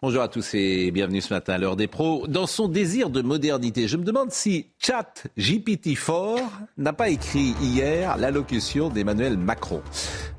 Bonjour 0.00 0.22
à 0.22 0.28
tous 0.28 0.54
et 0.54 0.92
bienvenue 0.92 1.20
ce 1.20 1.34
matin 1.34 1.54
à 1.54 1.58
l'heure 1.58 1.74
des 1.74 1.88
pros. 1.88 2.28
Dans 2.28 2.46
son 2.46 2.68
désir 2.68 3.10
de 3.10 3.20
modernité, 3.20 3.88
je 3.88 3.96
me 3.96 4.04
demande 4.04 4.30
si 4.30 4.68
Chat 4.78 5.26
GPT-4 5.36 6.38
n'a 6.76 6.92
pas 6.92 7.08
écrit 7.08 7.56
hier 7.60 8.16
l'allocution 8.16 8.90
d'Emmanuel 8.90 9.36
Macron. 9.36 9.82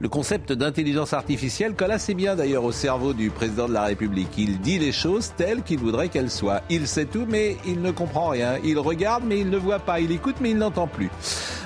Le 0.01 0.07
concept 0.07 0.53
d'intelligence 0.53 1.11
artificielle 1.11 1.73
colle 1.73 1.91
assez 1.91 2.13
bien 2.13 2.37
d'ailleurs 2.37 2.63
au 2.63 2.71
cerveau 2.71 3.11
du 3.11 3.29
président 3.31 3.67
de 3.67 3.73
la 3.73 3.83
République. 3.83 4.29
Il 4.37 4.61
dit 4.61 4.79
les 4.79 4.93
choses 4.93 5.33
telles 5.35 5.61
qu'il 5.61 5.79
voudrait 5.79 6.07
qu'elles 6.07 6.31
soient. 6.31 6.61
Il 6.69 6.87
sait 6.87 7.03
tout 7.03 7.25
mais 7.27 7.57
il 7.65 7.81
ne 7.81 7.91
comprend 7.91 8.29
rien. 8.29 8.59
Il 8.63 8.79
regarde 8.79 9.25
mais 9.27 9.39
il 9.39 9.49
ne 9.49 9.57
voit 9.57 9.79
pas. 9.79 9.99
Il 9.99 10.13
écoute 10.13 10.37
mais 10.39 10.51
il 10.51 10.57
n'entend 10.57 10.87
plus. 10.87 11.09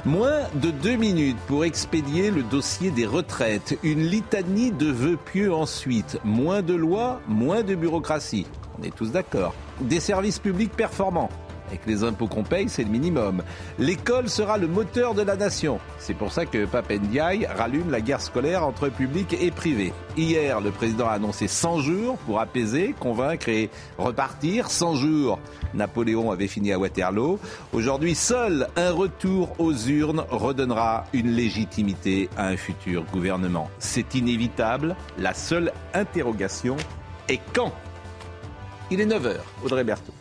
Moins 0.03 0.39
de 0.55 0.71
deux 0.71 0.95
minutes 0.95 1.37
pour 1.45 1.63
expédier 1.63 2.31
le 2.31 2.41
dossier 2.41 2.89
des 2.89 3.05
retraites. 3.05 3.77
Une 3.83 4.01
litanie 4.01 4.71
de 4.71 4.87
vœux 4.87 5.17
pieux 5.23 5.53
ensuite. 5.53 6.17
Moins 6.23 6.63
de 6.63 6.73
lois, 6.73 7.21
moins 7.27 7.61
de 7.61 7.75
bureaucratie. 7.75 8.47
On 8.79 8.83
est 8.83 8.95
tous 8.95 9.11
d'accord. 9.11 9.53
Des 9.79 9.99
services 9.99 10.39
publics 10.39 10.71
performants. 10.71 11.29
Avec 11.73 11.87
les 11.87 12.03
impôts 12.03 12.27
qu'on 12.27 12.43
paye, 12.43 12.69
c'est 12.69 12.83
le 12.83 12.91
minimum. 12.91 13.41
L'école 13.79 14.29
sera 14.29 14.59
le 14.59 14.67
moteur 14.67 15.15
de 15.15 15.23
la 15.23 15.35
nation. 15.35 15.79
C'est 15.97 16.13
pour 16.13 16.31
ça 16.31 16.45
que 16.45 16.65
Papendiaï 16.65 17.47
rallume 17.47 17.89
la 17.89 17.99
guerre 17.99 18.21
scolaire 18.21 18.63
entre 18.63 18.89
public 18.89 19.35
et 19.41 19.49
privé. 19.49 19.91
Hier, 20.15 20.61
le 20.61 20.69
président 20.69 21.07
a 21.07 21.13
annoncé 21.13 21.47
100 21.47 21.79
jours 21.79 22.17
pour 22.27 22.39
apaiser, 22.39 22.93
convaincre 22.99 23.49
et 23.49 23.71
repartir. 23.97 24.69
100 24.69 24.97
jours, 24.97 25.39
Napoléon 25.73 26.29
avait 26.29 26.45
fini 26.45 26.71
à 26.71 26.77
Waterloo. 26.77 27.39
Aujourd'hui, 27.73 28.13
seul 28.13 28.67
un 28.75 28.91
retour 28.91 29.55
aux 29.57 29.73
urnes 29.73 30.25
redonnera 30.29 31.05
une 31.11 31.31
légitimité 31.31 32.29
à 32.37 32.49
un 32.49 32.55
futur 32.55 33.03
gouvernement. 33.11 33.67
C'est 33.79 34.13
inévitable. 34.13 34.95
La 35.17 35.33
seule 35.33 35.73
interrogation 35.95 36.77
est 37.29 37.41
quand? 37.51 37.73
Il 38.91 39.01
est 39.01 39.07
9h, 39.07 39.37
Audrey 39.65 39.83
Berthaud. 39.83 40.13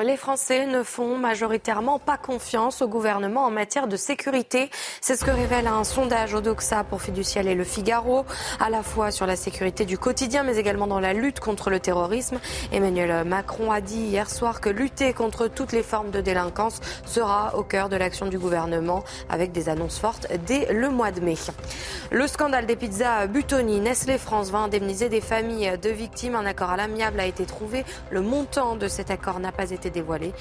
Les 0.00 0.16
Français 0.16 0.64
ne 0.64 0.82
font 0.82 1.18
majoritairement 1.18 1.98
pas 1.98 2.16
confiance 2.16 2.80
au 2.80 2.88
gouvernement 2.88 3.44
en 3.44 3.50
matière 3.50 3.86
de 3.86 3.96
sécurité. 3.96 4.70
C'est 5.02 5.16
ce 5.16 5.24
que 5.24 5.30
révèle 5.30 5.66
un 5.66 5.84
sondage 5.84 6.32
Odoxa 6.32 6.82
pour 6.82 7.02
Fiducial 7.02 7.46
et 7.46 7.54
Le 7.54 7.62
Figaro, 7.62 8.24
à 8.58 8.70
la 8.70 8.82
fois 8.82 9.10
sur 9.10 9.26
la 9.26 9.36
sécurité 9.36 9.84
du 9.84 9.98
quotidien, 9.98 10.44
mais 10.44 10.56
également 10.56 10.86
dans 10.86 10.98
la 10.98 11.12
lutte 11.12 11.40
contre 11.40 11.68
le 11.68 11.78
terrorisme. 11.78 12.40
Emmanuel 12.72 13.24
Macron 13.24 13.70
a 13.70 13.82
dit 13.82 14.00
hier 14.00 14.30
soir 14.30 14.62
que 14.62 14.70
lutter 14.70 15.12
contre 15.12 15.46
toutes 15.46 15.72
les 15.72 15.82
formes 15.82 16.10
de 16.10 16.22
délinquance 16.22 16.80
sera 17.04 17.54
au 17.58 17.62
cœur 17.62 17.90
de 17.90 17.96
l'action 17.96 18.26
du 18.26 18.38
gouvernement, 18.38 19.04
avec 19.28 19.52
des 19.52 19.68
annonces 19.68 19.98
fortes 19.98 20.26
dès 20.46 20.72
le 20.72 20.88
mois 20.88 21.10
de 21.10 21.20
mai. 21.20 21.36
Le 22.10 22.26
scandale 22.26 22.64
des 22.64 22.76
pizzas 22.76 23.26
Butoni, 23.26 23.80
Nestlé 23.80 24.16
France 24.16 24.50
va 24.50 24.58
indemniser 24.58 25.10
des 25.10 25.20
familles 25.20 25.78
de 25.80 25.90
victimes. 25.90 26.34
Un 26.34 26.46
accord 26.46 26.70
à 26.70 26.76
l'amiable 26.76 27.20
a 27.20 27.26
été 27.26 27.44
trouvé. 27.44 27.84
Le 28.10 28.22
montant 28.22 28.74
de 28.74 28.88
cet 28.88 29.10
accord 29.10 29.38
n'a 29.38 29.52
pas 29.52 29.70
été 29.70 29.81
dévoilé. 29.90 30.32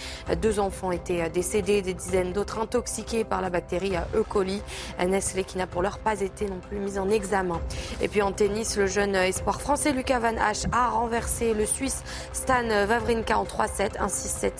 Deux 0.41 0.59
enfants 0.59 0.91
étaient 0.91 1.29
décédés, 1.29 1.81
des 1.81 1.93
dizaines 1.93 2.33
d'autres 2.33 2.59
intoxiqués 2.59 3.23
par 3.23 3.41
la 3.41 3.49
bactérie 3.49 3.93
E. 4.15 4.23
coli. 4.23 4.61
Nestlé 5.07 5.43
qui 5.43 5.57
n'a 5.57 5.67
pour 5.67 5.81
l'heure 5.81 5.99
pas 5.99 6.21
été 6.21 6.47
non 6.47 6.59
plus 6.59 6.77
mise 6.79 6.97
en 6.97 7.09
examen. 7.09 7.59
Et 8.01 8.07
puis 8.07 8.21
en 8.21 8.31
tennis, 8.31 8.77
le 8.77 8.87
jeune 8.87 9.15
espoir 9.15 9.61
français 9.61 9.91
Lucas 9.91 10.19
Van 10.19 10.37
Hache 10.37 10.65
a 10.71 10.89
renversé 10.89 11.53
le 11.53 11.65
Suisse 11.65 12.03
Stan 12.33 12.63
Wawrinka 12.87 13.37
en 13.37 13.43
3-7, 13.43 13.97
1-6-7, 13.99 14.51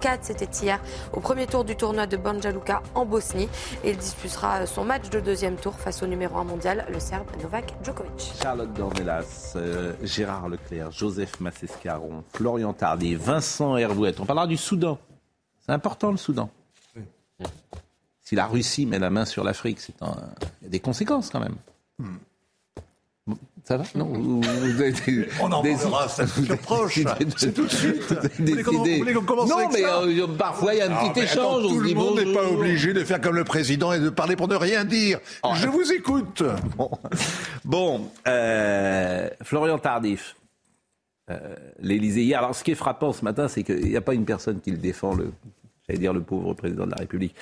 6-4. 0.00 0.18
C'était 0.22 0.48
hier 0.62 0.80
au 1.12 1.20
premier 1.20 1.46
tour 1.46 1.64
du 1.64 1.76
tournoi 1.76 2.06
de 2.06 2.16
Banja 2.16 2.50
Luka 2.50 2.82
en 2.94 3.04
Bosnie. 3.04 3.48
Et 3.84 3.90
il 3.90 3.96
disputera 3.96 4.66
son 4.66 4.84
match 4.84 5.08
de 5.10 5.20
deuxième 5.20 5.56
tour 5.56 5.74
face 5.74 6.02
au 6.02 6.06
numéro 6.06 6.36
1 6.36 6.44
mondial, 6.44 6.86
le 6.92 7.00
Serbe 7.00 7.26
Novak 7.42 7.74
Djokovic. 7.82 8.32
Charlotte 8.42 8.72
Dornelas, 8.72 9.52
euh, 9.56 9.92
Gérard 10.02 10.48
Leclerc, 10.48 10.90
Joseph 10.90 11.40
Massescaron, 11.40 12.24
Florian 12.32 12.72
Tardy, 12.72 13.14
Vincent 13.14 13.76
On 14.18 14.24
parlera 14.24 14.46
du 14.46 14.56
Soudan. 14.56 14.98
C'est 15.64 15.72
important 15.72 16.10
le 16.10 16.16
Soudan. 16.16 16.50
Si 18.22 18.34
la 18.34 18.46
Russie 18.46 18.86
met 18.86 18.98
la 18.98 19.10
main 19.10 19.24
sur 19.24 19.44
l'Afrique, 19.44 19.78
c'est 19.80 20.02
un... 20.02 20.16
il 20.62 20.64
y 20.64 20.66
a 20.66 20.70
des 20.70 20.80
conséquences 20.80 21.30
quand 21.30 21.40
même. 21.40 21.54
Ça 23.64 23.76
va? 23.76 23.84
Non 23.96 24.04
vous, 24.06 24.40
vous 24.42 24.80
avez 24.80 25.28
On 25.40 25.50
en 25.50 25.60
des- 25.62 25.74
parlera, 25.74 26.08
ça 26.08 26.24
nous 26.38 26.56
proche. 26.56 27.00
C'est 27.36 27.52
tout 27.52 27.64
de 27.64 27.68
suite. 27.72 28.12
Avez 28.12 28.28
Vous 28.38 28.44
voulez 28.46 28.62
qu'on- 28.62 28.82
voulez 28.82 29.14
commence 29.14 29.48
Non, 29.50 29.56
avec 29.58 29.72
mais 29.72 29.82
ça 29.82 30.00
euh, 30.02 30.26
parfois 30.36 30.74
il 30.74 30.78
y 30.78 30.80
a 30.80 30.86
un 30.90 30.94
Ah, 30.96 31.08
petit 31.10 31.20
échange. 31.22 31.36
attends, 31.38 31.56
on 31.56 31.68
tout 31.68 31.80
le 31.80 31.88
dit 31.88 31.94
monde 31.96 32.18
n'est 32.20 32.32
pas 32.32 32.48
obligé 32.48 32.92
de 32.92 33.02
faire 33.04 33.20
comme 33.20 33.34
le 33.34 33.42
président 33.44 33.92
et 33.92 33.98
de 33.98 34.08
parler 34.10 34.36
pour 34.36 34.46
ne 34.46 34.54
rien 34.54 34.84
dire. 34.84 35.18
Oh. 35.42 35.50
Je 35.56 35.66
vous 35.68 35.92
écoute. 35.92 36.44
Bon, 36.76 36.90
Bon, 37.64 38.10
euh, 38.28 39.28
Florian 39.42 39.78
Tardif, 39.80 40.36
euh, 41.30 41.56
l'Élysée 41.80 42.22
hier. 42.22 42.38
Alors, 42.38 42.54
ce 42.54 42.62
qui 42.62 42.70
est 42.70 42.76
frappant 42.76 43.12
ce 43.12 43.24
matin, 43.24 43.48
c'est 43.48 43.62
qu'il 43.62 43.84
n'y 43.84 43.96
a 43.96 44.00
pas 44.00 44.14
une 44.14 44.24
personne 44.24 44.60
qui 44.60 44.70
le 44.70 44.76
défend, 44.76 45.14
le, 45.14 45.32
j'allais 45.86 45.98
dire 45.98 46.12
le 46.12 46.20
pauvre 46.20 46.54
président 46.54 46.86
de 46.86 46.92
la 46.92 46.98
République. 46.98 47.34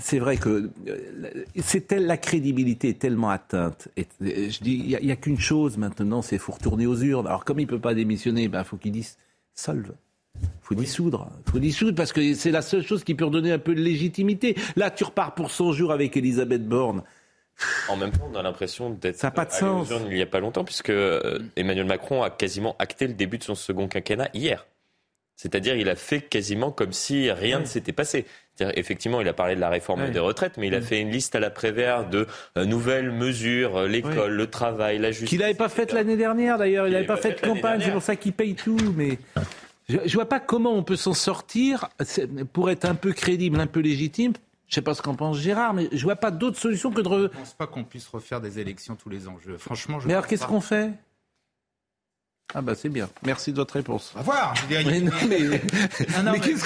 C'est 0.00 0.18
vrai 0.18 0.36
que 0.36 0.70
euh, 0.88 1.44
c'est 1.62 1.92
la 1.92 2.16
crédibilité 2.16 2.88
est 2.88 2.98
tellement 2.98 3.30
atteinte. 3.30 3.88
Et, 3.96 4.06
je 4.20 4.60
dis, 4.60 4.82
il 4.84 5.06
n'y 5.06 5.12
a, 5.12 5.16
qu'une 5.16 5.38
chose 5.38 5.76
maintenant, 5.76 6.22
c'est 6.22 6.38
faut 6.38 6.52
retourner 6.52 6.86
aux 6.86 6.96
urnes. 6.96 7.26
Alors, 7.26 7.44
comme 7.44 7.60
il 7.60 7.66
peut 7.66 7.78
pas 7.78 7.94
démissionner, 7.94 8.48
ben 8.48 8.64
faut 8.64 8.76
qu'il 8.76 8.92
dise 8.92 9.16
solve. 9.54 9.92
faut 10.62 10.74
dissoudre. 10.74 11.30
faut 11.46 11.58
dissoudre 11.58 11.94
parce 11.94 12.12
que 12.12 12.34
c'est 12.34 12.50
la 12.50 12.62
seule 12.62 12.84
chose 12.84 13.04
qui 13.04 13.14
peut 13.14 13.26
redonner 13.26 13.52
un 13.52 13.58
peu 13.58 13.74
de 13.74 13.80
légitimité. 13.80 14.56
Là, 14.74 14.90
tu 14.90 15.04
repars 15.04 15.34
pour 15.34 15.50
100 15.50 15.72
jours 15.72 15.92
avec 15.92 16.16
Elisabeth 16.16 16.66
Borne. 16.66 17.02
En 17.88 17.96
même 17.96 18.10
temps, 18.10 18.30
on 18.32 18.36
a 18.36 18.42
l'impression 18.42 18.90
d'être 18.90 19.16
Ça 19.16 19.28
a 19.28 19.30
pas 19.30 19.44
de 19.44 19.52
sens. 19.52 19.88
il 20.08 20.14
n'y 20.14 20.22
a 20.22 20.26
pas 20.26 20.40
longtemps, 20.40 20.64
puisque 20.64 20.90
euh, 20.90 21.38
Emmanuel 21.56 21.86
Macron 21.86 22.22
a 22.22 22.30
quasiment 22.30 22.76
acté 22.78 23.06
le 23.06 23.14
début 23.14 23.38
de 23.38 23.44
son 23.44 23.54
second 23.54 23.88
quinquennat 23.88 24.28
hier. 24.34 24.66
C'est-à-dire, 25.36 25.74
il 25.74 25.88
a 25.88 25.96
fait 25.96 26.20
quasiment 26.20 26.70
comme 26.70 26.92
si 26.92 27.30
rien 27.30 27.60
ne 27.60 27.64
s'était 27.64 27.92
passé. 27.92 28.26
Effectivement, 28.60 29.22
il 29.22 29.28
a 29.28 29.32
parlé 29.32 29.54
de 29.54 29.60
la 29.60 29.70
réforme 29.70 30.10
des 30.10 30.18
retraites, 30.18 30.58
mais 30.58 30.66
il 30.66 30.74
a 30.74 30.82
fait 30.82 31.00
une 31.00 31.10
liste 31.10 31.34
à 31.34 31.40
la 31.40 31.48
Prévert 31.48 32.10
de 32.10 32.26
euh, 32.58 32.66
nouvelles 32.66 33.10
mesures, 33.10 33.78
euh, 33.78 33.88
l'école, 33.88 34.32
le 34.32 34.46
travail, 34.48 34.98
la 34.98 35.12
justice. 35.12 35.30
Qu'il 35.30 35.38
n'avait 35.38 35.54
pas 35.54 35.70
fait 35.70 35.92
l'année 35.94 36.18
dernière 36.18 36.58
d'ailleurs, 36.58 36.86
il 36.88 36.92
n'avait 36.92 37.06
pas 37.06 37.16
fait 37.16 37.40
de 37.40 37.46
campagne, 37.46 37.80
c'est 37.82 37.90
pour 37.90 38.02
ça 38.02 38.16
qu'il 38.16 38.34
paye 38.34 38.54
tout. 38.54 38.76
Mais 38.96 39.16
je, 39.88 39.96
je 40.04 40.14
vois 40.14 40.28
pas 40.28 40.40
comment 40.40 40.74
on 40.74 40.82
peut 40.82 40.96
s'en 40.96 41.14
sortir 41.14 41.88
pour 42.52 42.68
être 42.68 42.84
un 42.84 42.94
peu 42.94 43.14
crédible, 43.14 43.58
un 43.58 43.66
peu 43.66 43.80
légitime. 43.80 44.34
Je 44.70 44.76
sais 44.76 44.82
pas 44.82 44.94
ce 44.94 45.02
qu'en 45.02 45.16
pense 45.16 45.36
Gérard, 45.36 45.74
mais 45.74 45.88
je 45.90 46.02
vois 46.04 46.14
pas 46.16 46.30
d'autre 46.30 46.56
solution 46.58 46.90
que 46.92 47.00
de. 47.00 47.08
re- 47.08 47.22
Je 47.32 47.38
pense 47.38 47.54
pas 47.54 47.66
qu'on 47.66 47.82
puisse 47.84 48.06
refaire 48.06 48.40
des 48.40 48.60
élections 48.60 48.94
tous 48.96 49.08
les 49.10 49.26
ans. 49.28 49.36
Je- 49.44 49.56
franchement, 49.56 49.98
je 50.00 50.06
Mais 50.06 50.14
alors 50.14 50.26
qu'est-ce 50.28 50.46
qu'on 50.46 50.60
fait? 50.60 50.92
Ah 52.54 52.62
bah 52.62 52.74
c'est 52.74 52.88
bien. 52.88 53.08
Merci 53.24 53.52
de 53.52 53.56
votre 53.56 53.74
réponse. 53.74 54.12
On 54.14 54.18
va 54.18 54.24
voir. 54.24 54.54
Je 54.56 54.62
Mais 54.68 54.76
a- 54.76 55.00
non, 55.00 55.12
mais, 55.28 55.40
Non, 55.40 56.22
non, 56.24 56.32
mais 56.32 56.40
qu'est-ce 56.40 56.64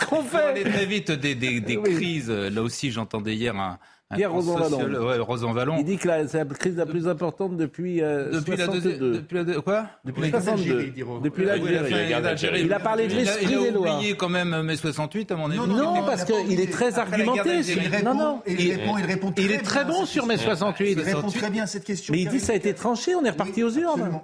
qu'on 0.00 0.06
qu'on 0.06 0.22
Pour 0.24 0.38
aller 0.38 0.62
fait? 0.64 0.70
très 0.70 0.86
vite, 0.86 1.10
des, 1.12 1.34
des, 1.34 1.60
des 1.60 1.76
Oui. 1.76 1.94
crises. 1.94 2.30
Là 2.30 2.62
aussi, 2.62 2.90
j'entendais 2.92 3.34
hier 3.36 3.56
un. 3.56 3.78
Pierre 4.14 4.32
Rosanvallon. 4.32 5.06
Ouais, 5.06 5.18
Rosanvallon. 5.18 5.76
Il 5.78 5.84
dit 5.84 5.96
que 5.98 6.08
la- 6.08 6.26
c'est 6.28 6.38
la 6.38 6.44
crise 6.44 6.76
la 6.76 6.86
plus 6.86 7.08
importante 7.08 7.56
depuis, 7.56 8.02
euh, 8.02 8.30
depuis 8.32 8.52
la 8.56 8.64
62. 8.66 8.90
deuxième. 8.90 9.12
Depuis 9.12 9.34
la 9.36 9.44
deux- 9.44 9.60
quoi? 9.60 9.86
Depuis 10.04 10.30
62. 10.30 10.92
Depuis 11.22 11.44
l'Algérie. 11.44 11.72
la 11.74 11.80
La 11.80 12.20
d'Algérie. 12.20 12.22
d'Algérie. 12.22 12.62
Il 12.64 12.72
a 12.72 12.80
parlé 12.80 13.06
de 13.06 13.12
Il 13.12 13.16
a- 13.16 13.20
l'esprit 13.22 13.46
Il 13.50 13.56
a 13.56 13.60
des 13.62 13.70
lois. 13.70 13.96
oublié 13.96 14.16
quand 14.16 14.28
même 14.28 14.62
mai 14.62 14.76
68, 14.76 15.32
à 15.32 15.36
mon 15.36 15.50
avis. 15.50 15.58
Non, 15.58 16.04
parce 16.06 16.24
qu'il 16.24 16.60
est 16.60 16.70
très 16.72 16.90
la 16.92 16.98
argumenté. 17.00 17.62
sur- 17.62 17.82
Il 17.82 18.04
Non, 18.04 18.14
non. 18.14 18.42
Et 18.46 18.52
il 18.54 18.72
répond, 18.72 18.98
il 18.98 19.04
répond 19.04 19.32
très 19.32 19.44
Il 19.44 19.52
est 19.52 19.58
très 19.58 19.84
bon 19.84 20.04
sur 20.06 20.26
mai 20.26 20.34
question. 20.34 20.50
68. 20.50 20.92
Il 20.92 21.00
répond 21.00 21.28
très 21.28 21.50
bien 21.50 21.64
à 21.64 21.66
cette 21.66 21.84
question. 21.84 22.12
Mais 22.12 22.20
il 22.22 22.28
dit 22.28 22.40
ça 22.40 22.52
a 22.52 22.56
été 22.56 22.74
tranché, 22.74 23.14
on 23.14 23.24
est 23.24 23.30
reparti 23.30 23.62
aux 23.62 23.70
urnes. 23.70 24.20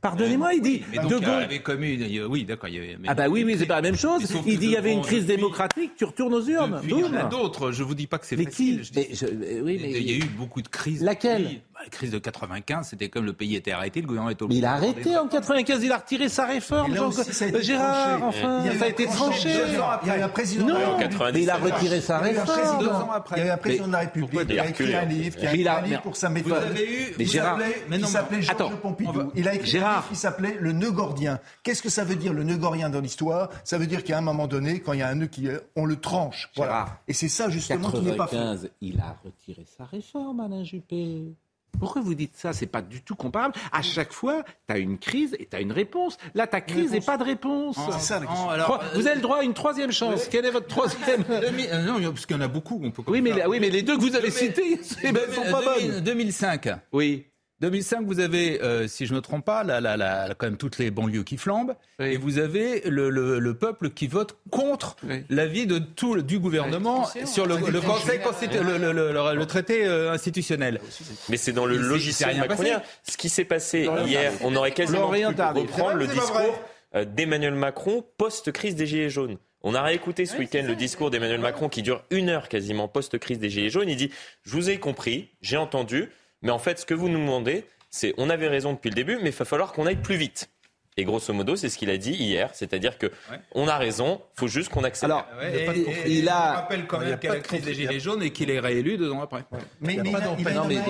Pardonnez-moi, 0.00 0.52
il 0.54 0.60
dit 0.62 0.82
Mais 0.90 0.98
donc, 0.98 1.10
De 1.10 1.16
il 1.16 1.22
y 1.22 1.24
Gaulle. 1.24 1.34
avait 1.42 1.58
comme 1.60 1.82
une- 1.82 2.24
Oui, 2.26 2.44
d'accord. 2.44 2.68
il 2.68 2.74
y 2.74 2.78
avait- 2.78 2.96
mais- 3.00 3.08
Ah 3.08 3.14
bah 3.14 3.28
oui, 3.28 3.42
oui, 3.44 3.56
c'est 3.58 3.64
pas 3.66 3.76
la 3.76 3.82
même 3.82 3.96
chose. 3.96 4.22
Mais 4.30 4.40
Il 4.52 4.58
dit 4.58 4.66
il 4.66 4.72
y 4.72 4.76
avait 4.76 4.92
une 4.92 5.00
crise 5.00 5.22
depuis- 5.24 5.36
démocratique, 5.36 5.92
tu 5.96 6.04
retournes 6.04 6.34
aux 6.34 6.44
urnes. 6.46 6.76
Depuis, 6.76 6.92
il 6.92 6.98
y 7.00 7.04
en 7.04 7.14
a 7.14 7.24
d'autres. 7.24 7.72
Je 7.72 7.82
vous 7.82 7.94
dis 7.94 8.06
pas 8.06 8.18
que 8.18 8.26
c'est 8.26 8.36
Mais 8.36 8.44
facile. 8.44 8.80
qui 8.80 8.84
Je 8.84 8.92
dis- 8.92 8.98
Mais 9.10 9.14
je- 9.14 9.26
euh, 9.26 9.60
Oui, 9.62 9.78
mais 9.80 9.90
Il 9.92 10.10
y 10.10 10.12
a 10.14 10.16
eu 10.18 10.28
beaucoup 10.36 10.60
de 10.60 10.68
crises. 10.68 11.02
Laquelle 11.02 11.46
Oui, 11.46 11.60
bah, 11.72 11.73
La 11.84 11.90
crise 11.90 12.10
de 12.10 12.18
95, 12.18 12.88
c'était 12.88 13.10
comme 13.10 13.26
le 13.26 13.34
pays 13.34 13.56
était 13.56 13.72
arrêté, 13.72 14.00
le 14.00 14.06
gouvernement 14.06 14.30
était 14.30 14.46
Mais 14.48 14.54
il 14.56 14.64
a 14.64 14.72
arrêté 14.72 15.16
en 15.18 15.28
95, 15.28 15.82
il 15.84 15.92
a 15.92 15.98
retiré 15.98 16.30
sa 16.30 16.46
réforme. 16.46 16.94
Jean- 16.94 17.08
aussi, 17.08 17.20
Gérard, 17.62 18.18
tranché. 18.20 18.38
enfin, 18.42 18.60
Il 18.60 18.66
y 18.66 18.68
a 18.70 18.74
eu 18.74 18.78
ça 18.78 18.84
a 18.86 18.88
été 18.88 19.04
tranché 19.06 19.50
tranché. 19.52 19.72
deux 19.72 19.80
ans 19.80 19.90
après. 19.90 20.06
Il 20.06 20.08
y 20.08 20.12
a 20.12 20.18
eu 20.18 20.22
un 20.22 20.28
président. 20.28 20.66
Non, 20.66 20.74
de 20.74 20.78
la 20.80 20.86
République. 20.88 21.10
97. 21.10 21.34
mais 21.34 21.42
il 21.42 21.50
a 21.50 21.56
retiré 21.56 22.00
sa 22.00 22.18
Il 22.18 22.38
réforme. 22.38 22.78
Deux 22.80 22.88
ans 22.88 23.10
après. 23.12 23.36
il 23.36 23.40
y 23.40 23.42
a 23.42 23.46
eu 23.46 23.50
un 23.50 23.56
président 23.58 23.86
de 23.86 23.92
la 23.92 23.98
République 23.98 24.30
qui 24.30 24.38
a 24.38 24.42
il 24.54 24.60
a 24.60 24.66
écrit 24.68 24.94
un 24.94 25.04
livre, 25.04 25.36
qui 25.36 25.46
a 25.46 25.54
il 25.54 25.60
écrit 25.60 25.68
un 25.68 25.80
livre 25.82 26.00
pour 26.02 26.16
sa 26.16 26.28
méthode. 26.30 26.52
Vous 26.52 26.70
avez 26.70 26.84
eu- 26.84 27.14
Mais 27.18 27.24
Gérard- 27.26 27.58
s'appelait- 27.58 27.82
mais 27.90 27.98
non, 27.98 28.06
qui 28.06 28.12
s'appelait 28.12 28.42
Georges 28.42 28.60
Attends, 28.62 28.76
Pompidou. 28.78 29.30
Il 29.34 29.46
a 29.48 29.54
écrit 29.54 29.76
un 29.78 29.80
livre 29.90 30.08
qui 30.08 30.16
s'appelait 30.16 30.56
Le 30.58 30.72
nœud 30.72 30.90
gordien. 30.90 31.38
Qu'est-ce 31.62 31.82
que 31.82 31.90
ça 31.90 32.04
veut 32.04 32.16
dire 32.16 32.32
le 32.32 32.44
nœud 32.44 32.56
gordien 32.56 32.88
dans 32.88 33.00
l'histoire? 33.00 33.50
Ça 33.62 33.76
veut 33.76 33.86
dire 33.86 34.04
qu'à 34.04 34.16
un 34.16 34.22
moment 34.22 34.46
donné, 34.46 34.80
quand 34.80 34.94
il 34.94 35.00
y 35.00 35.02
a 35.02 35.08
un 35.08 35.14
nœud 35.16 35.26
qui, 35.26 35.48
on 35.76 35.84
le 35.84 35.96
tranche. 35.96 36.50
Voilà. 36.56 36.72
Gérard. 36.72 36.96
Et 37.08 37.12
c'est 37.12 37.28
ça 37.28 37.50
justement 37.50 37.90
qui 37.90 38.00
n'est 38.00 38.16
pas 38.16 38.26
fait. 38.26 38.36
95, 38.36 38.70
il 38.80 38.98
a 39.00 39.16
retiré 39.22 39.66
sa 39.76 39.84
réforme, 39.84 40.40
Alain 40.40 40.64
Juppé. 40.64 41.34
Pourquoi 41.78 42.02
vous 42.02 42.14
dites 42.14 42.36
ça? 42.36 42.52
C'est 42.52 42.66
pas 42.66 42.82
du 42.82 43.02
tout 43.02 43.14
comparable. 43.14 43.54
À 43.72 43.82
chaque 43.82 44.12
fois, 44.12 44.42
tu 44.68 44.74
as 44.74 44.78
une 44.78 44.98
crise 44.98 45.36
et 45.38 45.46
tu 45.46 45.56
as 45.56 45.60
une 45.60 45.72
réponse. 45.72 46.16
Là, 46.34 46.46
ta 46.46 46.60
crise 46.60 46.94
et 46.94 47.00
pas 47.00 47.16
de 47.18 47.24
réponse. 47.24 47.76
C'est 47.92 48.00
ça 48.00 48.18
la. 48.20 48.26
Non, 48.26 48.48
alors, 48.50 48.66
Trois- 48.66 48.80
vous 48.94 49.06
avez 49.06 49.16
le 49.16 49.22
droit 49.22 49.38
à 49.38 49.42
une 49.42 49.54
troisième 49.54 49.92
chance. 49.92 50.28
Quelle 50.28 50.44
est 50.46 50.50
votre 50.50 50.66
troisième? 50.68 51.24
euh, 51.30 51.40
2000 51.40 51.68
euh, 51.72 51.82
non, 52.00 52.10
parce 52.12 52.26
qu'il 52.26 52.36
y 52.36 52.38
en 52.38 52.42
a 52.42 52.48
beaucoup. 52.48 52.80
On 52.82 52.90
peut 52.90 53.02
oui 53.06 53.20
mais, 53.20 53.44
oui, 53.46 53.58
mais 53.60 53.70
les 53.70 53.82
deux 53.82 53.96
que 53.96 54.02
vous 54.02 54.14
avez 54.16 54.30
2000 54.30 54.32
cités, 54.32 54.80
eh 55.02 55.12
ben, 55.12 55.20
elles 55.26 55.34
sont 55.34 55.42
pas 55.50 55.62
2000 55.76 55.90
bonnes. 55.92 56.00
2005. 56.04 56.68
Oui. 56.92 57.26
2005, 57.60 58.04
vous 58.06 58.20
avez, 58.20 58.60
euh, 58.62 58.88
si 58.88 59.06
je 59.06 59.12
ne 59.12 59.16
me 59.18 59.22
trompe 59.22 59.44
pas, 59.44 59.62
la, 59.64 59.80
la, 59.80 59.96
la, 59.96 60.34
quand 60.36 60.46
même 60.46 60.56
toutes 60.56 60.78
les 60.78 60.90
banlieues 60.90 61.22
qui 61.22 61.36
flambent, 61.36 61.74
et 62.00 62.16
vous 62.16 62.38
avez 62.38 62.82
le, 62.88 63.10
le, 63.10 63.38
le, 63.38 63.54
peuple 63.54 63.90
qui 63.90 64.06
vote 64.06 64.36
contre 64.50 64.96
Oui. 65.04 65.24
l'avis 65.30 65.66
de 65.66 65.78
tout 65.78 66.20
du 66.20 66.38
gouvernement 66.40 67.06
sur 67.24 67.46
le, 67.46 67.56
le 67.56 67.80
Conseil 67.80 68.18
constitu- 68.18 68.60
le, 68.62 68.76
le- 68.78 68.92
le- 69.12 69.34
le 69.34 69.46
traité 69.46 69.86
euh, 69.86 70.10
institutionnel. 70.12 70.80
Mais 71.28 71.36
c'est 71.36 71.52
dans 71.52 71.64
le 71.66 71.76
logiciel 71.78 72.30
rien 72.30 72.46
macronien. 72.46 72.82
Ce 73.08 73.16
qui 73.16 73.28
s'est 73.28 73.44
passé 73.44 73.88
hier, 74.04 74.32
on 74.42 74.54
aurait 74.56 74.72
quasiment 74.72 75.10
pu 75.10 75.24
reprendre 75.24 75.94
le 75.94 76.06
discours 76.08 76.58
euh, 76.96 77.04
d'Emmanuel 77.04 77.54
Macron 77.54 78.04
post-crise 78.18 78.74
des 78.74 78.86
Gilets 78.86 79.10
jaunes. 79.10 79.38
On 79.62 79.74
a 79.74 79.80
réécouté 79.82 80.26
ce 80.26 80.36
week-end 80.36 80.64
le 80.66 80.74
discours 80.76 81.10
d'Emmanuel 81.10 81.40
Macron 81.40 81.68
qui 81.70 81.80
dure 81.82 82.04
une 82.10 82.28
heure 82.28 82.48
quasiment 82.50 82.86
post-crise 82.88 83.38
des 83.38 83.48
Gilets 83.48 83.70
jaunes. 83.70 83.88
Il 83.88 83.96
dit 83.96 84.10
Je 84.42 84.50
vous 84.50 84.68
ai 84.68 84.78
compris, 84.78 85.30
j'ai 85.40 85.56
entendu, 85.56 86.10
mais 86.44 86.52
en 86.52 86.58
fait, 86.60 86.78
ce 86.78 86.86
que 86.86 86.94
vous 86.94 87.08
nous 87.08 87.18
demandez, 87.18 87.64
c'est 87.90 88.14
on 88.18 88.30
avait 88.30 88.48
raison 88.48 88.72
depuis 88.74 88.90
le 88.90 88.94
début, 88.94 89.18
mais 89.20 89.30
il 89.30 89.34
va 89.36 89.44
falloir 89.44 89.72
qu'on 89.72 89.86
aille 89.86 89.96
plus 90.00 90.16
vite. 90.16 90.48
Et 90.96 91.02
grosso 91.02 91.32
modo, 91.32 91.56
c'est 91.56 91.68
ce 91.70 91.76
qu'il 91.76 91.90
a 91.90 91.96
dit 91.96 92.12
hier, 92.12 92.50
c'est-à-dire 92.52 92.98
que 92.98 93.10
on 93.52 93.66
a 93.66 93.76
raison, 93.78 94.20
faut 94.36 94.46
juste 94.46 94.68
qu'on 94.70 94.84
accepte. 94.84 95.10
Alors, 95.10 95.26
Ouais, 95.40 95.52
et- 95.52 95.80
et- 95.80 96.10
Il 96.18 96.28
a- 96.28 96.50
Je 96.52 96.56
rappelle 96.60 96.86
quand 96.86 97.00
même 97.00 97.18
qu'il 97.18 97.28
y 97.28 97.32
a 97.32 97.34
la 97.34 97.40
crise 97.40 97.62
des. 97.62 97.74
Gilets 97.74 97.98
jaunes 97.98 98.22
et 98.22 98.30
qu'il 98.30 98.48
est 98.48 98.60
réélu 98.60 98.96
deux 98.96 99.10
ans 99.10 99.20
après. 99.20 99.44
Mais, 99.80 99.94
Il 99.94 100.02
mais 100.04 100.10
mais 100.12 100.14
a 100.14 100.28
une- 100.38 100.80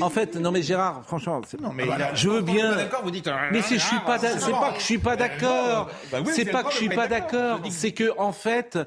Ah. 0.00 0.04
En 0.04 0.10
fait, 0.10 0.36
non 0.36 0.50
mais 0.52 0.62
Gérard, 0.62 1.02
franchement, 1.06 1.40
c'est- 1.46 1.58
Non, 1.58 1.72
mais 1.72 1.84
a- 1.90 2.14
je 2.14 2.28
veux 2.28 2.42
bien. 2.42 2.74
D'accord, 2.76 3.00
vous 3.02 3.10
dites. 3.10 3.30
Mais 3.50 3.62
si 3.62 3.78
je 3.78 3.84
suis 3.86 4.00
pas, 4.00 4.18
c'est 4.18 4.50
pas 4.50 4.72
que 4.72 4.78
je 4.80 4.84
suis 4.84 4.98
pas 4.98 5.16
d'accord. 5.16 5.88
Bah 6.12 6.18
c'est 6.26 6.32
c'est 6.32 6.44
pas 6.50 6.64
que 6.64 6.70
je 6.70 6.76
suis 6.76 6.88
pas 6.90 7.08
d'accord. 7.08 7.60
C'est 7.70 7.92
que 7.92 8.12
en 8.18 8.32
fait, 8.32 8.78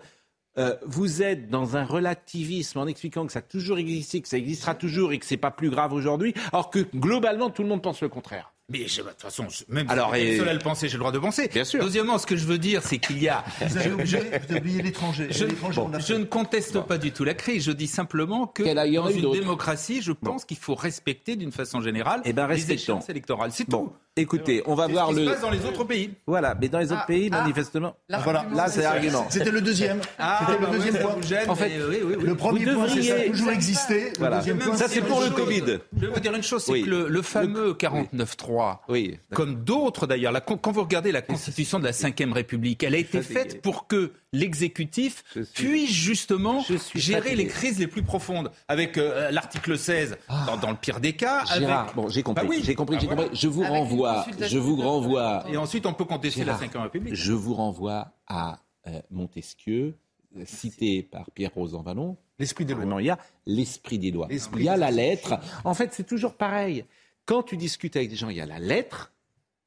euh, 0.57 0.75
vous 0.85 1.21
êtes 1.21 1.49
dans 1.49 1.77
un 1.77 1.83
relativisme 1.83 2.79
en 2.79 2.87
expliquant 2.87 3.25
que 3.25 3.31
ça 3.31 3.39
a 3.39 3.43
toujours 3.43 3.77
existé, 3.77 4.21
que 4.21 4.27
ça 4.27 4.37
existera 4.37 4.75
toujours 4.75 5.11
et 5.11 5.19
que 5.19 5.25
c'est 5.25 5.37
pas 5.37 5.51
plus 5.51 5.69
grave 5.69 5.93
aujourd'hui, 5.93 6.33
alors 6.51 6.69
que 6.69 6.79
globalement 6.95 7.49
tout 7.49 7.63
le 7.63 7.69
monde 7.69 7.81
pense 7.81 8.01
le 8.01 8.09
contraire. 8.09 8.53
Mais 8.69 8.85
je, 8.85 9.01
de 9.01 9.07
toute 9.07 9.21
façon, 9.21 9.47
même 9.69 9.89
Alors, 9.89 10.13
si 10.13 10.19
et- 10.21 10.33
et... 10.33 10.37
seul 10.39 10.49
à 10.49 10.53
le 10.53 10.59
penser, 10.59 10.89
j'ai 10.89 10.95
le 10.95 10.99
droit 10.99 11.13
de 11.13 11.19
penser. 11.19 11.47
Bien 11.47 11.63
sûr. 11.63 11.81
Deuxièmement, 11.81 12.17
ce 12.17 12.25
que 12.27 12.35
je 12.35 12.45
veux 12.45 12.57
dire, 12.57 12.81
c'est 12.83 12.97
qu'il 12.97 13.23
y 13.23 13.29
a. 13.29 13.45
Vous 13.65 13.77
avez 13.77 13.93
oublié, 13.93 14.81
l'étranger. 14.81 15.27
Je, 15.31 15.45
L'étranger, 15.45 15.79
on 15.79 15.87
l'a 15.87 15.99
je 15.99 16.13
ne 16.13 16.25
conteste 16.25 16.77
pas 16.81 16.97
du 16.97 17.13
tout 17.13 17.23
la 17.23 17.33
crise. 17.33 17.63
Je 17.63 17.71
dis 17.71 17.87
simplement 17.87 18.45
que 18.45 18.63
dans 18.63 19.09
une 19.09 19.31
démocratie, 19.31 20.01
je 20.01 20.11
pense 20.11 20.43
qu'il 20.43 20.57
faut 20.57 20.75
respecter 20.75 21.37
d'une 21.37 21.53
façon 21.53 21.79
générale 21.79 22.19
Eh 22.25 22.33
ben, 22.33 22.45
les 22.47 22.69
échéances 22.73 23.07
électorales. 23.07 23.51
C'est 23.53 23.69
Bon, 23.69 23.85
tout. 23.85 23.93
écoutez, 24.17 24.61
on 24.65 24.75
va 24.75 24.87
voir 24.87 25.11
ce 25.11 25.13
qui 25.13 25.19
le. 25.21 25.27
se 25.27 25.31
passe 25.31 25.41
dans 25.41 25.49
les 25.51 25.63
autres 25.65 25.85
pays. 25.85 26.09
Voilà, 26.27 26.53
mais 26.59 26.67
dans 26.67 26.79
les 26.79 26.91
autres 26.91 27.01
Ah, 27.03 27.07
pays, 27.07 27.29
ah. 27.31 27.43
manifestement. 27.43 27.95
Voilà. 28.21 28.45
Là, 28.53 28.67
c'est 28.67 28.81
l'argument. 28.81 29.27
C'était 29.29 29.49
le 29.51 29.61
deuxième. 29.61 30.01
C'était 30.01 30.59
le 30.59 30.65
bah 30.65 30.71
deuxième 30.73 30.93
ouais, 30.95 31.01
ça 31.01 31.07
point. 31.07 31.21
gêne, 31.21 31.49
En 31.49 31.55
fait, 31.55 31.71
oui, 31.89 31.99
oui, 32.03 32.15
oui. 32.19 32.25
Le 32.25 32.35
premier 32.35 32.65
Vous 32.65 32.73
point, 32.73 32.89
c'est 32.89 33.01
ça 33.01 33.15
a 33.15 33.19
toujours 33.29 33.51
existé. 33.51 34.09
Le 34.11 34.17
Voilà. 34.19 34.37
deuxième 34.39 34.57
point, 34.59 34.75
Ça, 34.75 34.89
c'est 34.89 34.99
pour 35.01 35.21
le. 35.21 35.29
Covid. 35.29 35.79
Je 35.95 36.01
vais 36.05 36.07
vous 36.13 36.19
dire 36.19 36.33
une 36.35 36.43
chose, 36.43 36.63
c'est 36.65 36.71
Oui. 36.73 36.83
que 36.83 36.89
le, 36.89 37.07
le 37.07 37.21
fameux 37.21 37.71
49.3, 37.73 38.56
Oui. 38.89 39.17
comme 39.33 39.63
d'autres 39.63 40.07
d'ailleurs, 40.07 40.33
quand 40.45 40.71
vous 40.71 40.81
regardez 40.81 41.11
la 41.11 41.21
constitution 41.21 41.79
de 41.79 41.85
la 41.85 41.91
Ve 41.91 42.33
République, 42.33 42.83
elle 42.83 42.95
a 42.95 42.97
été 42.97 43.21
faite 43.21 43.61
pour 43.61 43.87
que 43.87 44.13
l'exécutif 44.33 45.23
puisse 45.53 45.91
justement 45.91 46.63
gérer 46.95 47.35
les 47.35 47.47
crises 47.47 47.79
les 47.79 47.87
plus 47.87 48.03
profondes, 48.03 48.51
avec 48.67 48.97
euh, 48.97 49.31
l'article 49.31 49.77
16 49.77 50.17
dans, 50.47 50.57
dans 50.57 50.69
le 50.71 50.77
pire 50.77 50.99
des 50.99 51.13
cas. 51.13 51.43
Gérard, 51.45 51.83
avec... 51.83 51.95
bon, 51.95 52.09
j'ai 52.09 52.23
compris, 52.23 52.43
Bah 52.45 52.49
oui. 52.49 52.61
j'ai 52.63 52.75
compris, 52.75 52.97
Ah, 52.99 53.05
voilà. 53.05 53.23
compris. 53.23 53.37
Je 53.37 53.47
vous 53.47 53.63
Avec 53.63 53.73
renvoie, 53.77 54.25
je 54.41 54.57
vous 54.57 54.75
renvoie 54.77 55.43
Et 55.49 55.57
ensuite, 55.57 55.85
on 55.85 55.93
peut 55.93 56.05
contester 56.05 56.43
Gérard, 56.43 56.59
la 56.61 56.67
Ve 56.67 56.81
République. 56.83 57.15
Je 57.15 57.33
vous 57.33 57.53
renvoie 57.53 58.13
à 58.27 58.59
euh, 58.87 59.01
Montesquieu, 59.11 59.95
euh, 60.37 60.43
cité 60.45 61.03
par 61.03 61.29
Pierre-Rose 61.31 61.75
en 61.75 61.81
Vallon. 61.81 62.17
L'esprit 62.39 62.65
des 62.65 62.75
lois. 62.75 63.01
Il 63.01 63.05
y 63.05 63.09
a 63.09 63.17
l'esprit 63.45 63.97
des 63.97 64.11
lois. 64.11 64.27
Il 64.29 64.63
y 64.63 64.69
a 64.69 64.77
la 64.77 64.91
lettre. 64.91 65.39
En 65.63 65.73
fait, 65.73 65.93
c'est 65.93 66.05
toujours 66.05 66.35
pareil. 66.35 66.85
Quand 67.27 67.43
tu 67.43 67.57
discutes 67.57 67.95
avec 67.95 68.09
des 68.09 68.15
gens, 68.15 68.29
il 68.29 68.37
y 68.37 68.41
a 68.41 68.45
la 68.47 68.57
lettre 68.57 69.11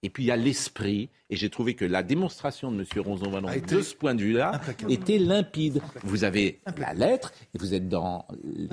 et 0.02 0.08
puis 0.08 0.22
il 0.24 0.26
y 0.26 0.30
a 0.32 0.36
l'esprit. 0.36 1.10
Et 1.32 1.36
j'ai 1.36 1.50
trouvé 1.50 1.74
que 1.74 1.84
la 1.84 2.02
démonstration 2.02 2.72
de 2.72 2.80
M. 2.80 2.86
Ronzon-Vallon, 3.04 3.50
de 3.68 3.82
ce 3.82 3.94
point 3.94 4.14
de 4.16 4.22
vue-là, 4.22 4.60
était 4.88 5.18
limpide. 5.18 5.80
Vous 6.02 6.24
avez 6.24 6.58
la 6.78 6.92
lettre 6.94 7.32
et 7.54 7.58
vous 7.58 7.72
êtes 7.74 7.88
dans 7.88 8.26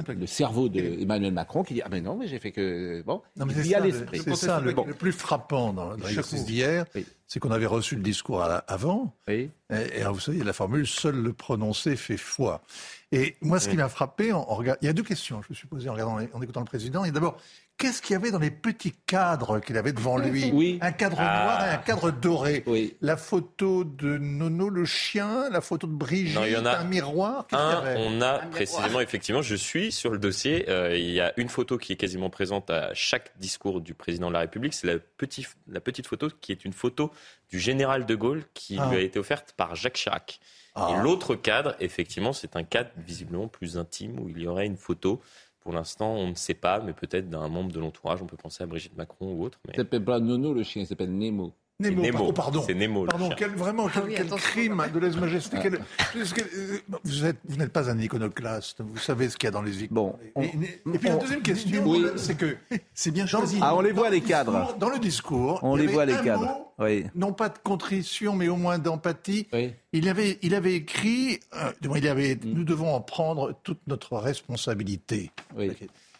le 0.07 0.25
cerveau 0.25 0.68
d'Emmanuel 0.69 1.34
Macron 1.34 1.62
qui 1.63 1.75
dit 1.75 1.81
Ah 1.84 1.89
ben 1.89 2.01
non, 2.04 2.16
mais 2.18 2.28
j'ai 2.28 2.39
fait 2.39 2.51
que. 2.51 3.04
Bon, 3.04 3.22
Non, 3.36 3.45
mais 3.45 3.54
il 3.57 3.68
y 3.68 3.75
a 3.75 3.80
l'esprit. 3.81 4.22
C'est 4.24 4.36
ça, 4.36 4.60
le, 4.62 4.72
Bon. 4.72 4.86
le 4.88 4.94
plus 4.95 5.12
frappant 5.12 5.72
dans, 5.74 5.95
dans 5.98 6.06
l'exercice 6.07 6.45
d'hier, 6.45 6.86
Oui. 6.95 7.06
c'est 7.28 7.39
qu'on 7.39 7.51
avait 7.51 7.68
reçu 7.68 7.95
le 7.95 8.01
discours 8.01 8.39
la- 8.39 8.57
avant, 8.68 9.13
Oui. 9.28 9.51
et, 9.69 9.75
et 9.98 10.01
alors, 10.01 10.13
vous 10.16 10.19
savez, 10.22 10.42
la 10.44 10.54
formule 10.54 10.88
«seul 10.88 11.16
le 11.22 11.34
prononcé 11.34 11.95
fait 11.98 12.18
foi». 12.18 12.63
Et 13.12 13.36
moi, 13.42 13.60
ce 13.60 13.69
qui 13.69 13.75
m'a 13.75 13.88
frappé, 13.89 14.31
en, 14.34 14.39
en 14.39 14.56
regard- 14.56 14.78
il 14.81 14.86
y 14.86 14.89
a 14.89 14.94
deux 14.94 15.04
questions, 15.04 15.42
je 15.44 15.48
me 15.51 15.56
suis 15.56 15.68
posé 15.68 15.89
en, 15.89 15.94
regardant 15.94 16.18
en 16.34 16.42
écoutant 16.42 16.62
le 16.62 16.66
président. 16.66 17.04
Et 17.06 17.12
d'abord, 17.12 17.38
qu'est-ce 17.77 18.01
qu'il 18.01 18.13
y 18.13 18.15
avait 18.15 18.31
dans 18.31 18.39
les 18.39 18.51
petits 18.51 18.94
cadres 19.06 19.59
qu'il 19.59 19.77
avait 19.77 19.94
devant 19.94 20.18
lui 20.18 20.50
Oui. 20.53 20.79
Un 20.81 20.91
cadre 20.91 21.18
Ah. 21.19 21.44
noir 21.44 21.68
et 21.68 21.69
un 21.71 21.77
cadre 21.77 22.12
doré. 22.12 22.63
Oui. 22.65 22.95
La 23.01 23.18
photo 23.18 23.83
de 23.83 24.18
Nono 24.18 24.69
le 24.69 24.85
chien, 24.85 25.50
la 25.50 25.62
photo 25.62 25.88
de 25.88 25.94
Brigitte, 25.94 26.35
Non, 26.35 26.45
il 26.45 26.53
y 26.53 26.57
en 26.57 26.65
a 26.65 26.77
un 26.77 26.83
miroir. 26.83 27.45
Y 27.51 27.56
avait 27.56 27.95
on 28.00 28.21
a 28.21 28.39
précisément, 28.39 29.00
effectivement, 29.00 29.41
je 29.41 29.56
suis 29.56 29.91
sur 29.91 30.09
le 30.12 30.18
dossier. 30.18 30.65
euh, 30.69 30.97
il 30.97 31.12
y 31.12 31.21
a 31.21 31.33
une 31.38 31.50
photo 31.50 31.77
qui 31.77 31.94
est 31.94 31.97
quasiment 31.97 32.29
présente 32.29 32.69
à 32.69 32.94
chaque 32.94 33.31
discours 33.39 33.81
du 33.81 33.94
président 33.94 34.27
de 34.29 34.33
la 34.33 34.39
République. 34.39 34.74
C'est 34.74 34.88
la, 34.88 35.00
petite 35.00 35.47
la 35.68 35.79
petite 35.79 36.07
photo 36.07 36.29
qui 36.41 36.51
est 36.51 36.65
une 36.65 36.74
photo 36.74 37.12
du 37.50 37.59
général 37.59 38.06
de 38.06 38.15
Gaulle 38.15 38.44
qui 38.53 38.77
Ah. 38.79 38.89
lui 38.89 38.97
a 38.97 39.01
été 39.01 39.19
offerte 39.19 39.53
par 39.56 39.75
Jacques 39.75 39.94
Chirac. 39.94 40.39
Ah. 40.79 40.91
Et 40.94 41.01
l'autre 41.01 41.33
cadre, 41.35 41.75
effectivement, 41.79 42.33
c'est 42.33 42.56
un 42.56 42.63
cadre 42.63 42.89
visiblement 42.97 43.47
plus 43.47 43.77
intime 43.79 44.19
où 44.19 44.29
il 44.29 44.39
y 44.39 44.47
aurait 44.47 44.68
une 44.68 44.77
photo. 44.77 45.21
Pour 45.68 45.74
l'instant, 45.74 46.14
on 46.14 46.30
ne 46.30 46.36
sait 46.36 46.54
pas, 46.54 46.80
mais 46.80 46.94
peut-être 46.94 47.30
d'un 47.30 47.50
membre 47.50 47.74
de 47.74 47.80
l'entourage. 47.81 48.22
On 48.22 48.25
peut 48.25 48.38
penser 48.38 48.64
à 48.64 48.68
Brigitte 48.68 48.96
Macron 48.96 49.34
ou 49.34 49.44
autre. 49.44 49.60
Mais... 49.68 49.74
Il 49.74 49.75
s'appelle 49.75 50.06
pas 50.06 50.18
Nono 50.22 50.54
le 50.54 50.64
chien, 50.64 50.81
il 50.81 50.86
s'appelle 50.88 51.14
Nemo. 51.14 51.54
Nemo, 51.79 52.01
Nemo. 52.01 52.18
pardon, 52.18 52.33
pardon. 52.33 52.63
C'est 52.65 52.74
Nemo, 52.74 53.06
Pardon, 53.06 53.29
quel, 53.38 53.51
vraiment, 53.51 53.88
quel, 53.88 54.03
oui, 54.06 54.13
quel 54.18 54.27
crime 54.29 54.83
de 54.91 55.00
lèse-majesté. 55.00 55.57
quel- 55.62 55.75
euh, 55.75 56.79
vous 57.03 57.24
êtes- 57.24 57.38
vous 57.47 57.56
n'êtes 57.57 57.71
pas 57.71 57.88
un 57.91 58.00
iconoclaste, 58.00 58.81
vous 58.81 58.97
savez 58.97 59.29
ce 59.29 59.38
qu'il 59.38 59.45
y 59.45 59.50
a 59.50 59.51
dans 59.51 59.62
les 59.62 59.83
icônes. 59.83 59.94
Bon, 59.94 60.15
on- 60.33 60.41
Et, 60.41 60.47
et 60.47 60.97
puis 60.97 61.07
la 61.07 61.18
on- 61.18 61.19
deuxième 61.19 61.44
question, 61.44 61.83
Oui. 61.85 62.03
c'est 62.15 62.35
que 62.35 62.57
C'est 62.95 63.12
bien 63.12 63.27
choisi. 63.27 63.59
Ah, 63.62 63.75
on 63.75 63.81
les 63.81 63.91
voit, 63.91 64.06
dans 64.06 64.09
le 64.09 64.15
les 64.15 64.21
cadres. 64.21 64.59
discours- 64.59 64.77
Dans 64.79 64.89
le 64.89 64.97
discours, 64.97 65.59
On 65.62 65.77
il 65.77 65.85
les 65.85 65.94
voit, 65.94 66.06
les 66.06 66.13
cadres. 66.15 66.45
mot, 66.47 66.83
Oui. 66.83 67.06
non 67.13 67.31
pas 67.33 67.50
de 67.50 67.59
contrition, 67.63 68.33
mais 68.35 68.47
au 68.47 68.56
moins 68.56 68.79
d'empathie. 68.79 69.47
Oui. 69.53 69.71
Il 69.94 70.09
avait, 70.09 70.39
il 70.41 70.56
avait 70.56 70.74
écrit, 70.74 71.39
euh, 71.56 71.71
il 71.95 72.07
avait, 72.07 72.38
Mm. 72.38 72.53
nous 72.56 72.63
devons 72.63 72.91
en 72.95 73.01
prendre 73.01 73.53
toute 73.62 73.81
notre 73.85 74.18
responsabilité. 74.18 75.29
Oui. 75.56 75.71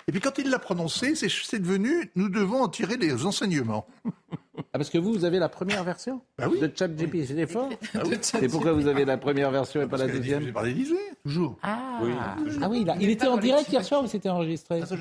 Et 0.08 0.14
puis 0.14 0.22
quand 0.22 0.38
il 0.38 0.50
l'a 0.50 0.60
prononcé, 0.60 1.16
c'est 1.16 1.60
devenu, 1.60 2.10
nous 2.16 2.30
devons 2.30 2.62
en 2.64 2.70
tirer 2.70 2.96
les 2.96 3.26
enseignements. 3.26 3.86
Ah, 4.58 4.62
parce 4.80 4.90
que 4.90 4.98
vous, 4.98 5.12
vous 5.12 5.26
avez 5.26 5.38
la 5.38 5.50
première 5.50 5.84
version 5.84 6.22
Bah 6.38 6.48
oui. 6.50 6.60
de 6.60 6.72
ChatGPT, 6.74 7.26
c'est 7.28 7.46
fort 7.46 7.70
C'est 8.22 8.48
pourquoi 8.48 8.72
vous 8.72 8.88
avez 8.88 9.04
la 9.06 9.18
première 9.18 9.52
version 9.52 9.82
et 9.82 9.88
pas 9.88 9.98
la 9.98 10.08
deuxième 10.08 10.52
par 10.54 10.64
l'Élysée, 10.64 10.96
toujours. 11.24 11.58
Ah, 11.62 12.00
Oui, 12.02 12.12
ah 12.62 12.70
oui, 12.70 12.86
là. 12.86 12.96
il 13.00 13.10
était 13.10 13.28
en 13.28 13.38
direct 13.38 13.70
hier 13.72 13.84
soir 13.84 14.04
ou 14.04 14.08
c'était 14.08 14.30
enregistré 14.30 14.80
Ça, 14.82 14.88
sais 14.88 14.96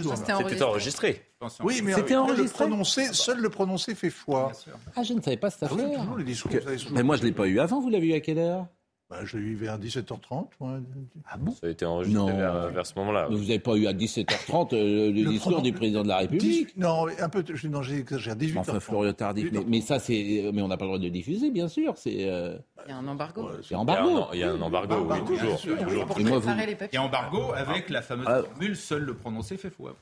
c'était 0.48 0.62
enregistré. 0.64 1.22
Oui, 1.62 1.80
mais 1.84 1.92
C'était 1.92 2.16
enregistré 2.16 2.64
le 2.64 2.70
prononcer, 2.70 3.06
seul 3.12 3.40
le 3.40 3.48
prononcer 3.48 3.94
fait 3.94 4.10
foi. 4.10 4.52
Ah, 4.96 5.02
je 5.02 5.12
ne 5.12 5.20
savais 5.22 5.36
pas 5.36 5.50
cette 5.50 5.62
Ah 5.64 5.68
oui, 5.72 5.82
affaire. 5.84 6.00
toujours 6.00 6.50
toujours. 6.50 6.92
Mais 6.92 7.02
moi, 7.02 7.16
je 7.16 7.22
ne 7.22 7.26
l'ai 7.28 7.32
pas 7.32 7.46
eu 7.46 7.60
avant, 7.60 7.80
vous 7.80 7.90
l'avez 7.90 8.08
eu 8.08 8.14
à 8.14 8.20
quelle 8.20 8.38
heure? 8.38 8.66
Bah, 9.08 9.18
je 9.24 9.36
l'ai 9.38 9.44
eu 9.44 9.54
vers 9.54 9.78
17h30. 9.78 10.48
moi. 10.58 10.80
Ah 11.30 11.36
bon? 11.38 11.52
Ça 11.52 11.68
a 11.68 11.70
été 11.70 11.84
enregistré 11.86 12.20
Non. 12.20 12.26
vers, 12.26 12.70
vers 12.72 12.84
ce 12.86 12.92
moment-là. 12.96 13.28
Vous 13.30 13.38
n'avez 13.38 13.60
pas 13.60 13.76
eu 13.76 13.86
à 13.86 13.92
17h30 13.92 14.74
euh, 14.74 15.12
le, 15.12 15.22
Le 15.22 15.30
discours 15.30 15.52
pronom- 15.52 15.62
du 15.62 15.72
président 15.72 16.02
de 16.02 16.08
la 16.08 16.16
République? 16.18 16.42
18 16.74 16.76
Non, 16.76 17.06
un 17.20 17.28
peu, 17.28 17.44
je- 17.54 17.68
non, 17.68 17.82
j'ai 17.82 17.98
exagéré, 17.98 18.34
18h30. 18.36 18.58
Enfin, 18.58 18.80
Florian 18.80 19.12
Tardif. 19.12 19.48
Mais, 19.52 19.60
mais 19.64 19.80
ça, 19.80 20.00
c'est. 20.00 20.50
Mais 20.52 20.60
on 20.60 20.66
n'a 20.66 20.76
pas 20.76 20.86
le 20.86 20.88
droit 20.88 20.98
de 20.98 21.04
le 21.04 21.10
diffuser, 21.10 21.52
bien 21.52 21.68
sûr. 21.68 21.92
C'est 21.96 22.28
euh, 22.28 22.58
Il 22.86 22.90
y 22.90 22.94
a 22.94 22.96
un 22.96 23.06
embargo. 23.06 23.48
c'est 23.62 23.68
Il 23.70 23.72
y 23.72 23.76
a 23.76 23.78
embargo. 23.78 24.08
un- 24.18 24.28
Il 24.32 24.40
y 24.40 24.42
a 24.42 24.50
un 24.50 24.60
embargo, 24.60 24.94
oui, 24.96 25.02
Embargo, 25.02 25.26
toujours. 25.26 25.46
bien 25.50 25.56
sûr. 25.56 25.78
toujours. 25.78 26.06
Pour 26.06 26.18
Et 26.18 26.24
moi, 26.24 26.38
vous- 26.40 26.50
les 26.56 26.72
Et 26.72 26.74
papiers. 26.74 26.98
embargo 26.98 27.52
avec 27.54 27.88
la 27.90 28.02
fameuse 28.02 28.26
Ah. 28.28 28.42
formule 28.42 28.74
seul 28.74 29.02
le 29.04 29.14
prononcé 29.14 29.56
fait 29.56 29.70
foi. 29.70 29.94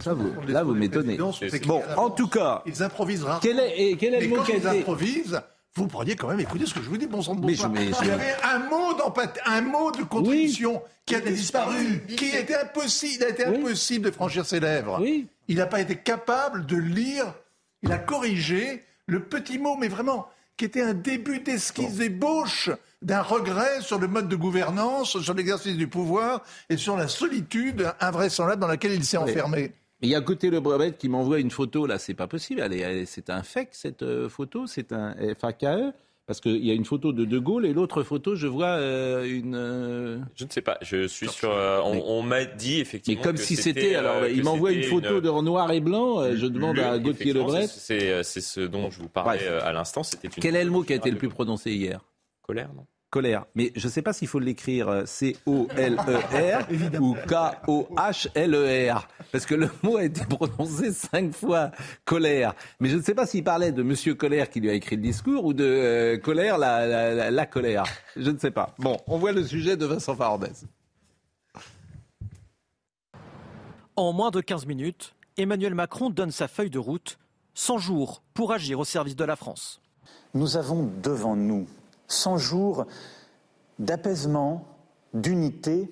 Ça, 0.00 0.14
vous, 0.14 0.32
là, 0.48 0.62
vous 0.64 0.74
m'étonnez. 0.74 1.18
Bon, 1.66 1.82
en 1.98 2.08
tout 2.08 2.28
cas, 2.28 2.62
Ils 2.64 2.82
improvisent 2.82 3.24
rarement. 3.24 3.40
quel 3.42 3.60
est, 3.60 3.94
quel 3.98 4.14
est 4.14 4.22
le 4.22 4.28
mot 4.28 4.40
a 4.40 4.44
ils 4.56 4.66
improvisent, 4.66 5.42
vous 5.74 5.86
pourriez 5.86 6.16
quand 6.16 6.28
même 6.28 6.40
écouter 6.40 6.66
ce 6.66 6.74
que 6.74 6.82
je 6.82 6.88
vous 6.88 6.98
dis, 6.98 7.06
bon 7.06 7.22
sang 7.22 7.34
de 7.34 7.40
bon 7.40 7.46
Mais 7.46 7.54
Il 8.02 8.06
y 8.06 8.10
avait 8.10 8.34
un 8.44 8.58
mot 8.68 8.92
d'empathie, 8.94 9.40
un 9.46 9.62
mot 9.62 9.90
de 9.90 10.02
contrition 10.02 10.82
qui 11.06 11.14
a 11.14 11.20
disparu, 11.20 12.02
qui 12.16 12.26
était 12.36 12.56
impossible, 12.56 13.14
il 13.20 13.24
a 13.24 13.28
été 13.30 13.44
Oui. 13.48 13.56
impossible 13.56 14.06
de 14.06 14.10
franchir 14.10 14.44
ses 14.44 14.60
lèvres. 14.60 14.98
Oui. 15.00 15.26
Il 15.48 15.56
n'a 15.56 15.66
pas 15.66 15.80
été 15.80 15.96
capable 15.96 16.66
de 16.66 16.76
lire, 16.76 17.32
il 17.82 17.90
a 17.90 17.98
corrigé 17.98 18.84
le 19.06 19.20
petit 19.20 19.58
mot, 19.58 19.76
mais 19.76 19.88
vraiment, 19.88 20.28
qui 20.56 20.66
était 20.66 20.82
un 20.82 20.94
début 20.94 21.40
d'esquisse 21.40 21.98
ébauche 22.00 22.70
d'un 23.00 23.22
regret 23.22 23.80
sur 23.80 23.98
le 23.98 24.06
mode 24.06 24.28
de 24.28 24.36
gouvernance, 24.36 25.18
sur 25.20 25.34
l'exercice 25.34 25.76
du 25.76 25.88
pouvoir 25.88 26.42
et 26.68 26.76
sur 26.76 26.96
la 26.96 27.08
solitude 27.08 27.90
invraisemblable 28.00 28.60
dans 28.60 28.68
laquelle 28.68 28.92
il 28.92 29.04
s'est 29.04 29.18
Oui. 29.18 29.70
Il 30.02 30.08
y 30.08 30.14
a 30.14 30.20
côté 30.20 30.50
le 30.50 30.60
brevet 30.60 30.92
qui 30.92 31.08
m'envoie 31.08 31.38
une 31.38 31.50
photo, 31.50 31.86
là, 31.86 31.98
c'est 31.98 32.14
pas 32.14 32.26
possible. 32.26 32.62
C'est 33.06 33.30
un 33.30 33.42
fake, 33.42 33.68
cette 33.72 34.02
euh, 34.02 34.28
photo, 34.28 34.66
c'est 34.66 34.92
un 34.92 35.14
FAKE. 35.38 35.94
Parce 36.24 36.40
qu'il 36.40 36.64
y 36.64 36.70
a 36.70 36.74
une 36.74 36.84
photo 36.84 37.12
de 37.12 37.24
De 37.24 37.38
Gaulle 37.40 37.66
et 37.66 37.72
l'autre 37.72 38.04
photo, 38.04 38.36
je 38.36 38.46
vois 38.46 38.66
euh, 38.78 39.24
une. 39.24 39.56
euh, 39.56 40.18
Je 40.36 40.44
ne 40.44 40.50
sais 40.50 40.60
pas. 40.62 40.78
Je 40.80 41.08
suis 41.08 41.28
sur. 41.28 41.50
on 41.50 41.94
Mais- 41.94 42.02
on 42.06 42.22
m'a 42.22 42.44
dit 42.44 42.74
Mais 42.76 42.80
effectivement. 42.80 43.22
comme 43.24 43.36
que 43.36 43.42
si 43.42 43.56
c'était. 43.56 43.96
Alors, 43.96 44.26
il 44.26 44.42
m'envoie 44.44 44.70
une 44.72 44.84
photo 44.84 45.20
de 45.20 45.28
en 45.28 45.42
noir 45.42 45.70
et 45.72 45.80
blanc. 45.80 46.22
Je 46.34 46.46
demande 46.46 46.76
le- 46.76 46.84
à 46.84 46.98
Gauthier 46.98 47.32
Lebret. 47.32 47.66
c'est- 47.66 48.22
ce 48.22 48.60
dont 48.60 48.88
je 48.90 49.00
vous 49.00 49.08
parlais 49.08 49.38
Bref. 49.40 49.62
à 49.64 49.72
l'instant. 49.72 50.04
C'était. 50.04 50.28
Quel 50.28 50.54
est 50.54 50.64
le 50.64 50.70
mot 50.70 50.82
qui 50.84 50.92
a 50.92 50.96
été 50.96 51.10
le 51.10 51.18
plus 51.18 51.28
prononcé 51.28 51.72
hier? 51.72 52.00
Colère, 52.40 52.70
non? 52.74 52.86
Colère. 53.12 53.44
Mais 53.54 53.72
je 53.76 53.86
ne 53.86 53.92
sais 53.92 54.00
pas 54.00 54.14
s'il 54.14 54.26
faut 54.26 54.38
l'écrire 54.38 54.88
euh, 54.88 55.04
C-O-L-E-R 55.04 56.66
ou 57.02 57.14
K-O-H-L-E-R. 57.28 59.06
Parce 59.30 59.44
que 59.44 59.54
le 59.54 59.68
mot 59.82 59.98
a 59.98 60.04
été 60.04 60.24
prononcé 60.24 60.92
cinq 60.92 61.34
fois, 61.34 61.70
colère. 62.06 62.54
Mais 62.80 62.88
je 62.88 62.96
ne 62.96 63.02
sais 63.02 63.14
pas 63.14 63.26
s'il 63.26 63.44
parlait 63.44 63.70
de 63.70 63.82
Monsieur 63.82 64.14
Colère 64.14 64.48
qui 64.48 64.60
lui 64.60 64.70
a 64.70 64.72
écrit 64.72 64.96
le 64.96 65.02
discours 65.02 65.44
ou 65.44 65.52
de 65.52 65.62
euh, 65.64 66.16
colère, 66.16 66.56
la, 66.56 66.86
la- 66.86 67.12
la- 67.14 67.30
la 67.30 67.46
colère. 67.46 67.84
Je 68.16 68.30
ne 68.30 68.38
sais 68.38 68.50
pas. 68.50 68.74
Bon, 68.78 68.96
on 69.06 69.18
voit 69.18 69.32
le 69.32 69.44
sujet 69.44 69.76
de 69.76 69.84
Vincent 69.84 70.16
Farandès. 70.16 70.64
En 73.96 74.12
moins 74.14 74.30
de 74.30 74.40
15 74.40 74.64
minutes, 74.66 75.14
Emmanuel 75.36 75.74
Macron 75.74 76.08
donne 76.08 76.30
sa 76.30 76.48
feuille 76.48 76.70
de 76.70 76.78
route 76.78 77.18
100 77.54 77.76
jours 77.76 78.22
pour 78.32 78.52
agir 78.52 78.78
au 78.80 78.84
service 78.84 79.16
de 79.16 79.24
la 79.24 79.36
France. 79.36 79.82
Nous 80.32 80.56
avons 80.56 80.90
devant 81.02 81.36
nous 81.36 81.66
100 82.12 82.38
jours 82.38 82.86
d'apaisement, 83.78 84.64
d'unité, 85.14 85.90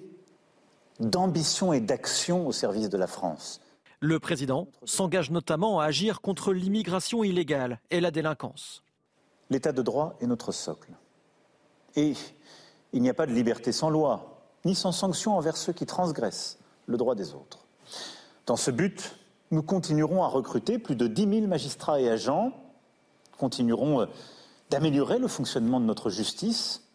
d'ambition 1.01 1.73
et 1.73 1.81
d'action 1.81 2.47
au 2.47 2.53
service 2.53 2.89
de 2.89 2.99
la 2.99 3.07
France. 3.07 3.61
Le 4.01 4.19
président 4.19 4.69
s'engage 4.85 5.31
notamment 5.31 5.81
à 5.81 5.87
agir 5.87 6.21
contre 6.21 6.53
l'immigration 6.53 7.25
illégale 7.25 7.81
et 7.91 8.01
la 8.01 8.11
délinquance. 8.11 8.83
L'état 9.51 9.73
de 9.73 9.83
droit 9.83 10.17
est 10.21 10.27
notre 10.27 10.53
socle. 10.53 10.93
Et 11.97 12.15
il 12.93 13.03
n'y 13.03 13.11
a 13.11 13.15
pas 13.15 13.27
de 13.27 13.33
liberté 13.33 13.73
sans 13.73 13.91
loi, 13.91 14.43
ni 14.65 14.75
sans 14.75 14.93
sanction 14.93 15.37
envers 15.37 15.57
ceux 15.57 15.73
qui 15.73 15.87
transgressent 15.87 16.59
le 16.87 16.97
droit 16.97 17.15
des 17.15 17.35
autres. 17.35 17.67
Dans 18.47 18.57
ce 18.57 18.71
but, 18.71 19.17
nous 19.51 19.63
continuerons 19.63 20.23
à 20.23 20.29
recruter 20.29 20.79
plus 20.79 20.97
de 20.97 21.07
10 21.07 21.41
000 21.41 21.47
magistrats 21.47 22.01
et 22.01 22.09
agents, 22.09 22.53
continuerons 23.39 24.03
euh, 24.03 24.07
d'améliorer 24.71 25.19
le 25.19 25.29
fonctionnement 25.29 25.81
de 25.81 25.85
notre 25.85 26.11
justice, 26.11 26.89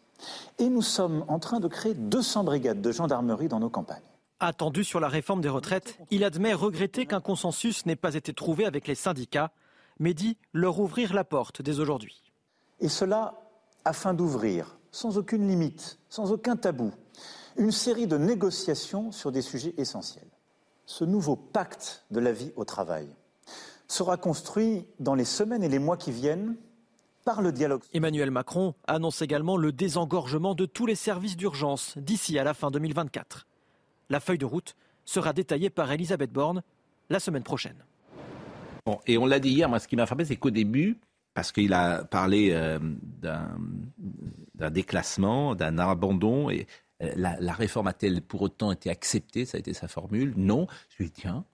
et 0.58 0.68
nous 0.68 0.82
sommes 0.82 1.24
en 1.28 1.38
train 1.38 1.60
de 1.60 1.68
créer 1.68 1.94
200 1.94 2.44
brigades 2.44 2.80
de 2.80 2.90
gendarmerie 2.90 3.48
dans 3.48 3.60
nos 3.60 3.68
campagnes. 3.68 4.02
Attendu 4.40 4.84
sur 4.84 5.00
la 5.00 5.08
réforme 5.08 5.40
des 5.40 5.48
retraites, 5.48 5.98
il 6.10 6.24
admet 6.24 6.54
regretter 6.54 7.06
qu'un 7.06 7.20
consensus 7.20 7.86
n'ait 7.86 7.96
pas 7.96 8.14
été 8.14 8.32
trouvé 8.32 8.64
avec 8.66 8.86
les 8.86 8.94
syndicats, 8.94 9.52
mais 9.98 10.14
dit 10.14 10.36
leur 10.52 10.80
ouvrir 10.80 11.14
la 11.14 11.24
porte 11.24 11.62
dès 11.62 11.78
aujourd'hui. 11.80 12.22
Et 12.80 12.88
cela 12.88 13.34
afin 13.84 14.14
d'ouvrir, 14.14 14.78
sans 14.90 15.16
aucune 15.16 15.46
limite, 15.46 15.98
sans 16.08 16.32
aucun 16.32 16.56
tabou, 16.56 16.92
une 17.56 17.72
série 17.72 18.06
de 18.06 18.18
négociations 18.18 19.12
sur 19.12 19.32
des 19.32 19.42
sujets 19.42 19.74
essentiels. 19.78 20.28
Ce 20.84 21.04
nouveau 21.04 21.36
pacte 21.36 22.04
de 22.10 22.20
la 22.20 22.32
vie 22.32 22.52
au 22.56 22.64
travail 22.64 23.08
sera 23.88 24.16
construit 24.16 24.86
dans 24.98 25.14
les 25.14 25.24
semaines 25.24 25.62
et 25.62 25.68
les 25.68 25.78
mois 25.78 25.96
qui 25.96 26.12
viennent 26.12 26.56
par 27.26 27.42
le 27.42 27.50
dialogue. 27.50 27.82
Emmanuel 27.92 28.30
Macron 28.30 28.74
annonce 28.86 29.20
également 29.20 29.56
le 29.56 29.72
désengorgement 29.72 30.54
de 30.54 30.64
tous 30.64 30.86
les 30.86 30.94
services 30.94 31.36
d'urgence 31.36 31.98
d'ici 31.98 32.38
à 32.38 32.44
la 32.44 32.54
fin 32.54 32.70
2024. 32.70 33.48
La 34.10 34.20
feuille 34.20 34.38
de 34.38 34.46
route 34.46 34.76
sera 35.04 35.32
détaillée 35.32 35.68
par 35.68 35.90
Elisabeth 35.90 36.32
Borne 36.32 36.62
la 37.10 37.18
semaine 37.18 37.42
prochaine. 37.42 37.84
Bon, 38.86 39.00
et 39.08 39.18
on 39.18 39.26
l'a 39.26 39.40
dit 39.40 39.50
hier, 39.50 39.68
moi 39.68 39.80
ce 39.80 39.88
qui 39.88 39.96
m'a 39.96 40.06
frappé, 40.06 40.24
c'est 40.24 40.36
qu'au 40.36 40.50
début, 40.50 40.98
parce 41.34 41.50
qu'il 41.50 41.72
a 41.72 42.04
parlé 42.04 42.50
euh, 42.52 42.78
d'un 43.18 44.70
déclassement, 44.70 45.56
d'un 45.56 45.78
abandon, 45.78 46.48
et 46.48 46.68
euh, 47.02 47.10
la, 47.16 47.36
la 47.40 47.52
réforme 47.54 47.88
a-t-elle 47.88 48.22
pour 48.22 48.42
autant 48.42 48.70
été 48.70 48.88
acceptée? 48.88 49.44
Ça 49.46 49.56
a 49.56 49.58
été 49.58 49.74
sa 49.74 49.88
formule. 49.88 50.32
Non. 50.36 50.68
Je 50.90 50.98
lui 50.98 51.06
ai 51.06 51.08
dit, 51.08 51.22
tiens, 51.22 51.44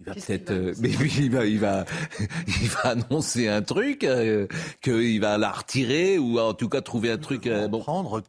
il 0.00 0.06
va 0.06 0.14
peut-être, 0.14 0.50
euh, 0.50 0.74
mais 0.80 0.90
il 0.90 1.30
va, 1.30 1.46
il 1.46 1.58
va, 1.58 1.84
il 2.46 2.68
va 2.68 2.80
annoncer 2.90 3.48
un 3.48 3.62
truc, 3.62 4.04
euh, 4.04 4.46
qu'il 4.82 5.20
va 5.20 5.38
la 5.38 5.50
retirer 5.50 6.18
ou 6.18 6.38
en 6.38 6.54
tout 6.54 6.68
cas 6.68 6.82
trouver 6.82 7.10
un 7.10 7.18
truc. 7.18 7.46
euh, 7.46 7.66
bon. 7.68 7.80
Prendre, 7.80 8.22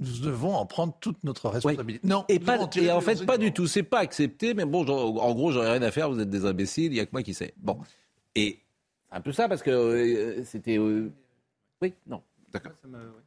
nous 0.00 0.18
devons 0.20 0.54
en 0.54 0.64
prendre 0.66 0.96
toute 1.00 1.22
notre 1.24 1.50
responsabilité. 1.50 2.06
Non, 2.06 2.24
Et, 2.28 2.38
pas, 2.38 2.58
en 2.58 2.68
et 2.70 3.00
fait, 3.02 3.26
pas 3.26 3.38
du 3.38 3.52
tout. 3.52 3.66
C'est 3.66 3.82
pas 3.82 3.98
accepté, 3.98 4.54
mais 4.54 4.64
bon, 4.64 4.86
genre, 4.86 5.22
en 5.22 5.34
gros, 5.34 5.52
j'aurais 5.52 5.72
rien 5.72 5.82
à 5.82 5.90
faire. 5.90 6.10
Vous 6.10 6.18
êtes 6.20 6.30
des 6.30 6.46
imbéciles. 6.46 6.92
Il 6.92 6.96
y 6.96 7.00
a 7.00 7.06
que 7.06 7.12
moi 7.12 7.22
qui 7.22 7.34
sais. 7.34 7.52
Bon. 7.58 7.78
Et 8.34 8.58
un 9.10 9.20
peu 9.20 9.32
ça 9.32 9.48
parce 9.48 9.62
que 9.62 9.70
euh, 9.70 10.42
c'était. 10.44 10.78
Oui, 10.78 11.92
non. 12.06 12.22
D'accord. 12.52 12.72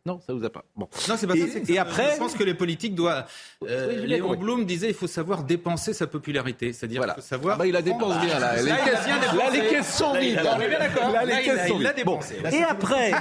Non, 0.06 0.20
ça 0.26 0.34
vous 0.34 0.44
a 0.46 0.50
pas. 0.50 0.64
Bon. 0.76 0.88
Non, 1.10 1.16
c'est 1.18 1.26
pas 1.26 1.36
Et- 1.36 1.40
ça. 1.42 1.48
c'est 1.54 1.62
que 1.64 1.72
et 1.72 1.76
ça- 1.76 1.82
après- 1.82 2.14
je 2.14 2.20
pense 2.20 2.34
que 2.36 2.44
les 2.44 2.54
politiques 2.54 2.94
doivent. 2.94 3.26
euh, 3.68 4.02
Oui, 4.02 4.08
Léon. 4.08 4.36
Blum 4.36 4.66
disait 4.66 4.90
il 4.90 4.94
faut 4.94 5.08
savoir 5.08 5.44
dépenser 5.44 5.94
sa 5.94 6.06
popularité, 6.08 6.74
c'est-à-dire 6.74 7.00
Voilà. 7.00 7.14
il 7.18 7.22
faut 7.22 7.28
savoir. 7.28 7.56
Ah 7.56 7.60
bah, 7.60 7.66
il 7.68 7.74
la 7.74 7.82
dépense 7.82 8.20
bien 8.24 8.38
là. 8.40 8.56
Les 8.58 8.64
Là, 8.70 8.78
là, 8.78 9.50
les 9.52 9.68
caisses 9.70 9.96
sont 9.98 10.14
vides. 10.14 10.38
a- 10.38 10.44
là. 10.44 10.58
les 11.26 11.44
caisses 11.44 11.68
sont 11.68 11.78
il 11.80 11.84
l'a 11.84 11.94
vides. 11.94 12.54
Et 12.54 12.64
après, 12.64 13.12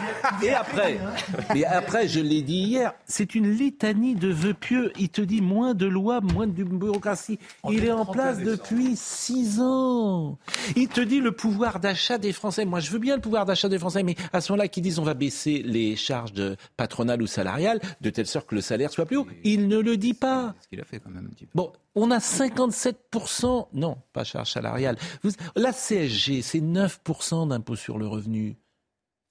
et 0.43 0.51
après, 0.51 0.99
et 1.55 1.65
après, 1.65 2.09
je 2.09 2.21
l'ai 2.21 2.43
dit 2.43 2.59
hier, 2.65 2.93
c'est 3.07 3.35
une 3.35 3.51
litanie 3.51 4.15
de 4.15 4.29
vœux 4.29 4.55
pieux. 4.55 4.93
Il 4.99 5.09
te 5.09 5.23
dit 5.23 5.41
moins 5.41 5.75
de 5.75 5.87
lois, 5.87 6.21
moins 6.21 6.47
de 6.47 6.53
bureaucratie. 6.65 7.39
Il 7.71 7.85
est 7.85 7.93
en 7.93 8.05
place 8.05 8.39
depuis 8.39 8.97
six 8.97 9.61
ans. 9.61 10.39
Il 10.77 10.89
te 10.89 11.01
dit 11.01 11.21
le 11.21 11.33
pouvoir 11.33 11.81
d'achat 11.81 12.19
des 12.19 12.33
Français. 12.33 12.65
Moi, 12.65 12.81
je 12.81 12.91
veux 12.91 12.99
bien 12.99 13.17
le 13.17 13.23
pouvoir 13.23 13.45
d'achat 13.47 13.69
des 13.69 13.79
Français, 13.79 14.03
mais 14.03 14.17
à 14.33 14.41
ce 14.41 14.53
moment-là, 14.53 14.69
qu'ils 14.69 14.83
disent 14.83 14.99
on 14.99 15.05
va 15.05 15.15
baisser 15.15 15.63
les 15.65 15.94
charges 15.97 16.33
de 16.33 16.57
patronales 16.77 17.23
ou 17.23 17.27
salariales 17.27 17.81
de 18.01 18.11
telle 18.11 18.27
sorte 18.27 18.47
que 18.49 18.55
le 18.55 18.61
salaire 18.61 18.91
soit 18.91 19.07
plus 19.07 19.17
haut. 19.17 19.27
Il 19.45 19.69
ne 19.69 19.79
le 19.79 19.97
dit 19.97 20.15
pas. 20.15 20.55
Ce 20.63 20.69
qu'il 20.69 20.81
a 20.81 20.85
fait 20.85 21.01
quand 21.01 21.11
même 21.11 21.27
un 21.27 21.35
petit 21.35 21.47
peu. 21.47 21.53
Bon, 21.55 21.73
on 21.95 22.11
a 22.11 22.19
57%, 22.21 23.69
non, 23.73 23.97
pas 24.13 24.25
charge 24.25 24.51
salariale. 24.53 24.97
Vous- 25.23 25.31
la 25.57 25.73
CSG, 25.73 26.43
c'est 26.43 26.61
9% 26.61 27.47
d'impôt 27.49 27.77
sur 27.77 27.99
le 27.99 28.07
revenu, 28.07 28.57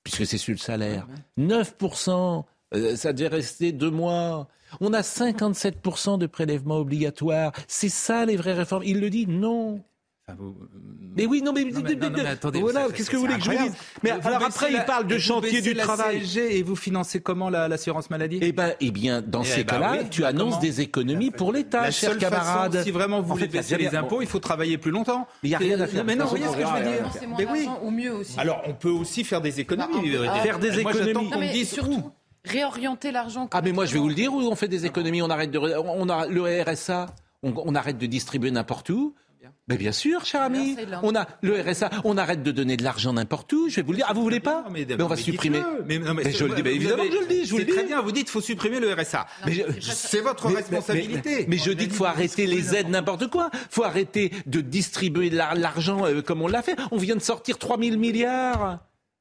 puisque 0.03 0.25
c'est 0.25 0.37
sur 0.37 0.53
le 0.53 0.57
salaire. 0.59 1.07
9%, 1.37 2.45
euh, 2.75 2.95
ça 2.95 3.13
devait 3.13 3.27
rester 3.29 3.71
deux 3.71 3.91
mois. 3.91 4.47
On 4.81 4.93
a 4.93 5.01
57% 5.03 6.17
de 6.17 6.25
prélèvements 6.25 6.77
obligatoires. 6.77 7.51
C'est 7.67 7.89
ça 7.89 8.25
les 8.25 8.35
vraies 8.35 8.53
réformes. 8.53 8.83
Il 8.85 8.99
le 8.99 9.09
dit, 9.09 9.27
non. 9.27 9.83
Enfin, 10.25 10.37
vous- 10.39 10.55
Mais 11.17 11.25
oui, 11.25 11.41
non, 11.41 11.51
mais, 11.51 11.65
Non, 11.65 11.81
mais- 11.83 11.95
non, 11.95 12.09
non, 12.09 12.15
mais 12.23 12.25
attendez, 12.29 12.61
voilà, 12.61 12.87
qu'est-ce 12.95 13.09
que 13.09 13.17
vous 13.17 13.23
voulez 13.23 13.35
que 13.35 13.41
je 13.41 13.45
vous 13.49 13.51
dise 13.51 13.59
incroyable. 13.61 13.77
Mais 14.03 14.11
Vous 14.21 14.27
alors 14.29 14.43
après, 14.45 14.67
il 14.69 14.73
la- 14.77 14.83
parle 14.83 15.05
de 15.05 15.17
chantier 15.17 15.59
du 15.61 15.73
la 15.73 15.83
travail. 15.83 16.21
CSG 16.21 16.57
et 16.59 16.63
vous 16.63 16.77
financez 16.77 17.19
comment 17.19 17.49
la- 17.49 17.67
l'assurance 17.67 18.09
maladie? 18.09 18.39
Eh 18.41 18.53
ben, 18.53 18.73
eh 18.79 18.91
bien, 18.91 19.21
dans 19.21 19.41
Eh 19.41 19.45
ces 19.45 19.63
ben 19.65 19.73
cas-là, 19.73 19.97
oui, 20.01 20.09
tu 20.09 20.23
annonces 20.23 20.51
comment 20.51 20.61
des 20.61 20.79
économies 20.79 21.29
pour 21.29 21.51
l'État, 21.51 21.91
seule 21.91 22.17
camarades. 22.17 22.71
façon, 22.71 22.85
si 22.85 22.91
vraiment 22.91 23.21
vous 23.21 23.31
En 23.31 23.33
voulez 23.35 23.47
fait, 23.47 23.49
il 23.49 23.57
baisser 23.57 23.77
les 23.77 23.93
impôts, 23.97 24.21
il 24.21 24.27
faut 24.29 24.39
travailler 24.39 24.77
plus 24.77 24.91
longtemps. 24.91 25.27
Mais 25.43 25.49
il 25.49 25.51
y 25.51 25.55
a 25.55 25.57
rien 25.57 25.79
à 25.81 25.87
faire. 25.87 26.05
Mais 26.05 26.15
non, 26.15 26.23
vous 26.23 26.29
voyez 26.37 26.45
ce 26.47 26.51
que 26.55 26.61
je 26.65 26.73
veux 26.73 26.83
dire 26.89 27.27
Mais 27.37 27.45
oui. 27.51 27.65
d'argent 27.65 27.79
ou 27.83 27.91
mieux 27.91 28.13
aussi. 28.13 28.39
Alors, 28.39 28.61
on 28.65 28.73
peut 28.73 28.89
aussi 28.89 29.25
faire 29.25 29.41
des 29.41 29.59
économies. 29.59 30.15
Euh, 30.15 30.27
ah, 30.29 30.39
Faire 30.39 30.57
des 30.57 30.81
Moi, 30.83 30.93
j'attends 30.93 31.21
économies. 31.25 31.65
surtout, 31.65 31.91
où. 31.91 32.11
réorienter 32.45 33.11
l'argent. 33.11 33.49
Ah 33.51 33.61
mais 33.61 33.71
moi 33.73 33.85
je 33.85 33.93
vais 33.93 33.99
vous 33.99 34.07
le 34.09 34.15
dire 34.15 34.33
où 34.33 34.39
on 34.39 34.55
fait 34.55 34.67
des 34.69 34.85
économies, 34.85 35.21
on 35.21 35.29
arrête 35.29 35.51
de 35.51 35.59
on 35.59 36.09
a 36.09 36.27
le 36.27 36.43
RSA, 36.63 37.07
on, 37.41 37.53
on 37.57 37.75
arrête 37.75 37.97
de 37.97 38.05
distribuer 38.05 38.51
n'importe 38.51 38.89
où. 38.89 39.15
Mais 39.67 39.77
bien 39.77 39.91
sûr, 39.91 40.25
cher 40.25 40.41
ami, 40.41 40.75
on 41.03 41.15
a 41.15 41.27
le 41.41 41.59
RSA, 41.59 41.89
on 42.03 42.17
arrête 42.17 42.43
de 42.43 42.51
donner 42.51 42.77
de 42.77 42.83
l'argent 42.83 43.13
n'importe 43.13 43.51
où. 43.53 43.69
Je 43.69 43.77
vais 43.77 43.81
vous 43.81 43.91
le 43.91 43.97
dire. 43.97 44.05
Ah 44.09 44.13
vous 44.13 44.21
voulez 44.21 44.39
pas 44.39 44.63
Non, 44.65 44.71
mais, 44.71 44.85
Mais 44.87 45.01
on 45.01 45.07
va 45.07 45.15
mais 45.15 45.21
supprimer. 45.21 45.61
Mais, 45.85 45.99
non, 45.99 46.13
mais 46.13 46.31
je 46.31 46.45
le 46.45 46.55
dis, 46.61 46.69
évidemment 46.69 47.03
je 47.03 47.17
le 47.19 47.27
dis, 47.27 47.45
je 47.45 47.51
vous 47.51 47.57
le 47.57 47.65
C'est 47.65 47.71
très 47.71 47.81
dis. 47.83 47.87
bien, 47.87 48.01
vous 48.01 48.11
dites 48.11 48.25
qu'il 48.25 48.31
faut 48.31 48.41
supprimer 48.41 48.79
le 48.79 48.93
RSA. 48.93 49.25
C'est 49.81 50.21
votre 50.21 50.49
mais- 50.49 50.55
responsabilité. 50.55 51.35
Mais, 51.41 51.45
mais 51.49 51.57
je 51.57 51.71
dis 51.71 51.85
qu'il 51.87 51.93
faut 51.95 52.05
arrêter 52.05 52.45
les 52.47 52.75
aides 52.75 52.89
n'importe 52.89 53.27
quoi. 53.29 53.49
faut 53.69 53.83
arrêter 53.83 54.31
de 54.45 54.61
distribuer 54.61 55.29
l'argent 55.29 56.05
euh, 56.05 56.21
comme 56.21 56.41
on 56.41 56.47
l'a 56.47 56.61
fait. 56.61 56.75
On 56.91 56.97
vient 56.97 57.15
de 57.15 57.21
sortir 57.21 57.57
3 57.57 57.77
000 57.79 57.97
milliards. 57.97 58.79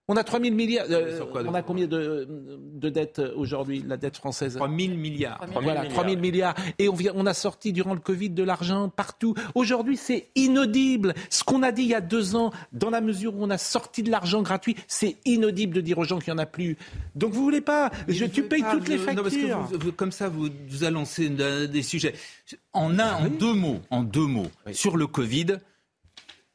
On 0.08 0.16
a 0.16 0.24
3 0.24 0.40
000 0.40 0.54
milliards. 0.54 0.86
euh, 0.90 1.24
quoi, 1.26 1.42
on 1.46 1.54
a 1.54 1.62
combien 1.62 1.86
de, 1.86 2.26
de 2.74 2.88
dettes 2.90 3.20
euh, 3.20 3.32
aujourd'hui, 3.36 3.84
la 3.86 3.96
dette 3.96 4.16
française? 4.16 4.56
3 4.56 4.66
000 4.68 4.94
milliards. 4.96 5.38
3 5.38 5.48
000 5.48 5.62
Voilà, 5.62 5.84
3 5.88 6.04
000 6.08 6.20
milliards. 6.20 6.54
Et 6.80 6.88
on, 6.88 6.94
vient, 6.94 7.12
on 7.14 7.24
a 7.24 7.32
sorti 7.34 7.72
durant 7.72 7.94
le 7.94 8.00
Covid 8.00 8.30
de 8.30 8.42
l'argent 8.42 8.88
partout. 8.88 9.34
Aujourd'hui, 9.54 9.96
c'est 9.96 10.28
inaudible. 10.34 11.14
Ce 11.30 11.44
qu'on 11.44 11.62
a 11.62 11.70
dit 11.70 11.82
il 11.82 11.88
y 11.88 11.94
a 11.94 12.00
deux 12.00 12.34
ans, 12.34 12.50
dans 12.72 12.90
la 12.90 13.00
mesure 13.00 13.36
où 13.36 13.44
on 13.44 13.50
a 13.50 13.58
sorti 13.58 14.02
de 14.02 14.10
l'argent 14.10 14.42
gratuit, 14.42 14.74
c'est 14.88 15.16
inaudible 15.24 15.74
de 15.76 15.80
dire 15.80 15.98
aux 15.98 16.04
gens 16.04 16.18
qu'il 16.18 16.34
n'y 16.34 16.40
en 16.40 16.42
a 16.42 16.46
plus. 16.46 16.76
Donc 17.14 17.32
vous 17.32 17.42
voulez 17.44 17.60
pas 17.60 17.90
je, 18.08 18.24
Tu 18.24 18.42
payes 18.42 18.64
toutes 18.72 18.88
les 18.88 18.98
Non, 18.98 19.04
parce 19.06 19.28
que 19.28 19.30
factures. 19.40 19.60
vous- 19.70 19.78
vous- 19.78 19.92
comme 19.92 20.12
ça, 20.12 20.28
vous, 20.28 20.48
vous 20.68 20.82
annoncez 20.84 21.30
euh, 21.38 21.68
des 21.68 21.82
sujets. 21.82 22.14
En 22.72 22.98
un, 22.98 23.14
en 23.14 23.28
deux 23.28 23.54
mots, 23.54 23.78
en 23.90 24.02
deux 24.02 24.26
mots, 24.26 24.50
sur 24.72 24.96
le 24.96 25.06
Covid. 25.06 25.58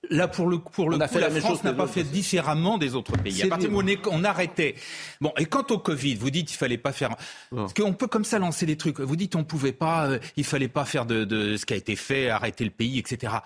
Là, 0.10 0.28
pour 0.28 0.48
le, 0.48 0.60
pour 0.60 0.90
le 0.90 0.98
On 0.98 1.00
coup, 1.00 1.08
fait 1.08 1.20
la 1.20 1.30
la 1.30 1.42
France 1.42 1.64
n'a 1.64 1.74
pas 1.74 1.88
fait 1.88 2.04
différemment 2.04 2.78
des 2.78 2.96
autres 2.96 3.18
pays. 3.18 3.44
À 3.44 3.48
partir 3.48 3.70
du 3.70 3.76
moment 3.76 3.90
où 3.90 4.10
on, 4.12 4.24
arrêtait. 4.24 4.76
Bon, 5.22 5.34
et 5.38 5.46
quant 5.46 5.66
au 5.70 5.78
Covid, 5.78 6.16
vous 6.16 6.30
dites 6.30 6.48
qu'il 6.48 6.58
fallait 6.58 6.78
pas 6.78 6.92
faire. 6.92 7.16
Parce 7.54 7.74
qu'on 7.74 7.94
peut 7.94 8.08
comme 8.08 8.26
ça 8.26 8.40
lancer 8.40 8.66
des 8.66 8.78
trucs. 8.78 9.00
Vous 9.00 9.16
dites 9.16 9.36
on 9.36 9.44
pouvait 9.44 9.72
pas, 9.72 10.08
euh, 10.08 10.20
il 10.36 10.44
fallait 10.44 10.68
pas 10.68 10.86
faire 10.86 11.06
de, 11.06 11.24
de 11.24 11.58
ce 11.58 11.66
qui 11.66 11.74
a 11.74 11.78
été 11.78 11.96
fait, 11.96 12.30
arrêter 12.30 12.64
le 12.64 12.72
pays, 12.72 13.00
etc. 13.00 13.38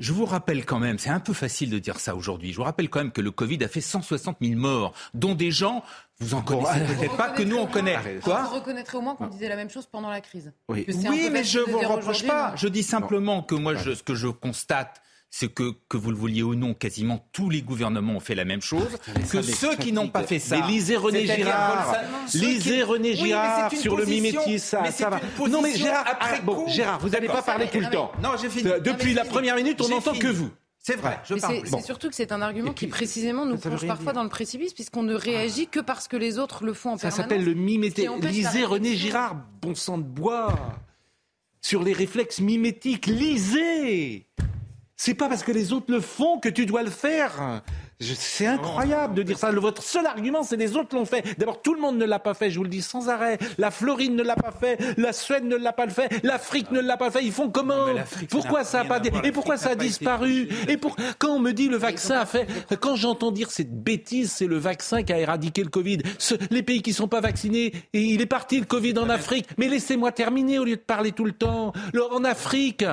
Je 0.00 0.14
vous 0.14 0.24
rappelle 0.24 0.64
quand 0.64 0.78
même, 0.78 0.98
c'est 0.98 1.10
un 1.10 1.20
peu 1.20 1.34
facile 1.34 1.68
de 1.68 1.78
dire 1.78 2.00
ça 2.00 2.16
aujourd'hui, 2.16 2.52
je 2.52 2.56
vous 2.56 2.62
rappelle 2.62 2.88
quand 2.88 3.00
même 3.00 3.12
que 3.12 3.20
le 3.20 3.30
Covid 3.30 3.62
a 3.62 3.68
fait 3.68 3.82
160 3.82 4.38
000 4.40 4.58
morts, 4.58 4.94
dont 5.12 5.34
des 5.34 5.50
gens, 5.50 5.84
vous 6.20 6.32
en 6.32 6.40
connaissez 6.40 6.80
peut-être 6.80 7.16
pas, 7.18 7.28
que 7.28 7.42
nous 7.42 7.58
on 7.58 7.66
connaît. 7.66 7.98
Quoi 8.24 8.44
Vous 8.44 8.54
reconnaîtrez 8.54 8.96
au 8.96 9.02
moins 9.02 9.14
qu'on 9.14 9.26
disait 9.26 9.50
la 9.50 9.56
même 9.56 9.68
chose 9.68 9.84
pendant 9.84 10.08
la 10.08 10.22
crise. 10.22 10.54
Oui, 10.70 10.86
oui 10.88 11.28
mais 11.30 11.44
je 11.44 11.58
ne 11.58 11.64
vous 11.64 11.80
reproche 11.80 12.26
pas. 12.26 12.54
Je 12.56 12.68
dis 12.68 12.82
simplement 12.82 13.42
que 13.42 13.54
moi, 13.54 13.74
je, 13.74 13.94
ce 13.94 14.02
que 14.02 14.14
je 14.14 14.28
constate, 14.28 15.02
c'est 15.30 15.48
que, 15.48 15.72
que 15.88 15.96
vous 15.96 16.10
le 16.10 16.16
vouliez 16.16 16.42
ou 16.42 16.56
non, 16.56 16.74
quasiment 16.74 17.24
tous 17.32 17.50
les 17.50 17.62
gouvernements 17.62 18.14
ont 18.14 18.20
fait 18.20 18.34
la 18.34 18.44
même 18.44 18.60
chose. 18.60 18.98
que 19.30 19.42
ceux 19.42 19.76
qui 19.76 19.92
n'ont 19.92 20.08
pas 20.08 20.24
fait 20.24 20.40
ça. 20.40 20.58
Mais 20.58 20.66
lisez 20.66 20.96
René 20.96 21.24
Girard. 21.24 21.94
Lisez 22.34 22.82
René 22.82 23.14
Girard 23.14 23.72
sur 23.72 23.96
le 23.96 24.06
mimétisme, 24.06 24.78
ça, 24.90 25.08
va. 25.08 25.20
Non, 25.48 25.62
mais 25.62 25.74
Gérard, 25.74 26.04
après 26.08 26.40
bon, 26.42 26.66
Gérard, 26.68 26.98
vous 26.98 27.10
n'allez 27.10 27.28
pas 27.28 27.42
parler 27.42 27.68
tout 27.70 27.80
le 27.80 27.90
temps. 27.90 28.10
Non, 28.22 28.30
j'ai 28.40 28.50
fini. 28.50 28.70
Depuis 28.84 29.14
la 29.14 29.24
première 29.24 29.54
minute, 29.56 29.80
on 29.80 29.88
n'entend 29.88 30.14
que 30.14 30.28
vous. 30.28 30.50
C'est 30.82 30.96
vrai, 30.96 31.20
je 31.24 31.34
parle. 31.34 31.60
C'est 31.64 31.82
surtout 31.82 32.08
que 32.08 32.14
c'est 32.14 32.32
un 32.32 32.40
argument 32.40 32.72
qui 32.72 32.86
précisément 32.86 33.44
nous 33.46 33.58
plonge 33.58 33.86
parfois 33.86 34.12
dans 34.12 34.24
le 34.24 34.30
précipice 34.30 34.72
puisqu'on 34.72 35.02
ne 35.02 35.14
réagit 35.14 35.66
que 35.66 35.78
parce 35.78 36.08
que 36.08 36.16
les 36.16 36.38
autres 36.38 36.64
le 36.64 36.72
font 36.72 36.92
en 36.92 36.96
permanence. 36.96 37.16
Ça 37.16 37.22
s'appelle 37.22 37.44
le 37.44 37.54
mimétisme. 37.54 38.18
Lisez 38.22 38.64
René 38.64 38.96
Girard, 38.96 39.36
bon 39.60 39.74
sang 39.74 39.98
de 39.98 40.02
bois. 40.02 40.58
Sur 41.60 41.82
les 41.82 41.92
réflexes 41.92 42.40
mimétiques, 42.40 43.06
lisez 43.06 44.26
c'est 45.02 45.14
pas 45.14 45.30
parce 45.30 45.42
que 45.42 45.50
les 45.50 45.72
autres 45.72 45.90
le 45.90 46.02
font 46.02 46.38
que 46.38 46.50
tu 46.50 46.66
dois 46.66 46.82
le 46.82 46.90
faire. 46.90 47.62
C'est 48.00 48.46
incroyable 48.46 49.14
de 49.14 49.22
dire 49.22 49.38
ça. 49.38 49.50
votre 49.52 49.82
seul 49.82 50.06
argument, 50.06 50.42
c'est 50.42 50.56
les 50.56 50.76
autres 50.76 50.96
l'ont 50.96 51.04
fait. 51.04 51.38
D'abord, 51.38 51.60
tout 51.60 51.74
le 51.74 51.80
monde 51.80 51.98
ne 51.98 52.04
l'a 52.04 52.18
pas 52.18 52.34
fait, 52.34 52.50
je 52.50 52.58
vous 52.58 52.64
le 52.64 52.70
dis 52.70 52.82
sans 52.82 53.08
arrêt. 53.08 53.38
La 53.58 53.70
Floride 53.70 54.14
ne 54.14 54.22
l'a 54.22 54.36
pas 54.36 54.52
fait, 54.52 54.78
la 54.96 55.12
Suède 55.12 55.44
ne 55.44 55.56
l'a 55.56 55.72
pas 55.72 55.88
fait, 55.88 56.22
l'Afrique 56.24 56.70
ne 56.70 56.80
l'a 56.80 56.96
pas 56.96 57.10
fait. 57.10 57.24
Ils 57.24 57.32
font 57.32 57.50
comment 57.50 57.86
Pourquoi 58.30 58.64
ça 58.64 58.80
a 58.80 58.84
pas 58.84 59.00
et 59.24 59.32
pourquoi 59.32 59.56
ça 59.56 59.70
a 59.70 59.74
disparu 59.74 60.48
Et 60.68 60.76
pour 60.76 60.96
quand 61.18 61.34
on 61.34 61.38
me 61.38 61.52
dit 61.52 61.68
le 61.68 61.76
vaccin 61.76 62.20
a 62.20 62.26
fait 62.26 62.46
quand 62.80 62.96
j'entends 62.96 63.30
dire 63.32 63.50
cette 63.50 63.82
bêtise, 63.82 64.32
c'est 64.32 64.46
le 64.46 64.58
vaccin 64.58 65.02
qui 65.02 65.12
a 65.12 65.18
éradiqué 65.18 65.62
le 65.62 65.68
Covid. 65.68 65.98
les 66.50 66.62
pays 66.62 66.82
qui 66.82 66.92
sont 66.92 67.08
pas 67.08 67.20
vaccinés, 67.20 67.72
et 67.92 68.02
il 68.02 68.20
est 68.20 68.26
parti 68.26 68.58
le 68.58 68.66
Covid 68.66 68.98
en 68.98 69.08
Afrique. 69.08 69.46
Mais 69.58 69.68
laissez-moi 69.68 70.12
terminer 70.12 70.58
au 70.58 70.64
lieu 70.64 70.76
de 70.76 70.80
parler 70.80 71.12
tout 71.12 71.24
le 71.24 71.32
temps. 71.32 71.72
En 72.10 72.24
Afrique, 72.24 72.84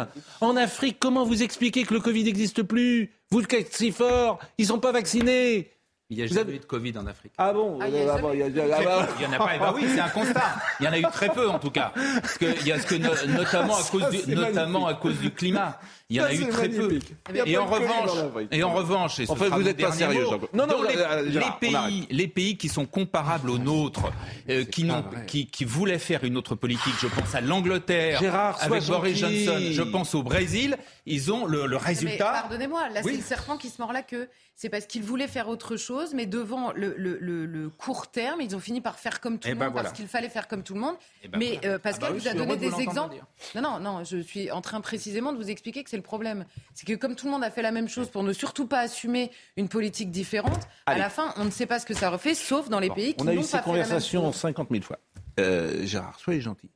en 0.42 0.56
Afrique, 0.56 0.98
comment 1.00 1.24
vous 1.26 1.44
expliquez 1.44 1.84
que 1.84 1.94
le 1.94 2.00
Covid 2.00 2.24
n'existe 2.24 2.64
plus? 2.64 3.16
Vous 3.31 3.41
le 3.41 3.48
si 3.69 3.91
fort, 3.91 4.39
ils 4.57 4.65
sont 4.65 4.79
pas 4.79 4.91
vaccinés. 4.91 5.72
Il 6.10 6.17
n'y 6.17 6.24
a 6.24 6.27
jamais 6.27 6.53
eu 6.53 6.60
de 6.60 6.65
Covid 6.65 6.98
en 6.98 7.05
Afrique. 7.05 7.34
Ah 7.38 7.51
bon? 7.51 7.79
Il 7.86 7.91
n'y 7.93 8.10
en 8.10 8.15
a 8.15 8.17
pas. 8.19 8.31
Eh 8.34 9.60
ben 9.60 9.74
oui, 9.75 9.86
c'est 9.93 10.00
un 10.00 10.07
constat. 10.07 10.55
Il 10.79 10.86
y 10.86 10.88
en 10.88 10.93
a 10.93 11.00
eu 11.00 11.03
très 11.12 11.27
peu 11.27 11.50
en 11.50 11.60
tout 11.60 11.72
cas. 11.72 11.91
Parce 12.22 12.38
que, 12.38 12.46
il 12.62 12.67
y 12.67 12.72
a 12.72 12.79
ce 12.79 12.88
que 12.88 12.96
notamment 12.96 13.75
à 13.75 13.84
cause 13.91 14.10
du, 14.10 14.34
notamment 14.34 14.88
à 14.88 14.93
cause 14.93 15.17
du 15.17 15.31
climat. 15.31 15.77
Il 16.10 16.16
y 16.16 16.22
en 16.22 16.24
a 16.24 16.34
eu 16.34 16.48
très 16.48 16.70
peu. 16.70 17.00
Et 17.46 17.58
en 17.58 17.66
revanche, 17.66 18.12
et 18.52 18.64
en 18.64 18.74
revanche, 18.74 19.20
en 19.28 19.36
fait, 19.36 19.50
vous 19.50 19.64
n'êtes 19.64 19.82
pas 19.82 19.92
sérieux. 19.92 20.26
non, 20.54 20.66
non, 20.66 20.82
les, 20.84 21.30
les 21.32 21.42
pays, 21.60 22.08
les 22.10 22.28
pays 22.30 22.58
qui 22.58 22.70
sont 22.70 22.86
comparables 22.86 23.50
aux 23.50 23.58
nôtres, 23.58 24.14
euh, 24.50 24.64
qui, 24.64 24.86
n'ont, 24.86 25.04
qui, 25.28 25.48
qui 25.48 25.66
voulaient 25.66 26.00
faire 26.00 26.24
une 26.24 26.38
autre 26.38 26.56
politique, 26.56 26.94
je 27.02 27.08
pense 27.08 27.36
à 27.36 27.42
l'Angleterre 27.42 28.22
avec 28.62 28.86
Boris 28.86 29.18
Johnson, 29.18 29.60
je 29.70 29.84
pense 29.84 30.16
au 30.16 30.24
Brésil, 30.24 30.78
ils 31.06 31.34
ont 31.34 31.46
le, 31.46 31.66
le 31.66 31.76
résultat. 31.78 32.32
pardonnez-moi, 32.32 32.88
là 32.90 33.04
c'est 33.04 33.12
le 33.12 33.22
serpent 33.22 33.58
qui 33.58 33.68
se 33.70 33.82
mord 33.82 33.92
la 33.92 34.04
queue. 34.04 34.30
C'est 34.60 34.70
parce 34.70 34.88
qu'ils 34.88 35.04
voulaient 35.04 35.28
faire 35.28 35.50
autre 35.50 35.78
chose, 35.78 36.16
mais 36.16 36.26
devant 36.26 36.72
le, 36.74 36.96
le, 36.98 37.70
court 37.70 38.08
terme, 38.08 38.42
ils 38.42 38.56
ont 38.56 38.60
fini 38.60 38.82
par 38.82 38.98
faire 38.98 39.22
comme 39.22 39.38
tout 39.38 39.48
eh 39.48 39.52
le 39.52 39.56
ben 39.60 39.66
monde 39.66 39.76
parce 39.76 39.94
qu'il 39.94 40.08
fallait 40.08 40.30
faire 40.30 40.48
comme 40.48 40.64
tout 40.64 40.74
le 40.74 40.80
monde. 40.80 40.96
Eh 41.24 41.28
ben 41.28 41.38
mais 41.38 41.60
euh, 41.64 41.78
Pascal 41.78 42.10
ah 42.10 42.14
bah 42.14 42.20
vous 42.20 42.28
a 42.28 42.34
donné 42.34 42.58
des 42.58 42.82
exemples. 42.82 43.18
Non, 43.54 43.62
non, 43.62 43.80
non, 43.80 44.04
je 44.04 44.18
suis 44.18 44.50
en 44.50 44.62
train 44.62 44.82
précisément 44.82 45.32
de 45.32 45.38
vous 45.38 45.52
expliquer 45.52 45.84
que 45.84 45.92
c'est 45.92 45.97
le 45.98 46.04
problème. 46.04 46.46
C'est 46.74 46.88
que 46.88 46.94
comme 46.94 47.16
tout 47.16 47.25
le 47.25 47.32
monde 47.32 47.44
a 47.44 47.51
fait 47.51 47.62
la 47.62 47.72
même 47.72 47.89
chose 47.89 48.10
pour 48.10 48.24
ne 48.24 48.34
surtout 48.34 48.68
pas 48.68 48.80
assumer 48.80 49.32
une 49.58 49.68
politique 49.68 50.12
différente, 50.12 50.68
à 50.86 50.98
la 50.98 51.10
fin, 51.10 51.34
on 51.38 51.46
ne 51.46 51.51
sait 51.51 51.66
pas 51.66 51.80
ce 51.80 51.86
que 51.86 51.94
ça 51.94 52.10
refait, 52.10 52.36
sauf 52.36 52.70
dans 52.70 52.80
les 52.80 52.89
pays 52.89 53.13
qui 53.13 53.24
n'ont 53.25 53.36
pas 53.36 53.36
fait 53.36 53.36
la 53.36 53.36
même 53.36 53.44
chose. 53.44 53.54
On 53.68 53.75
a 53.75 53.82
eu 53.82 53.84
ces 53.84 53.86
conversations 53.89 54.32
50 54.32 54.70
000 54.72 54.84
fois. 54.84 55.00
Euh, 55.39 55.86
Gérard, 55.86 56.20
soyez 56.20 56.42
gentil. 56.42 56.70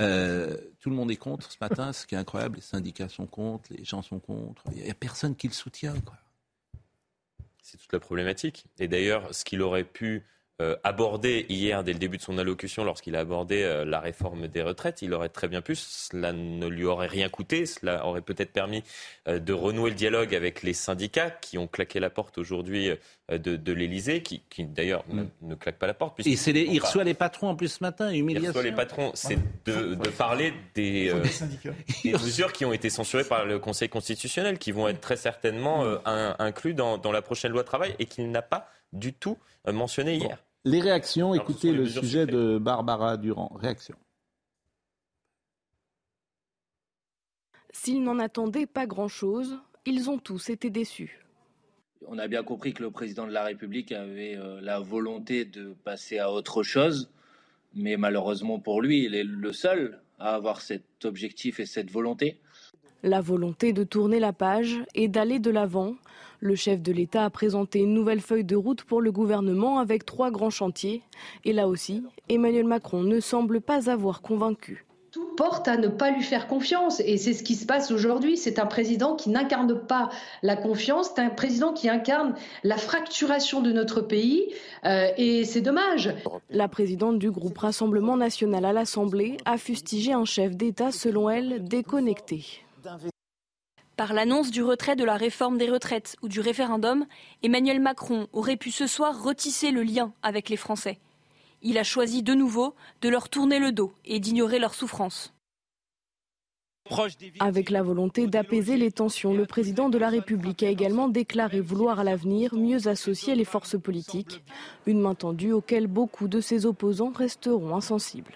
Euh, 0.00 0.56
tout 0.78 0.90
le 0.90 0.96
monde 0.96 1.10
est 1.10 1.16
contre 1.16 1.50
ce 1.50 1.56
matin, 1.60 1.92
ce 1.92 2.06
qui 2.06 2.14
est 2.14 2.18
incroyable. 2.18 2.56
Les 2.56 2.62
syndicats 2.62 3.08
sont 3.08 3.26
contre, 3.26 3.72
les 3.72 3.84
gens 3.84 4.02
sont 4.02 4.18
contre. 4.18 4.62
Il 4.74 4.82
n'y 4.82 4.90
a 4.90 4.94
personne 4.94 5.34
qui 5.34 5.48
le 5.48 5.54
soutient. 5.54 5.94
C'est 7.62 7.78
toute 7.78 7.92
la 7.92 8.00
problématique. 8.00 8.66
Et 8.78 8.88
d'ailleurs, 8.88 9.34
ce 9.34 9.44
qu'il 9.44 9.62
aurait 9.62 9.84
pu 9.84 10.24
euh, 10.60 10.74
aborder 10.82 11.46
hier, 11.48 11.84
dès 11.84 11.92
le 11.92 12.00
début 12.00 12.16
de 12.16 12.22
son 12.22 12.36
allocution, 12.36 12.82
lorsqu'il 12.82 13.14
a 13.14 13.20
abordé 13.20 13.62
euh, 13.62 13.84
la 13.84 14.00
réforme 14.00 14.48
des 14.48 14.60
retraites, 14.60 15.02
il 15.02 15.14
aurait 15.14 15.28
très 15.28 15.46
bien 15.46 15.60
pu. 15.60 15.76
Cela 15.76 16.32
ne 16.32 16.66
lui 16.66 16.84
aurait 16.84 17.06
rien 17.06 17.28
coûté. 17.28 17.64
Cela 17.64 18.04
aurait 18.04 18.22
peut-être 18.22 18.52
permis 18.52 18.82
euh, 19.28 19.38
de 19.38 19.52
renouer 19.52 19.90
le 19.90 19.96
dialogue 19.96 20.34
avec 20.34 20.64
les 20.64 20.72
syndicats 20.72 21.30
qui 21.30 21.58
ont 21.58 21.68
claqué 21.68 22.00
la 22.00 22.10
porte 22.10 22.38
aujourd'hui 22.38 22.90
de, 23.30 23.54
de 23.54 23.72
l'Elysée, 23.72 24.22
qui, 24.22 24.42
qui 24.50 24.64
d'ailleurs 24.64 25.04
mm. 25.08 25.26
ne, 25.42 25.54
claquent 25.54 25.78
pas 25.78 25.86
la 25.86 25.94
porte. 25.94 26.18
Et 26.26 26.34
c'est 26.34 26.50
il 26.50 26.80
reçoit 26.80 27.04
les 27.04 27.14
patrons 27.14 27.50
en 27.50 27.54
plus 27.54 27.68
ce 27.68 27.84
matin, 27.84 28.10
humiliation. 28.10 28.46
Il 28.46 28.56
reçoit 28.56 28.62
les 28.64 28.72
patrons. 28.72 29.12
C'est 29.14 29.38
de, 29.64 29.94
de, 29.94 30.08
parler 30.08 30.52
des, 30.74 31.12
des, 32.02 32.12
mesures 32.12 32.52
qui 32.52 32.64
ont 32.64 32.72
été 32.72 32.90
censurées 32.90 33.22
par 33.22 33.44
le 33.44 33.60
Conseil 33.60 33.88
constitutionnel, 33.88 34.58
qui 34.58 34.72
vont 34.72 34.88
être 34.88 35.00
très 35.00 35.16
certainement 35.16 35.84
inclus 36.04 36.74
dans, 36.74 36.98
dans 36.98 37.12
la 37.12 37.22
prochaine 37.22 37.52
loi 37.52 37.62
travail 37.62 37.94
et 38.00 38.06
qu'il 38.06 38.28
n'a 38.32 38.42
pas 38.42 38.68
du 38.92 39.12
tout 39.12 39.38
euh, 39.66 39.72
mentionné 39.72 40.16
hier. 40.16 40.38
Les 40.64 40.80
réactions, 40.80 41.34
écoutez 41.34 41.72
le 41.72 41.86
sujet 41.86 42.26
de 42.26 42.58
Barbara 42.58 43.16
Durand. 43.16 43.52
Réaction. 43.54 43.94
S'ils 47.72 48.02
n'en 48.02 48.18
attendaient 48.18 48.66
pas 48.66 48.86
grand-chose, 48.86 49.58
ils 49.86 50.10
ont 50.10 50.18
tous 50.18 50.50
été 50.50 50.68
déçus. 50.68 51.20
On 52.06 52.18
a 52.18 52.26
bien 52.26 52.42
compris 52.42 52.74
que 52.74 52.82
le 52.82 52.90
président 52.90 53.26
de 53.26 53.32
la 53.32 53.44
République 53.44 53.92
avait 53.92 54.36
euh, 54.36 54.60
la 54.60 54.80
volonté 54.80 55.44
de 55.44 55.74
passer 55.84 56.18
à 56.18 56.32
autre 56.32 56.62
chose, 56.62 57.10
mais 57.74 57.96
malheureusement 57.96 58.58
pour 58.58 58.82
lui, 58.82 59.04
il 59.04 59.14
est 59.14 59.24
le 59.24 59.52
seul 59.52 60.00
à 60.18 60.34
avoir 60.34 60.60
cet 60.60 61.04
objectif 61.04 61.60
et 61.60 61.66
cette 61.66 61.90
volonté. 61.90 62.40
La 63.04 63.20
volonté 63.20 63.72
de 63.72 63.84
tourner 63.84 64.18
la 64.18 64.32
page 64.32 64.82
et 64.94 65.06
d'aller 65.06 65.38
de 65.38 65.50
l'avant. 65.50 65.94
Le 66.40 66.54
chef 66.54 66.80
de 66.80 66.92
l'État 66.92 67.24
a 67.24 67.30
présenté 67.30 67.80
une 67.80 67.92
nouvelle 67.92 68.20
feuille 68.20 68.44
de 68.44 68.54
route 68.54 68.84
pour 68.84 69.00
le 69.00 69.10
gouvernement 69.10 69.80
avec 69.80 70.06
trois 70.06 70.30
grands 70.30 70.50
chantiers. 70.50 71.02
Et 71.44 71.52
là 71.52 71.66
aussi, 71.66 72.04
Emmanuel 72.28 72.64
Macron 72.64 73.02
ne 73.02 73.18
semble 73.18 73.60
pas 73.60 73.90
avoir 73.90 74.22
convaincu. 74.22 74.84
Tout 75.10 75.34
porte 75.36 75.66
à 75.66 75.76
ne 75.76 75.88
pas 75.88 76.10
lui 76.10 76.22
faire 76.22 76.46
confiance 76.46 77.00
et 77.00 77.16
c'est 77.16 77.32
ce 77.32 77.42
qui 77.42 77.56
se 77.56 77.66
passe 77.66 77.90
aujourd'hui. 77.90 78.36
C'est 78.36 78.60
un 78.60 78.66
président 78.66 79.16
qui 79.16 79.30
n'incarne 79.30 79.74
pas 79.80 80.10
la 80.42 80.54
confiance, 80.54 81.10
c'est 81.16 81.22
un 81.22 81.30
président 81.30 81.72
qui 81.72 81.88
incarne 81.88 82.34
la 82.62 82.76
fracturation 82.76 83.60
de 83.60 83.72
notre 83.72 84.00
pays 84.00 84.52
euh, 84.84 85.08
et 85.16 85.44
c'est 85.44 85.62
dommage. 85.62 86.14
La 86.50 86.68
présidente 86.68 87.18
du 87.18 87.32
groupe 87.32 87.58
Rassemblement 87.58 88.16
national 88.16 88.64
à 88.64 88.72
l'Assemblée 88.72 89.38
a 89.44 89.58
fustigé 89.58 90.12
un 90.12 90.24
chef 90.24 90.56
d'État, 90.56 90.92
selon 90.92 91.30
elle, 91.30 91.64
déconnecté. 91.64 92.62
Par 93.98 94.12
l'annonce 94.12 94.52
du 94.52 94.62
retrait 94.62 94.94
de 94.94 95.02
la 95.02 95.16
réforme 95.16 95.58
des 95.58 95.68
retraites 95.68 96.14
ou 96.22 96.28
du 96.28 96.38
référendum, 96.38 97.04
Emmanuel 97.42 97.80
Macron 97.80 98.28
aurait 98.32 98.56
pu 98.56 98.70
ce 98.70 98.86
soir 98.86 99.24
retisser 99.24 99.72
le 99.72 99.82
lien 99.82 100.12
avec 100.22 100.50
les 100.50 100.56
Français. 100.56 101.00
Il 101.62 101.78
a 101.78 101.82
choisi 101.82 102.22
de 102.22 102.32
nouveau 102.32 102.76
de 103.02 103.08
leur 103.08 103.28
tourner 103.28 103.58
le 103.58 103.72
dos 103.72 103.92
et 104.04 104.20
d'ignorer 104.20 104.60
leurs 104.60 104.74
souffrances. 104.74 105.34
Avec 107.40 107.70
la 107.70 107.82
volonté 107.82 108.28
d'apaiser 108.28 108.76
les 108.76 108.92
tensions, 108.92 109.34
le 109.34 109.46
président 109.46 109.88
de 109.88 109.98
la 109.98 110.10
République 110.10 110.62
a 110.62 110.70
également 110.70 111.08
déclaré 111.08 111.60
vouloir 111.60 111.98
à 111.98 112.04
l'avenir 112.04 112.54
mieux 112.54 112.86
associer 112.86 113.34
les 113.34 113.44
forces 113.44 113.76
politiques, 113.76 114.44
une 114.86 115.00
main 115.00 115.16
tendue 115.16 115.50
auquel 115.50 115.88
beaucoup 115.88 116.28
de 116.28 116.40
ses 116.40 116.66
opposants 116.66 117.10
resteront 117.10 117.74
insensibles. 117.74 118.34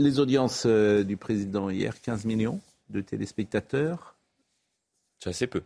les 0.00 0.18
audiences 0.18 0.64
euh, 0.66 1.04
du 1.04 1.16
président 1.16 1.70
hier, 1.70 2.00
15 2.00 2.24
millions 2.24 2.60
de 2.90 3.00
téléspectateurs. 3.00 4.13
C'est 5.24 5.30
assez 5.30 5.46
peu. 5.46 5.62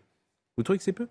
Vous 0.56 0.62
trouvez 0.62 0.78
que 0.78 0.84
c'est 0.84 0.92
peu? 0.92 1.08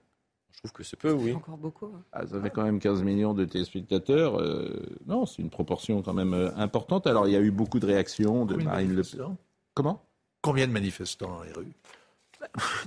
Je 0.53 0.59
trouve 0.59 0.71
que 0.71 0.81
c'est 0.81 0.95
peu, 0.95 1.11
oui. 1.11 1.33
Encore 1.33 1.57
beaucoup. 1.57 1.87
Hein. 1.87 2.01
Ah, 2.13 2.25
ça 2.25 2.41
fait 2.41 2.49
quand 2.49 2.63
même 2.63 2.79
15 2.79 3.03
millions 3.03 3.33
de 3.33 3.43
téléspectateurs. 3.43 4.39
Euh, 4.39 4.85
non, 5.05 5.25
c'est 5.25 5.41
une 5.41 5.49
proportion 5.49 6.01
quand 6.01 6.13
même 6.13 6.33
euh, 6.33 6.55
importante. 6.55 7.07
Alors, 7.07 7.27
il 7.27 7.33
y 7.33 7.35
a 7.35 7.41
eu 7.41 7.51
beaucoup 7.51 7.81
de 7.81 7.85
réactions 7.85 8.45
de 8.45 8.55
Marine 8.55 8.95
Le 8.95 9.01
Pen. 9.01 9.35
Comment? 9.73 10.01
Combien 10.41 10.65
de 10.65 10.71
manifestants 10.71 11.27
dans 11.27 11.43
les 11.43 11.51
rues 11.51 11.73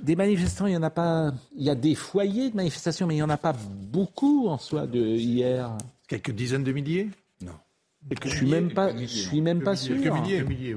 des 0.01 0.15
manifestants, 0.15 0.67
il 0.67 0.75
y 0.75 0.77
en 0.77 0.83
a 0.83 0.91
pas. 0.91 1.35
Il 1.57 1.65
y 1.65 1.71
a 1.71 1.75
des 1.75 1.97
foyers 1.97 2.51
de 2.51 2.57
manifestations, 2.57 3.09
mais 3.09 3.15
il 3.15 3.19
n'y 3.19 3.23
en 3.23 3.31
a 3.31 3.37
pas 3.37 3.53
beaucoup 3.53 4.47
en 4.47 4.59
soi 4.59 4.87
de 4.87 5.01
hier. 5.01 5.77
Quelques 6.07 6.31
dizaines 6.31 6.63
de 6.63 6.71
milliers? 6.71 7.11
Non. 7.43 7.55
Je 8.23 8.29
suis 8.29 8.47
même 8.47 8.73
pas. 8.73 8.97
Je 8.97 9.05
suis 9.05 9.41
même 9.41 9.61
pas 9.61 9.75
sûr. 9.75 10.01
Quelques 10.01 10.15
milliers. 10.15 10.45
milliers 10.45 10.75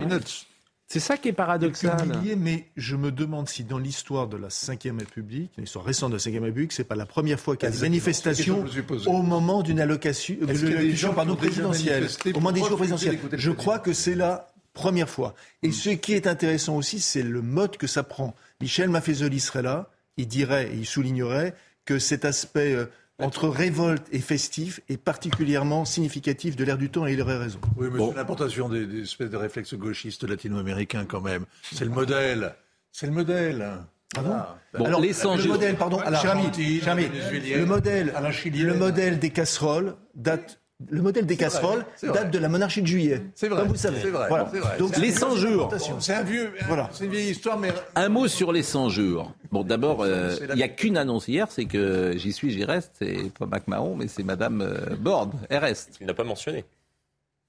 c'est 0.87 0.99
ça 0.99 1.17
qui 1.17 1.29
est 1.29 1.33
paradoxal. 1.33 1.97
mais 2.37 2.67
je 2.75 2.95
me 2.95 3.11
demande 3.11 3.49
si 3.49 3.63
dans 3.63 3.79
l'histoire 3.79 4.27
de 4.27 4.37
la 4.37 4.49
Ve 4.49 4.99
République, 4.99 5.51
l'histoire 5.57 5.85
récente 5.85 6.11
de 6.11 6.17
la 6.17 6.39
Ve 6.39 6.43
République, 6.43 6.71
c'est 6.71 6.83
pas 6.83 6.95
la 6.95 7.05
première 7.05 7.39
fois 7.39 7.55
qu'il 7.55 7.69
y 7.69 7.71
a 7.71 7.75
des 7.75 7.81
manifestations 7.81 8.65
au 9.07 9.21
moment 9.21 9.63
d'une 9.63 9.79
allocation, 9.79 10.35
de 10.41 11.13
pardon, 11.13 11.35
présidentielle, 11.35 12.07
au 12.27 12.39
moment 12.39 12.51
des 12.51 12.59
jours 12.59 12.77
présidentiels. 12.77 13.19
Je 13.33 13.51
crois 13.51 13.79
que 13.79 13.93
c'est 13.93 14.15
la 14.15 14.53
Première 14.73 15.09
fois. 15.09 15.35
Et 15.61 15.71
ce 15.71 15.91
qui 15.91 16.13
est 16.13 16.25
intéressant 16.25 16.75
aussi, 16.75 16.99
c'est 16.99 17.21
le 17.21 17.43
mode 17.43 17.77
que 17.77 17.85
ça 17.85 18.01
prend. 18.01 18.35
Michel 18.59 18.89
Maffezoli 18.89 19.39
serait 19.39 19.61
là, 19.61 19.91
il 20.17 20.27
dirait 20.27 20.71
et 20.73 20.77
il 20.77 20.85
soulignerait 20.87 21.53
que 21.85 21.99
cet 21.99 22.25
aspect 22.25 22.73
euh, 22.73 22.85
entre 23.19 23.47
révolte 23.47 24.07
et 24.11 24.19
festif 24.19 24.79
est 24.89 24.97
particulièrement 24.97 25.85
significatif 25.85 26.55
de 26.55 26.63
l'ère 26.63 26.77
du 26.77 26.89
temps 26.89 27.07
et 27.07 27.13
il 27.13 27.21
aurait 27.21 27.37
raison. 27.37 27.59
Oui, 27.77 27.87
mais 27.91 27.99
c'est 27.99 28.15
l'importation 28.15 28.69
des, 28.69 29.01
espèces 29.01 29.29
de 29.29 29.37
réflexes 29.37 29.75
gauchistes 29.75 30.23
latino-américains 30.23 31.05
quand 31.05 31.21
même. 31.21 31.45
C'est 31.71 31.85
le 31.85 31.91
modèle. 31.91 32.55
C'est 32.91 33.07
le 33.07 33.13
modèle. 33.13 33.67
Ah 34.15 34.21
bon, 34.21 34.85
Alors, 34.85 35.01
les 35.01 35.09
le 35.11 35.47
modèle, 35.47 35.75
pardon, 35.75 35.99
cher 35.99 36.31
ami, 36.31 36.45
le 36.53 37.65
modèle, 37.65 38.13
le 38.43 38.73
modèle 38.75 39.17
des 39.17 39.31
casseroles 39.31 39.95
date 40.13 40.59
le 40.89 41.01
modèle 41.01 41.25
des 41.25 41.37
casseroles 41.37 41.85
date 42.01 42.31
de 42.31 42.39
la 42.39 42.49
monarchie 42.49 42.81
de 42.81 42.87
juillet. 42.87 43.21
C'est 43.35 43.47
vrai. 43.47 43.61
Comme 43.61 43.69
vous 43.69 43.75
savez. 43.75 44.09
Vrai, 44.09 44.27
voilà. 44.27 44.51
Donc 44.77 44.97
les 44.97 45.11
100 45.11 45.35
jours. 45.37 45.73
C'est 45.99 46.13
un 46.13 46.23
vieux, 46.23 46.53
voilà. 46.67 46.89
c'est 46.91 47.05
une 47.05 47.11
vieille 47.11 47.31
histoire, 47.31 47.57
mais 47.57 47.69
un 47.95 48.09
mot 48.09 48.27
sur 48.27 48.51
les 48.51 48.63
100 48.63 48.89
jours. 48.89 49.31
Bon, 49.51 49.63
d'abord, 49.63 50.01
euh, 50.01 50.35
il 50.49 50.55
n'y 50.55 50.63
a 50.63 50.67
qu'une 50.67 50.97
annonce 50.97 51.27
hier, 51.27 51.47
c'est 51.51 51.65
que 51.65 52.13
j'y 52.17 52.33
suis, 52.33 52.51
j'y 52.51 52.65
reste. 52.65 52.91
C'est 52.99 53.31
pas 53.37 53.45
Mac 53.45 53.67
Mahon, 53.67 53.95
mais 53.95 54.07
c'est 54.07 54.23
Madame 54.23 54.61
euh, 54.61 54.95
Borde. 54.97 55.33
Elle 55.49 55.59
reste. 55.59 55.97
Il 56.01 56.07
n'a 56.07 56.13
pas 56.13 56.23
mentionné. 56.23 56.65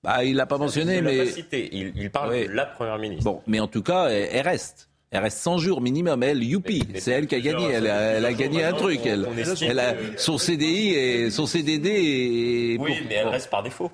Bah, 0.02 0.22
il 0.22 0.36
l'a 0.36 0.46
pas 0.46 0.58
mentionné, 0.58 0.98
il 0.98 1.04
mais 1.04 1.24
pas 1.24 1.30
cité. 1.30 1.68
Il, 1.72 1.92
il 1.96 2.10
parle 2.10 2.46
de 2.46 2.52
la 2.52 2.66
première 2.66 2.98
ministre. 2.98 3.24
Bon, 3.24 3.40
mais 3.46 3.58
en 3.58 3.68
tout 3.68 3.82
cas, 3.82 4.08
elle 4.08 4.46
reste. 4.46 4.90
Elle 5.14 5.20
reste 5.20 5.38
100 5.38 5.58
jours 5.58 5.80
minimum. 5.80 6.24
Elle, 6.24 6.42
youpi, 6.42 6.82
c'est 6.96 7.12
elle 7.12 7.28
qui 7.28 7.36
a 7.36 7.40
gagné. 7.40 7.70
Elle 7.70 7.86
a, 7.86 8.32
gagné 8.32 8.64
un 8.64 8.72
truc. 8.72 9.06
Elle, 9.06 9.28
elle 9.62 9.78
a 9.78 9.94
son 10.16 10.38
CDI 10.38 10.88
et 10.90 11.30
son 11.30 11.46
CDD. 11.46 11.88
Et 11.88 12.76
oui, 12.80 13.00
mais 13.08 13.14
elle 13.14 13.28
reste 13.28 13.48
par 13.48 13.62
défaut. 13.62 13.92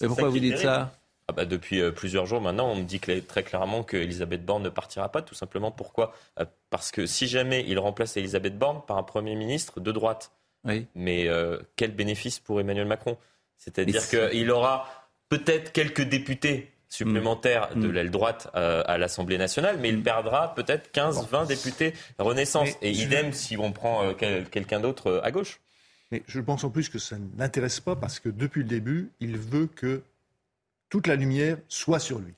Mais 0.00 0.06
pourquoi 0.06 0.28
vous 0.28 0.38
dites 0.38 0.58
ça 0.58 0.92
ah 1.28 1.32
bah 1.32 1.44
depuis 1.44 1.80
euh, 1.80 1.90
plusieurs 1.90 2.24
jours 2.24 2.40
maintenant, 2.40 2.70
on 2.70 2.76
me 2.76 2.84
dit 2.84 3.00
très 3.00 3.42
clairement 3.42 3.82
qu'Elisabeth 3.82 4.44
Borne 4.44 4.62
ne 4.62 4.68
partira 4.68 5.10
pas, 5.10 5.22
tout 5.22 5.34
simplement. 5.34 5.72
Pourquoi? 5.72 6.14
Euh, 6.38 6.44
Parce 6.70 6.92
que 6.92 7.04
si 7.04 7.26
jamais 7.26 7.64
il 7.66 7.80
remplace 7.80 8.16
Elisabeth 8.16 8.56
Borne 8.56 8.80
par 8.86 8.96
un 8.96 9.02
Premier 9.02 9.34
ministre 9.34 9.80
de 9.80 9.90
droite, 9.90 10.30
oui. 10.62 10.86
mais 10.94 11.26
euh, 11.26 11.58
quel 11.74 11.90
bénéfice 11.90 12.38
pour 12.38 12.60
Emmanuel 12.60 12.86
Macron? 12.86 13.18
C'est-à-dire 13.56 14.08
qu'il 14.08 14.48
aura 14.52 14.88
peut-être 15.28 15.72
quelques 15.72 16.02
députés 16.02 16.70
supplémentaire 16.88 17.70
mm. 17.74 17.80
de 17.80 17.88
mm. 17.88 17.92
l'aile 17.92 18.10
droite 18.10 18.48
euh, 18.54 18.82
à 18.86 18.98
l'Assemblée 18.98 19.38
nationale, 19.38 19.78
mais 19.80 19.88
il 19.88 20.02
perdra 20.02 20.54
peut-être 20.54 20.90
15-20 20.92 21.46
députés 21.46 21.94
Renaissance. 22.18 22.68
et 22.82 22.90
idem 22.90 23.32
si 23.32 23.56
on 23.56 23.72
prend 23.72 24.04
euh, 24.04 24.42
quelqu'un 24.50 24.80
d'autre 24.80 25.08
euh, 25.08 25.24
à 25.24 25.30
gauche. 25.30 25.60
Mais 26.12 26.22
je 26.26 26.40
pense 26.40 26.62
en 26.64 26.70
plus 26.70 26.88
que 26.88 26.98
ça 26.98 27.18
ne 27.18 27.26
l'intéresse 27.36 27.80
pas 27.80 27.96
parce 27.96 28.20
que 28.20 28.28
depuis 28.28 28.62
le 28.62 28.68
début, 28.68 29.10
il 29.20 29.36
veut 29.36 29.66
que 29.66 30.02
toute 30.88 31.08
la 31.08 31.16
lumière 31.16 31.58
soit 31.68 31.98
sur 31.98 32.20
lui. 32.20 32.34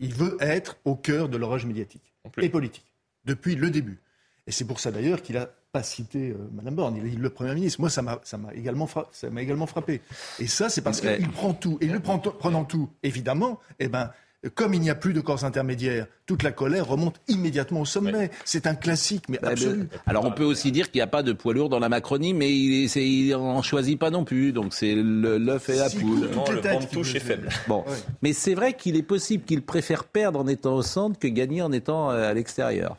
Il 0.00 0.14
veut 0.14 0.36
être 0.40 0.76
au 0.84 0.96
cœur 0.96 1.28
de 1.28 1.36
l'orage 1.36 1.66
médiatique 1.66 2.14
et 2.38 2.48
politique 2.48 2.86
depuis 3.26 3.54
le 3.54 3.70
début. 3.70 3.98
Et 4.46 4.52
c'est 4.52 4.66
pour 4.66 4.80
ça 4.80 4.90
d'ailleurs 4.90 5.22
qu'il 5.22 5.36
a 5.36 5.50
pas 5.72 5.82
cité 5.82 6.30
euh, 6.30 6.48
Madame 6.52 6.74
Borne, 6.74 6.96
il 6.96 7.14
est 7.14 7.16
le 7.16 7.30
Premier 7.30 7.54
ministre. 7.54 7.80
Moi, 7.80 7.90
ça 7.90 8.02
m'a 8.02 8.20
également, 8.54 8.86
frappé, 8.86 9.10
également 9.38 9.66
frappé. 9.66 10.00
Et 10.38 10.46
ça, 10.46 10.68
c'est 10.68 10.82
parce 10.82 11.00
qu'il 11.00 11.30
prend 11.30 11.54
tout. 11.54 11.78
Et 11.80 11.86
le 11.86 12.00
prenant 12.00 12.64
tout, 12.64 12.90
évidemment, 13.02 13.60
eh 13.78 13.88
ben, 13.88 14.10
comme 14.54 14.72
il 14.72 14.80
n'y 14.80 14.88
a 14.88 14.94
plus 14.94 15.12
de 15.12 15.20
corps 15.20 15.44
intermédiaires, 15.44 16.06
toute 16.24 16.42
la 16.42 16.50
colère 16.50 16.86
remonte 16.86 17.20
immédiatement 17.28 17.82
au 17.82 17.84
sommet. 17.84 18.30
C'est 18.44 18.66
un 18.66 18.74
classique, 18.74 19.24
mais 19.28 19.42
absolu. 19.44 19.88
Alors 20.06 20.24
on 20.24 20.32
peut 20.32 20.44
aussi 20.44 20.72
dire 20.72 20.90
qu'il 20.90 20.98
n'y 20.98 21.02
a 21.02 21.06
pas 21.06 21.22
de 21.22 21.32
poids 21.32 21.52
lourd 21.52 21.68
dans 21.68 21.78
la 21.78 21.90
Macronie, 21.90 22.32
mais 22.32 22.50
il 22.50 23.30
n'en 23.32 23.60
choisit 23.60 23.98
pas 23.98 24.10
non 24.10 24.24
plus. 24.24 24.52
Donc 24.52 24.72
c'est 24.72 24.94
l'œuf 24.94 25.68
et 25.68 25.76
la 25.76 25.90
poule. 25.90 26.22
le 26.22 26.28
point 26.28 26.80
de 26.80 26.86
touche 26.86 27.14
est 27.14 27.20
faible. 27.20 27.50
Bon. 27.68 27.84
Mais 28.22 28.32
c'est 28.32 28.54
vrai 28.54 28.72
qu'il 28.72 28.96
est 28.96 29.02
possible 29.02 29.44
qu'il 29.44 29.62
préfère 29.62 30.04
perdre 30.04 30.40
en 30.40 30.46
étant 30.46 30.74
au 30.74 30.82
centre 30.82 31.18
que 31.18 31.28
gagner 31.28 31.60
en 31.60 31.72
étant 31.72 32.10
euh, 32.10 32.30
à 32.30 32.34
l'extérieur. 32.34 32.96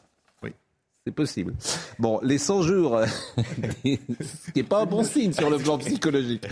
C'est 1.04 1.14
possible. 1.14 1.56
Bon, 1.98 2.20
les 2.22 2.38
100 2.38 2.62
jours, 2.62 3.00
ce 3.36 3.82
qui 3.82 4.00
n'est 4.56 4.64
pas 4.64 4.84
un 4.84 4.86
bon 4.86 5.04
signe 5.04 5.34
sur 5.34 5.50
le 5.50 5.58
plan 5.58 5.80
psychologique. 5.80 6.46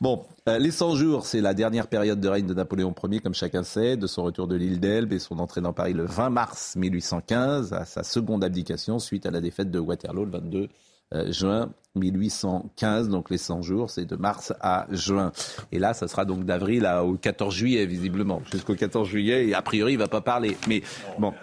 Bon, 0.00 0.24
euh, 0.48 0.58
les 0.58 0.70
100 0.70 0.94
jours, 0.94 1.26
c'est 1.26 1.40
la 1.40 1.54
dernière 1.54 1.88
période 1.88 2.20
de 2.20 2.28
règne 2.28 2.46
de 2.46 2.54
Napoléon 2.54 2.94
Ier, 3.10 3.18
comme 3.18 3.34
chacun 3.34 3.64
sait, 3.64 3.96
de 3.96 4.06
son 4.06 4.22
retour 4.22 4.46
de 4.46 4.54
l'île 4.54 4.78
d'Elbe 4.78 5.12
et 5.12 5.18
son 5.18 5.40
entrée 5.40 5.60
dans 5.60 5.72
Paris 5.72 5.92
le 5.92 6.04
20 6.04 6.30
mars 6.30 6.76
1815, 6.76 7.72
à 7.72 7.84
sa 7.84 8.04
seconde 8.04 8.44
abdication 8.44 9.00
suite 9.00 9.26
à 9.26 9.32
la 9.32 9.40
défaite 9.40 9.72
de 9.72 9.80
Waterloo 9.80 10.24
le 10.24 10.30
22 10.30 10.68
euh, 11.14 11.32
juin 11.32 11.72
1815. 11.96 13.08
Donc 13.08 13.28
les 13.28 13.38
100 13.38 13.62
jours, 13.62 13.90
c'est 13.90 14.04
de 14.04 14.14
mars 14.14 14.52
à 14.60 14.86
juin. 14.92 15.32
Et 15.72 15.80
là, 15.80 15.94
ça 15.94 16.06
sera 16.06 16.24
donc 16.24 16.44
d'avril 16.44 16.88
au 17.02 17.14
14 17.14 17.52
juillet, 17.52 17.86
visiblement. 17.86 18.40
Jusqu'au 18.52 18.76
14 18.76 19.08
juillet, 19.08 19.48
et 19.48 19.54
a 19.54 19.62
priori, 19.62 19.94
il 19.94 19.96
ne 19.96 20.02
va 20.02 20.08
pas 20.08 20.20
parler. 20.20 20.56
Mais 20.68 20.82
bon 21.18 21.34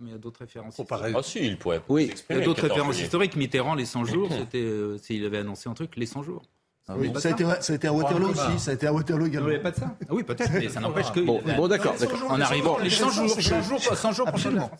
mais 0.00 0.10
il 0.10 0.12
y 0.12 0.16
a 0.16 0.18
d'autres 0.18 0.40
références. 0.40 0.78
historiques. 0.78 1.14
Ah 1.16 1.22
si, 1.22 1.46
il 1.46 1.58
pourrait. 1.58 1.82
Oui, 1.88 2.12
il 2.30 2.36
y 2.36 2.40
a 2.40 2.44
d'autres 2.44 2.62
références 2.62 3.00
historiques. 3.00 3.36
Mitterrand, 3.36 3.74
les 3.74 3.84
100 3.84 4.04
jours, 4.04 4.28
c'était 4.38 4.58
euh, 4.58 4.98
s'il 4.98 5.24
avait 5.24 5.38
annoncé 5.38 5.68
un 5.68 5.74
truc, 5.74 5.96
les 5.96 6.06
100 6.06 6.22
jours. 6.22 6.42
Ah 6.88 6.94
oui, 6.98 7.12
ça, 7.18 7.28
a 7.28 7.32
été, 7.32 7.44
ça 7.60 7.72
a 7.72 7.76
été 7.76 7.86
à 7.86 7.92
Waterloo 7.92 8.30
aussi, 8.30 8.58
ça 8.58 8.72
a 8.72 8.74
été 8.74 8.86
à 8.86 8.92
Waterloo 8.92 9.26
également. 9.26 9.48
Vous 9.48 9.60
pas 9.60 9.70
de 9.70 9.76
ça 9.76 9.96
ah 10.00 10.06
Oui, 10.10 10.24
peut-être, 10.24 10.50
mais 10.52 10.68
ça 10.68 10.80
n'empêche 10.80 11.12
que. 11.12 11.20
Bon, 11.20 11.40
bon 11.56 11.68
d'accord. 11.68 11.94
En 12.28 12.40
arrivant, 12.40 12.78
les 12.78 12.90
100 12.90 13.10
jours, 13.10 13.40
100 13.40 13.62
jours, 13.62 13.80
100 13.80 14.12
jours 14.12 14.28
Absolument. 14.28 14.70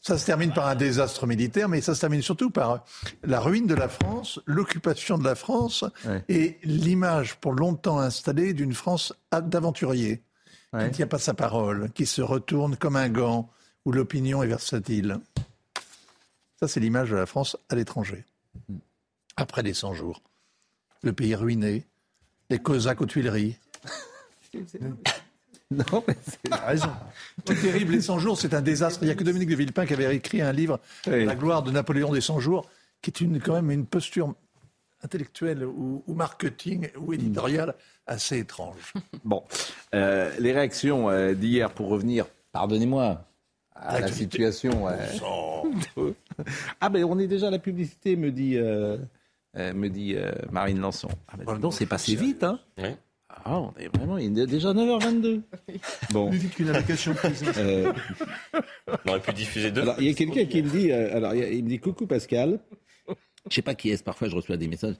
Ça 0.00 0.18
se 0.18 0.26
termine 0.26 0.52
par 0.52 0.66
un 0.66 0.74
désastre 0.74 1.26
militaire, 1.26 1.68
mais 1.68 1.80
ça 1.80 1.94
se 1.94 2.00
termine 2.00 2.20
surtout 2.20 2.50
par 2.50 2.84
la 3.22 3.40
ruine 3.40 3.66
de 3.66 3.74
la 3.74 3.88
France, 3.88 4.40
l'occupation 4.44 5.16
de 5.16 5.24
la 5.24 5.34
France 5.34 5.84
et 6.28 6.58
l'image 6.64 7.36
pour 7.36 7.52
longtemps 7.52 8.00
installée 8.00 8.52
d'une 8.52 8.74
France 8.74 9.14
d'aventurier, 9.32 10.22
qui 10.72 10.84
ne 10.84 10.88
tient 10.88 11.06
pas 11.06 11.18
sa 11.18 11.34
parole, 11.34 11.90
qui 11.92 12.04
se 12.04 12.20
retourne 12.20 12.76
comme 12.76 12.96
un 12.96 13.08
gant, 13.08 13.48
où 13.84 13.92
l'opinion 13.92 14.42
est 14.42 14.46
versatile. 14.46 15.18
Ça, 16.60 16.68
c'est 16.68 16.80
l'image 16.80 17.10
de 17.10 17.16
la 17.16 17.26
France 17.26 17.56
à 17.68 17.74
l'étranger. 17.74 18.24
Après 19.36 19.62
les 19.62 19.74
100 19.74 19.94
jours. 19.94 20.22
Le 21.02 21.12
pays 21.12 21.34
ruiné, 21.34 21.84
les 22.50 22.58
Cosaques 22.58 23.00
aux 23.00 23.06
Tuileries. 23.06 23.56
Non, 25.70 26.04
mais 26.06 26.16
c'est 26.22 26.54
raison. 26.54 26.90
C'est 27.46 27.60
terrible, 27.60 27.92
les 27.92 28.02
100 28.02 28.18
jours, 28.18 28.38
c'est 28.38 28.54
un 28.54 28.60
désastre. 28.60 29.00
Il 29.02 29.06
n'y 29.06 29.10
a 29.10 29.14
que 29.14 29.24
Dominique 29.24 29.48
de 29.48 29.56
Villepin 29.56 29.86
qui 29.86 29.94
avait 29.94 30.14
écrit 30.14 30.40
un 30.40 30.52
livre, 30.52 30.78
La 31.06 31.34
gloire 31.34 31.62
de 31.62 31.70
Napoléon 31.70 32.12
des 32.12 32.20
100 32.20 32.38
jours, 32.38 32.68
qui 33.02 33.10
est 33.10 33.20
une, 33.20 33.40
quand 33.40 33.54
même 33.54 33.70
une 33.70 33.86
posture 33.86 34.34
intellectuelle 35.02 35.64
ou, 35.64 36.02
marketing 36.08 36.88
ou 36.98 37.12
éditoriale 37.12 37.74
assez 38.06 38.38
étrange. 38.38 38.92
Bon, 39.24 39.42
euh, 39.94 40.30
les 40.38 40.52
réactions 40.52 41.10
euh, 41.10 41.34
d'hier, 41.34 41.70
pour 41.70 41.88
revenir, 41.88 42.26
pardonnez-moi, 42.52 43.24
à 43.74 44.00
la 44.00 44.08
situation. 44.08 44.86
ah 46.80 46.88
ben 46.88 47.04
on 47.04 47.18
est 47.18 47.26
déjà 47.26 47.48
à 47.48 47.50
la 47.50 47.58
publicité, 47.58 48.16
me 48.16 48.30
dit, 48.30 48.56
euh, 48.56 48.96
euh, 49.56 49.72
me 49.74 49.88
dit 49.88 50.14
euh, 50.16 50.32
Marine 50.50 50.80
Lançon. 50.80 51.08
Ah 51.28 51.36
ben, 51.36 51.70
c'est 51.70 51.86
passé 51.86 52.14
vite, 52.14 52.44
hein 52.44 52.60
Ah, 53.28 53.60
on 53.60 53.72
est 53.78 53.94
vraiment, 53.96 54.18
il 54.18 54.38
est 54.38 54.46
déjà 54.46 54.72
9h22. 54.72 55.40
Bon. 56.12 56.30
Plus 56.30 56.38
vite 56.38 56.54
qu'une 56.54 56.70
application 56.70 57.14
on 59.04 59.10
aurait 59.10 59.20
pu 59.20 59.32
diffuser 59.32 59.70
deux. 59.70 59.82
Alors, 59.82 59.96
il 59.98 60.06
y 60.06 60.10
a 60.10 60.14
quelqu'un 60.14 60.44
qui 60.44 60.62
me 60.62 60.68
dit, 60.68 60.92
alors, 60.92 61.34
il 61.34 61.64
me 61.64 61.68
dit 61.68 61.80
coucou 61.80 62.06
Pascal. 62.06 62.60
Je 63.50 63.56
sais 63.56 63.62
pas 63.62 63.74
qui 63.74 63.90
est-ce, 63.90 64.02
parfois 64.02 64.28
je 64.28 64.36
reçois 64.36 64.56
des 64.56 64.68
messages. 64.68 64.94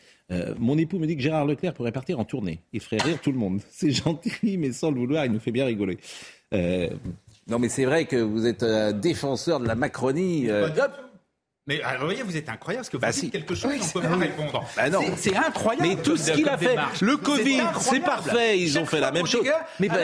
mon 0.58 0.76
époux 0.76 0.98
me 0.98 1.06
dit 1.06 1.16
que 1.16 1.22
Gérard 1.22 1.46
Leclerc 1.46 1.72
pourrait 1.72 1.92
partir 1.92 2.18
en 2.18 2.24
tournée. 2.24 2.60
Il 2.74 2.80
ferait 2.80 3.02
rire 3.02 3.18
tout 3.22 3.32
le 3.32 3.38
monde. 3.38 3.60
C'est 3.70 3.90
gentil, 3.90 4.58
mais 4.58 4.72
sans 4.72 4.90
le 4.90 4.98
vouloir, 4.98 5.24
il 5.24 5.32
nous 5.32 5.40
fait 5.40 5.52
bien 5.52 5.64
rigoler. 5.64 5.98
Non, 7.48 7.58
mais 7.58 7.68
c'est 7.68 7.84
vrai 7.84 8.06
que 8.06 8.16
vous 8.16 8.46
êtes 8.46 8.62
un 8.62 8.92
défenseur 8.92 9.60
de 9.60 9.66
la 9.66 9.74
Macronie. 9.74 10.50
Euh. 10.50 10.68
Mais 11.66 11.80
alors, 11.82 12.00
vous 12.00 12.06
voyez, 12.08 12.22
vous 12.22 12.36
êtes 12.36 12.50
incroyable 12.50 12.80
parce 12.80 12.90
que 12.90 12.98
vous 12.98 13.00
bah, 13.00 13.10
dites 13.10 13.32
quelque 13.32 13.54
chose 13.54 13.72
on 13.80 14.00
peut 14.00 14.06
pas 14.06 14.16
répondre. 14.16 14.64
Bah 14.76 14.90
non. 14.90 15.00
C'est 15.16 15.34
incroyable. 15.34 15.88
Mais 15.88 15.96
tout 15.96 16.14
ce 16.18 16.32
qu'il 16.32 16.46
a 16.46 16.58
fait, 16.58 16.76
le 17.00 17.16
Covid, 17.16 17.62
c'est 17.80 18.00
parfait, 18.00 18.58
ils 18.58 18.78
ont 18.78 18.84
fait 18.84 19.00
la 19.00 19.10
même 19.10 19.26
chose. 19.26 19.46
Mais, 19.80 19.88
bah, 19.88 19.96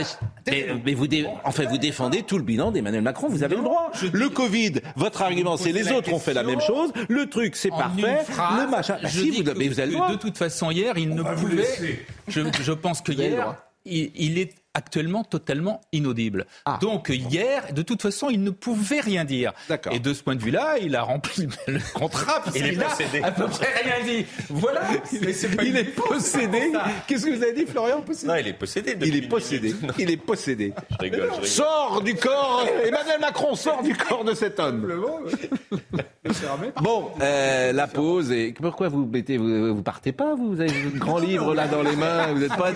mais, 0.47 0.95
vous, 0.95 1.07
enfin, 1.45 1.65
vous 1.67 1.77
défendez 1.77 2.23
tout 2.23 2.39
le 2.39 2.45
bilan 2.45 2.73
d'Emmanuel 2.73 3.03
Macron, 3.03 3.29
vous 3.29 3.43
avez 3.43 3.57
le 3.57 3.63
droit. 3.63 3.93
Le 4.11 4.31
Covid, 4.31 4.81
votre 4.97 5.21
argument, 5.21 5.59
c'est 5.59 5.73
les 5.73 5.93
autres 5.93 6.13
ont 6.15 6.19
fait 6.19 6.33
la 6.33 6.45
même 6.45 6.63
chose. 6.63 6.93
Le 7.09 7.29
truc, 7.29 7.57
c'est 7.57 7.69
parfait. 7.69 8.21
le 8.59 8.71
machin. 8.71 8.97
Bah, 9.03 9.09
si, 9.11 9.31
vous, 9.31 9.53
mais 9.55 9.69
vous 9.69 9.81
avez 9.81 9.91
le 9.91 9.97
droit. 9.97 10.11
De 10.11 10.17
toute 10.17 10.39
façon, 10.39 10.71
hier, 10.71 10.97
il 10.97 11.15
ne 11.15 11.23
pouvait. 11.23 12.07
Je, 12.27 12.41
je 12.63 12.73
pense 12.73 13.03
que 13.03 13.13
hier, 13.13 13.55
il 13.85 14.39
est 14.39 14.55
actuellement 14.75 15.25
totalement 15.25 15.81
inaudible. 15.93 16.47
Ah. 16.65 16.79
Donc 16.81 17.09
hier, 17.09 17.73
de 17.73 17.83
toute 17.83 18.03
façon, 18.03 18.29
il 18.31 18.43
ne 18.43 18.51
pouvait 18.51 19.01
rien 19.01 19.25
dire. 19.25 19.53
Et 19.91 19.99
de 19.99 20.15
ce 20.15 20.23
point 20.23 20.37
de 20.37 20.43
vue-là, 20.43 20.79
il 20.81 20.95
a 20.97 21.03
rempli 21.03 21.49
le 21.67 21.81
contrat 21.95 22.43
il 22.55 22.67
est 22.67 22.73
possédé. 22.77 23.23
à 23.23 23.33
peu 23.33 23.47
près 23.47 23.69
rien 23.83 24.05
dit. 24.05 24.27
Voilà. 24.49 24.83
il 25.13 25.77
est 25.77 25.95
possédé. 25.95 26.73
Qu'est-ce 27.07 27.27
que 27.27 27.37
vous 27.37 27.43
avez 27.43 27.53
dit, 27.53 27.67
Florian 27.67 28.05
Non, 28.25 28.35
il 28.37 28.49
est 28.49 28.53
possédé. 28.53 28.97
Il 29.03 29.17
est 29.17 29.29
possédé. 29.29 29.75
Il 29.99 30.11
est 30.11 30.17
possédé. 30.17 30.73
Je 30.91 30.97
rigole, 30.99 31.31
Sors 31.43 32.03
du 32.03 32.15
corps. 32.15 32.67
Emmanuel 32.85 33.21
Macron 33.21 33.55
sort 33.55 33.83
du 33.83 33.95
corps 33.95 34.25
de 34.25 34.35
cet 34.35 34.61
homme. 34.61 34.87
bon, 36.83 37.11
euh, 37.21 37.73
la 37.73 37.87
pause. 37.87 38.31
Et 38.31 38.53
pourquoi 38.53 38.89
vous 38.89 39.07
mettez, 39.07 39.37
vous, 39.37 39.83
partez 39.83 40.13
pas 40.13 40.35
Vous? 40.35 40.61
Avez 40.61 40.71
un 40.71 40.99
grand 40.99 41.19
livre 41.19 41.55
là 41.55 41.67
dans 41.67 41.83
les 41.83 41.97
mains. 41.97 42.33
Vous 42.33 42.41
n'êtes 42.41 42.57
pas. 42.57 42.73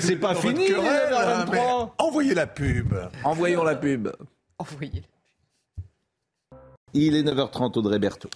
C'est 0.00 0.16
pas 0.16 0.34
fini. 0.34 0.68
23. 1.38 1.94
envoyez 1.98 2.34
la 2.34 2.46
pub. 2.46 2.94
Envoyons 3.24 3.64
la 3.64 3.76
pub. 3.76 4.08
Envoyez. 4.58 5.02
Il 6.94 7.16
est 7.16 7.22
9h30, 7.22 7.78
Audrey 7.78 7.98
Berthaud. 7.98 8.28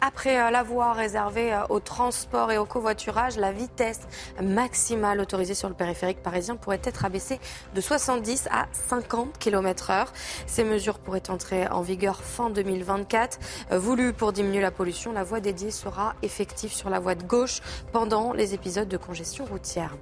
Après 0.00 0.40
euh, 0.40 0.50
la 0.50 0.62
voie 0.62 0.92
réservée 0.92 1.52
euh, 1.52 1.66
au 1.68 1.78
transport 1.78 2.50
et 2.50 2.58
au 2.58 2.64
covoiturage, 2.64 3.36
la 3.36 3.52
vitesse 3.52 4.00
maximale 4.42 5.20
autorisée 5.20 5.54
sur 5.54 5.68
le 5.68 5.74
périphérique 5.74 6.22
parisien 6.22 6.56
pourrait 6.56 6.80
être 6.84 7.04
abaissée 7.04 7.38
de 7.74 7.80
70 7.80 8.48
à 8.50 8.66
50 8.88 9.38
km/h. 9.38 10.06
Ces 10.46 10.64
mesures 10.64 10.98
pourraient 10.98 11.28
entrer 11.28 11.68
en 11.68 11.82
vigueur 11.82 12.22
fin 12.22 12.48
2024. 12.48 13.38
Euh, 13.72 13.78
voulu 13.78 14.14
pour 14.14 14.32
diminuer 14.32 14.62
la 14.62 14.70
pollution, 14.70 15.12
la 15.12 15.24
voie 15.24 15.40
dédiée 15.40 15.70
sera 15.70 16.14
effective 16.22 16.72
sur 16.72 16.88
la 16.88 16.98
voie 16.98 17.14
de 17.14 17.24
gauche 17.24 17.60
pendant 17.92 18.32
les 18.32 18.54
épisodes 18.54 18.88
de 18.88 18.96
congestion 18.96 19.44
routière. 19.44 19.94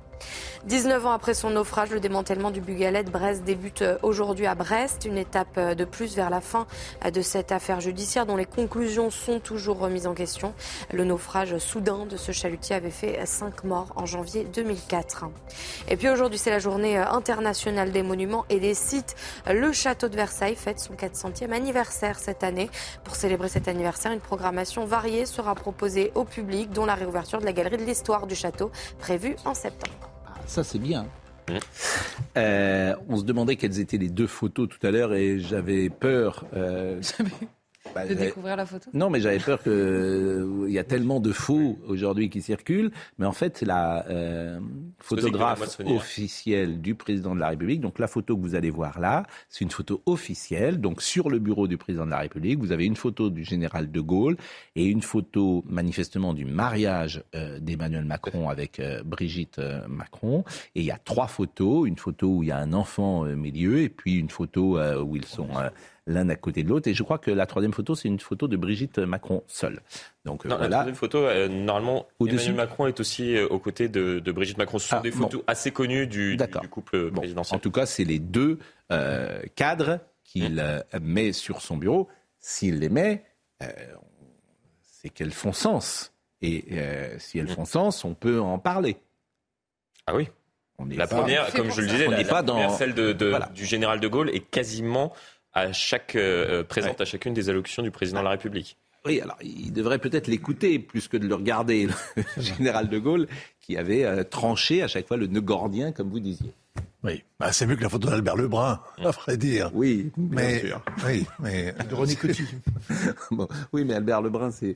19 0.67 1.07
ans 1.07 1.13
après 1.13 1.35
son 1.35 1.51
naufrage, 1.51 1.91
le 1.91 2.01
démantèlement 2.01 2.51
du 2.51 2.61
Bugalet 2.61 3.05
Brest 3.05 3.45
débute 3.45 3.85
aujourd'hui 4.03 4.47
à 4.47 4.55
Brest, 4.55 5.05
une 5.05 5.19
étape 5.19 5.59
de 5.59 5.85
plus 5.85 6.17
vers 6.17 6.31
la 6.31 6.41
fin 6.41 6.67
de 7.11 7.23
cette 7.23 7.53
affaire 7.53 7.81
judiciaire 7.81 8.27
dont 8.27 8.37
les 8.37 8.45
conclusions 8.45 9.11
sont 9.11 9.41
toujours 9.41 9.79
remises 9.79 10.07
en 10.07 10.15
question. 10.15 10.53
Le 10.93 11.05
naufrage 11.05 11.57
soudain 11.59 12.07
de 12.07 12.17
ce 12.17 12.33
chalutier 12.33 12.77
avait 12.77 12.91
fait 12.91 13.25
5 13.25 13.65
morts 13.65 13.93
en 13.97 14.07
janvier 14.07 14.45
2004. 14.45 15.27
Et 15.89 15.97
puis 15.97 16.09
aujourd'hui, 16.09 16.39
c'est 16.39 16.51
la 16.51 16.59
journée 16.59 16.97
internationale 16.97 17.93
des 17.93 18.03
monuments 18.03 18.45
et 18.51 18.61
des 18.61 18.75
sites. 18.75 19.17
Le 19.49 19.73
château 19.73 20.09
de 20.09 20.17
Versailles 20.17 20.57
fête 20.57 20.81
son 20.81 20.95
400e 20.95 21.53
anniversaire 21.53 22.19
cette 22.19 22.45
année. 22.45 22.71
Pour 23.05 23.17
célébrer 23.17 23.49
cet 23.49 23.69
anniversaire, 23.69 24.13
une 24.13 24.21
programmation 24.21 24.85
variée 24.87 25.27
sera 25.27 25.55
proposée 25.55 26.13
au 26.15 26.25
public, 26.25 26.71
dont 26.71 26.85
la 26.85 26.95
réouverture 26.95 27.41
de 27.41 27.45
la 27.45 27.53
galerie 27.53 27.79
de 27.79 27.85
l'histoire 27.85 28.27
du 28.27 28.35
château 28.35 28.71
prévue 28.99 29.37
en 29.45 29.55
septembre. 29.55 30.08
Ça, 30.49 30.65
c'est 30.65 30.79
bien. 30.79 31.07
Euh, 32.37 32.95
on 33.09 33.19
se 33.19 33.25
demandait 33.25 33.57
quelles 33.57 33.81
étaient 33.81 33.99
les 33.99 34.09
deux 34.09 34.27
photos 34.27 34.69
tout 34.69 34.85
à 34.87 34.91
l'heure 34.91 35.13
et 35.13 35.39
j'avais 35.39 35.91
peur. 35.91 36.47
Euh, 36.55 37.01
bah, 37.95 38.07
de 38.07 38.15
découvrir 38.15 38.57
la 38.57 38.67
photo 38.67 38.91
Non, 38.93 39.11
mais 39.11 39.21
j'avais 39.21 39.39
peur 39.39 39.63
qu'il 39.63 39.73
euh, 39.73 40.67
y 40.69 40.79
a 40.79 40.85
tellement 40.85 41.21
de 41.21 41.33
faux 41.33 41.79
aujourd'hui 41.87 42.31
qui 42.31 42.43
circulent. 42.43 42.91
Mais 43.19 43.27
en 43.27 43.33
fait, 43.33 43.59
c'est 43.59 43.67
la 43.67 44.07
euh, 44.09 44.61
photographe 44.99 45.79
officielle 45.87 46.81
du 46.81 46.95
président 46.95 47.35
de 47.35 47.41
la 47.41 47.49
République. 47.49 47.81
Donc 47.81 47.99
la 47.99 48.07
photo 48.07 48.37
que 48.37 48.43
vous 48.43 48.55
allez 48.55 48.71
voir 48.71 49.01
là, 49.01 49.25
c'est 49.49 49.65
une 49.65 49.71
photo 49.71 50.03
officielle. 50.07 50.81
Donc 50.81 51.03
sur 51.03 51.31
le 51.31 51.39
bureau 51.39 51.67
du 51.69 51.77
président 51.77 52.07
de 52.07 52.11
la 52.11 52.19
République, 52.19 52.59
vous 52.59 52.73
avez 52.73 52.85
une 52.87 52.97
photo 52.97 53.31
du 53.31 53.45
général 53.45 53.91
de 53.91 54.01
Gaulle 54.01 54.37
et 54.77 54.85
une 54.87 55.03
photo 55.03 55.65
manifestement 55.69 56.35
du 56.35 56.45
mariage 56.45 57.23
euh, 57.35 57.59
d'Emmanuel 57.61 58.05
Macron 58.05 58.49
avec 58.49 58.81
Brigitte 59.05 59.61
Macron. 59.89 60.45
Et 60.75 60.81
il 60.81 60.87
y 60.87 60.91
a 60.91 60.99
trois 60.99 61.27
photos. 61.27 61.87
Une 61.89 61.97
photo 61.97 62.29
où 62.29 62.43
il 62.43 62.49
y 62.49 62.53
a 62.53 62.59
un 62.59 62.73
enfant 62.73 63.21
au 63.21 63.37
milieu 63.37 63.81
et 63.81 63.89
puis 63.89 64.17
une 64.17 64.31
photo 64.31 64.79
où 64.79 65.17
ils 65.17 65.25
sont 65.25 65.49
l'un 66.09 66.29
à 66.29 66.37
côté 66.37 66.63
de 66.65 66.69
l'autre. 66.69 66.89
Et 66.89 66.95
je 66.95 67.03
crois 67.03 67.19
que 67.19 67.31
la 67.31 67.47
troisième 67.47 67.73
photo, 67.73 67.95
c'est 67.95 68.09
une 68.09 68.19
photo 68.19 68.49
de 68.49 68.57
Brigitte 68.57 68.99
Macron 68.99 69.45
seule. 69.47 69.81
Donc, 70.25 70.45
non, 70.45 70.59
La 70.59 70.69
troisième 70.69 70.95
photo, 70.95 71.19
euh, 71.19 71.49
normalement, 71.49 72.07
Emmanuel 72.21 72.55
Macron 72.55 72.87
est 72.87 72.99
aussi 72.99 73.37
euh, 73.37 73.47
aux 73.49 73.59
côtés 73.59 73.89
de, 73.89 74.21
Brigitte 74.33 74.59
Macron. 74.59 74.79
Ce 74.79 74.89
sont 74.89 74.97
ah, 74.97 75.01
des 75.01 75.13
photos 75.13 75.43
assez 75.47 75.71
connues 75.71 76.07
du, 76.07 76.37
du, 76.37 76.69
couple 76.69 77.11
présidentiel. 77.13 77.57
En 77.57 77.61
tout 77.61 77.71
cas, 77.71 77.87
c'est 77.87 78.05
les 78.05 78.19
deux 78.19 78.59
euh, 78.91 79.43
cadres 79.55 80.01
qu'il 80.25 80.55
mmh. 80.55 80.99
met 81.01 81.33
sur 81.33 81.61
son 81.61 81.77
bureau. 81.77 82.09
S'il 82.41 82.81
les 82.81 82.89
met, 82.89 83.25
c'est 84.83 85.11
qu'elles 85.11 85.33
font 85.33 85.53
sens. 85.53 86.13
Et 86.41 86.65
si 87.19 87.39
elles 87.39 87.47
mmh. 87.47 87.49
font 87.49 87.65
sens, 87.65 88.05
on 88.05 88.15
peut 88.15 88.41
en 88.41 88.59
parler. 88.59 88.97
Ah 90.07 90.15
oui 90.15 90.29
la 90.91 91.07
première, 91.07 91.53
comme 91.53 91.73
je 91.73 91.81
le 91.81 91.87
disais, 91.89 92.07
la, 92.07 92.25
pas 92.25 92.43
dans... 92.43 92.71
celle 92.71 92.95
de, 92.95 93.13
du 93.53 93.65
général 93.65 94.01
de 94.01 94.09
Gaulle 94.09 94.31
est 94.31 94.49
quasiment 94.49 95.13
à 95.59 95.73
chaque, 95.73 96.17
euh, 96.17 96.63
présente 96.65 97.01
à 97.01 97.05
chacune 97.05 97.35
des 97.35 97.49
allocutions 97.49 97.83
du 97.83 97.91
président 97.91 98.21
de 98.21 98.25
la 98.25 98.31
République. 98.31 98.77
Oui, 99.05 99.21
alors 99.21 99.37
il 99.43 99.73
devrait 99.73 99.99
peut-être 99.99 100.27
l'écouter 100.27 100.79
plus 100.79 101.09
que 101.09 101.17
de 101.17 101.27
le 101.27 101.35
regarder, 101.35 101.87
le 101.87 102.23
général 102.43 102.89
de 102.89 102.99
Gaulle, 102.99 103.27
qui 103.61 103.77
avait 103.77 104.05
euh, 104.05 104.25
tranché 104.25 104.83
à 104.83 104.89
chaque 104.89 105.07
fois 105.07 105.17
le 105.17 105.27
nœud 105.27 105.41
gordien, 105.41 105.93
comme 105.93 106.11
vous 106.11 106.21
disiez. 106.21 106.53
Oui, 107.05 107.23
bah, 107.39 107.53
c'est 107.53 107.65
mieux 107.67 107.77
que 107.77 107.83
la 107.83 107.89
photo 107.89 108.09
d'Albert 108.09 108.35
Lebrun, 108.35 108.81
à 108.99 109.11
vrai 109.11 109.37
dire. 109.37 109.71
Oui, 109.73 110.11
mais, 110.17 110.61
sûr. 110.61 110.83
Oui, 111.07 111.27
mais 111.39 111.73
de 111.89 111.95
René 111.95 112.17
Coty. 112.17 112.43
oui, 113.73 113.85
mais 113.85 113.95
Albert 113.95 114.21
Lebrun, 114.21 114.51
c'est. 114.51 114.75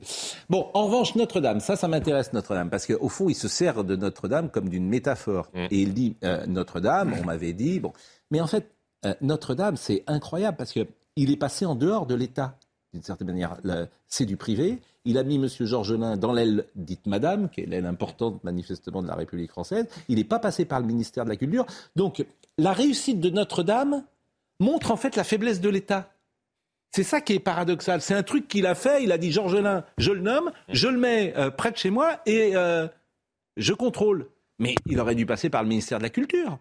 Bon, 0.49 0.69
en 0.73 0.85
revanche, 0.85 1.15
Notre-Dame, 1.15 1.59
ça, 1.59 1.75
ça 1.75 1.89
m'intéresse 1.89 2.31
Notre-Dame, 2.31 2.69
parce 2.69 2.85
qu'au 2.85 3.09
fond, 3.09 3.27
il 3.27 3.35
se 3.35 3.49
sert 3.49 3.83
de 3.83 3.97
Notre-Dame 3.97 4.49
comme 4.49 4.69
d'une 4.69 4.87
métaphore. 4.87 5.49
Mm. 5.53 5.65
Et 5.69 5.81
il 5.81 5.93
dit 5.93 6.15
euh, 6.23 6.45
Notre-Dame, 6.47 7.13
on 7.21 7.25
m'avait 7.25 7.53
dit, 7.53 7.81
bon, 7.81 7.91
mais 8.31 8.39
en 8.39 8.47
fait, 8.47 8.71
euh, 9.05 9.13
Notre-Dame, 9.21 9.77
c'est 9.77 10.03
incroyable 10.07 10.57
parce 10.57 10.71
qu'il 10.71 10.85
est 11.31 11.37
passé 11.37 11.65
en 11.65 11.75
dehors 11.75 12.05
de 12.05 12.15
l'État, 12.15 12.57
d'une 12.93 13.03
certaine 13.03 13.27
manière. 13.27 13.57
C'est 14.07 14.25
du 14.25 14.37
privé. 14.37 14.79
Il 15.05 15.17
a 15.17 15.23
mis 15.23 15.35
M. 15.35 15.47
Georgelin 15.47 16.15
dans 16.15 16.31
l'aile 16.31 16.65
dite 16.75 17.07
Madame, 17.07 17.49
qui 17.49 17.61
est 17.61 17.65
l'aile 17.65 17.85
importante 17.85 18.43
manifestement 18.43 19.01
de 19.01 19.07
la 19.07 19.15
République 19.15 19.51
française. 19.51 19.87
Il 20.07 20.15
n'est 20.15 20.23
pas 20.23 20.39
passé 20.39 20.65
par 20.65 20.79
le 20.79 20.85
ministère 20.85 21.25
de 21.25 21.29
la 21.29 21.35
Culture. 21.35 21.65
Donc 21.95 22.25
la 22.57 22.71
réussite 22.71 23.19
de 23.19 23.29
Notre-Dame 23.29 24.03
montre 24.59 24.91
en 24.91 24.95
fait 24.95 25.15
la 25.15 25.23
faiblesse 25.23 25.59
de 25.59 25.69
l'État. 25.69 26.13
C'est 26.91 27.03
ça 27.03 27.21
qui 27.21 27.33
est 27.33 27.39
paradoxal. 27.39 28.01
C'est 28.01 28.13
un 28.13 28.23
truc 28.23 28.47
qu'il 28.47 28.67
a 28.67 28.75
fait. 28.75 29.03
Il 29.03 29.11
a 29.11 29.17
dit 29.17 29.31
Georgelin, 29.31 29.83
je 29.97 30.11
le 30.11 30.21
nomme, 30.21 30.51
je 30.69 30.87
le 30.87 30.99
mets 30.99 31.33
euh, 31.35 31.49
près 31.49 31.71
de 31.71 31.77
chez 31.77 31.89
moi 31.89 32.21
et 32.27 32.55
euh, 32.55 32.87
je 33.57 33.73
contrôle. 33.73 34.27
Mais 34.59 34.75
il 34.85 34.99
aurait 34.99 35.15
dû 35.15 35.25
passer 35.25 35.49
par 35.49 35.63
le 35.63 35.69
ministère 35.69 35.97
de 35.97 36.03
la 36.03 36.09
Culture. 36.09 36.59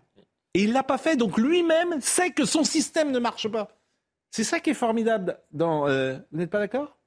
Et 0.54 0.62
il 0.62 0.68
ne 0.68 0.74
l'a 0.74 0.82
pas 0.82 0.98
fait, 0.98 1.16
donc 1.16 1.38
lui-même 1.38 2.00
sait 2.00 2.30
que 2.30 2.44
son 2.44 2.64
système 2.64 3.10
ne 3.10 3.18
marche 3.18 3.48
pas. 3.48 3.68
C'est 4.30 4.44
ça 4.44 4.60
qui 4.60 4.70
est 4.70 4.74
formidable. 4.74 5.38
Dans, 5.50 5.88
euh, 5.88 6.16
vous 6.30 6.38
n'êtes 6.38 6.50
pas 6.50 6.58
d'accord? 6.58 6.98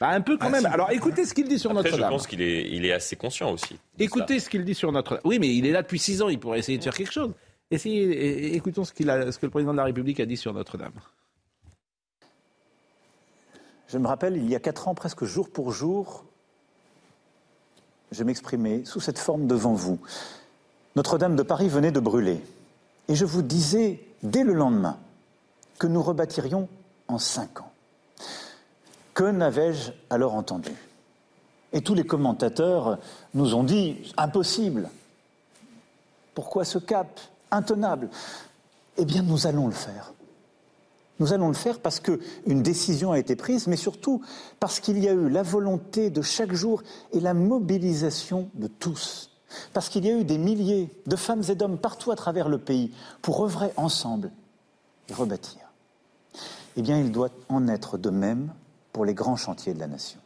Bah, 0.00 0.08
Un 0.08 0.20
peu 0.20 0.36
quand 0.36 0.46
ah, 0.46 0.50
même. 0.50 0.66
Alors 0.66 0.90
écoutez 0.90 1.24
ce 1.24 1.34
qu'il 1.34 1.48
dit 1.48 1.58
sur 1.58 1.72
Notre-Dame. 1.72 2.00
Je 2.00 2.08
pense 2.08 2.26
qu'il 2.26 2.42
est, 2.42 2.68
il 2.70 2.84
est 2.84 2.92
assez 2.92 3.16
conscient 3.16 3.52
aussi. 3.52 3.78
Écoutez 3.98 4.38
ce 4.40 4.48
qu'il 4.48 4.64
dit 4.64 4.74
sur 4.74 4.92
Notre-Dame. 4.92 5.22
Oui, 5.24 5.38
mais 5.38 5.54
il 5.54 5.66
est 5.66 5.72
là 5.72 5.82
depuis 5.82 5.98
six 5.98 6.22
ans, 6.22 6.28
il 6.28 6.38
pourrait 6.38 6.58
essayer 6.58 6.78
de 6.78 6.84
faire 6.84 6.94
quelque 6.94 7.12
chose. 7.12 7.32
Essayez, 7.70 8.54
écoutons 8.54 8.84
ce, 8.84 8.92
qu'il 8.92 9.08
a, 9.10 9.32
ce 9.32 9.38
que 9.38 9.46
le 9.46 9.50
président 9.50 9.72
de 9.72 9.78
la 9.78 9.84
République 9.84 10.20
a 10.20 10.26
dit 10.26 10.36
sur 10.36 10.52
Notre-Dame. 10.52 10.92
Je 13.88 13.98
me 13.98 14.06
rappelle, 14.06 14.36
il 14.36 14.48
y 14.48 14.54
a 14.54 14.60
quatre 14.60 14.88
ans, 14.88 14.94
presque 14.94 15.24
jour 15.24 15.50
pour 15.50 15.72
jour, 15.72 16.24
je 18.10 18.22
m'exprimais 18.24 18.84
sous 18.84 19.00
cette 19.00 19.18
forme 19.18 19.46
devant 19.46 19.74
vous. 19.74 20.00
Notre-Dame 20.96 21.34
de 21.34 21.42
Paris 21.42 21.68
venait 21.68 21.90
de 21.90 22.00
brûler. 22.00 22.40
Et 23.08 23.14
je 23.14 23.24
vous 23.24 23.42
disais, 23.42 24.00
dès 24.22 24.44
le 24.44 24.54
lendemain, 24.54 24.98
que 25.78 25.86
nous 25.86 26.02
rebâtirions 26.02 26.68
en 27.08 27.18
cinq 27.18 27.60
ans. 27.60 27.72
Que 29.12 29.24
n'avais-je 29.24 29.90
alors 30.08 30.34
entendu? 30.34 30.72
Et 31.72 31.80
tous 31.80 31.94
les 31.94 32.04
commentateurs 32.06 32.98
nous 33.34 33.54
ont 33.54 33.64
dit, 33.64 34.12
impossible. 34.16 34.88
Pourquoi 36.34 36.64
ce 36.64 36.78
cap 36.78 37.20
Intenable? 37.50 38.08
Eh 38.96 39.04
bien, 39.04 39.22
nous 39.22 39.46
allons 39.46 39.66
le 39.66 39.72
faire. 39.72 40.12
Nous 41.18 41.32
allons 41.32 41.48
le 41.48 41.54
faire 41.54 41.80
parce 41.80 42.00
qu'une 42.00 42.62
décision 42.62 43.12
a 43.12 43.18
été 43.18 43.36
prise, 43.36 43.66
mais 43.66 43.76
surtout 43.76 44.22
parce 44.60 44.80
qu'il 44.80 44.98
y 44.98 45.08
a 45.08 45.12
eu 45.12 45.28
la 45.28 45.42
volonté 45.42 46.10
de 46.10 46.22
chaque 46.22 46.52
jour 46.52 46.82
et 47.12 47.20
la 47.20 47.34
mobilisation 47.34 48.48
de 48.54 48.66
tous 48.66 49.33
parce 49.72 49.88
qu'il 49.88 50.04
y 50.04 50.10
a 50.10 50.18
eu 50.18 50.24
des 50.24 50.38
milliers 50.38 50.90
de 51.06 51.16
femmes 51.16 51.42
et 51.48 51.54
d'hommes 51.54 51.78
partout 51.78 52.10
à 52.10 52.16
travers 52.16 52.48
le 52.48 52.58
pays 52.58 52.92
pour 53.22 53.44
œuvrer 53.44 53.72
ensemble 53.76 54.30
et 55.08 55.14
rebâtir. 55.14 55.60
Eh 56.76 56.82
bien, 56.82 56.98
il 56.98 57.12
doit 57.12 57.30
en 57.48 57.68
être 57.68 57.98
de 57.98 58.10
même 58.10 58.52
pour 58.92 59.04
les 59.04 59.14
grands 59.14 59.36
chantiers 59.36 59.74
de 59.74 59.80
la 59.80 59.86
nation. 59.86 60.20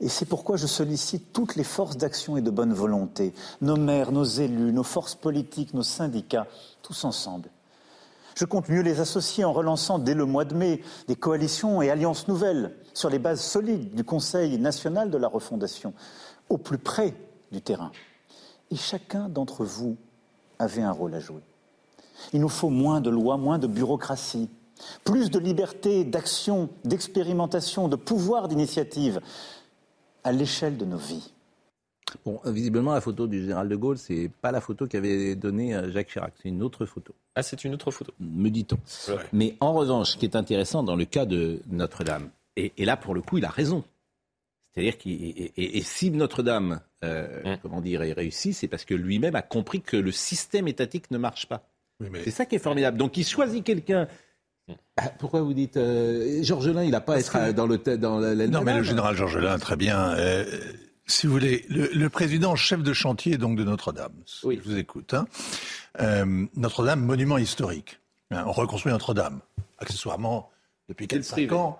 Et 0.00 0.08
c'est 0.08 0.26
pourquoi 0.26 0.56
je 0.56 0.66
sollicite 0.66 1.32
toutes 1.32 1.56
les 1.56 1.64
forces 1.64 1.96
d'action 1.96 2.36
et 2.36 2.42
de 2.42 2.50
bonne 2.50 2.72
volonté, 2.72 3.34
nos 3.60 3.76
maires, 3.76 4.12
nos 4.12 4.24
élus, 4.24 4.72
nos 4.72 4.84
forces 4.84 5.16
politiques, 5.16 5.74
nos 5.74 5.82
syndicats, 5.82 6.46
tous 6.82 7.04
ensemble. 7.04 7.50
Je 8.36 8.44
compte 8.44 8.68
mieux 8.68 8.82
les 8.82 9.00
associer 9.00 9.44
en 9.44 9.52
relançant 9.52 9.98
dès 9.98 10.14
le 10.14 10.24
mois 10.24 10.44
de 10.44 10.54
mai 10.54 10.82
des 11.08 11.16
coalitions 11.16 11.82
et 11.82 11.90
alliances 11.90 12.28
nouvelles 12.28 12.76
sur 12.94 13.10
les 13.10 13.18
bases 13.18 13.40
solides 13.40 13.94
du 13.96 14.04
Conseil 14.04 14.56
national 14.58 15.10
de 15.10 15.18
la 15.18 15.26
refondation, 15.26 15.92
au 16.48 16.58
plus 16.58 16.78
près 16.78 17.14
du 17.52 17.60
terrain. 17.60 17.92
Et 18.70 18.76
chacun 18.76 19.28
d'entre 19.28 19.64
vous 19.64 19.96
avait 20.58 20.82
un 20.82 20.92
rôle 20.92 21.14
à 21.14 21.20
jouer. 21.20 21.42
Il 22.32 22.40
nous 22.40 22.48
faut 22.48 22.70
moins 22.70 23.00
de 23.00 23.10
lois, 23.10 23.36
moins 23.36 23.58
de 23.58 23.66
bureaucratie, 23.66 24.50
plus 25.04 25.30
de 25.30 25.38
liberté 25.38 26.04
d'action, 26.04 26.68
d'expérimentation, 26.84 27.88
de 27.88 27.96
pouvoir 27.96 28.48
d'initiative 28.48 29.20
à 30.24 30.32
l'échelle 30.32 30.76
de 30.76 30.84
nos 30.84 30.98
vies. 30.98 31.32
Bon, 32.24 32.40
visiblement, 32.46 32.94
la 32.94 33.00
photo 33.00 33.26
du 33.26 33.40
général 33.42 33.68
de 33.68 33.76
Gaulle, 33.76 33.98
c'est 33.98 34.30
pas 34.40 34.50
la 34.50 34.60
photo 34.60 34.86
qu'avait 34.86 35.34
donnée 35.34 35.74
euh, 35.74 35.90
Jacques 35.92 36.08
Chirac, 36.08 36.32
c'est 36.42 36.48
une 36.48 36.62
autre 36.62 36.86
photo. 36.86 37.14
Ah, 37.34 37.42
c'est 37.42 37.64
une 37.64 37.74
autre 37.74 37.90
photo. 37.90 38.12
Me 38.18 38.48
dit-on. 38.48 38.78
Mais 39.32 39.56
en 39.60 39.72
revanche, 39.74 40.12
ce 40.12 40.16
qui 40.16 40.24
est 40.24 40.36
intéressant 40.36 40.82
dans 40.82 40.96
le 40.96 41.04
cas 41.04 41.26
de 41.26 41.60
Notre-Dame, 41.68 42.30
et, 42.56 42.84
là, 42.84 42.96
pour 42.96 43.14
le 43.14 43.22
coup, 43.22 43.38
il 43.38 43.44
a 43.44 43.50
raison. 43.50 43.84
C'est-à-dire 44.74 44.98
que 44.98 45.08
et, 45.08 45.82
si 45.82 46.10
Notre-Dame 46.10 46.80
euh, 47.04 47.56
comment 47.62 47.80
dire, 47.80 48.02
est 48.02 48.12
réussi, 48.12 48.52
c'est 48.52 48.68
parce 48.68 48.84
que 48.84 48.94
lui-même 48.94 49.34
a 49.34 49.42
compris 49.42 49.80
que 49.80 49.96
le 49.96 50.12
système 50.12 50.68
étatique 50.68 51.10
ne 51.10 51.18
marche 51.18 51.46
pas. 51.46 51.68
C'est 52.24 52.30
ça 52.30 52.46
qui 52.46 52.54
est 52.54 52.60
formidable. 52.60 52.96
Donc 52.96 53.16
il 53.16 53.26
choisit 53.26 53.64
quelqu'un 53.64 54.06
ah, 54.96 55.08
pourquoi 55.18 55.40
vous 55.40 55.54
dites 55.54 55.76
euh, 55.76 56.42
Georges 56.42 56.68
Lain, 56.68 56.84
il 56.84 56.90
n'a 56.90 57.00
pas 57.00 57.14
à 57.14 57.18
être 57.18 57.52
dans 57.52 57.66
le 57.66 57.78
dans 57.78 58.18
la, 58.18 58.34
Non, 58.34 58.62
mais 58.62 58.76
le 58.76 58.82
général 58.82 59.16
Georges 59.16 59.38
Lain, 59.38 59.58
très 59.58 59.76
bien. 59.76 60.10
Euh, 60.10 60.44
si 61.06 61.26
vous 61.26 61.32
voulez, 61.32 61.64
le, 61.70 62.08
président 62.08 62.54
chef 62.54 62.82
de 62.82 62.92
chantier 62.92 63.38
donc 63.38 63.56
de 63.56 63.64
Notre-Dame. 63.64 64.12
Oui. 64.44 64.60
Je 64.62 64.68
vous 64.68 64.76
écoute. 64.76 65.14
Hein. 65.14 65.26
Euh, 66.00 66.46
Notre-Dame, 66.56 67.00
monument 67.00 67.38
historique. 67.38 68.00
Hein, 68.30 68.44
on 68.46 68.52
reconstruit 68.52 68.92
Notre-Dame, 68.92 69.40
accessoirement 69.78 70.50
depuis 70.88 71.06
4-5 71.06 71.54
ans. 71.54 71.78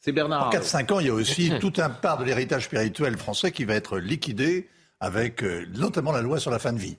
C'est 0.00 0.12
Bernard. 0.12 0.48
En 0.48 0.50
4-5 0.50 0.92
ans, 0.92 1.00
il 1.00 1.06
y 1.06 1.10
a 1.10 1.14
aussi 1.14 1.52
tout 1.60 1.72
un 1.78 1.90
part 1.90 2.18
de 2.18 2.24
l'héritage 2.24 2.64
spirituel 2.64 3.16
français 3.16 3.52
qui 3.52 3.64
va 3.64 3.74
être 3.74 3.98
liquidé 3.98 4.68
avec 4.98 5.42
notamment 5.74 6.12
la 6.12 6.22
loi 6.22 6.40
sur 6.40 6.50
la 6.50 6.58
fin 6.58 6.72
de 6.72 6.78
vie. 6.78 6.98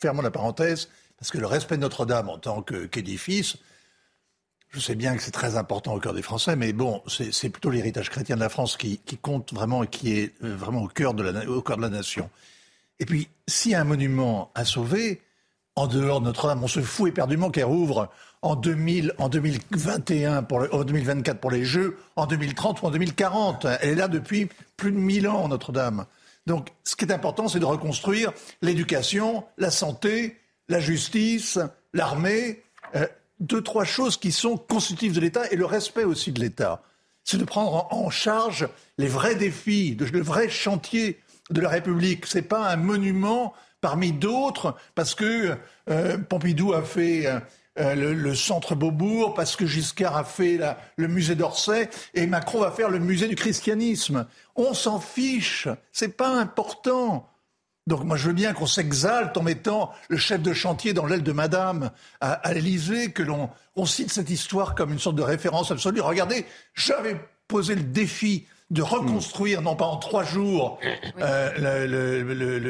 Fermons 0.00 0.22
la 0.22 0.30
parenthèse, 0.30 0.88
parce 1.18 1.30
que 1.30 1.38
le 1.38 1.46
respect 1.46 1.76
de 1.76 1.82
Notre-Dame 1.82 2.28
en 2.28 2.38
tant 2.38 2.62
qu'édifice, 2.62 3.56
je 4.72 4.80
sais 4.80 4.94
bien 4.94 5.16
que 5.16 5.22
c'est 5.22 5.30
très 5.30 5.56
important 5.56 5.94
au 5.94 6.00
cœur 6.00 6.14
des 6.14 6.22
Français, 6.22 6.56
mais 6.56 6.72
bon, 6.72 7.02
c'est 7.06 7.50
plutôt 7.50 7.70
l'héritage 7.70 8.08
chrétien 8.08 8.36
de 8.36 8.40
la 8.40 8.48
France 8.48 8.78
qui, 8.78 8.98
compte 9.20 9.52
vraiment 9.52 9.84
et 9.84 9.86
qui 9.86 10.18
est 10.18 10.32
euh, 10.42 10.56
vraiment 10.56 10.82
au 10.82 10.88
cœur, 10.88 11.12
de 11.12 11.22
la, 11.22 11.48
au 11.48 11.60
cœur 11.60 11.76
de 11.76 11.82
la 11.82 11.90
nation. 11.90 12.30
Et 12.98 13.04
puis, 13.04 13.28
s'il 13.46 13.72
y 13.72 13.74
a 13.74 13.80
un 13.80 13.84
monument 13.84 14.50
à 14.54 14.64
sauver, 14.64 15.20
en 15.76 15.86
dehors 15.86 16.20
de 16.20 16.26
Notre-Dame, 16.26 16.64
on 16.64 16.68
se 16.68 16.80
fout 16.80 17.08
éperdument 17.08 17.50
qu'elle 17.50 17.64
rouvre 17.64 18.10
en, 18.42 18.56
2000, 18.56 19.14
en 19.18 19.28
2021, 19.28 20.42
pour 20.42 20.66
en 20.72 20.84
2024 20.84 21.38
pour 21.38 21.50
les 21.50 21.64
Jeux, 21.64 21.96
en 22.16 22.26
2030 22.26 22.82
ou 22.82 22.86
en 22.86 22.90
2040. 22.90 23.66
Elle 23.80 23.90
est 23.90 23.94
là 23.94 24.08
depuis 24.08 24.48
plus 24.76 24.92
de 24.92 24.96
1000 24.96 25.28
ans, 25.28 25.48
Notre-Dame. 25.48 26.06
Donc, 26.46 26.70
ce 26.82 26.96
qui 26.96 27.04
est 27.04 27.12
important, 27.12 27.48
c'est 27.48 27.60
de 27.60 27.64
reconstruire 27.64 28.32
l'éducation, 28.60 29.44
la 29.58 29.70
santé, 29.70 30.36
la 30.68 30.80
justice, 30.80 31.58
l'armée. 31.94 32.62
Euh, 32.96 33.06
deux, 33.38 33.62
trois 33.62 33.84
choses 33.84 34.16
qui 34.16 34.32
sont 34.32 34.56
constitutives 34.56 35.14
de 35.14 35.20
l'État 35.20 35.50
et 35.50 35.56
le 35.56 35.64
respect 35.64 36.04
aussi 36.04 36.32
de 36.32 36.40
l'État. 36.40 36.82
C'est 37.24 37.38
de 37.38 37.44
prendre 37.44 37.86
en 37.92 38.10
charge 38.10 38.68
les 38.98 39.06
vrais 39.06 39.36
défis, 39.36 39.96
le 39.98 40.20
vrai 40.20 40.48
chantier 40.48 41.20
de 41.50 41.60
la 41.60 41.68
République. 41.68 42.26
Ce 42.26 42.38
n'est 42.38 42.42
pas 42.42 42.68
un 42.68 42.76
monument 42.76 43.52
parmi 43.80 44.12
d'autres 44.12 44.76
parce 44.96 45.14
que 45.14 45.56
euh, 45.90 46.18
Pompidou 46.18 46.72
a 46.72 46.82
fait 46.82 47.26
euh, 47.78 47.94
le, 47.94 48.34
centre 48.34 48.74
Beaubourg, 48.74 49.32
parce 49.32 49.56
que 49.56 49.64
Giscard 49.64 50.16
a 50.16 50.24
fait 50.24 50.60
le 50.96 51.08
musée 51.08 51.34
d'Orsay 51.34 51.88
et 52.12 52.26
Macron 52.26 52.60
va 52.60 52.70
faire 52.70 52.90
le 52.90 52.98
musée 52.98 53.28
du 53.28 53.34
christianisme. 53.34 54.26
On 54.56 54.74
s'en 54.74 55.00
fiche, 55.00 55.68
c'est 55.90 56.16
pas 56.16 56.28
important. 56.28 57.28
Donc 57.86 58.04
moi 58.04 58.16
je 58.16 58.28
veux 58.28 58.34
bien 58.34 58.52
qu'on 58.52 58.66
s'exalte 58.66 59.36
en 59.36 59.42
mettant 59.42 59.90
le 60.08 60.16
chef 60.16 60.40
de 60.42 60.52
chantier 60.52 60.92
dans 60.92 61.06
l'aile 61.06 61.22
de 61.22 61.32
Madame 61.32 61.90
à, 62.20 62.52
l'Élysée, 62.52 63.10
que 63.10 63.22
l'on 63.22 63.48
on 63.74 63.86
cite 63.86 64.12
cette 64.12 64.28
histoire 64.28 64.74
comme 64.74 64.92
une 64.92 64.98
sorte 64.98 65.16
de 65.16 65.22
référence 65.22 65.70
absolue. 65.70 66.00
Regardez, 66.00 66.44
j'avais 66.74 67.16
posé 67.48 67.74
le 67.74 67.82
défi 67.82 68.46
de 68.70 68.82
reconstruire, 68.82 69.62
non 69.62 69.76
pas 69.76 69.86
en 69.86 69.96
trois 69.96 70.24
jours, 70.24 70.78
euh, 71.20 71.86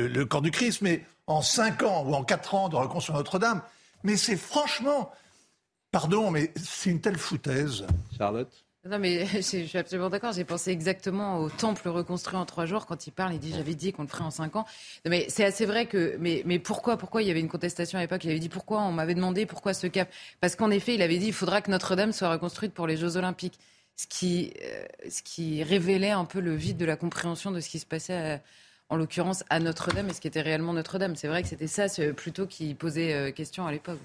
le, 0.08 0.24
corps 0.24 0.42
du 0.42 0.50
Christ, 0.50 0.80
mais 0.80 1.04
en 1.26 1.42
cinq 1.42 1.82
ans 1.82 2.04
ou 2.06 2.14
en 2.14 2.22
quatre 2.24 2.54
ans 2.54 2.68
de 2.68 2.76
reconstruire 2.76 3.18
Notre-Dame. 3.18 3.62
Mais 4.04 4.16
c'est 4.16 4.36
franchement, 4.36 5.12
pardon, 5.90 6.30
mais 6.30 6.52
c'est 6.56 6.90
une 6.90 7.00
telle 7.00 7.18
foutaise. 7.18 7.86
Charlotte 8.16 8.52
non, 8.84 8.98
mais 8.98 9.26
je 9.32 9.40
suis 9.40 9.78
absolument 9.78 10.10
d'accord. 10.10 10.32
J'ai 10.32 10.44
pensé 10.44 10.70
exactement 10.70 11.38
au 11.38 11.48
temple 11.48 11.88
reconstruit 11.88 12.36
en 12.36 12.44
trois 12.46 12.66
jours. 12.66 12.86
Quand 12.86 13.06
il 13.06 13.12
parle, 13.12 13.34
il 13.34 13.38
dit 13.38 13.52
J'avais 13.54 13.74
dit 13.74 13.92
qu'on 13.92 14.02
le 14.02 14.08
ferait 14.08 14.24
en 14.24 14.30
cinq 14.30 14.56
ans. 14.56 14.66
mais 15.06 15.26
c'est 15.28 15.44
assez 15.44 15.66
vrai 15.66 15.86
que. 15.86 16.16
Mais, 16.18 16.42
mais 16.46 16.58
pourquoi, 16.58 16.96
pourquoi 16.96 17.22
il 17.22 17.28
y 17.28 17.30
avait 17.30 17.40
une 17.40 17.48
contestation 17.48 17.98
à 17.98 18.02
l'époque? 18.02 18.24
Il 18.24 18.30
avait 18.30 18.40
dit 18.40 18.48
Pourquoi 18.48 18.80
On 18.82 18.92
m'avait 18.92 19.14
demandé 19.14 19.46
pourquoi 19.46 19.72
ce 19.72 19.86
cap? 19.86 20.10
Parce 20.40 20.56
qu'en 20.56 20.70
effet, 20.70 20.94
il 20.94 21.02
avait 21.02 21.18
dit 21.18 21.26
Il 21.26 21.32
faudra 21.32 21.62
que 21.62 21.70
Notre-Dame 21.70 22.12
soit 22.12 22.30
reconstruite 22.30 22.74
pour 22.74 22.86
les 22.88 22.96
Jeux 22.96 23.16
Olympiques. 23.16 23.58
Ce 23.94 24.06
qui, 24.06 24.52
euh, 24.62 24.84
ce 25.08 25.22
qui 25.22 25.62
révélait 25.62 26.10
un 26.10 26.24
peu 26.24 26.40
le 26.40 26.54
vide 26.54 26.78
de 26.78 26.86
la 26.86 26.96
compréhension 26.96 27.50
de 27.52 27.60
ce 27.60 27.68
qui 27.68 27.78
se 27.78 27.86
passait. 27.86 28.40
En 28.92 28.96
l'occurrence 28.96 29.42
à 29.48 29.58
Notre-Dame 29.58 30.10
et 30.10 30.12
ce 30.12 30.20
qui 30.20 30.28
était 30.28 30.42
réellement 30.42 30.74
Notre-Dame. 30.74 31.16
C'est 31.16 31.26
vrai 31.26 31.42
que 31.42 31.48
c'était 31.48 31.66
ça 31.66 31.86
plutôt 32.14 32.46
qui 32.46 32.74
posait 32.74 33.14
euh, 33.14 33.30
question 33.32 33.66
à 33.66 33.72
l'époque. 33.72 33.98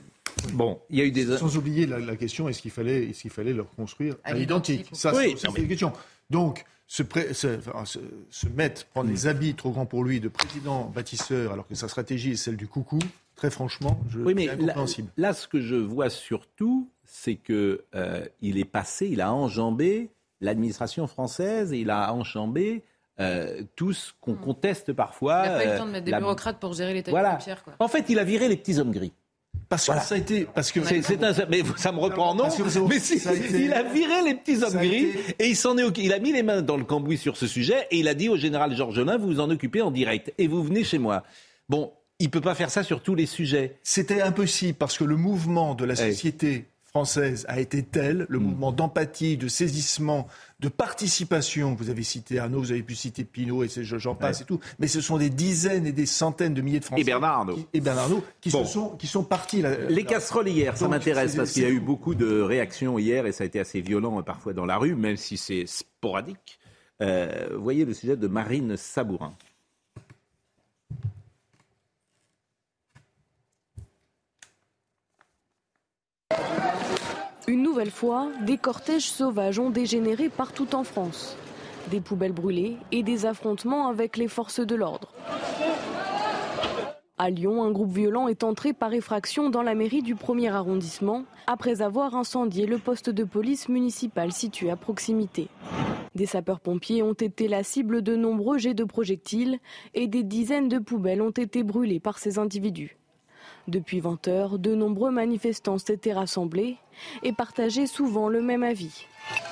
Bon, 0.54 0.80
il 0.89 0.97
y 0.97 1.02
a 1.02 1.04
eu 1.04 1.12
des... 1.12 1.26
Sans 1.36 1.58
oublier 1.58 1.86
la, 1.86 2.15
question, 2.15 2.47
est-ce 2.47 2.62
qu'il 2.62 2.71
fallait, 2.71 3.04
est 3.04 3.12
qu'il 3.12 3.30
fallait 3.30 3.52
le 3.52 3.63
reconstruire 3.63 4.15
à, 4.23 4.34
l'identique? 4.34 4.88
Ça, 4.93 5.12
c'est 5.13 5.58
une 5.58 5.67
question. 5.67 5.91
Donc, 6.30 6.63
se, 6.88 7.04
se, 7.34 8.47
mettre, 8.47 8.86
prendre 8.86 9.10
les 9.10 9.28
habits 9.28 9.56
trop 9.56 9.71
grands 9.71 9.86
pour 9.86 10.06
lui 10.06 10.21
de 10.21 10.30
président 10.30 10.86
bâtisseur, 10.86 11.52
alors 11.52 11.67
que 11.67 11.76
sa 11.76 11.89
stratégie 11.89 12.32
est 12.32 12.38
celle 12.38 12.56
du 12.56 12.67
coucou, 12.67 13.00
très 13.36 13.50
franchement, 13.50 14.00
je 14.10 14.19
oui, 14.19 14.34
mais 14.36 14.47
incompréhensible. 14.47 15.10
Là, 15.17 15.34
ce 15.34 15.50
que 15.50 15.60
je 15.60 15.76
vois 15.76 16.10
surtout, 16.10 16.89
c'est 17.04 17.36
que 17.36 17.84
euh, 17.93 18.26
il 18.41 18.58
est 18.58 18.65
passé, 18.65 19.10
il 19.12 19.19
a 19.19 19.34
enjambé 19.34 20.12
l'administration 20.39 21.08
française, 21.08 21.73
et 21.73 21.80
il 21.80 21.89
a 21.89 22.13
enjambé 22.13 22.84
euh, 23.19 23.62
tout 23.75 23.93
ce 23.93 24.12
qu'on 24.21 24.34
hmm. 24.34 24.41
conteste 24.41 24.93
parfois. 24.93 25.43
Il 25.45 25.51
n'a 25.51 25.58
pas 25.58 25.65
eu 25.65 25.71
le 25.71 25.77
temps 25.77 25.86
de 25.86 25.91
mettre 25.91 26.06
des 26.06 26.12
bureaucrates 26.12 26.60
pour 26.60 26.73
gérer 26.73 26.93
l'état 26.93 27.12
voilà. 27.12 27.36
de 27.36 27.62
Quoi. 27.63 27.73
En 27.80 27.88
fait, 27.88 28.06
il 28.10 28.19
a 28.19 28.23
viré 28.23 28.47
les 28.47 28.58
petits 28.58 28.80
hommes 28.80 28.91
gris. 28.91 29.13
Parce 29.69 29.88
que 29.88 29.99
ça 29.99 30.15
a 30.15 30.17
été. 30.17 30.47
Parce 30.53 30.71
que 30.71 30.84
c'est, 30.84 31.23
un, 31.23 31.34
mais 31.49 31.62
ça 31.75 31.91
me 31.91 31.99
reprend 31.99 32.36
non. 32.36 32.47
mais 32.88 32.99
si, 32.99 33.17
il 33.17 33.73
a 33.73 33.84
viré 33.84 34.21
les 34.23 34.36
petits 34.36 34.63
hommes 34.63 34.77
gris 34.77 35.08
et 35.39 35.47
il 35.47 35.56
s'en 35.56 35.77
est. 35.77 35.97
Il 35.97 36.13
a 36.13 36.19
mis 36.19 36.32
les 36.32 36.43
mains 36.43 36.62
dans 36.62 36.77
le 36.77 36.86
cambouis 36.86 37.17
sur 37.17 37.38
ce 37.38 37.47
sujet 37.47 37.88
et 37.91 37.97
il 37.99 38.08
a 38.08 38.13
dit 38.13 38.30
au 38.30 38.38
général 38.38 38.75
Georgelin 38.75 39.17
vous 39.17 39.27
vous 39.27 39.39
en 39.39 39.49
occupez 39.49 39.82
en 39.82 39.91
direct 39.91 40.34
et 40.38 40.47
vous 40.47 40.63
venez 40.63 40.84
chez 40.84 40.99
moi. 40.99 41.23
Bon, 41.67 41.91
il 42.19 42.30
peut 42.30 42.41
pas 42.41 42.56
faire 42.56 42.69
ça 42.69 42.84
sur 42.84 43.01
tous 43.01 43.15
les 43.15 43.25
sujets. 43.25 43.77
C'était 43.84 44.21
impossible 44.21 44.77
parce 44.77 44.97
que 44.97 45.03
le 45.03 45.17
mouvement 45.17 45.75
de 45.75 45.86
la 45.86 45.95
société 45.95 46.67
française 46.97 47.45
a 47.47 47.60
été 47.60 47.83
tel, 47.83 48.25
le 48.27 48.39
mm. 48.39 48.43
mouvement 48.43 48.71
d'empathie, 48.71 49.38
de 49.38 49.47
saisissement, 49.47 50.25
de 50.60 50.67
participation. 50.67 51.75
Vous 51.75 51.91
avez 51.91 52.01
cité 52.01 52.39
Arnaud, 52.39 52.60
vous 52.60 52.71
avez 52.71 52.81
pu 52.81 52.95
citer 52.95 53.23
Pinot 53.23 53.63
et 53.63 53.69
j'en 53.69 54.15
passe 54.15 54.41
et 54.41 54.45
tout. 54.45 54.60
Mais 54.79 54.88
ce 54.88 54.99
sont 54.99 55.19
des 55.19 55.29
dizaines 55.29 55.86
et 55.86 55.91
des 55.91 56.07
centaines 56.07 56.55
de 56.55 56.62
milliers 56.62 56.79
de 56.79 56.86
Français. 56.86 57.03
Et 57.03 57.05
Bernard 57.05 57.38
Arnault. 57.38 57.53
Qui, 57.53 57.67
et 57.75 57.81
Bernard 57.81 58.05
Arnault 58.05 58.23
qui, 58.41 58.49
se 58.49 58.63
sont, 58.63 58.89
qui 58.97 59.05
sont 59.05 59.23
partis. 59.23 59.63
Les 59.89 60.05
casseroles 60.05 60.49
hier, 60.49 60.75
ça 60.75 60.88
m'intéresse 60.88 61.36
parce 61.36 61.51
qu'il 61.51 61.62
y 61.62 61.67
a 61.67 61.69
eu 61.69 61.79
beaucoup 61.79 62.15
de 62.15 62.41
réactions 62.41 62.97
hier 62.97 63.27
et 63.27 63.31
ça 63.31 63.43
a 63.43 63.47
été 63.47 63.60
assez 63.60 63.79
violent 63.81 64.23
parfois 64.23 64.53
dans 64.53 64.65
la 64.65 64.77
rue, 64.77 64.95
même 64.95 65.17
si 65.17 65.38
c'est 65.38 65.67
sporadique. 65.67 66.57
Euh, 67.03 67.49
voyez 67.60 67.86
le 67.86 67.93
sujet 67.93 68.17
de 68.17 68.27
Marine 68.27 68.75
Sabourin. 68.75 69.33
Une 77.49 77.63
nouvelle 77.63 77.91
fois, 77.91 78.27
des 78.45 78.57
cortèges 78.57 79.10
sauvages 79.10 79.57
ont 79.57 79.69
dégénéré 79.69 80.27
partout 80.27 80.75
en 80.75 80.83
France. 80.83 81.38
Des 81.89 82.01
poubelles 82.01 82.33
brûlées 82.33 82.75
et 82.91 83.03
des 83.03 83.25
affrontements 83.25 83.88
avec 83.88 84.17
les 84.17 84.27
forces 84.27 84.60
de 84.60 84.75
l'ordre. 84.75 85.13
À 87.17 87.29
Lyon, 87.29 87.63
un 87.63 87.71
groupe 87.71 87.93
violent 87.93 88.27
est 88.27 88.43
entré 88.43 88.73
par 88.73 88.93
effraction 88.93 89.49
dans 89.49 89.62
la 89.62 89.75
mairie 89.75 90.01
du 90.01 90.13
premier 90.13 90.49
arrondissement 90.49 91.23
après 91.47 91.81
avoir 91.81 92.15
incendié 92.15 92.65
le 92.65 92.79
poste 92.79 93.10
de 93.10 93.23
police 93.23 93.69
municipal 93.69 94.33
situé 94.33 94.69
à 94.69 94.75
proximité. 94.75 95.47
Des 96.15 96.25
sapeurs-pompiers 96.25 97.01
ont 97.01 97.13
été 97.13 97.47
la 97.47 97.63
cible 97.63 98.01
de 98.01 98.17
nombreux 98.17 98.57
jets 98.57 98.73
de 98.73 98.83
projectiles 98.83 99.60
et 99.93 100.07
des 100.07 100.23
dizaines 100.23 100.67
de 100.67 100.79
poubelles 100.79 101.21
ont 101.21 101.31
été 101.31 101.63
brûlées 101.63 102.01
par 102.01 102.19
ces 102.19 102.39
individus. 102.39 102.97
Depuis 103.67 103.99
20 103.99 104.27
heures, 104.30 104.60
de 104.60 104.73
nombreux 104.75 105.12
manifestants 105.12 105.77
s'étaient 105.77 106.13
rassemblés 106.13 106.77
et 107.21 107.34
partageaient 107.34 107.86
souvent 107.86 108.30
le 108.30 108.41
même 108.41 108.63
avis. 108.63 109.06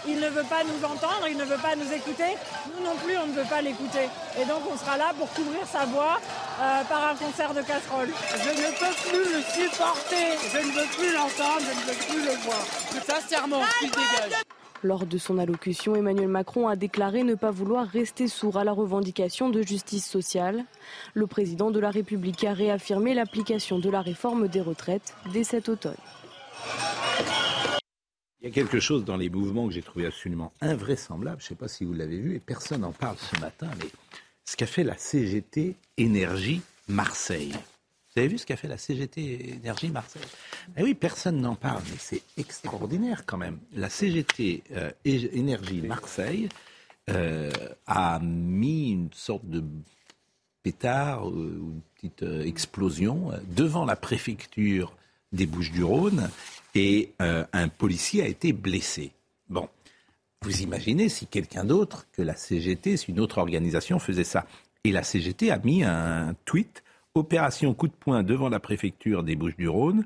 Il 0.08 0.16
ne 0.22 0.30
veut 0.30 0.48
pas 0.50 0.64
nous 0.64 0.86
entendre, 0.86 1.28
il 1.30 1.36
ne 1.36 1.44
veut 1.44 1.62
pas 1.62 1.76
nous 1.76 1.92
écouter. 1.92 2.38
Nous 2.68 2.86
non 2.86 2.96
plus, 3.04 3.18
on 3.18 3.28
ne 3.28 3.34
veut 3.34 3.50
pas 3.50 3.62
l'écouter. 3.62 4.08
Et 4.40 4.46
donc, 4.46 4.62
on 4.72 4.78
sera 4.78 4.96
là 4.96 5.12
pour 5.18 5.30
couvrir 5.34 5.68
sa 5.68 5.84
voix 5.86 6.22
euh, 6.62 6.84
par 6.86 7.10
un 7.10 7.16
concert 7.16 7.54
de 7.54 7.62
casseroles. 7.62 8.14
Je 8.38 8.50
ne 8.50 8.72
peux 8.80 8.96
plus 9.10 9.34
le 9.36 9.42
supporter. 9.44 10.38
Je 10.54 10.60
ne 10.60 10.72
veux 10.72 10.88
plus 10.96 11.14
l'entendre, 11.14 11.60
je 11.60 11.76
ne 11.76 11.86
veux 11.92 12.06
plus 12.08 12.24
le 12.24 12.38
voir. 12.44 12.66
Sincèrement, 13.06 13.64
il 13.82 13.90
dégage. 13.90 14.46
Lors 14.84 15.06
de 15.06 15.18
son 15.18 15.38
allocution, 15.38 15.96
Emmanuel 15.96 16.28
Macron 16.28 16.68
a 16.68 16.76
déclaré 16.76 17.24
ne 17.24 17.36
pas 17.36 17.52
vouloir 17.52 17.88
rester 17.88 18.28
sourd 18.28 18.58
à 18.58 18.64
la 18.64 18.72
revendication 18.72 19.50
de 19.50 19.62
justice 19.62 20.06
sociale. 20.06 20.66
Le 21.14 21.28
président 21.28 21.72
de 21.72 21.80
la 21.80 21.90
République 21.90 22.44
a 22.44 22.54
réaffirmé 22.54 23.14
l'application 23.14 23.80
de 23.80 23.90
la 23.90 24.02
réforme 24.02 24.48
des 24.48 24.62
retraites 24.62 25.16
dès 25.34 25.44
cet 25.44 25.70
automne. 25.70 25.96
Il 28.42 28.50
y 28.50 28.52
a 28.52 28.54
quelque 28.54 28.80
chose 28.80 29.06
dans 29.06 29.18
les 29.18 29.30
mouvements 29.30 29.68
que 29.68 29.74
j'ai 29.74 29.82
trouvé 29.82 30.06
absolument 30.06 30.54
invraisemblable. 30.62 31.38
Je 31.40 31.46
ne 31.46 31.50
sais 31.50 31.56
pas 31.56 31.68
si 31.68 31.84
vous 31.84 31.94
l'avez 31.94 32.20
vu 32.20 32.36
et 32.36 32.40
personne 32.40 32.82
n'en 32.82 32.92
parle 32.92 33.18
ce 33.18 33.40
matin, 33.40 33.68
mais 33.80 33.90
ce 34.44 34.56
qu'a 34.56 34.68
fait 34.68 34.84
la 34.84 34.98
CGT 34.98 35.76
Énergie 35.98 36.62
Marseille. 36.88 37.54
Vous 38.16 38.22
avez 38.22 38.30
vu 38.30 38.38
ce 38.38 38.46
qu'a 38.46 38.56
fait 38.56 38.70
la 38.70 38.78
CGT 38.78 39.56
Énergie 39.62 39.90
Marseille 39.90 40.22
eh 40.78 40.84
Oui, 40.84 40.94
personne 40.94 41.42
n'en 41.42 41.56
parle, 41.56 41.84
mais 41.92 41.98
c'est 42.00 42.22
extraordinaire 42.38 43.26
quand 43.26 43.38
même. 43.38 43.60
La 43.74 43.90
CGT 43.90 44.64
euh, 44.72 44.90
Énergie 45.04 45.82
Marseille 45.82 46.48
euh, 47.10 47.52
a 47.86 48.20
mis 48.20 48.92
une 48.92 49.10
sorte 49.12 49.46
de 49.50 49.62
pétard 50.64 51.28
ou 51.28 51.34
une 51.34 51.82
petite 51.94 52.24
explosion 52.46 53.34
devant 53.50 53.84
la 53.84 53.98
préfecture 53.98 54.96
des 55.34 55.46
Bouches-du-Rhône 55.46 56.30
et 56.74 57.12
un 57.20 57.68
policier 57.68 58.24
a 58.24 58.28
été 58.28 58.54
blessé. 58.54 59.12
Bon, 59.50 59.68
vous 60.42 60.62
imaginez 60.62 61.10
si 61.10 61.28
quelqu'un 61.28 61.66
d'autre 61.66 62.08
que 62.14 62.22
la 62.22 62.38
CGT, 62.38 62.96
si 62.96 63.12
une 63.12 63.20
autre 63.20 63.40
organisation 63.40 64.00
faisait 64.00 64.24
ça. 64.24 64.46
Et 64.86 64.94
la 64.94 65.04
CGT 65.04 65.52
a 65.52 65.58
mis 65.58 65.84
un 65.84 66.34
tweet 66.46 66.85
Opération 67.16 67.74
coup 67.74 67.88
de 67.88 67.94
poing 67.94 68.24
devant 68.24 68.50
la 68.50 68.60
préfecture 68.60 69.24
des 69.24 69.36
Bouches-du-Rhône. 69.36 70.06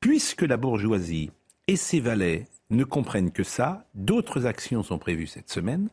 Puisque 0.00 0.42
la 0.42 0.56
bourgeoisie 0.56 1.30
et 1.68 1.76
ses 1.76 2.00
valets 2.00 2.46
ne 2.70 2.84
comprennent 2.84 3.30
que 3.30 3.44
ça, 3.44 3.86
d'autres 3.94 4.46
actions 4.46 4.82
sont 4.82 4.98
prévues 4.98 5.26
cette 5.26 5.50
semaine. 5.50 5.88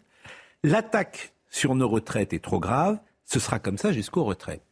L'attaque 0.63 1.33
sur 1.49 1.75
nos 1.75 1.87
retraites 1.87 2.33
est 2.33 2.43
trop 2.43 2.59
grave, 2.59 2.99
ce 3.25 3.39
sera 3.39 3.59
comme 3.59 3.77
ça 3.77 3.91
jusqu'aux 3.91 4.23
retraites. 4.23 4.63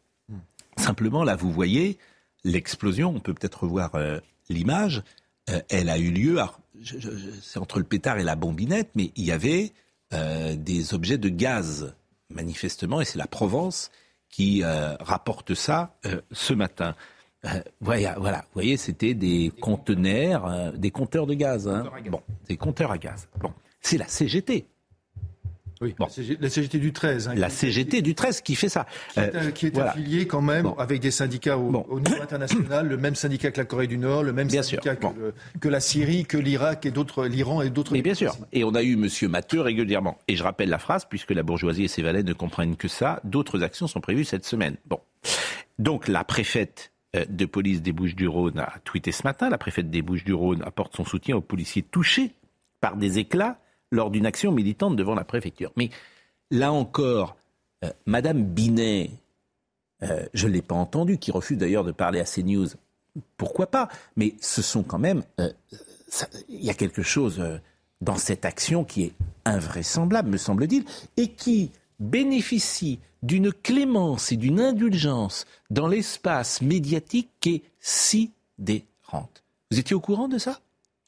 Simplement, 0.78 1.24
là, 1.24 1.36
vous 1.36 1.52
voyez 1.52 1.98
l'explosion, 2.44 3.14
on 3.16 3.20
peut 3.20 3.34
peut-être 3.34 3.68
voir 3.68 3.96
euh, 3.96 4.20
l'image, 4.50 5.04
euh, 5.50 5.60
elle 5.70 5.90
a 5.90 5.98
eu 5.98 6.12
lieu, 6.12 6.40
c'est 7.42 7.60
entre 7.60 7.80
le 7.80 7.86
pétard 7.86 8.18
et 8.18 8.24
la 8.24 8.36
bombinette, 8.36 8.90
mais 8.96 9.12
il 9.16 9.26
y 9.26 9.32
avait 9.32 9.74
euh, 10.14 10.56
des 10.56 10.94
objets 10.94 11.18
de 11.18 11.30
gaz, 11.30 11.94
manifestement, 12.30 13.02
et 13.02 13.06
c'est 13.06 13.20
la 13.20 13.28
Provence 13.28 13.92
qui 14.32 14.64
euh, 14.64 14.96
rapporte 15.00 15.54
ça 15.54 15.96
euh, 16.06 16.22
ce 16.32 16.54
matin. 16.54 16.96
voilà, 17.82 18.16
voilà, 18.20 18.38
vous 18.38 18.54
voyez, 18.54 18.78
c'était 18.78 19.14
des 19.14 19.52
conteneurs, 19.62 20.74
des 20.74 20.92
compteurs 20.92 21.28
de 21.28 21.34
gaz. 21.34 21.68
Hein. 21.68 21.90
Bon, 22.10 22.22
des 22.48 22.58
compteurs 22.58 22.92
à 22.92 22.98
gaz. 22.98 23.28
Bon, 23.40 23.52
c'est 23.82 23.98
la 23.98 24.08
CGT 24.08 24.68
oui, 25.82 25.96
la 26.40 26.50
CGT 26.50 26.78
du 26.78 26.94
13. 26.94 27.28
Hein, 27.28 27.36
la 27.36 27.50
CGT 27.50 28.02
du 28.02 28.14
13 28.14 28.42
qui 28.42 28.56
fait 28.56 28.70
ça. 28.70 28.86
Qui 29.56 29.68
est, 29.68 29.78
euh, 29.78 29.84
affiliée 29.84 30.28
quand 30.28 30.42
même 30.42 30.72
avec 30.78 31.02
des 31.02 31.12
syndicats 31.12 31.58
au, 31.58 32.00
niveau 32.00 32.22
international, 32.22 32.88
le 32.88 32.98
même 32.98 33.16
syndicat 33.16 33.52
que 33.52 33.58
la 33.58 33.66
Corée 33.66 33.88
du 33.88 33.98
Nord, 33.98 34.24
le 34.24 34.34
même 34.34 34.50
syndicat 34.50 34.96
que, 34.96 35.70
la 35.70 35.80
Syrie, 35.80 36.26
que 36.26 36.38
l'Irak 36.38 36.86
et 36.86 36.92
d'autres, 36.92 37.26
l'Iran 37.26 37.62
et 37.62 37.70
d'autres. 37.70 37.94
Mais 37.94 38.02
bien 38.02 38.14
sûr. 38.14 38.38
Et 38.54 38.64
on 38.64 38.76
a 38.76 38.84
eu 38.84 38.94
M. 38.94 39.08
Matteux 39.30 39.62
régulièrement. 39.62 40.20
Et 40.28 40.36
je 40.36 40.44
rappelle 40.44 40.70
la 40.70 40.80
phrase, 40.80 41.06
puisque 41.06 41.32
la 41.32 41.44
bourgeoisie 41.44 41.86
et 41.86 41.88
ses 41.88 42.02
valets 42.02 42.24
ne 42.24 42.34
comprennent 42.34 42.76
que 42.76 42.88
ça, 42.88 43.20
d'autres 43.24 43.64
actions 43.64 43.88
sont 43.88 44.02
prévues 44.02 44.26
cette 44.26 44.46
semaine. 44.46 44.76
Bon. 44.86 45.00
Donc 45.80 46.08
la 46.08 46.24
préfète 46.24 46.92
euh, 47.16 47.26
de 47.28 47.46
police 47.46 47.82
des 47.82 47.92
Bouches-du-Rhône 47.92 48.60
a 48.60 48.74
tweeté 48.84 49.12
ce 49.12 49.24
matin. 49.24 49.50
La 49.50 49.58
préfète 49.58 49.90
des 49.90 50.02
Bouches-du-Rhône 50.02 50.62
apporte 50.64 50.96
son 50.96 51.06
soutien 51.06 51.36
aux 51.36 51.42
policiers 51.42 51.82
touchés 51.82 52.34
par 52.80 52.98
des 52.98 53.20
éclats 53.20 53.61
lors 53.92 54.10
d'une 54.10 54.26
action 54.26 54.52
militante 54.52 54.96
devant 54.96 55.16
la 55.16 55.24
préfecture. 55.24 55.72
Mais 55.76 55.90
là 56.50 56.72
encore, 56.72 57.36
euh, 57.84 57.92
Madame 58.06 58.44
Binet, 58.44 59.12
euh, 60.04 60.26
je 60.34 60.48
ne 60.48 60.54
l'ai 60.54 60.62
pas 60.62 60.76
entendu, 60.76 61.18
qui 61.18 61.32
refuse 61.32 61.58
d'ailleurs 61.58 61.84
de 61.84 61.92
parler 61.92 62.20
à 62.20 62.26
CNews. 62.26 62.70
Pourquoi 63.38 63.68
pas? 63.68 63.90
Mais 64.16 64.36
ce 64.40 64.62
sont 64.62 64.84
quand 64.84 65.00
même. 65.00 65.24
Euh, 65.40 65.52
il 66.50 66.64
y 66.64 66.70
a 66.70 66.74
quelque 66.74 67.04
chose 67.04 67.42
dans 68.02 68.18
cette 68.18 68.46
action 68.46 68.84
qui 68.84 69.04
est 69.04 69.14
invraisemblable, 69.46 70.30
me 70.30 70.38
semble-t-il, 70.38 70.84
et 71.18 71.30
qui 71.30 71.72
bénéficie 72.00 73.00
d'une 73.24 73.54
clémence 73.54 74.32
et 74.32 74.38
d'une 74.38 74.60
indulgence 74.60 75.46
dans 75.70 75.88
l'espace 75.88 76.62
médiatique 76.62 77.30
qui 77.40 77.56
est 77.56 77.64
sidérante. 77.80 79.44
Vous 79.70 79.80
étiez 79.80 79.96
au 79.96 80.00
courant 80.00 80.28
de 80.28 80.38
ça? 80.38 80.60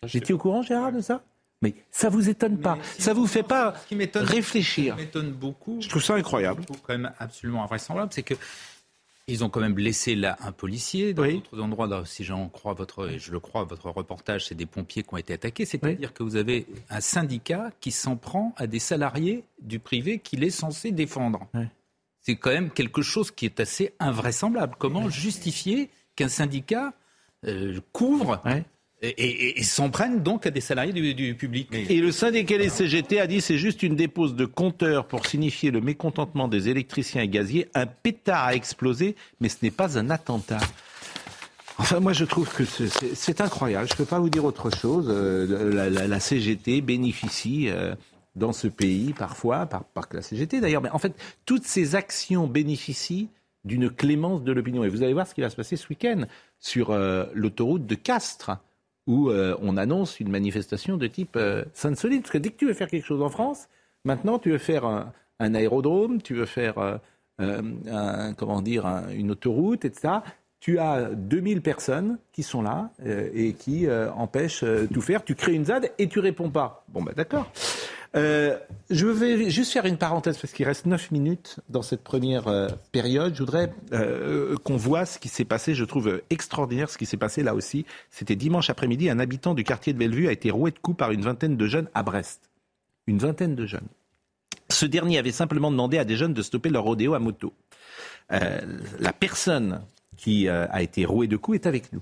Vous 0.03 0.15
étiez 0.15 0.33
au 0.33 0.37
courant, 0.37 0.61
Gérard, 0.61 0.91
de 0.91 1.01
ça? 1.01 1.23
Mais 1.63 1.73
ça 1.91 2.09
vous 2.09 2.29
étonne 2.29 2.59
pas 2.59 2.77
Ça 2.99 3.13
vous 3.13 3.25
fait 3.25 3.41
pas 3.41 3.73
réfléchir 4.15 4.93
Ce 4.93 4.99
qui 4.99 5.05
m'étonne 5.05 5.31
beaucoup. 5.31 5.77
Je 5.79 5.87
trouve 5.87 6.03
ça 6.03 6.15
incroyable. 6.15 6.61
Je 6.61 6.65
trouve 6.67 6.81
quand 6.81 6.93
même 6.93 7.11
absolument 7.19 7.63
invraisemblable, 7.63 8.11
c'est 8.13 8.21
que 8.21 8.35
ils 9.27 9.45
ont 9.45 9.49
quand 9.49 9.61
même 9.61 9.73
blessé 9.73 10.15
là 10.15 10.37
un 10.41 10.51
policier. 10.51 11.13
Dans 11.13 11.25
d'autres 11.25 11.61
endroits, 11.61 12.03
si 12.05 12.25
j'en 12.25 12.49
crois 12.49 12.73
votre, 12.73 13.09
et 13.09 13.19
je 13.19 13.31
le 13.31 13.39
crois, 13.39 13.63
votre 13.63 13.89
reportage, 13.89 14.47
c'est 14.47 14.55
des 14.55 14.65
pompiers 14.65 15.03
qui 15.03 15.13
ont 15.13 15.17
été 15.17 15.31
attaqués. 15.31 15.63
C'est-à-dire 15.63 16.13
que 16.13 16.23
vous 16.23 16.35
avez 16.35 16.67
un 16.89 16.99
syndicat 16.99 17.71
qui 17.79 17.91
s'en 17.91 18.17
prend 18.17 18.53
à 18.57 18.67
des 18.67 18.79
salariés 18.79 19.45
du 19.61 19.79
privé 19.79 20.19
qu'il 20.19 20.43
est 20.43 20.49
censé 20.49 20.91
défendre. 20.91 21.47
C'est 22.19 22.35
quand 22.35 22.51
même 22.51 22.69
quelque 22.69 23.01
chose 23.01 23.31
qui 23.31 23.45
est 23.45 23.61
assez 23.61 23.93
invraisemblable. 23.99 24.75
Comment 24.77 25.09
justifier 25.09 25.89
qu'un 26.17 26.27
syndicat 26.27 26.93
euh, 27.45 27.79
couvre 27.93 28.41
et, 29.03 29.61
s'en 29.63 29.89
prennent 29.89 30.23
donc 30.23 30.45
à 30.45 30.51
des 30.51 30.61
salariés 30.61 31.13
du, 31.13 31.35
public. 31.35 31.69
Et 31.73 31.99
le 31.99 32.11
syndicat 32.11 32.57
des 32.57 32.69
CGT 32.69 33.19
a 33.19 33.27
dit 33.27 33.41
c'est 33.41 33.57
juste 33.57 33.83
une 33.83 33.95
dépose 33.95 34.35
de 34.35 34.45
compteurs 34.45 35.07
pour 35.07 35.25
signifier 35.25 35.71
le 35.71 35.81
mécontentement 35.81 36.47
des 36.47 36.69
électriciens 36.69 37.21
et 37.21 37.27
gaziers. 37.27 37.67
Un 37.73 37.85
pétard 37.85 38.45
a 38.45 38.55
explosé, 38.55 39.15
mais 39.41 39.49
ce 39.49 39.57
n'est 39.61 39.71
pas 39.71 39.99
un 39.99 40.09
attentat. 40.09 40.59
Enfin, 41.77 41.99
moi, 41.99 42.13
je 42.13 42.23
trouve 42.23 42.53
que 42.53 42.63
c'est 42.65 43.41
incroyable. 43.41 43.87
Je 43.87 43.93
ne 43.93 43.97
peux 43.97 44.05
pas 44.05 44.19
vous 44.19 44.29
dire 44.29 44.45
autre 44.45 44.69
chose. 44.69 45.07
Euh, 45.09 46.07
la, 46.07 46.19
CGT 46.19 46.81
bénéficie 46.81 47.67
euh, 47.69 47.95
dans 48.35 48.53
ce 48.53 48.67
pays, 48.67 49.13
parfois, 49.13 49.65
par, 49.65 49.83
par 49.83 50.07
la 50.11 50.21
CGT 50.21 50.61
d'ailleurs, 50.61 50.81
mais 50.81 50.91
en 50.91 50.99
fait, 50.99 51.13
toutes 51.45 51.65
ces 51.65 51.95
actions 51.95 52.47
bénéficient 52.47 53.29
d'une 53.65 53.89
clémence 53.89 54.43
de 54.43 54.51
l'opinion. 54.51 54.83
Et 54.83 54.89
vous 54.89 55.03
allez 55.03 55.13
voir 55.13 55.27
ce 55.27 55.33
qui 55.33 55.41
va 55.41 55.49
se 55.49 55.55
passer 55.55 55.75
ce 55.75 55.87
week-end 55.89 56.23
sur 56.59 56.91
euh, 56.91 57.25
l'autoroute 57.33 57.85
de 57.85 57.95
Castres 57.95 58.51
où 59.07 59.29
euh, 59.29 59.55
on 59.61 59.77
annonce 59.77 60.19
une 60.19 60.29
manifestation 60.29 60.97
de 60.97 61.07
type 61.07 61.35
euh, 61.35 61.63
Sainte-Soline. 61.73 62.21
Parce 62.21 62.31
que 62.31 62.37
dès 62.37 62.49
que 62.49 62.57
tu 62.57 62.67
veux 62.67 62.73
faire 62.73 62.89
quelque 62.89 63.05
chose 63.05 63.21
en 63.21 63.29
France, 63.29 63.67
maintenant 64.05 64.39
tu 64.39 64.51
veux 64.51 64.57
faire 64.57 64.85
un, 64.85 65.11
aérodrome, 65.39 66.21
tu 66.21 66.35
veux 66.35 66.45
faire 66.45 66.99
euh, 67.41 68.31
comment 68.37 68.61
dire, 68.61 68.85
une 69.13 69.31
autoroute, 69.31 69.83
etc. 69.83 70.15
Tu 70.61 70.79
as 70.79 71.09
2000 71.11 71.61
personnes 71.61 72.17
qui 72.31 72.43
sont 72.43 72.61
là 72.61 72.91
et 73.05 73.51
qui 73.51 73.85
empêchent 74.15 74.63
tout 74.93 75.01
faire. 75.01 75.25
Tu 75.25 75.35
crées 75.35 75.53
une 75.53 75.65
ZAD 75.65 75.91
et 75.97 76.07
tu 76.07 76.19
réponds 76.19 76.49
pas. 76.49 76.85
Bon, 76.87 77.01
bah 77.01 77.11
d'accord. 77.13 77.51
Euh, 78.15 78.57
je 78.91 79.07
vais 79.07 79.49
juste 79.49 79.71
faire 79.71 79.85
une 79.85 79.97
parenthèse 79.97 80.37
parce 80.37 80.53
qu'il 80.53 80.65
reste 80.65 80.85
9 80.85 81.09
minutes 81.11 81.59
dans 81.69 81.81
cette 81.81 82.03
première 82.03 82.47
euh, 82.47 82.67
période. 82.91 83.33
Je 83.33 83.39
voudrais 83.39 83.73
euh, 83.91 84.55
qu'on 84.57 84.77
voit 84.77 85.05
ce 85.05 85.17
qui 85.17 85.29
s'est 85.29 85.45
passé. 85.45 85.73
Je 85.73 85.83
trouve 85.83 86.21
extraordinaire 86.29 86.89
ce 86.89 86.97
qui 86.97 87.07
s'est 87.07 87.17
passé 87.17 87.41
là 87.41 87.55
aussi. 87.55 87.85
C'était 88.11 88.35
dimanche 88.35 88.69
après-midi. 88.69 89.09
Un 89.09 89.19
habitant 89.19 89.55
du 89.55 89.63
quartier 89.63 89.93
de 89.93 89.97
Bellevue 89.97 90.27
a 90.27 90.31
été 90.31 90.51
roué 90.51 90.71
de 90.71 90.77
coups 90.77 90.97
par 90.97 91.11
une 91.11 91.21
vingtaine 91.21 91.57
de 91.57 91.65
jeunes 91.65 91.89
à 91.95 92.03
Brest. 92.03 92.51
Une 93.07 93.17
vingtaine 93.17 93.55
de 93.55 93.65
jeunes. 93.65 93.87
Ce 94.69 94.85
dernier 94.85 95.17
avait 95.17 95.31
simplement 95.31 95.71
demandé 95.71 95.97
à 95.97 96.05
des 96.05 96.15
jeunes 96.15 96.33
de 96.33 96.41
stopper 96.41 96.69
leur 96.69 96.83
rodéo 96.83 97.15
à 97.15 97.19
moto. 97.19 97.53
la 98.29 99.13
personne 99.19 99.81
qui 100.15 100.47
a 100.47 100.81
été 100.81 101.05
rouée 101.05 101.27
de 101.27 101.35
coups 101.35 101.55
est 101.55 101.67
avec 101.67 101.91
nous, 101.91 102.01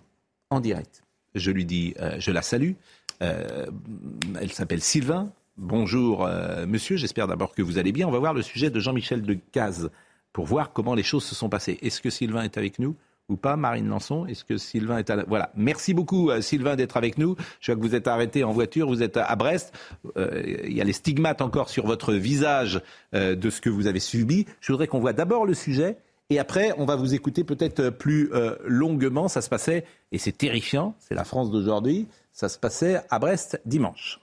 en 0.52 0.60
direct. 0.60 1.04
Je 1.34 1.50
lui 1.52 1.66
dis, 1.66 1.96
je 2.20 2.32
la 2.32 2.42
salue. 2.42 2.74
elle 3.20 4.52
s'appelle 4.52 4.82
Sylvain. 4.82 5.32
Bonjour 5.58 6.26
euh, 6.26 6.66
monsieur, 6.66 6.96
j'espère 6.96 7.28
d'abord 7.28 7.54
que 7.54 7.62
vous 7.62 7.78
allez 7.78 7.92
bien. 7.92 8.08
On 8.08 8.12
va 8.12 8.20
voir 8.20 8.34
le 8.34 8.42
sujet 8.42 8.70
de 8.70 8.80
Jean-Michel 8.80 9.22
Decaze 9.22 9.92
pour 10.32 10.46
voir 10.46 10.72
comment 10.72 10.96
les 10.96 11.04
choses 11.04 11.26
se 11.26 11.36
sont 11.36 11.50
passées. 11.50 11.78
Est-ce 11.82 12.02
que 12.02 12.10
Sylvain 12.10 12.44
est 12.44 12.58
avec 12.58 12.80
nous 12.80 12.96
ou 13.28 13.36
pas, 13.36 13.58
Marine 13.58 13.90
Lançon? 13.90 14.26
Est-ce 14.26 14.46
que 14.46 14.58
Sylvain 14.58 15.00
est 15.00 15.10
à 15.10 15.18
la... 15.18 15.24
Voilà. 15.26 15.52
Merci 15.56 15.94
beaucoup, 15.94 16.30
euh, 16.30 16.40
Sylvain, 16.40 16.78
d'être 16.78 16.96
avec 16.96 17.18
nous. 17.18 17.36
Je 17.60 17.72
vois 17.72 17.82
que 17.82 17.86
vous 17.86 17.96
êtes 17.96 18.08
arrêté 18.08 18.46
en 18.46 18.54
voiture, 18.54 18.88
vous 18.88 19.04
êtes 19.04 19.18
à 19.18 19.36
Brest. 19.36 19.74
Euh, 20.16 20.42
il 20.64 20.74
y 20.74 20.80
a 20.80 20.86
les 20.86 20.94
stigmates 20.94 21.42
encore 21.42 21.68
sur 21.68 21.86
votre 21.86 22.14
visage 22.14 22.82
de 23.14 23.50
ce 23.50 23.60
que 23.60 23.70
vous 23.70 23.88
avez 23.88 24.00
subi. 24.00 24.46
Je 24.62 24.72
voudrais 24.72 24.88
qu'on 24.88 25.02
voit 25.02 25.14
d'abord 25.14 25.46
le 25.46 25.54
sujet 25.54 25.98
et 26.30 26.40
après, 26.40 26.72
on 26.78 26.86
va 26.86 26.96
vous 26.96 27.14
écouter 27.14 27.44
peut-être 27.44 27.90
plus 27.90 28.32
longuement. 28.66 29.28
Ça 29.28 29.42
se 29.42 29.50
passait, 29.50 29.84
et 30.14 30.18
c'est 30.18 30.32
terrifiant, 30.32 30.96
c'est 31.00 31.14
la 31.14 31.26
France 31.26 31.52
d'aujourd'hui, 31.52 32.08
ça 32.32 32.48
se 32.48 32.58
passait 32.58 33.02
à 33.10 33.20
Brest 33.20 33.62
dimanche. 33.66 34.21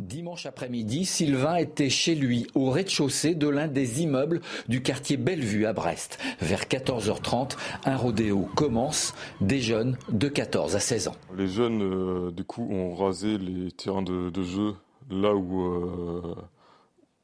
Dimanche 0.00 0.46
après-midi, 0.46 1.04
Sylvain 1.04 1.54
était 1.54 1.88
chez 1.88 2.16
lui, 2.16 2.48
au 2.56 2.70
rez-de-chaussée 2.70 3.36
de 3.36 3.46
l'un 3.46 3.68
des 3.68 4.02
immeubles 4.02 4.40
du 4.66 4.82
quartier 4.82 5.16
Bellevue 5.16 5.66
à 5.66 5.72
Brest. 5.72 6.18
Vers 6.40 6.64
14h30, 6.64 7.56
un 7.84 7.96
rodéo 7.96 8.48
commence, 8.56 9.14
des 9.40 9.60
jeunes 9.60 9.96
de 10.08 10.28
14 10.28 10.74
à 10.74 10.80
16 10.80 11.08
ans. 11.08 11.16
Les 11.36 11.46
jeunes, 11.46 11.82
euh, 11.82 12.30
du 12.32 12.42
coup, 12.42 12.68
ont 12.68 12.96
rasé 12.96 13.38
les 13.38 13.70
terrains 13.70 14.02
de, 14.02 14.42
jeu 14.42 14.74
là 15.10 15.32
où, 15.32 15.62
euh, 15.62 16.34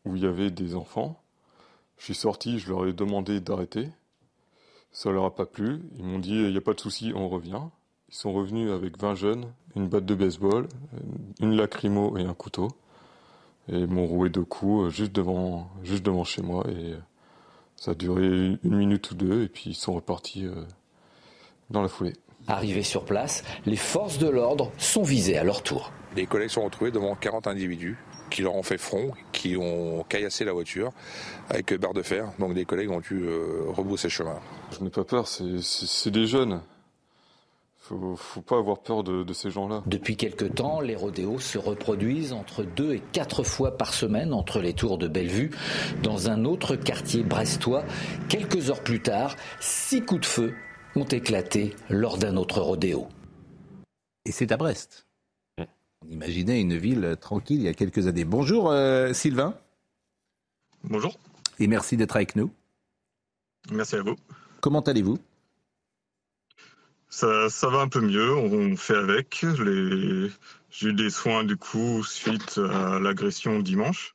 où 0.04 0.14
il 0.14 0.22
y 0.22 0.26
avait 0.26 0.52
des 0.52 0.76
enfants. 0.76 1.20
Je 1.98 2.04
suis 2.04 2.14
sorti, 2.14 2.60
je 2.60 2.68
leur 2.68 2.86
ai 2.86 2.92
demandé 2.92 3.40
d'arrêter. 3.40 3.88
Ça 4.92 5.10
leur 5.10 5.24
a 5.24 5.34
pas 5.34 5.46
plu. 5.46 5.82
Ils 5.98 6.04
m'ont 6.04 6.20
dit, 6.20 6.36
il 6.36 6.52
n'y 6.52 6.56
a 6.56 6.62
pas 6.62 6.74
de 6.74 6.80
souci, 6.80 7.12
on 7.16 7.28
revient. 7.28 7.62
Ils 8.10 8.16
sont 8.16 8.32
revenus 8.32 8.70
avec 8.70 8.98
20 8.98 9.14
jeunes, 9.14 9.52
une 9.76 9.88
batte 9.88 10.04
de 10.04 10.14
baseball, 10.14 10.66
une 11.40 11.56
lacrymo 11.56 12.16
et 12.18 12.22
un 12.22 12.34
couteau. 12.34 12.68
Et 13.68 13.86
m'ont 13.86 14.06
roué 14.06 14.30
de 14.30 14.40
coups 14.40 14.86
euh, 14.86 14.90
juste 14.90 15.12
devant, 15.12 15.70
juste 15.84 16.02
devant 16.02 16.24
chez 16.24 16.42
moi. 16.42 16.64
Et 16.68 16.92
euh, 16.92 16.98
ça 17.76 17.92
a 17.92 17.94
duré 17.94 18.58
une 18.64 18.76
minute 18.76 19.10
ou 19.12 19.14
deux, 19.14 19.44
et 19.44 19.48
puis 19.48 19.70
ils 19.70 19.74
sont 19.74 19.94
repartis 19.94 20.44
euh, 20.44 20.64
dans 21.70 21.82
la 21.82 21.88
foulée. 21.88 22.14
Arrivés 22.48 22.82
sur 22.82 23.04
place, 23.04 23.44
les 23.64 23.76
forces 23.76 24.18
de 24.18 24.28
l'ordre 24.28 24.72
sont 24.76 25.02
visées 25.02 25.38
à 25.38 25.44
leur 25.44 25.62
tour. 25.62 25.92
Les 26.16 26.26
collègues 26.26 26.50
sont 26.50 26.64
retrouvés 26.64 26.90
devant 26.90 27.14
40 27.14 27.46
individus 27.46 27.96
qui 28.30 28.42
leur 28.42 28.54
ont 28.54 28.62
fait 28.62 28.78
front, 28.78 29.12
qui 29.32 29.56
ont 29.56 30.04
caillassé 30.08 30.44
la 30.44 30.52
voiture 30.52 30.92
avec 31.48 31.72
barre 31.74 31.94
de 31.94 32.02
fer. 32.02 32.32
Donc 32.38 32.54
les 32.54 32.64
collègues 32.64 32.90
ont 32.90 33.00
dû 33.00 33.22
euh, 33.24 33.64
rebrousser 33.68 34.08
chemin. 34.08 34.38
Je 34.72 34.82
n'ai 34.82 34.90
pas 34.90 35.04
peur, 35.04 35.28
c'est 35.28 36.10
des 36.10 36.26
jeunes. 36.26 36.60
Faut, 37.90 38.14
faut 38.14 38.40
pas 38.40 38.56
avoir 38.56 38.78
peur 38.78 39.02
de, 39.02 39.24
de 39.24 39.32
ces 39.32 39.50
gens-là. 39.50 39.82
Depuis 39.84 40.16
quelque 40.16 40.44
temps, 40.44 40.80
les 40.80 40.94
rodéos 40.94 41.40
se 41.40 41.58
reproduisent 41.58 42.32
entre 42.32 42.62
deux 42.62 42.94
et 42.94 43.00
quatre 43.00 43.42
fois 43.42 43.76
par 43.76 43.94
semaine 43.94 44.32
entre 44.32 44.60
les 44.60 44.74
tours 44.74 44.96
de 44.96 45.08
Bellevue, 45.08 45.50
dans 46.04 46.30
un 46.30 46.44
autre 46.44 46.76
quartier 46.76 47.24
brestois. 47.24 47.82
Quelques 48.28 48.70
heures 48.70 48.84
plus 48.84 49.02
tard, 49.02 49.34
six 49.58 50.02
coups 50.02 50.20
de 50.20 50.26
feu 50.26 50.54
ont 50.94 51.04
éclaté 51.04 51.74
lors 51.88 52.16
d'un 52.16 52.36
autre 52.36 52.60
rodéo. 52.60 53.08
Et 54.24 54.30
c'est 54.30 54.52
à 54.52 54.56
Brest. 54.56 55.08
On 55.58 56.08
imaginait 56.08 56.60
une 56.60 56.76
ville 56.76 57.16
tranquille 57.20 57.58
il 57.58 57.64
y 57.64 57.68
a 57.68 57.74
quelques 57.74 58.06
années. 58.06 58.24
Bonjour 58.24 58.70
euh, 58.70 59.12
Sylvain. 59.12 59.54
Bonjour. 60.84 61.18
Et 61.58 61.66
merci 61.66 61.96
d'être 61.96 62.14
avec 62.14 62.36
nous. 62.36 62.52
Merci 63.72 63.96
à 63.96 64.02
vous. 64.02 64.14
Comment 64.60 64.80
allez-vous? 64.80 65.18
Ça, 67.10 67.68
va 67.68 67.80
un 67.80 67.88
peu 67.88 68.00
mieux, 68.00 68.34
on 68.34 68.76
fait 68.76 68.96
avec. 68.96 69.44
J'ai 70.70 70.88
eu 70.88 70.92
des 70.92 71.10
soins 71.10 71.44
du 71.44 71.56
coup 71.56 72.04
suite 72.04 72.58
à 72.58 72.98
l'agression 73.00 73.58
dimanche. 73.58 74.14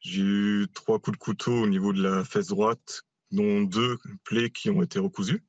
J'ai 0.00 0.22
eu 0.22 0.66
trois 0.72 0.98
coups 0.98 1.18
de 1.18 1.22
couteau 1.22 1.52
au 1.52 1.66
niveau 1.68 1.92
de 1.92 2.02
la 2.02 2.24
fesse 2.24 2.48
droite, 2.48 3.02
dont 3.30 3.62
deux 3.62 3.98
plaies 4.24 4.50
qui 4.50 4.70
ont 4.70 4.82
été 4.82 4.98
recousues. 4.98 5.44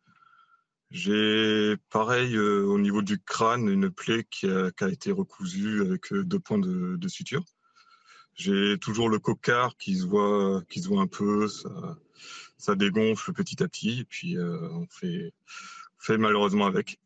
J'ai 0.91 1.75
pareil 1.89 2.35
euh, 2.35 2.65
au 2.65 2.77
niveau 2.77 3.01
du 3.01 3.17
crâne, 3.17 3.67
une 3.67 3.89
plaie 3.89 4.25
qui 4.29 4.47
a, 4.47 4.69
été 4.87 5.11
recousue 5.11 5.81
avec 5.81 6.13
euh, 6.13 6.23
deux 6.23 6.37
points 6.37 6.59
de, 6.59 7.07
suture. 7.07 7.43
J'ai 8.35 8.77
toujours 8.77 9.09
le 9.09 9.17
cocard 9.17 9.75
qui 9.77 9.95
se 9.95 10.05
voit, 10.05 10.61
qui 10.69 10.81
se 10.81 10.89
voit 10.89 11.01
un 11.01 11.07
peu, 11.07 11.47
ça, 12.57 12.75
dégonfle 12.75 13.33
petit 13.33 13.63
à 13.63 13.67
petit, 13.67 14.01
et 14.01 14.05
puis 14.05 14.37
euh, 14.37 14.69
on 14.71 14.85
fait, 14.87 15.33
fait 16.05 16.17
malheureusement 16.17 16.65
avec. 16.65 16.99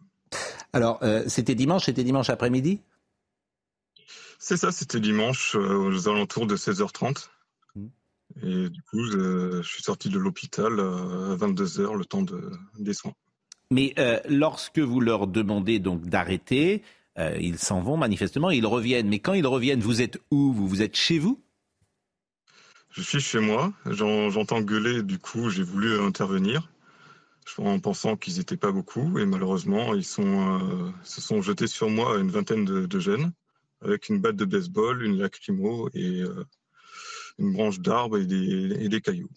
Alors, 0.73 0.99
c'était 1.27 1.55
dimanche, 1.55 1.85
c'était 1.85 2.03
dimanche 2.03 2.29
après-midi? 2.29 2.81
C'est 4.39 4.57
ça, 4.57 4.71
c'était 4.71 4.99
dimanche 4.99 5.55
aux 5.55 6.07
alentours 6.07 6.45
de 6.45 6.55
16h30. 6.55 7.29
Mmh. 7.75 7.87
Et 8.43 8.69
du 8.69 8.81
coup, 8.83 9.03
je, 9.05 9.61
suis 9.63 9.81
sorti 9.81 10.09
de 10.09 10.19
l'hôpital 10.19 10.79
à 10.79 11.35
22h, 11.35 11.97
le 11.97 12.05
temps 12.05 12.21
de, 12.21 12.51
des 12.77 12.93
soins. 12.93 13.13
Mais 13.71 13.93
euh, 13.99 14.19
lorsque 14.29 14.79
vous 14.79 15.01
leur 15.01 15.27
demandez 15.27 15.79
donc 15.79 16.05
d'arrêter, 16.05 16.83
euh, 17.19 17.37
ils 17.39 17.59
s'en 17.59 17.81
vont 17.81 17.97
manifestement, 17.97 18.49
ils 18.49 18.65
reviennent. 18.65 19.09
Mais 19.09 19.19
quand 19.19 19.33
ils 19.33 19.47
reviennent, 19.47 19.81
vous 19.81 20.01
êtes 20.01 20.19
où? 20.31 20.53
Vous, 20.53 20.67
vous 20.67 20.81
êtes 20.81 20.95
chez 20.95 21.19
vous? 21.19 21.41
Je 22.91 23.01
suis 23.01 23.19
chez 23.19 23.39
moi. 23.39 23.73
J'entends 23.85 24.61
gueuler, 24.61 25.03
du 25.03 25.19
coup, 25.19 25.49
j'ai 25.49 25.63
voulu 25.63 25.99
intervenir 25.99 26.69
en 27.57 27.79
pensant 27.79 28.17
qu'ils 28.17 28.37
n'étaient 28.37 28.57
pas 28.57 28.71
beaucoup. 28.71 29.17
Et 29.19 29.25
malheureusement, 29.25 29.93
ils 29.93 30.05
sont, 30.05 30.59
euh, 30.59 30.91
se 31.03 31.21
sont 31.21 31.41
jetés 31.41 31.67
sur 31.67 31.89
moi 31.89 32.17
une 32.19 32.29
vingtaine 32.29 32.65
de, 32.65 32.99
jeunes 32.99 33.31
avec 33.81 34.09
une 34.09 34.19
batte 34.19 34.35
de 34.35 34.45
baseball, 34.45 35.03
une 35.03 35.17
lacrymo 35.17 35.89
et 35.93 36.23
une 37.37 37.53
branche 37.53 37.79
d'arbre 37.79 38.17
et 38.17 38.25
des 38.25 39.01
cailloux 39.01 39.29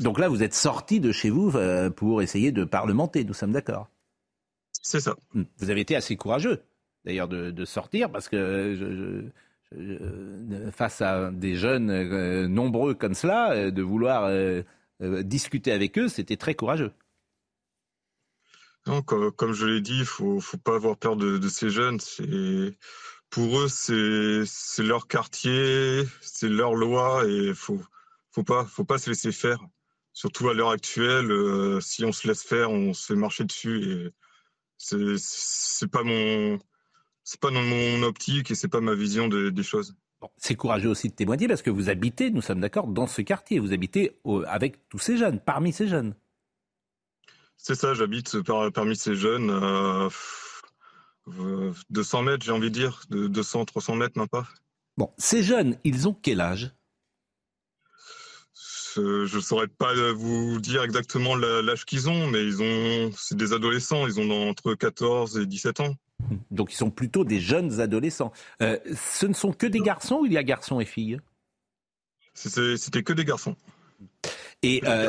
donc 0.00 0.18
là, 0.18 0.28
vous 0.28 0.42
êtes 0.42 0.54
sorti 0.54 1.00
de 1.00 1.12
chez 1.12 1.30
vous 1.30 1.56
euh, 1.56 1.90
pour 1.90 2.22
essayer 2.22 2.52
de 2.52 2.64
parlementer, 2.64 3.24
nous 3.24 3.34
sommes 3.34 3.52
d'accord 3.52 3.88
C'est 4.72 5.00
ça. 5.00 5.16
Hmm. 5.34 5.44
Vous 5.58 5.70
avez 5.70 5.80
été 5.80 5.96
assez 5.96 6.16
courageux, 6.16 6.60
d'ailleurs, 7.04 7.28
de, 7.28 7.64
sortir, 7.64 8.10
parce 8.10 8.28
que 8.28 9.30
face 10.72 11.02
à 11.02 11.30
des 11.30 11.54
jeunes 11.56 11.90
euh, 11.90 12.48
nombreux 12.48 12.94
comme 12.94 13.14
cela, 13.14 13.52
euh, 13.52 13.70
de 13.70 13.82
vouloir 13.82 14.30
discuter 15.00 15.72
avec 15.72 15.96
eux, 15.98 16.08
c'était 16.08 16.36
très 16.36 16.54
courageux. 16.54 16.92
Comme, 19.06 19.52
je 19.52 19.66
l'ai 19.66 19.80
dit, 19.80 19.96
il 19.96 20.00
ne 20.00 20.04
faut, 20.40 20.40
pas 20.64 20.76
avoir 20.76 20.96
peur 20.96 21.16
de, 21.16 21.48
ces 21.48 21.70
jeunes. 21.70 21.98
Pour 23.30 23.60
eux, 23.60 23.68
c'est 23.68 24.82
leur 24.82 25.08
quartier, 25.08 26.04
c'est 26.22 26.48
leur 26.48 26.74
loi 26.74 27.26
et 27.28 27.52
faut, 27.54 27.80
faut 28.30 28.44
pas, 28.44 28.64
faut 28.64 28.84
pas 28.84 28.98
se 28.98 29.10
laisser 29.10 29.32
faire. 29.32 29.58
Surtout 30.14 30.48
à 30.48 30.54
l'heure 30.54 30.70
actuelle, 30.70 31.30
euh, 31.30 31.80
si 31.80 32.04
on 32.04 32.12
se 32.12 32.26
laisse 32.26 32.42
faire, 32.42 32.70
on 32.70 32.92
se 32.92 33.06
fait 33.06 33.14
marcher 33.14 33.44
dessus 33.44 33.84
et 33.84 34.12
c'est 34.78 35.90
pas 35.90 36.02
mon, 36.02 36.58
mon 37.42 38.02
optique 38.02 38.50
et 38.50 38.54
c'est 38.54 38.68
pas 38.68 38.80
ma 38.80 38.94
vision 38.94 39.28
des 39.28 39.62
choses. 39.62 39.94
c'est 40.38 40.54
courageux 40.54 40.88
aussi 40.88 41.08
de 41.08 41.14
témoigner 41.14 41.46
parce 41.46 41.62
que 41.62 41.70
vous 41.70 41.90
habitez, 41.90 42.30
nous 42.30 42.42
sommes 42.42 42.60
d'accord, 42.60 42.86
dans 42.86 43.06
ce 43.06 43.22
quartier. 43.22 43.58
Vous 43.58 43.72
habitez 43.72 44.18
avec 44.46 44.88
tous 44.88 44.98
ces 44.98 45.16
jeunes, 45.16 45.40
parmi 45.40 45.72
ces 45.72 45.88
jeunes. 45.88 46.14
C'est 47.58 47.74
ça, 47.74 47.92
j'habite 47.92 48.38
parmi 48.72 48.96
ces 48.96 49.14
jeunes. 49.14 49.50
Euh, 49.50 50.08
200 51.90 52.22
mètres, 52.22 52.44
j'ai 52.44 52.52
envie 52.52 52.70
de 52.70 52.74
dire, 52.74 53.02
de 53.10 53.26
200, 53.26 53.66
300 53.66 53.96
mètres, 53.96 54.18
même 54.18 54.28
pas. 54.28 54.48
Bon, 54.96 55.12
ces 55.18 55.42
jeunes, 55.42 55.76
ils 55.84 56.08
ont 56.08 56.14
quel 56.14 56.40
âge? 56.40 56.72
Je 58.96 59.36
ne 59.36 59.40
saurais 59.40 59.68
pas 59.68 59.92
vous 60.12 60.58
dire 60.60 60.82
exactement 60.82 61.36
l'âge 61.36 61.84
qu'ils 61.84 62.08
ont, 62.08 62.26
mais 62.28 62.42
ils 62.42 62.62
ont, 62.62 63.12
c'est 63.16 63.36
des 63.36 63.52
adolescents, 63.52 64.06
ils 64.06 64.18
ont 64.18 64.48
entre 64.48 64.74
14 64.74 65.38
et 65.38 65.46
17 65.46 65.80
ans. 65.80 65.94
Donc 66.50 66.72
ils 66.72 66.76
sont 66.76 66.90
plutôt 66.90 67.24
des 67.24 67.38
jeunes 67.38 67.80
adolescents. 67.80 68.32
Euh, 68.60 68.78
ce 68.96 69.26
ne 69.26 69.34
sont 69.34 69.52
que 69.52 69.66
des 69.66 69.80
garçons 69.80 70.16
ou 70.22 70.26
il 70.26 70.32
y 70.32 70.38
a 70.38 70.42
garçons 70.42 70.80
et 70.80 70.84
filles? 70.84 71.20
C'était 72.34 73.02
que 73.02 73.12
des 73.12 73.24
garçons. 73.24 73.56
Et 74.62 74.82
euh, 74.84 75.08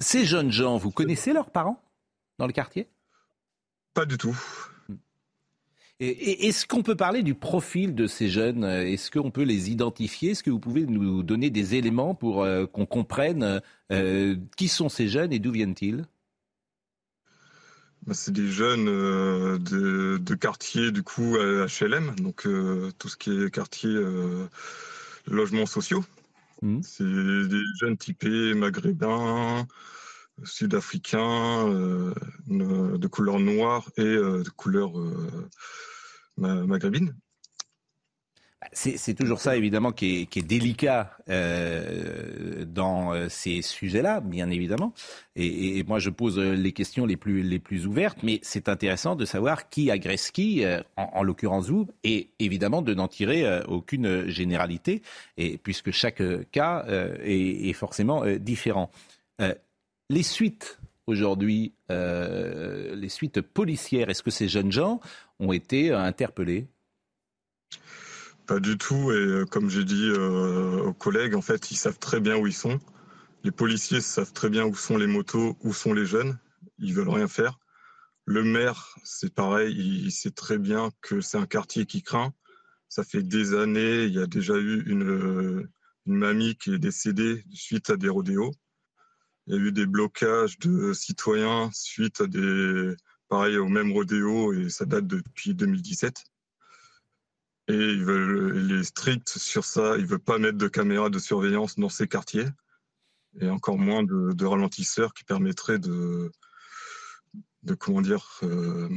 ces 0.00 0.24
jeunes 0.24 0.50
gens, 0.50 0.76
vous 0.76 0.90
connaissez 0.90 1.32
leurs 1.32 1.50
parents 1.50 1.82
dans 2.38 2.46
le 2.46 2.52
quartier? 2.52 2.88
Pas 3.94 4.04
du 4.04 4.18
tout. 4.18 4.36
Est-ce 5.98 6.66
qu'on 6.66 6.82
peut 6.82 6.94
parler 6.94 7.22
du 7.22 7.34
profil 7.34 7.94
de 7.94 8.06
ces 8.06 8.28
jeunes? 8.28 8.64
Est-ce 8.64 9.10
qu'on 9.10 9.30
peut 9.30 9.44
les 9.44 9.70
identifier? 9.70 10.32
Est-ce 10.32 10.42
que 10.42 10.50
vous 10.50 10.60
pouvez 10.60 10.84
nous 10.84 11.22
donner 11.22 11.48
des 11.48 11.74
éléments 11.74 12.14
pour 12.14 12.42
euh, 12.42 12.66
qu'on 12.66 12.84
comprenne 12.84 13.62
euh, 13.90 14.36
qui 14.58 14.68
sont 14.68 14.90
ces 14.90 15.08
jeunes 15.08 15.32
et 15.32 15.38
d'où 15.38 15.52
viennent-ils? 15.52 16.04
Bah, 18.06 18.12
C'est 18.12 18.32
des 18.32 18.48
jeunes 18.48 18.88
euh, 18.88 19.58
de, 19.58 20.18
de, 20.18 20.34
quartier 20.34 20.92
du 20.92 21.02
coup 21.02 21.38
HLM, 21.38 22.14
donc 22.16 22.46
tout 22.98 23.08
ce 23.08 23.16
qui 23.16 23.30
est 23.30 23.50
quartier 23.50 23.96
logements 25.26 25.64
sociaux. 25.64 26.04
Mmh. 26.62 26.80
C'est 26.82 27.04
des 27.04 27.62
jeunes 27.78 27.96
typés 27.96 28.54
maghrébins, 28.54 29.66
sud-africains, 30.44 31.66
de 32.46 33.06
couleur 33.06 33.38
noire 33.40 33.90
et 33.96 34.02
de 34.02 34.50
couleur 34.50 34.92
maghrébine. 36.36 37.14
C'est 38.72 39.14
toujours 39.14 39.40
ça, 39.40 39.54
évidemment, 39.56 39.92
qui 39.92 40.28
est, 40.34 40.42
délicat 40.42 41.16
euh, 41.28 42.64
dans 42.64 43.12
euh, 43.12 43.28
ces 43.28 43.60
sujets-là, 43.60 44.20
bien 44.20 44.48
évidemment. 44.50 44.94
Et, 45.36 45.84
moi, 45.84 45.98
je 45.98 46.08
pose 46.08 46.38
les 46.38 46.72
questions 46.72 47.04
les 47.04 47.16
plus, 47.16 47.86
ouvertes, 47.86 48.18
mais 48.22 48.40
c'est 48.42 48.68
intéressant 48.70 49.14
de 49.14 49.26
savoir 49.26 49.68
qui 49.68 49.90
agresse 49.90 50.30
qui, 50.30 50.64
euh, 50.64 50.80
en, 50.96 51.22
l'occurrence 51.22 51.68
vous, 51.68 51.86
et 52.02 52.30
évidemment 52.38 52.80
de 52.80 52.94
n'en 52.94 53.08
tirer 53.08 53.44
aucune 53.68 54.26
généralité, 54.28 55.02
et, 55.36 55.58
puisque 55.58 55.90
chaque 55.90 56.22
cas 56.50 56.86
est, 57.22 57.72
forcément 57.74 58.24
différent. 58.38 58.90
les 60.08 60.22
suites 60.22 60.80
aujourd'hui, 61.06 61.72
les 61.90 63.08
suites 63.08 63.42
policières, 63.42 64.08
est-ce 64.08 64.22
que 64.22 64.30
ces 64.30 64.48
jeunes 64.48 64.72
gens 64.72 65.00
ont 65.40 65.52
été 65.52 65.90
euh, 65.90 65.98
interpellés? 65.98 66.66
Pas 68.46 68.60
du 68.60 68.78
tout. 68.78 69.12
Et 69.12 69.16
euh, 69.16 69.44
comme 69.44 69.68
j'ai 69.68 69.84
dit 69.84 70.08
euh, 70.08 70.82
aux 70.82 70.94
collègues, 70.94 71.34
en 71.34 71.42
fait, 71.42 71.70
ils 71.70 71.76
savent 71.76 71.98
très 71.98 72.20
bien 72.20 72.36
où 72.36 72.46
ils 72.46 72.54
sont. 72.54 72.78
Les 73.44 73.50
policiers 73.50 74.00
savent 74.00 74.32
très 74.32 74.50
bien 74.50 74.64
où 74.64 74.74
sont 74.74 74.96
les 74.96 75.06
motos, 75.06 75.56
où 75.62 75.72
sont 75.72 75.92
les 75.92 76.06
jeunes. 76.06 76.38
Ils 76.78 76.94
veulent 76.94 77.08
rien 77.08 77.28
faire. 77.28 77.58
Le 78.24 78.42
maire, 78.42 78.96
c'est 79.04 79.32
pareil. 79.34 79.74
Il 79.76 80.12
sait 80.12 80.30
très 80.30 80.58
bien 80.58 80.90
que 81.00 81.20
c'est 81.20 81.38
un 81.38 81.46
quartier 81.46 81.86
qui 81.86 82.02
craint. 82.02 82.32
Ça 82.88 83.04
fait 83.04 83.22
des 83.22 83.54
années. 83.54 84.04
Il 84.04 84.14
y 84.14 84.20
a 84.20 84.26
déjà 84.26 84.56
eu 84.56 84.82
une, 84.86 85.68
une 86.06 86.16
mamie 86.16 86.56
qui 86.56 86.74
est 86.74 86.78
décédée 86.78 87.44
suite 87.52 87.90
à 87.90 87.96
des 87.96 88.08
rodéos. 88.08 88.52
Il 89.46 89.54
y 89.54 89.58
a 89.58 89.60
eu 89.60 89.72
des 89.72 89.86
blocages 89.86 90.58
de 90.58 90.92
citoyens 90.92 91.70
suite 91.72 92.20
à 92.20 92.26
des, 92.26 92.94
pareil 93.28 93.58
au 93.58 93.68
même 93.68 93.92
rodéo 93.92 94.52
et 94.52 94.68
ça 94.70 94.84
date 94.84 95.06
depuis 95.06 95.54
2017. 95.54 96.24
Et 97.68 97.74
ils 97.74 98.04
veulent, 98.04 98.64
il 98.64 98.78
est 98.78 98.84
strict 98.84 99.28
sur 99.28 99.64
ça. 99.64 99.96
Il 99.98 100.06
veut 100.06 100.18
pas 100.18 100.38
mettre 100.38 100.58
de 100.58 100.68
caméras 100.68 101.10
de 101.10 101.18
surveillance 101.18 101.78
dans 101.78 101.88
ces 101.88 102.06
quartiers 102.06 102.46
et 103.40 103.50
encore 103.50 103.78
moins 103.78 104.02
de, 104.02 104.44
ralentisseurs 104.44 105.12
qui 105.12 105.24
permettraient 105.24 105.78
de, 105.78 106.30
de 107.64 107.74
comment 107.74 108.00
dire, 108.00 108.40
euh, 108.42 108.88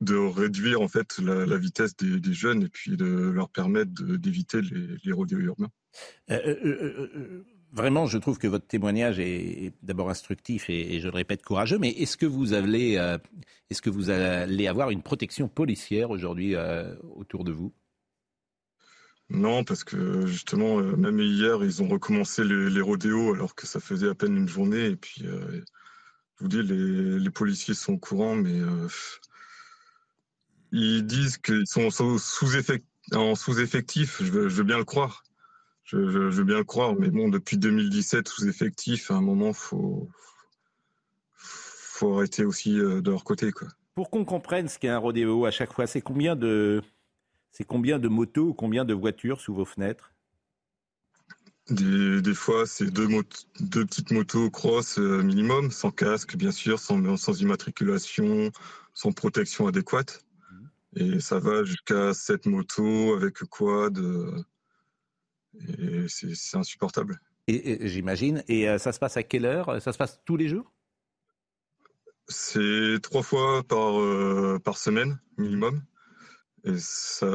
de 0.00 0.16
réduire 0.16 0.80
en 0.80 0.88
fait 0.88 1.18
la, 1.18 1.56
vitesse 1.56 1.96
des, 1.96 2.32
jeunes 2.32 2.64
et 2.64 2.68
puis 2.68 2.96
de 2.96 3.06
leur 3.06 3.48
permettre 3.48 3.90
d'éviter 3.92 4.60
les, 4.60 4.96
les 5.04 5.12
urbains. 5.12 5.70
Euh, 6.30 6.56
euh, 6.64 7.44
vraiment, 7.72 8.06
je 8.06 8.18
trouve 8.18 8.38
que 8.38 8.46
votre 8.46 8.66
témoignage 8.66 9.18
est, 9.18 9.72
d'abord 9.82 10.10
instructif 10.10 10.68
et, 10.68 11.00
je 11.00 11.08
le 11.08 11.14
répète, 11.14 11.42
courageux. 11.42 11.78
Mais 11.78 11.90
est-ce 11.90 12.16
que 12.16 12.26
vous 12.26 12.52
allez, 12.52 12.94
est-ce 13.70 13.82
que 13.82 13.90
vous 13.90 14.10
allez 14.10 14.66
avoir 14.66 14.90
une 14.90 15.02
protection 15.02 15.48
policière 15.48 16.10
aujourd'hui 16.10 16.54
autour 17.16 17.44
de 17.44 17.52
vous? 17.52 17.72
Non, 19.30 19.64
parce 19.64 19.82
que 19.84 20.26
justement, 20.26 20.76
même 20.78 21.18
hier, 21.20 21.64
ils 21.64 21.82
ont 21.82 21.88
recommencé 21.88 22.44
les, 22.44 22.80
rodéos 22.80 23.34
alors 23.34 23.54
que 23.54 23.66
ça 23.66 23.80
faisait 23.80 24.08
à 24.08 24.14
peine 24.14 24.36
une 24.36 24.48
journée. 24.48 24.86
Et 24.86 24.96
puis, 24.96 25.22
je 25.24 25.62
vous 26.40 26.48
dis, 26.48 26.62
les, 26.62 27.18
les, 27.18 27.30
policiers 27.30 27.74
sont 27.74 27.94
au 27.94 27.98
courant, 27.98 28.36
mais 28.36 28.60
ils 30.72 31.06
disent 31.06 31.38
qu'ils 31.38 31.66
sont 31.66 31.90
sous 31.90 32.18
en 33.12 33.34
sous-effectif, 33.34 34.22
je, 34.22 34.30
veux, 34.30 34.62
bien 34.62 34.78
le 34.78 34.84
croire. 34.84 35.22
Je, 35.84 35.96
veux 35.98 36.44
bien 36.44 36.58
le 36.58 36.64
croire, 36.64 36.94
mais 36.94 37.10
bon, 37.10 37.28
depuis 37.28 37.58
2017, 37.58 38.28
sous-effectif, 38.28 39.10
à 39.10 39.14
un 39.14 39.20
moment, 39.20 39.52
faut 39.52 40.08
faut 41.36 42.16
arrêter 42.16 42.44
aussi 42.44 42.78
euh, 42.78 43.00
de 43.00 43.10
leur 43.10 43.24
côté, 43.24 43.52
quoi. 43.52 43.68
Pour 43.94 44.10
qu'on 44.10 44.24
comprenne 44.24 44.68
ce 44.68 44.78
qu'est 44.78 44.88
un 44.88 44.98
rodéo 44.98 45.44
à 45.44 45.50
chaque 45.50 45.72
fois, 45.72 45.86
c'est 45.86 46.00
combien 46.00 46.34
de 46.34 46.82
c'est 47.50 47.64
combien 47.64 47.98
de 47.98 48.08
motos 48.08 48.48
ou 48.48 48.54
combien 48.54 48.84
de 48.84 48.94
voitures 48.94 49.40
sous 49.40 49.54
vos 49.54 49.66
fenêtres? 49.66 50.12
Des, 51.70 52.34
fois, 52.34 52.66
c'est 52.66 52.90
deux, 52.90 53.06
deux 53.60 53.84
petites 53.86 54.10
motos 54.10 54.50
cross 54.50 54.98
euh, 54.98 55.22
minimum, 55.22 55.70
sans 55.70 55.90
casque, 55.90 56.36
bien 56.36 56.50
sûr, 56.50 56.80
sans, 56.80 57.16
sans 57.16 57.40
immatriculation, 57.40 58.50
sans 58.94 59.12
protection 59.12 59.68
adéquate. 59.68 60.24
Et 60.96 61.20
ça 61.20 61.38
va 61.38 61.64
jusqu'à 61.64 62.12
7 62.12 62.46
motos 62.46 63.14
avec 63.14 63.38
quad. 63.44 63.96
Euh, 63.98 64.42
c'est 66.08 66.56
insupportable. 66.56 67.20
Et, 67.48 67.88
j'imagine. 67.88 68.42
Et 68.48 68.68
euh, 68.68 68.78
ça 68.78 68.92
se 68.92 68.98
passe 68.98 69.16
à 69.16 69.22
quelle 69.22 69.44
heure? 69.44 69.80
Ça 69.82 69.92
se 69.92 69.98
passe 69.98 70.20
tous 70.24 70.36
les 70.36 70.48
jours? 70.48 70.72
C'est 72.28 72.98
trois 73.02 73.22
fois 73.22 73.62
par, 73.64 74.00
euh, 74.00 74.58
par 74.62 74.78
semaine 74.78 75.18
minimum. 75.36 75.82
Et 76.64 76.78
ça, 76.78 77.26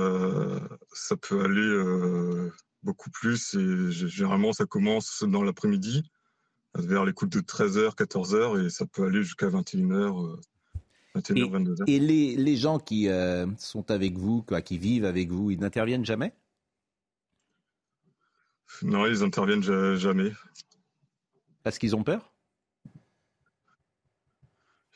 ça 0.93 1.17
peut 1.17 1.43
aller 1.43 2.49
beaucoup 2.83 3.09
plus. 3.09 3.55
Et 3.55 3.91
généralement, 3.91 4.53
ça 4.53 4.65
commence 4.65 5.23
dans 5.23 5.43
l'après-midi, 5.43 6.09
vers 6.75 7.03
les 7.03 7.11
coups 7.11 7.31
de 7.31 7.41
13h, 7.41 7.95
14h, 7.95 8.65
et 8.65 8.69
ça 8.69 8.85
peut 8.85 9.05
aller 9.05 9.23
jusqu'à 9.23 9.47
21h. 9.47 10.39
Et, 11.87 11.99
les, 11.99 12.55
gens 12.55 12.79
qui 12.79 13.07
euh, 13.07 13.47
sont 13.57 13.89
avec 13.91 14.17
vous, 14.17 14.43
quoi, 14.43 14.61
qui 14.61 14.77
vivent 14.77 15.05
avec 15.05 15.31
vous, 15.31 15.51
ils 15.51 15.59
n'interviennent 15.59 16.05
jamais? 16.05 16.33
Non, 18.83 19.05
ils 19.05 19.19
n'interviennent 19.19 19.95
jamais. 19.95 20.31
Parce 21.63 21.77
qu'ils 21.77 21.95
ont 21.95 22.03
peur? 22.03 22.33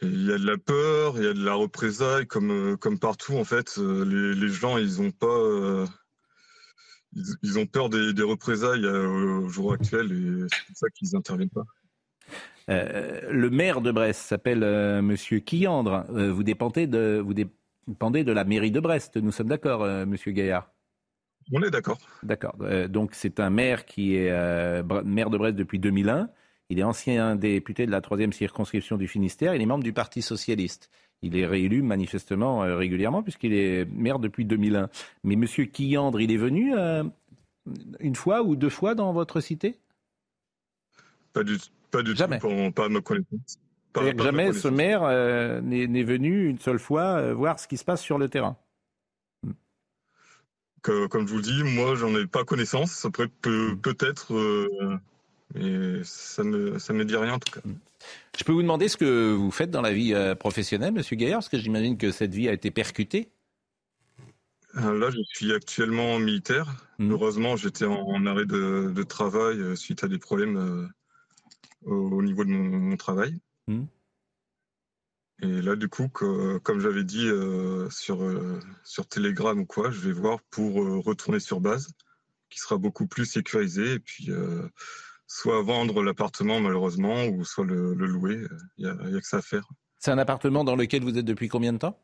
Il 0.01 0.25
y 0.25 0.31
a 0.31 0.37
de 0.37 0.45
la 0.45 0.57
peur, 0.57 1.17
il 1.17 1.23
y 1.23 1.27
a 1.27 1.33
de 1.33 1.43
la 1.43 1.53
représailles, 1.53 2.25
comme, 2.25 2.51
euh, 2.51 2.77
comme 2.77 2.97
partout 2.97 3.35
en 3.35 3.43
fait. 3.43 3.77
Euh, 3.77 4.03
les, 4.33 4.49
gens, 4.49 4.77
ils 4.77 4.99
ont 4.99 5.11
pas, 5.11 5.85
ils, 7.43 7.59
ont 7.59 7.67
peur 7.67 7.89
des, 7.89 8.13
des 8.13 8.23
représailles 8.23 8.85
au 8.85 9.47
jour 9.47 9.73
actuel 9.73 10.11
et 10.11 10.47
c'est 10.51 10.65
pour 10.65 10.77
ça 10.77 10.89
qu'ils 10.89 11.09
n'interviennent 11.13 11.51
pas. 11.51 11.65
Euh, 12.69 13.31
le 13.31 13.49
maire 13.49 13.81
de 13.81 13.91
Brest 13.91 14.21
s'appelle 14.21 14.63
euh, 14.63 15.01
Monsieur 15.01 15.39
Quillandre. 15.39 16.05
Euh, 16.11 16.31
vous, 16.31 16.43
dépendez 16.43 16.87
de, 16.87 17.21
vous 17.23 17.33
dépendez 17.33 18.23
de 18.23 18.31
la 18.31 18.43
mairie 18.43 18.71
de 18.71 18.79
Brest. 18.79 19.17
Nous 19.17 19.31
sommes 19.31 19.49
d'accord, 19.49 19.85
Monsieur 20.05 20.31
Gaillard? 20.31 20.71
On 21.51 21.61
est 21.63 21.69
d'accord. 21.69 21.97
D'accord. 22.23 22.55
donc 22.89 23.11
c'est 23.13 23.39
un 23.39 23.49
maire 23.49 23.85
qui 23.85 24.15
est 24.15 24.31
maire 25.03 25.29
de 25.29 25.37
Brest 25.37 25.55
depuis 25.55 25.79
2001. 25.79 26.29
Il 26.69 26.79
est 26.79 26.83
ancien 26.83 27.35
député 27.35 27.85
de 27.85 27.91
la 27.91 27.99
troisième 27.99 28.31
circonscription 28.31 28.97
du 28.97 29.07
Finistère. 29.07 29.53
Il 29.53 29.61
est 29.61 29.65
membre 29.65 29.83
du 29.83 29.91
Parti 29.91 30.21
socialiste. 30.21 30.89
Il 31.21 31.37
est 31.37 31.45
réélu 31.45 31.81
manifestement 31.81 32.59
régulièrement 32.59 33.23
puisqu'il 33.23 33.53
est 33.53 33.85
maire 33.91 34.19
depuis 34.19 34.45
2001. 34.45 34.89
Mais 35.23 35.35
Monsieur 35.35 35.65
Quillandre, 35.65 36.21
il 36.21 36.31
est 36.31 36.37
venu 36.37 36.73
une 37.99 38.15
fois 38.15 38.43
ou 38.43 38.55
deux 38.55 38.69
fois 38.69 38.95
dans 38.95 39.13
votre 39.13 39.39
cité? 39.39 39.77
Pas 41.33 41.43
du. 41.43 41.57
Pas 41.91 42.03
jamais. 42.15 42.39
tout, 42.39 42.71
pas 42.71 42.89
ma 42.89 43.01
connaissance. 43.01 43.59
jamais 43.95 44.53
ce 44.53 44.67
maire 44.69 45.03
euh, 45.03 45.59
n'est 45.61 46.03
venu 46.03 46.47
une 46.47 46.59
seule 46.59 46.79
fois 46.79 47.17
euh, 47.17 47.33
voir 47.33 47.59
ce 47.59 47.67
qui 47.67 47.77
se 47.77 47.83
passe 47.83 48.01
sur 48.01 48.17
le 48.17 48.29
terrain. 48.29 48.57
Comme 50.81 51.27
je 51.27 51.31
vous 51.31 51.37
le 51.37 51.43
dis, 51.43 51.63
moi, 51.63 51.95
j'en 51.95 52.15
ai 52.15 52.27
pas 52.27 52.43
connaissance. 52.43 52.91
Ça 52.91 53.09
peut, 53.09 53.29
peut, 53.41 53.77
hmm. 53.83 54.05
être, 54.05 54.33
euh, 54.33 54.97
mais 55.53 56.03
ça 56.03 56.43
ne 56.43 56.77
ça 56.79 56.93
me 56.93 57.05
dit 57.05 57.15
rien 57.15 57.33
en 57.33 57.39
tout 57.39 57.51
cas. 57.53 57.61
Hmm. 57.65 57.77
Je 58.37 58.43
peux 58.43 58.51
vous 58.51 58.61
demander 58.61 58.87
ce 58.87 58.97
que 58.97 59.33
vous 59.33 59.51
faites 59.51 59.69
dans 59.69 59.81
la 59.81 59.93
vie 59.93 60.15
professionnelle, 60.39 60.93
Monsieur 60.93 61.15
Gaillard, 61.15 61.39
parce 61.39 61.49
que 61.49 61.59
j'imagine 61.59 61.97
que 61.97 62.11
cette 62.11 62.33
vie 62.33 62.49
a 62.49 62.53
été 62.53 62.71
percutée. 62.71 63.29
Là, 64.73 65.09
je 65.09 65.19
suis 65.33 65.53
actuellement 65.53 66.17
militaire. 66.17 66.87
Hmm. 66.97 67.11
Heureusement, 67.11 67.55
j'étais 67.57 67.85
en, 67.85 68.25
arrêt 68.25 68.45
de, 68.45 68.91
de, 68.95 69.03
travail 69.03 69.77
suite 69.77 70.03
à 70.03 70.07
des 70.07 70.17
problèmes 70.17 70.89
au, 71.85 72.21
niveau 72.23 72.43
de 72.43 72.49
mon, 72.49 72.97
travail. 72.97 73.37
Et 75.41 75.61
là, 75.61 75.75
du 75.75 75.89
coup, 75.89 76.07
comme 76.07 76.79
j'avais 76.79 77.03
dit 77.03 77.27
euh, 77.27 77.89
sur, 77.89 78.23
euh, 78.23 78.59
sur 78.83 79.07
Telegram 79.07 79.59
ou 79.59 79.65
quoi, 79.65 79.89
je 79.89 79.99
vais 79.99 80.11
voir 80.11 80.39
pour 80.51 80.83
euh, 80.83 80.99
retourner 80.99 81.39
sur 81.39 81.59
base, 81.59 81.89
qui 82.49 82.59
sera 82.59 82.77
beaucoup 82.77 83.07
plus 83.07 83.25
sécurisé, 83.25 83.93
et 83.93 83.99
puis 83.99 84.29
soit 85.25 85.61
vendre 85.61 86.03
l'appartement 86.03 86.59
malheureusement, 86.59 87.25
ou 87.25 87.43
soit 87.43 87.65
le, 87.65 87.93
louer. 87.93 88.45
Il 88.77 88.85
n'y 88.85 89.17
a, 89.17 89.19
que 89.19 89.27
ça 89.27 89.37
à 89.37 89.41
faire. 89.41 89.67
C'est 89.99 90.11
un 90.11 90.17
appartement 90.17 90.63
dans 90.63 90.75
lequel 90.75 91.03
vous 91.03 91.17
êtes 91.17 91.25
depuis 91.25 91.47
combien 91.47 91.73
de 91.73 91.77
temps? 91.77 91.99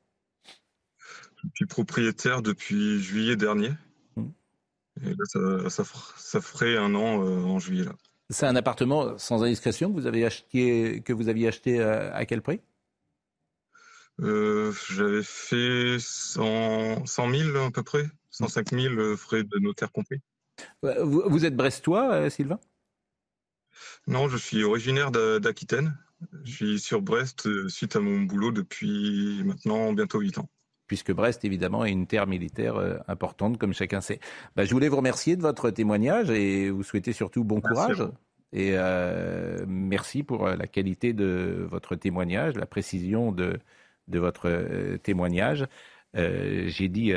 Je 1.43 1.49
suis 1.55 1.65
propriétaire 1.65 2.41
depuis 2.41 3.01
juillet 3.01 3.35
dernier. 3.35 3.71
Hmm. 4.15 4.29
Et 5.03 5.09
là, 5.09 5.25
ça, 5.25 5.69
ça, 5.69 5.83
ça, 6.17 6.41
ferait 6.41 6.77
un 6.77 6.95
an 6.95 7.21
en 7.21 7.59
juillet. 7.59 7.85
Là. 7.85 7.93
C'est 8.29 8.45
un 8.45 8.55
appartement 8.57 9.17
sans 9.17 9.43
indiscrétion 9.43 9.89
que 9.89 9.99
vous 9.99 10.05
avez 10.05 10.25
acheté, 10.25 11.01
que 11.01 11.13
vous 11.13 11.29
aviez 11.29 11.47
acheté 11.47 11.79
euh, 11.79 12.13
à, 12.13 12.25
quel 12.25 12.41
prix? 12.41 12.59
Euh, 14.21 14.71
J'avais 14.89 15.23
fait 15.23 15.97
100, 15.99 17.05
000 17.05 17.57
à 17.57 17.71
peu 17.71 17.83
près, 17.83 18.05
105 18.31 18.71
000 18.71 18.93
euh, 18.95 19.15
frais 19.15 19.43
de 19.43 19.59
notaire 19.59 19.91
compris. 19.91 20.19
Vous, 20.81 21.45
êtes 21.45 21.55
brestois, 21.55 22.29
Sylvain? 22.29 22.59
Non, 24.07 24.27
je 24.27 24.37
suis 24.37 24.63
originaire 24.63 25.11
d'Aquitaine. 25.11 25.97
Je 26.43 26.51
suis 26.51 26.79
sur 26.79 27.01
Brest 27.01 27.67
suite 27.69 27.95
à 27.95 27.99
mon 27.99 28.21
boulot 28.21 28.51
depuis 28.51 29.43
maintenant 29.43 29.93
bientôt 29.93 30.19
8 30.19 30.39
ans 30.39 30.49
puisque 30.87 31.11
Brest, 31.11 31.45
évidemment, 31.45 31.85
est 31.85 31.91
une 31.91 32.07
terre 32.07 32.27
militaire 32.27 32.77
euh, 32.77 32.97
importante, 33.07 33.57
comme 33.57 33.73
chacun 33.73 34.01
sait. 34.01 34.19
Bah, 34.55 34.65
je 34.65 34.71
voulais 34.71 34.89
vous 34.89 34.97
remercier 34.97 35.35
de 35.35 35.41
votre 35.41 35.69
témoignage 35.69 36.31
et 36.31 36.69
vous 36.69 36.83
souhaiter 36.83 37.13
surtout 37.13 37.43
bon 37.43 37.61
courage. 37.61 38.03
Et 38.53 38.71
euh, 38.73 39.65
merci 39.67 40.23
pour 40.23 40.47
euh, 40.47 40.55
la 40.55 40.67
qualité 40.67 41.11
de 41.13 41.67
votre 41.69 41.95
témoignage, 41.95 42.55
la 42.55 42.65
précision 42.65 43.33
de, 43.33 43.59
de 44.07 44.19
votre 44.19 44.97
témoignage. 45.03 45.65
J'ai 46.15 46.87
dit, 46.87 47.13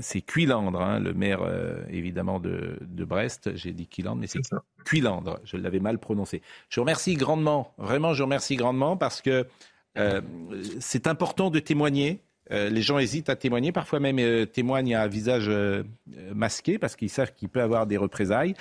c'est 0.00 0.22
Cuilandre, 0.22 0.80
hein, 0.80 0.98
le 0.98 1.14
maire 1.14 1.40
évidemment 1.88 2.40
de, 2.40 2.78
de 2.80 3.04
Brest. 3.04 3.54
J'ai 3.54 3.72
dit 3.72 3.86
Cuilandre, 3.86 4.20
mais 4.20 4.26
c'est 4.26 4.40
Cuilandre. 4.84 5.38
Je 5.44 5.56
l'avais 5.56 5.78
mal 5.78 5.98
prononcé. 5.98 6.42
Je 6.68 6.80
vous 6.80 6.82
remercie 6.82 7.14
grandement, 7.14 7.72
vraiment, 7.78 8.12
je 8.12 8.18
vous 8.18 8.26
remercie 8.26 8.56
grandement 8.56 8.96
parce 8.96 9.22
que 9.22 9.46
c'est 10.80 11.06
important 11.06 11.50
de 11.50 11.60
témoigner. 11.60 12.20
Euh, 12.52 12.68
les 12.68 12.82
gens 12.82 12.98
hésitent 12.98 13.28
à 13.28 13.36
témoigner, 13.36 13.70
parfois 13.72 14.00
même 14.00 14.18
euh, 14.18 14.44
témoignent 14.44 14.96
à 14.96 15.06
visage 15.06 15.46
euh, 15.48 15.84
masqué 16.34 16.78
parce 16.78 16.96
qu'ils 16.96 17.10
savent 17.10 17.32
qu'il 17.32 17.48
peut 17.48 17.62
avoir 17.62 17.86
des 17.86 17.96
représailles. 17.96 18.54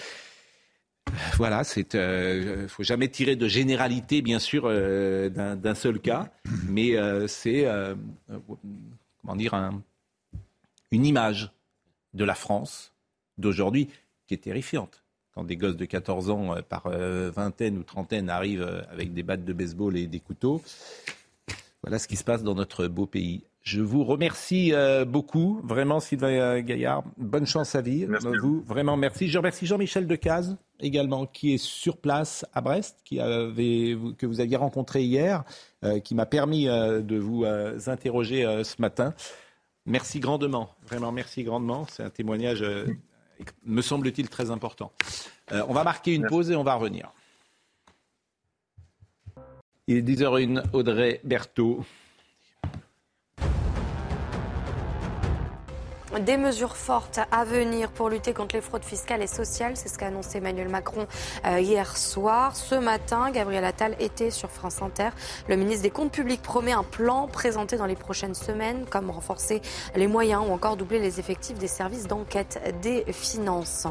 Voilà, 1.37 1.63
c'est, 1.63 1.93
ne 1.95 2.67
faut 2.67 2.83
jamais 2.83 3.07
tirer 3.07 3.35
de 3.35 3.47
généralité, 3.47 4.21
bien 4.21 4.39
sûr, 4.39 4.69
d'un 4.69 5.75
seul 5.75 5.99
cas, 5.99 6.31
mais 6.67 6.95
c'est, 7.27 7.67
comment 9.21 9.35
dire, 9.35 9.53
une 10.91 11.05
image 11.05 11.51
de 12.13 12.23
la 12.23 12.35
France 12.35 12.93
d'aujourd'hui 13.37 13.89
qui 14.27 14.33
est 14.33 14.37
terrifiante. 14.37 15.03
Quand 15.33 15.43
des 15.43 15.55
gosses 15.57 15.77
de 15.77 15.85
14 15.85 16.29
ans, 16.29 16.55
par 16.67 16.89
vingtaine 16.89 17.77
ou 17.77 17.83
trentaine, 17.83 18.29
arrivent 18.29 18.85
avec 18.91 19.13
des 19.13 19.23
battes 19.23 19.45
de 19.45 19.53
baseball 19.53 19.97
et 19.97 20.07
des 20.07 20.19
couteaux, 20.19 20.61
voilà 21.83 21.99
ce 21.99 22.07
qui 22.07 22.17
se 22.17 22.23
passe 22.23 22.43
dans 22.43 22.55
notre 22.55 22.87
beau 22.87 23.05
pays. 23.05 23.43
Je 23.69 23.81
vous 23.81 24.03
remercie 24.03 24.73
euh, 24.73 25.05
beaucoup, 25.05 25.61
vraiment, 25.63 25.99
Sylvain 25.99 26.59
Gaillard. 26.61 27.03
Bonne 27.17 27.45
chance 27.45 27.75
à 27.75 27.81
vie. 27.81 28.07
Merci. 28.07 28.25
Vous, 28.41 28.63
vraiment 28.65 28.97
merci. 28.97 29.27
Je 29.27 29.37
remercie 29.37 29.67
Jean-Michel 29.67 30.07
Decaze 30.07 30.57
également, 30.79 31.27
qui 31.27 31.53
est 31.53 31.59
sur 31.59 31.97
place 31.97 32.47
à 32.55 32.61
Brest, 32.61 32.97
qui 33.05 33.19
avait, 33.19 33.95
que 34.17 34.25
vous 34.25 34.41
aviez 34.41 34.55
rencontré 34.55 35.03
hier, 35.03 35.43
euh, 35.83 35.99
qui 35.99 36.15
m'a 36.15 36.25
permis 36.25 36.67
euh, 36.67 37.01
de 37.01 37.19
vous 37.19 37.45
interroger 37.85 38.41
ce 38.63 38.81
matin. 38.81 39.13
Merci 39.85 40.19
grandement, 40.19 40.71
vraiment 40.87 41.11
merci 41.11 41.43
grandement. 41.43 41.85
C'est 41.91 42.01
un 42.01 42.09
témoignage, 42.09 42.65
me 43.65 43.81
semble-t-il, 43.83 44.29
très 44.29 44.49
important. 44.49 44.91
on 45.51 45.73
va 45.73 45.83
marquer 45.83 46.15
une 46.15 46.25
pause 46.25 46.49
et 46.49 46.55
on 46.55 46.63
va 46.63 46.73
revenir. 46.73 47.11
Il 49.85 49.97
est 49.97 50.01
10h01, 50.01 50.63
Audrey 50.73 51.21
Berthaud. 51.23 51.85
Des 56.17 56.37
mesures 56.37 56.75
fortes 56.75 57.19
à 57.31 57.45
venir 57.45 57.91
pour 57.91 58.09
lutter 58.09 58.33
contre 58.33 58.55
les 58.55 58.61
fraudes 58.61 58.83
fiscales 58.83 59.21
et 59.21 59.27
sociales, 59.27 59.77
c'est 59.77 59.89
ce 59.89 59.97
qu'a 59.99 60.07
annoncé 60.07 60.39
Emmanuel 60.39 60.67
Macron 60.67 61.05
euh, 61.45 61.59
hier 61.59 61.95
soir. 61.97 62.55
Ce 62.55 62.73
matin, 62.73 63.29
Gabriel 63.29 63.63
Attal 63.63 63.95
était 63.99 64.31
sur 64.31 64.49
France 64.49 64.81
Inter. 64.81 65.09
Le 65.47 65.55
ministre 65.55 65.83
des 65.83 65.91
Comptes 65.91 66.11
publics 66.11 66.41
promet 66.41 66.71
un 66.71 66.83
plan 66.83 67.27
présenté 67.27 67.77
dans 67.77 67.85
les 67.85 67.95
prochaines 67.95 68.33
semaines, 68.33 68.85
comme 68.89 69.11
renforcer 69.11 69.61
les 69.95 70.07
moyens 70.07 70.41
ou 70.47 70.51
encore 70.51 70.77
doubler 70.77 70.97
les 70.97 71.19
effectifs 71.19 71.59
des 71.59 71.67
services 71.67 72.07
d'enquête 72.07 72.59
des 72.81 73.05
finances. 73.13 73.85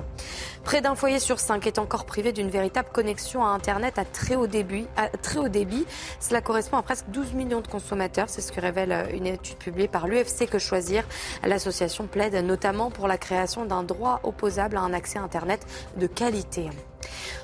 Près 0.65 0.81
d'un 0.81 0.97
foyer 0.97 1.21
sur 1.21 1.39
cinq 1.39 1.69
est 1.69 1.79
encore 1.79 2.05
privé 2.05 2.33
d'une 2.33 2.51
véritable 2.51 2.89
connexion 2.93 3.45
à 3.45 3.51
Internet 3.51 3.97
à 3.97 4.05
très 4.05 4.35
haut 4.35 4.49
débit. 4.49 4.89
À 4.97 5.09
très 5.09 5.39
haut 5.39 5.49
débit. 5.49 5.87
Cela 6.19 6.41
correspond 6.41 6.79
à 6.79 6.83
presque 6.83 7.07
12 7.11 7.35
millions 7.35 7.61
de 7.61 7.69
consommateurs. 7.69 8.29
C'est 8.29 8.41
ce 8.41 8.51
que 8.51 8.61
révèle 8.61 9.07
une 9.15 9.27
étude 9.29 9.57
publiée 9.57 9.87
par 9.87 10.09
l'UFC 10.09 10.51
Que 10.51 10.59
Choisir, 10.59 11.05
l'association 11.45 12.08
plaide 12.09 12.35
notamment 12.45 12.91
pour 12.91 13.07
la 13.07 13.19
création 13.19 13.65
d'un 13.65 13.83
droit 13.83 14.21
opposable 14.23 14.77
à 14.77 14.81
un 14.81 14.93
accès 14.93 15.19
Internet 15.19 15.67
de 15.97 16.07
qualité. 16.07 16.71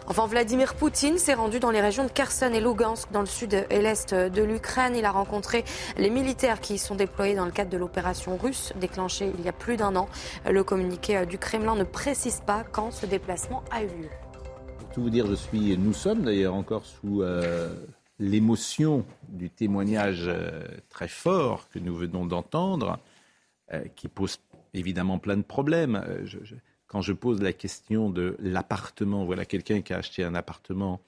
Enfin, 0.06 0.26
Vladimir 0.26 0.74
Poutine 0.74 1.16
s'est 1.16 1.34
rendu 1.34 1.60
dans 1.60 1.70
les 1.70 1.80
régions 1.80 2.04
de 2.04 2.10
Kherson 2.10 2.52
et 2.52 2.60
Lugansk, 2.60 3.10
dans 3.12 3.20
le 3.20 3.26
sud 3.26 3.66
et 3.70 3.80
l'est 3.80 4.14
de 4.14 4.42
l'Ukraine. 4.42 4.94
Il 4.96 5.04
a 5.04 5.10
rencontré 5.10 5.64
les 5.96 6.10
militaires 6.10 6.60
qui 6.60 6.74
y 6.74 6.78
sont 6.78 6.94
déployés 6.94 7.34
dans 7.34 7.46
le 7.46 7.50
cadre 7.50 7.70
de 7.70 7.78
l'opération 7.78 8.36
russe 8.36 8.72
déclenchée 8.80 9.32
il 9.38 9.44
y 9.44 9.48
a 9.48 9.52
plus 9.52 9.76
d'un 9.76 9.96
an. 9.96 10.08
Le 10.48 10.62
communiqué 10.64 11.24
du 11.26 11.38
Kremlin 11.38 11.74
ne 11.74 11.84
précise 11.84 12.42
pas 12.44 12.64
quand 12.70 12.90
ce 12.90 13.06
déplacement 13.06 13.64
a 13.70 13.82
eu 13.82 13.86
lieu. 13.86 14.10
Pour 14.78 14.88
tout 14.90 15.02
vous 15.02 15.10
dire, 15.10 15.26
je 15.26 15.34
suis, 15.34 15.76
nous 15.78 15.94
sommes 15.94 16.22
d'ailleurs 16.22 16.54
encore 16.54 16.84
sous 16.84 17.22
euh, 17.22 17.74
l'émotion 18.18 19.04
du 19.28 19.50
témoignage 19.50 20.24
euh, 20.26 20.62
très 20.88 21.08
fort 21.08 21.68
que 21.70 21.78
nous 21.78 21.94
venons 21.94 22.26
d'entendre, 22.26 22.98
euh, 23.72 23.84
qui 23.96 24.08
pose 24.08 24.38
évidemment 24.74 25.18
plein 25.18 25.36
de 25.36 25.42
problèmes. 25.42 26.02
Euh, 26.06 26.26
quand 26.86 27.00
je 27.00 27.12
pose 27.12 27.40
la 27.40 27.52
question 27.52 28.10
de 28.10 28.36
l'appartement, 28.38 29.24
voilà 29.24 29.44
quelqu'un 29.44 29.80
qui 29.80 29.92
a 29.92 29.98
acheté 29.98 30.22
un 30.22 30.34
appartement 30.34 31.00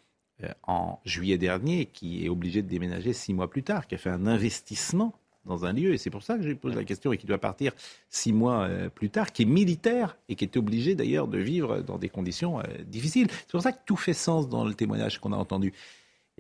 euh, 0.42 0.48
en 0.66 1.00
juillet 1.04 1.38
dernier, 1.38 1.86
qui 1.86 2.24
est 2.24 2.28
obligé 2.28 2.62
de 2.62 2.68
déménager 2.68 3.12
six 3.12 3.34
mois 3.34 3.50
plus 3.50 3.62
tard, 3.62 3.86
qui 3.86 3.94
a 3.94 3.98
fait 3.98 4.10
un 4.10 4.26
investissement 4.26 5.14
dans 5.44 5.64
un 5.64 5.72
lieu, 5.72 5.94
et 5.94 5.98
c'est 5.98 6.10
pour 6.10 6.24
ça 6.24 6.36
que 6.36 6.42
je 6.42 6.48
lui 6.48 6.56
pose 6.56 6.74
la 6.74 6.82
question, 6.82 7.12
et 7.12 7.18
qui 7.18 7.26
doit 7.26 7.38
partir 7.38 7.72
six 8.08 8.32
mois 8.32 8.62
euh, 8.62 8.88
plus 8.88 9.10
tard, 9.10 9.32
qui 9.32 9.42
est 9.42 9.46
militaire 9.46 10.16
et 10.28 10.34
qui 10.34 10.44
est 10.44 10.56
obligé 10.56 10.96
d'ailleurs 10.96 11.28
de 11.28 11.38
vivre 11.38 11.82
dans 11.82 11.98
des 11.98 12.08
conditions 12.08 12.60
difficiles. 12.86 13.28
C'est 13.30 13.52
pour 13.52 13.62
ça 13.62 13.72
que 13.72 13.78
tout 13.86 13.96
fait 13.96 14.12
sens 14.12 14.48
dans 14.48 14.64
le 14.64 14.74
témoignage 14.74 15.20
qu'on 15.20 15.32
a 15.32 15.36
entendu. 15.36 15.72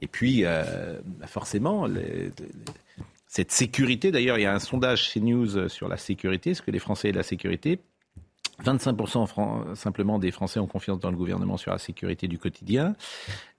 Et 0.00 0.08
puis, 0.08 0.42
bah, 0.42 1.26
forcément, 1.26 1.86
les, 1.86 2.32
cette 3.36 3.52
sécurité. 3.52 4.10
D'ailleurs, 4.10 4.38
il 4.38 4.42
y 4.42 4.46
a 4.46 4.54
un 4.54 4.58
sondage 4.58 5.10
chez 5.10 5.20
News 5.20 5.58
euh, 5.58 5.68
sur 5.68 5.88
la 5.88 5.98
sécurité, 5.98 6.54
ce 6.54 6.62
que 6.62 6.70
les 6.70 6.78
Français 6.78 7.10
et 7.10 7.12
la 7.12 7.22
sécurité. 7.22 7.80
25% 8.64 9.74
simplement 9.74 10.18
des 10.18 10.30
Français 10.30 10.58
ont 10.58 10.66
confiance 10.66 10.98
dans 10.98 11.10
le 11.10 11.18
gouvernement 11.18 11.58
sur 11.58 11.70
la 11.70 11.76
sécurité 11.76 12.26
du 12.28 12.38
quotidien 12.38 12.96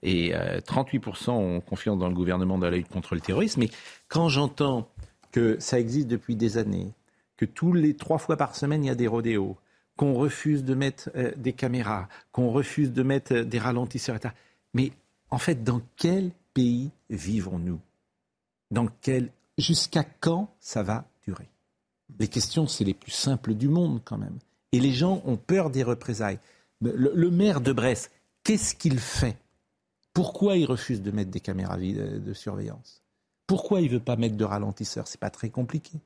et 0.02 0.32
38% 0.32 1.28
euh, 1.28 1.32
ont 1.32 1.60
confiance 1.60 1.96
dans 1.96 2.08
le 2.08 2.14
gouvernement 2.14 2.58
dans 2.58 2.68
la 2.68 2.76
lutte 2.76 2.88
contre 2.88 3.14
le 3.14 3.20
terrorisme. 3.20 3.60
Mais 3.60 3.70
quand 4.08 4.28
j'entends 4.28 4.88
que 5.30 5.56
ça 5.60 5.78
existe 5.78 6.08
depuis 6.08 6.34
des 6.34 6.58
années, 6.58 6.90
que 7.36 7.44
tous 7.44 7.72
les 7.72 7.94
trois 7.94 8.18
fois 8.18 8.36
par 8.36 8.56
semaine 8.56 8.82
il 8.82 8.88
y 8.88 8.90
a 8.90 8.96
des 8.96 9.06
rodéos, 9.06 9.56
qu'on 9.96 10.14
refuse 10.14 10.64
de 10.64 10.74
mettre 10.74 11.10
euh, 11.14 11.30
des 11.36 11.52
caméras, 11.52 12.08
qu'on 12.32 12.50
refuse 12.50 12.92
de 12.92 13.04
mettre 13.04 13.34
des 13.42 13.58
ralentisseurs, 13.60 14.16
etc. 14.16 14.34
Mais 14.74 14.90
en 15.30 15.38
fait, 15.38 15.62
dans 15.62 15.80
quel 15.94 16.32
pays 16.52 16.90
vivons-nous? 17.08 17.78
Dans 18.72 18.88
quel 19.00 19.30
Jusqu'à 19.58 20.04
quand 20.04 20.54
ça 20.60 20.82
va 20.82 21.04
durer? 21.26 21.48
Les 22.18 22.28
questions, 22.28 22.66
c'est 22.66 22.84
les 22.84 22.94
plus 22.94 23.10
simples 23.10 23.54
du 23.54 23.68
monde 23.68 24.00
quand 24.04 24.18
même. 24.18 24.38
Et 24.72 24.80
les 24.80 24.92
gens 24.92 25.22
ont 25.26 25.36
peur 25.36 25.70
des 25.70 25.82
représailles. 25.82 26.38
Le, 26.80 27.30
maire 27.30 27.60
de 27.60 27.72
Brest, 27.72 28.10
qu'est-ce 28.44 28.74
qu'il 28.74 28.98
fait? 29.00 29.36
Pourquoi 30.12 30.56
il 30.56 30.64
refuse 30.64 31.02
de 31.02 31.10
mettre 31.10 31.30
des 31.30 31.40
caméras 31.40 31.76
de 31.76 32.32
surveillance? 32.32 33.02
Pourquoi 33.48 33.80
il 33.80 33.88
ne 33.88 33.94
veut 33.94 34.04
pas 34.04 34.16
mettre 34.16 34.36
de 34.36 34.44
ralentisseur? 34.44 35.08
C'est 35.08 35.20
pas 35.20 35.30
très 35.30 35.48
compliqué. 35.48 35.98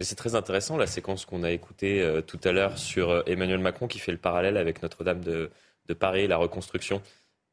C'est 0.00 0.16
très 0.16 0.34
intéressant 0.34 0.76
la 0.76 0.86
séquence 0.86 1.24
qu'on 1.24 1.44
a 1.44 1.52
écoutée 1.52 2.02
euh, 2.02 2.20
tout 2.20 2.40
à 2.42 2.52
l'heure 2.52 2.78
sur 2.78 3.10
euh, 3.10 3.22
Emmanuel 3.26 3.60
Macron 3.60 3.86
qui 3.86 3.98
fait 3.98 4.12
le 4.12 4.18
parallèle 4.18 4.56
avec 4.56 4.82
Notre-Dame 4.82 5.20
de, 5.20 5.50
de 5.86 5.94
Paris, 5.94 6.26
la 6.26 6.36
reconstruction. 6.36 7.00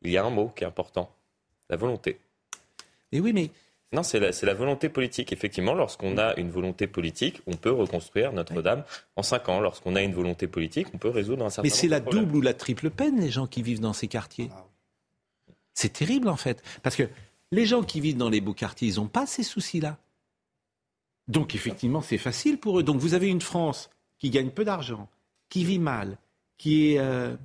Il 0.01 0.11
y 0.11 0.17
a 0.17 0.25
un 0.25 0.29
mot 0.31 0.49
qui 0.49 0.63
est 0.63 0.67
important, 0.67 1.13
la 1.69 1.75
volonté. 1.75 2.19
Et 3.11 3.19
oui, 3.19 3.31
mais 3.33 3.51
non, 3.93 4.03
c'est 4.03 4.19
la, 4.19 4.53
volonté 4.53 4.87
politique. 4.87 5.33
Effectivement, 5.33 5.73
lorsqu'on 5.73 6.17
a 6.17 6.33
une 6.37 6.49
volonté 6.49 6.87
politique, 6.87 7.41
on 7.45 7.55
peut 7.55 7.71
reconstruire 7.71 8.31
Notre-Dame 8.31 8.85
en 9.17 9.23
cinq 9.23 9.49
ans. 9.49 9.59
Lorsqu'on 9.59 9.97
a 9.97 10.01
une 10.01 10.13
volonté 10.13 10.47
politique, 10.47 10.87
on 10.93 10.97
peut 10.97 11.09
résoudre 11.09 11.45
un 11.45 11.49
certain 11.49 11.63
Mais 11.63 11.69
nombre 11.69 11.81
de 11.81 11.87
problèmes. 11.87 12.03
Mais 12.03 12.09
c'est 12.09 12.19
la 12.19 12.25
double 12.25 12.37
ou 12.37 12.41
la 12.41 12.53
triple 12.53 12.89
peine, 12.89 13.19
les 13.19 13.29
gens 13.29 13.47
qui 13.47 13.61
vivent 13.61 13.81
dans 13.81 13.91
ces 13.91 14.07
quartiers. 14.07 14.49
C'est 15.73 15.91
terrible, 15.91 16.29
en 16.29 16.37
fait. 16.37 16.63
Parce 16.83 16.95
que 16.95 17.03
les 17.51 17.65
gens 17.65 17.83
qui 17.83 17.99
vivent 17.99 18.15
dans 18.15 18.29
les 18.29 18.39
beaux 18.39 18.53
quartiers, 18.53 18.87
ils 18.87 18.95
n'ont 18.95 19.07
pas 19.07 19.25
ces 19.25 19.43
soucis-là. 19.43 19.97
Donc, 21.27 21.53
effectivement, 21.53 22.01
c'est 22.01 22.17
facile 22.17 22.59
pour 22.59 22.79
eux. 22.79 22.83
Donc, 22.83 22.97
vous 22.97 23.13
avez 23.13 23.27
une 23.27 23.41
France 23.41 23.89
qui 24.19 24.29
gagne 24.29 24.51
peu 24.51 24.63
d'argent, 24.63 25.09
qui 25.49 25.65
vit 25.65 25.79
mal, 25.79 26.17
qui 26.57 26.97
euh, 26.97 27.35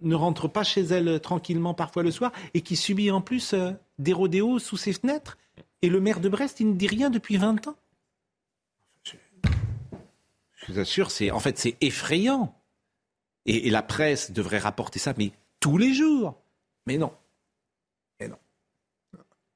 ne 0.00 0.16
rentre 0.16 0.48
pas 0.48 0.64
chez 0.64 0.82
elle 0.82 1.20
tranquillement 1.20 1.74
parfois 1.74 2.02
le 2.02 2.10
soir 2.10 2.32
et 2.54 2.60
qui 2.60 2.74
subit 2.74 3.12
en 3.12 3.20
plus 3.20 3.52
euh, 3.52 3.70
des 4.00 4.12
rodéos 4.12 4.58
sous 4.58 4.76
ses 4.76 4.92
fenêtres 4.92 5.38
et 5.82 5.88
le 5.88 6.00
maire 6.00 6.20
de 6.20 6.28
Brest, 6.28 6.60
il 6.60 6.70
ne 6.70 6.74
dit 6.74 6.86
rien 6.86 7.10
depuis 7.10 7.36
20 7.36 7.68
ans. 7.68 7.76
Je 9.04 10.72
vous 10.72 10.78
assure, 10.80 11.10
c'est, 11.10 11.30
en 11.30 11.38
fait, 11.38 11.58
c'est 11.58 11.76
effrayant. 11.80 12.54
Et, 13.44 13.70
la 13.70 13.82
presse 13.82 14.32
devrait 14.32 14.58
rapporter 14.58 14.98
ça, 14.98 15.12
mais 15.16 15.30
tous 15.60 15.78
les 15.78 15.94
jours. 15.94 16.34
Mais 16.86 16.98
non. 16.98 17.12
Mais 18.18 18.26
non. 18.26 18.38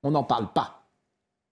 On 0.05 0.13
n'en 0.13 0.23
parle 0.23 0.53
pas. 0.53 0.87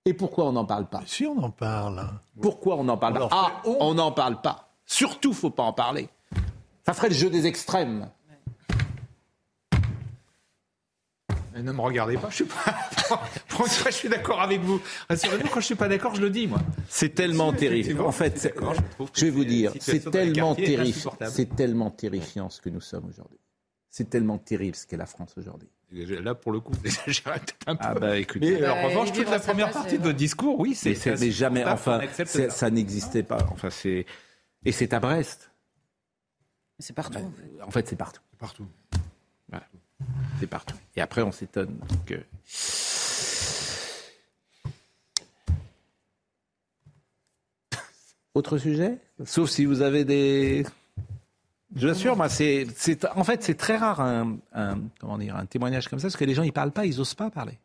Et 0.04 0.14
pourquoi 0.14 0.46
on 0.46 0.52
n'en 0.52 0.64
parle 0.64 0.88
pas? 0.88 1.02
Si 1.06 1.26
on 1.26 1.42
en 1.42 1.50
parle. 1.50 2.08
Pourquoi 2.40 2.76
on 2.76 2.84
n'en 2.84 2.96
parle 2.96 3.18
pas? 3.18 3.28
Ah, 3.32 3.62
on 3.64 3.94
n'en 3.94 4.12
parle 4.12 4.40
pas. 4.40 4.70
Surtout, 4.86 5.32
faut 5.32 5.50
pas 5.50 5.64
en 5.64 5.72
parler. 5.72 6.08
Ça 6.86 6.94
ferait 6.94 7.08
le 7.08 7.14
jeu 7.14 7.28
des 7.28 7.46
extrêmes. 7.46 8.08
Ne 11.62 11.72
me 11.72 11.80
regardez 11.80 12.16
pas, 12.16 12.28
je 12.30 12.36
suis 12.36 12.44
pas. 12.44 12.74
je 13.86 13.90
suis 13.90 14.08
d'accord 14.08 14.40
avec 14.40 14.60
vous. 14.60 14.80
Rassurez-vous, 15.08 15.48
quand 15.48 15.60
je 15.60 15.66
suis 15.66 15.74
pas 15.74 15.88
d'accord, 15.88 16.14
je 16.14 16.20
le 16.20 16.30
dis, 16.30 16.46
moi. 16.46 16.60
C'est 16.88 17.14
tellement 17.14 17.52
terrifiant. 17.52 18.06
En 18.06 18.12
fait, 18.12 18.52
je, 19.14 19.24
vais 19.24 19.30
vous 19.30 19.44
dire, 19.44 19.72
c'est 19.80 20.10
tellement 20.10 20.54
terrifiant. 20.54 21.16
C'est 21.28 21.54
tellement 21.54 21.90
terrifiant 21.90 22.50
ce 22.50 22.60
que 22.60 22.70
nous 22.70 22.80
sommes 22.80 23.06
aujourd'hui. 23.06 23.38
C'est 23.90 24.10
tellement 24.10 24.38
terrible 24.38 24.76
ce 24.76 24.86
qu'est 24.86 24.96
la 24.96 25.06
France 25.06 25.34
aujourd'hui. 25.36 25.68
Là, 25.90 26.34
pour 26.34 26.52
le 26.52 26.60
coup, 26.60 26.72
j'exagère 26.84 27.40
peut-être 27.40 27.66
un 27.66 27.76
peu. 27.76 27.84
Ah 27.84 27.94
bah 27.94 28.18
écoutez. 28.18 28.60
Mais 28.60 28.68
en 28.68 28.88
revanche, 28.88 29.12
toute 29.12 29.30
la 29.30 29.40
première 29.40 29.70
partie 29.70 29.98
de 29.98 30.02
votre 30.02 30.18
discours, 30.18 30.60
oui, 30.60 30.74
c'est. 30.74 30.94
Mais 31.18 31.30
jamais, 31.30 31.64
enfin, 31.64 32.00
ça 32.50 32.70
n'existait 32.70 33.22
pas. 33.22 33.38
Enfin, 33.50 33.70
c'est. 33.70 34.04
Et 34.64 34.72
c'est 34.72 34.92
à 34.92 35.00
Brest. 35.00 35.50
C'est 36.78 36.94
partout. 36.94 37.18
en 37.62 37.70
fait, 37.70 37.88
c'est 37.88 37.96
partout. 37.96 38.20
Partout. 38.38 38.66
Voilà. 39.48 39.66
C'est 40.40 40.46
partout. 40.46 40.76
Et 40.96 41.00
après, 41.00 41.22
on 41.22 41.32
s'étonne 41.32 41.78
que. 42.06 42.22
Autre 48.34 48.58
sujet? 48.58 48.98
Sauf 49.24 49.50
si 49.50 49.64
vous 49.64 49.82
avez 49.82 50.04
des. 50.04 50.64
Je 51.74 51.86
vous 51.86 51.92
assure, 51.92 52.16
moi, 52.16 52.28
c'est, 52.28 52.66
en 53.14 53.24
fait, 53.24 53.42
c'est 53.42 53.54
très 53.54 53.76
rare 53.76 54.00
un, 54.00 54.38
comment 55.00 55.18
dire, 55.18 55.36
un 55.36 55.44
témoignage 55.44 55.88
comme 55.88 55.98
ça, 55.98 56.06
parce 56.06 56.16
que 56.16 56.24
les 56.24 56.34
gens, 56.34 56.42
ils 56.42 56.52
parlent 56.52 56.72
pas, 56.72 56.86
ils 56.86 56.96
n'osent 56.96 57.14
pas 57.14 57.30
parler. 57.30 57.58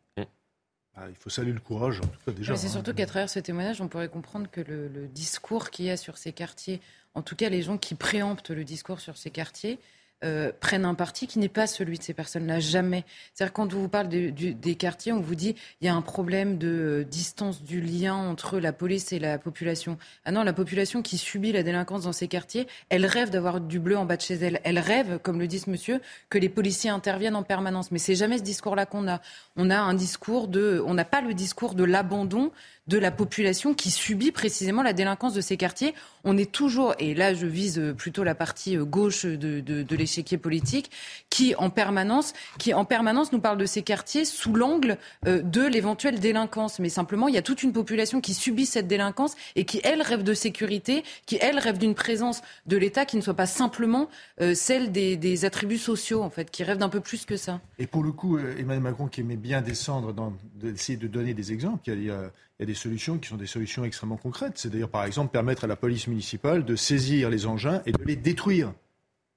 Ah, 0.96 1.06
il 1.08 1.16
faut 1.16 1.30
saluer 1.30 1.52
le 1.52 1.60
courage, 1.60 1.98
en 1.98 2.06
tout 2.06 2.20
cas, 2.24 2.30
déjà. 2.30 2.54
c'est 2.54 2.68
hein. 2.68 2.70
surtout 2.70 2.94
qu'à 2.94 3.06
travers 3.06 3.28
ce 3.28 3.40
témoignage, 3.40 3.80
on 3.80 3.88
pourrait 3.88 4.08
comprendre 4.08 4.48
que 4.48 4.60
le, 4.60 4.86
le 4.86 5.08
discours 5.08 5.70
qu'il 5.70 5.86
y 5.86 5.90
a 5.90 5.96
sur 5.96 6.18
ces 6.18 6.32
quartiers, 6.32 6.80
en 7.14 7.22
tout 7.22 7.34
cas 7.34 7.48
les 7.48 7.62
gens 7.62 7.78
qui 7.78 7.96
préemptent 7.96 8.50
le 8.50 8.62
discours 8.62 9.00
sur 9.00 9.16
ces 9.16 9.30
quartiers, 9.30 9.80
euh, 10.24 10.50
prennent 10.58 10.84
un 10.84 10.94
parti 10.94 11.26
qui 11.26 11.38
n'est 11.38 11.48
pas 11.48 11.66
celui 11.66 11.98
de 11.98 12.02
ces 12.02 12.14
personnes-là, 12.14 12.58
jamais. 12.58 13.04
C'est-à-dire 13.34 13.52
quand 13.52 13.74
on 13.74 13.78
vous 13.78 13.88
parle 13.88 14.08
des 14.08 14.74
quartiers, 14.74 15.12
on 15.12 15.20
vous 15.20 15.34
dit 15.34 15.54
il 15.80 15.86
y 15.86 15.88
a 15.88 15.94
un 15.94 16.02
problème 16.02 16.58
de 16.58 17.06
distance 17.10 17.62
du 17.62 17.80
lien 17.80 18.14
entre 18.14 18.58
la 18.58 18.72
police 18.72 19.12
et 19.12 19.18
la 19.18 19.38
population. 19.38 19.98
Ah 20.24 20.32
non, 20.32 20.42
la 20.42 20.52
population 20.52 21.02
qui 21.02 21.18
subit 21.18 21.52
la 21.52 21.62
délinquance 21.62 22.04
dans 22.04 22.12
ces 22.12 22.28
quartiers, 22.28 22.66
elle 22.88 23.06
rêve 23.06 23.30
d'avoir 23.30 23.60
du 23.60 23.78
bleu 23.78 23.96
en 23.96 24.04
bas 24.04 24.16
de 24.16 24.22
chez 24.22 24.34
elle. 24.34 24.60
Elle 24.64 24.78
rêve, 24.78 25.18
comme 25.22 25.38
le 25.38 25.46
dit 25.46 25.62
monsieur, 25.66 26.00
que 26.30 26.38
les 26.38 26.48
policiers 26.48 26.90
interviennent 26.90 27.36
en 27.36 27.42
permanence. 27.42 27.90
Mais 27.90 27.98
c'est 27.98 28.14
jamais 28.14 28.38
ce 28.38 28.42
discours-là 28.42 28.86
qu'on 28.86 29.08
a. 29.08 29.20
On 29.56 29.70
a 29.70 29.78
un 29.78 29.94
discours 29.94 30.48
de, 30.48 30.82
on 30.86 30.94
n'a 30.94 31.04
pas 31.04 31.20
le 31.20 31.34
discours 31.34 31.74
de 31.74 31.84
l'abandon 31.84 32.50
de 32.86 32.98
la 32.98 33.10
population 33.10 33.74
qui 33.74 33.90
subit 33.90 34.30
précisément 34.30 34.82
la 34.82 34.92
délinquance 34.92 35.34
de 35.34 35.40
ces 35.40 35.56
quartiers. 35.56 35.94
On 36.22 36.36
est 36.36 36.50
toujours, 36.50 36.94
et 36.98 37.14
là 37.14 37.34
je 37.34 37.46
vise 37.46 37.94
plutôt 37.96 38.24
la 38.24 38.34
partie 38.34 38.76
euh, 38.76 38.84
gauche 38.84 39.24
de, 39.24 39.60
de, 39.60 39.96
l'échiquier 39.96 40.38
politique, 40.38 40.90
qui 41.30 41.54
en 41.56 41.70
permanence, 41.70 42.34
qui 42.58 42.74
en 42.74 42.84
permanence 42.84 43.32
nous 43.32 43.40
parle 43.40 43.58
de 43.58 43.66
ces 43.66 43.82
quartiers 43.82 44.24
sous 44.24 44.54
l'angle 44.54 44.98
euh, 45.26 45.40
de 45.40 45.66
l'éventuelle 45.66 46.20
délinquance. 46.20 46.78
Mais 46.78 46.88
simplement, 46.88 47.28
il 47.28 47.34
y 47.34 47.38
a 47.38 47.42
toute 47.42 47.62
une 47.62 47.72
population 47.72 48.20
qui 48.20 48.34
subit 48.34 48.66
cette 48.66 48.86
délinquance 48.86 49.34
et 49.56 49.64
qui, 49.64 49.80
elle, 49.84 50.02
rêve 50.02 50.22
de 50.22 50.34
sécurité, 50.34 51.04
qui, 51.26 51.38
elle, 51.40 51.58
rêve 51.58 51.78
d'une 51.78 51.94
présence 51.94 52.42
de 52.66 52.76
l'État 52.76 53.06
qui 53.06 53.16
ne 53.16 53.22
soit 53.22 53.34
pas 53.34 53.46
simplement 53.46 54.08
euh, 54.40 54.54
celle 54.54 54.92
des, 54.92 55.44
attributs 55.44 55.78
sociaux, 55.78 56.22
en 56.22 56.30
fait, 56.30 56.50
qui 56.50 56.62
rêve 56.64 56.78
d'un 56.78 56.88
peu 56.88 57.00
plus 57.00 57.24
que 57.24 57.36
ça. 57.36 57.60
Et 57.78 57.86
pour 57.86 58.02
le 58.02 58.12
coup, 58.12 58.38
Emmanuel 58.38 58.80
Macron, 58.80 59.08
qui 59.08 59.20
aimait 59.20 59.36
bien 59.36 59.62
descendre, 59.62 60.12
dans, 60.12 60.32
d'essayer 60.54 60.96
de 60.96 61.08
donner 61.08 61.34
des 61.34 61.52
exemples, 61.52 61.82
il 61.86 62.04
y 62.04 62.10
a 62.10 62.30
y 62.64 62.70
a 62.70 62.72
des 62.72 62.78
solutions 62.78 63.18
qui 63.18 63.28
sont 63.28 63.36
des 63.36 63.46
solutions 63.46 63.84
extrêmement 63.84 64.16
concrètes. 64.16 64.54
C'est 64.56 64.70
d'ailleurs, 64.70 64.90
par 64.90 65.04
exemple, 65.04 65.30
permettre 65.32 65.64
à 65.64 65.66
la 65.66 65.76
police 65.76 66.06
municipale 66.06 66.64
de 66.64 66.76
saisir 66.76 67.30
les 67.30 67.46
engins 67.46 67.82
et 67.86 67.92
de 67.92 68.02
les 68.04 68.16
détruire. 68.16 68.72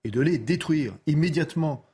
Et 0.03 0.11
de 0.11 0.21
les 0.21 0.37
détruire 0.37 0.93
immédiatement. 1.05 1.86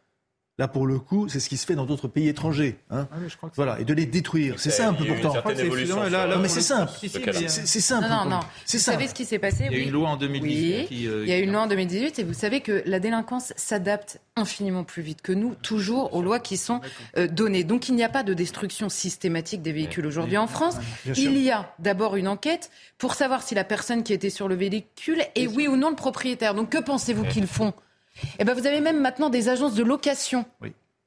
Là, 0.59 0.67
pour 0.67 0.85
le 0.85 0.99
coup, 0.99 1.27
c'est 1.29 1.39
ce 1.39 1.49
qui 1.49 1.57
se 1.57 1.65
fait 1.65 1.73
dans 1.73 1.87
d'autres 1.87 2.07
pays 2.07 2.27
étrangers. 2.27 2.77
Hein. 2.91 3.07
Ah 3.11 3.47
voilà, 3.55 3.79
et 3.79 3.85
de 3.85 3.93
les 3.95 4.05
détruire. 4.05 4.59
C'est 4.59 4.69
simple 4.69 5.03
pourtant. 5.03 5.33
non, 5.33 6.39
mais 6.39 6.47
c'est 6.47 6.61
simple. 6.61 6.91
C'est 7.01 7.79
simple. 7.79 8.07
Non, 8.07 8.25
non, 8.25 8.29
non. 8.29 8.39
Vous 8.39 8.77
savez 8.77 9.07
ce 9.07 9.15
qui 9.15 9.25
s'est 9.25 9.39
passé 9.39 9.67
Il 9.71 9.77
y 9.77 9.81
a 9.81 9.83
une 9.83 9.91
loi 9.91 10.09
en 10.09 10.17
2018. 10.17 10.87
Oui. 10.91 11.07
Euh, 11.07 11.23
il 11.23 11.29
y 11.29 11.33
a 11.33 11.39
une 11.39 11.51
loi 11.51 11.61
en 11.61 11.67
2018 11.67 12.19
et 12.19 12.23
vous 12.23 12.35
savez 12.35 12.61
que 12.61 12.83
la 12.85 12.99
délinquance 12.99 13.51
s'adapte 13.55 14.21
infiniment 14.35 14.83
plus 14.83 15.01
vite 15.01 15.23
que 15.23 15.31
nous, 15.31 15.55
toujours 15.55 16.13
aux 16.13 16.21
lois 16.21 16.39
qui 16.39 16.57
sont 16.57 16.81
euh, 17.17 17.27
données. 17.27 17.63
Donc 17.63 17.89
il 17.89 17.95
n'y 17.95 18.03
a 18.03 18.09
pas 18.09 18.21
de 18.21 18.35
destruction 18.35 18.89
systématique 18.89 19.63
des 19.63 19.71
véhicules 19.71 20.05
aujourd'hui 20.05 20.37
en 20.37 20.47
France. 20.47 20.75
Il 21.17 21.35
y 21.39 21.49
a 21.49 21.73
d'abord 21.79 22.15
une 22.15 22.27
enquête 22.27 22.69
pour 22.99 23.15
savoir 23.15 23.41
si 23.41 23.55
la 23.55 23.63
personne 23.63 24.03
qui 24.03 24.13
était 24.13 24.29
sur 24.29 24.47
le 24.47 24.53
véhicule 24.53 25.23
est 25.33 25.47
oui 25.47 25.67
ou 25.67 25.77
non 25.77 25.89
le 25.89 25.95
propriétaire. 25.95 26.53
Donc 26.53 26.69
que 26.69 26.77
pensez-vous 26.77 27.23
qu'ils 27.23 27.47
font 27.47 27.73
eh 28.39 28.43
ben, 28.43 28.53
vous 28.53 28.67
avez 28.67 28.81
même 28.81 28.99
maintenant 28.99 29.29
des 29.29 29.49
agences 29.49 29.75
de 29.75 29.83
location. 29.83 30.45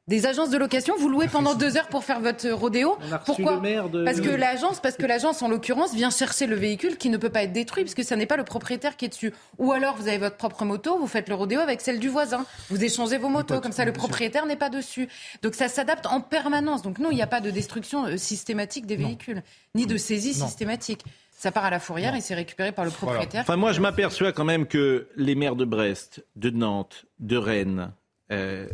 Des 0.08 0.24
agences 0.26 0.50
de 0.50 0.56
location, 0.56 0.94
vous 0.96 1.08
louez 1.08 1.26
pendant 1.26 1.54
deux 1.56 1.76
heures 1.76 1.88
pour 1.88 2.04
faire 2.04 2.20
votre 2.20 2.48
rodéo. 2.50 2.96
Pourquoi 3.24 3.60
Parce 4.04 4.20
que 4.20 4.28
l'agence, 4.28 4.78
parce 4.78 4.96
que 4.96 5.04
l'agence 5.04 5.42
en 5.42 5.48
l'occurrence 5.48 5.94
vient 5.94 6.10
chercher 6.10 6.46
le 6.46 6.54
véhicule 6.54 6.96
qui 6.96 7.10
ne 7.10 7.16
peut 7.16 7.28
pas 7.28 7.42
être 7.42 7.52
détruit 7.52 7.82
puisque 7.82 8.04
ce 8.04 8.14
n'est 8.14 8.26
pas 8.26 8.36
le 8.36 8.44
propriétaire 8.44 8.96
qui 8.96 9.06
est 9.06 9.08
dessus. 9.08 9.32
Ou 9.58 9.72
alors 9.72 9.96
vous 9.96 10.06
avez 10.06 10.18
votre 10.18 10.36
propre 10.36 10.64
moto, 10.64 10.96
vous 10.96 11.08
faites 11.08 11.28
le 11.28 11.34
rodéo 11.34 11.58
avec 11.58 11.80
celle 11.80 11.98
du 11.98 12.08
voisin, 12.08 12.46
vous 12.70 12.84
échangez 12.84 13.18
vos 13.18 13.28
motos 13.28 13.60
comme 13.60 13.72
ça 13.72 13.84
le 13.84 13.92
propriétaire 13.92 14.46
n'est 14.46 14.54
pas 14.54 14.70
dessus. 14.70 15.08
Donc 15.42 15.56
ça 15.56 15.66
s'adapte 15.68 16.06
en 16.06 16.20
permanence. 16.20 16.82
Donc 16.82 17.00
non, 17.00 17.10
il 17.10 17.16
n'y 17.16 17.22
a 17.22 17.26
pas 17.26 17.40
de 17.40 17.50
destruction 17.50 18.06
euh, 18.06 18.16
systématique 18.16 18.86
des 18.86 18.96
véhicules, 18.96 19.42
ni 19.74 19.86
de 19.86 19.96
saisie 19.96 20.34
systématique. 20.34 21.04
Ça 21.36 21.52
part 21.52 21.66
à 21.66 21.70
la 21.70 21.80
fourrière 21.80 22.14
et 22.14 22.22
c'est 22.22 22.34
récupéré 22.34 22.72
par 22.72 22.86
le 22.86 22.90
propriétaire. 22.90 23.42
Enfin, 23.42 23.56
moi, 23.56 23.72
je 23.72 23.82
m'aperçois 23.82 24.32
quand 24.32 24.46
même 24.46 24.66
que 24.66 25.06
les 25.16 25.34
maires 25.34 25.54
de 25.54 25.66
Brest, 25.66 26.24
de 26.34 26.48
Nantes, 26.48 27.04
de 27.20 27.36
Rennes, 27.36 27.92
euh, 28.32 28.66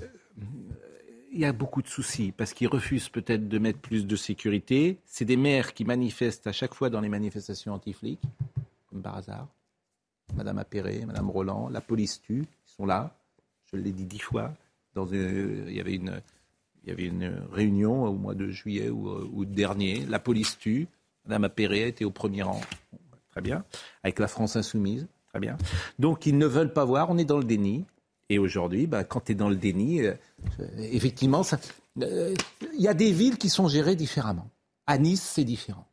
il 1.32 1.40
y 1.40 1.44
a 1.44 1.52
beaucoup 1.52 1.82
de 1.82 1.88
soucis 1.88 2.30
parce 2.30 2.54
qu'ils 2.54 2.68
refusent 2.68 3.08
peut-être 3.08 3.48
de 3.48 3.58
mettre 3.58 3.80
plus 3.80 4.06
de 4.06 4.14
sécurité. 4.14 4.98
C'est 5.06 5.24
des 5.24 5.36
maires 5.36 5.74
qui 5.74 5.84
manifestent 5.84 6.46
à 6.46 6.52
chaque 6.52 6.74
fois 6.74 6.88
dans 6.88 7.00
les 7.00 7.08
manifestations 7.08 7.74
anti-flics, 7.74 8.22
comme 8.88 9.02
par 9.02 9.16
hasard. 9.16 9.48
Madame 10.36 10.58
Appéré, 10.58 11.04
Madame 11.04 11.30
Roland, 11.30 11.68
la 11.68 11.80
police 11.80 12.22
tue, 12.22 12.44
ils 12.44 12.72
sont 12.76 12.86
là. 12.86 13.12
Je 13.72 13.76
l'ai 13.76 13.90
dit 13.90 14.04
dix 14.04 14.20
fois. 14.20 14.52
Dans 14.94 15.08
il, 15.08 15.74
y 15.74 15.80
avait 15.80 15.94
une, 15.94 16.20
il 16.84 16.90
y 16.90 16.92
avait 16.92 17.06
une 17.06 17.42
réunion 17.50 18.04
au 18.04 18.12
mois 18.12 18.34
de 18.34 18.50
juillet 18.50 18.88
ou, 18.88 19.08
ou 19.32 19.44
dernier. 19.44 20.06
La 20.06 20.20
police 20.20 20.60
tue. 20.60 20.86
Madame 21.24 21.44
Appéré 21.44 21.88
était 21.88 22.04
au 22.04 22.10
premier 22.10 22.42
rang. 22.42 22.60
Très 23.30 23.40
bien. 23.40 23.64
Avec 24.02 24.18
la 24.18 24.28
France 24.28 24.56
insoumise. 24.56 25.06
Très 25.30 25.40
bien. 25.40 25.56
Donc, 25.98 26.26
ils 26.26 26.36
ne 26.36 26.46
veulent 26.46 26.72
pas 26.72 26.84
voir. 26.84 27.10
On 27.10 27.18
est 27.18 27.24
dans 27.24 27.38
le 27.38 27.44
déni. 27.44 27.84
Et 28.28 28.38
aujourd'hui, 28.38 28.86
bah, 28.86 29.04
quand 29.04 29.20
tu 29.20 29.32
es 29.32 29.34
dans 29.34 29.48
le 29.48 29.56
déni, 29.56 30.02
euh, 30.02 30.14
effectivement, 30.78 31.42
euh, 32.00 32.34
il 32.74 32.80
y 32.80 32.88
a 32.88 32.94
des 32.94 33.12
villes 33.12 33.38
qui 33.38 33.48
sont 33.48 33.68
gérées 33.68 33.96
différemment. 33.96 34.48
À 34.86 34.98
Nice, 34.98 35.22
c'est 35.22 35.44
différent. 35.44 35.86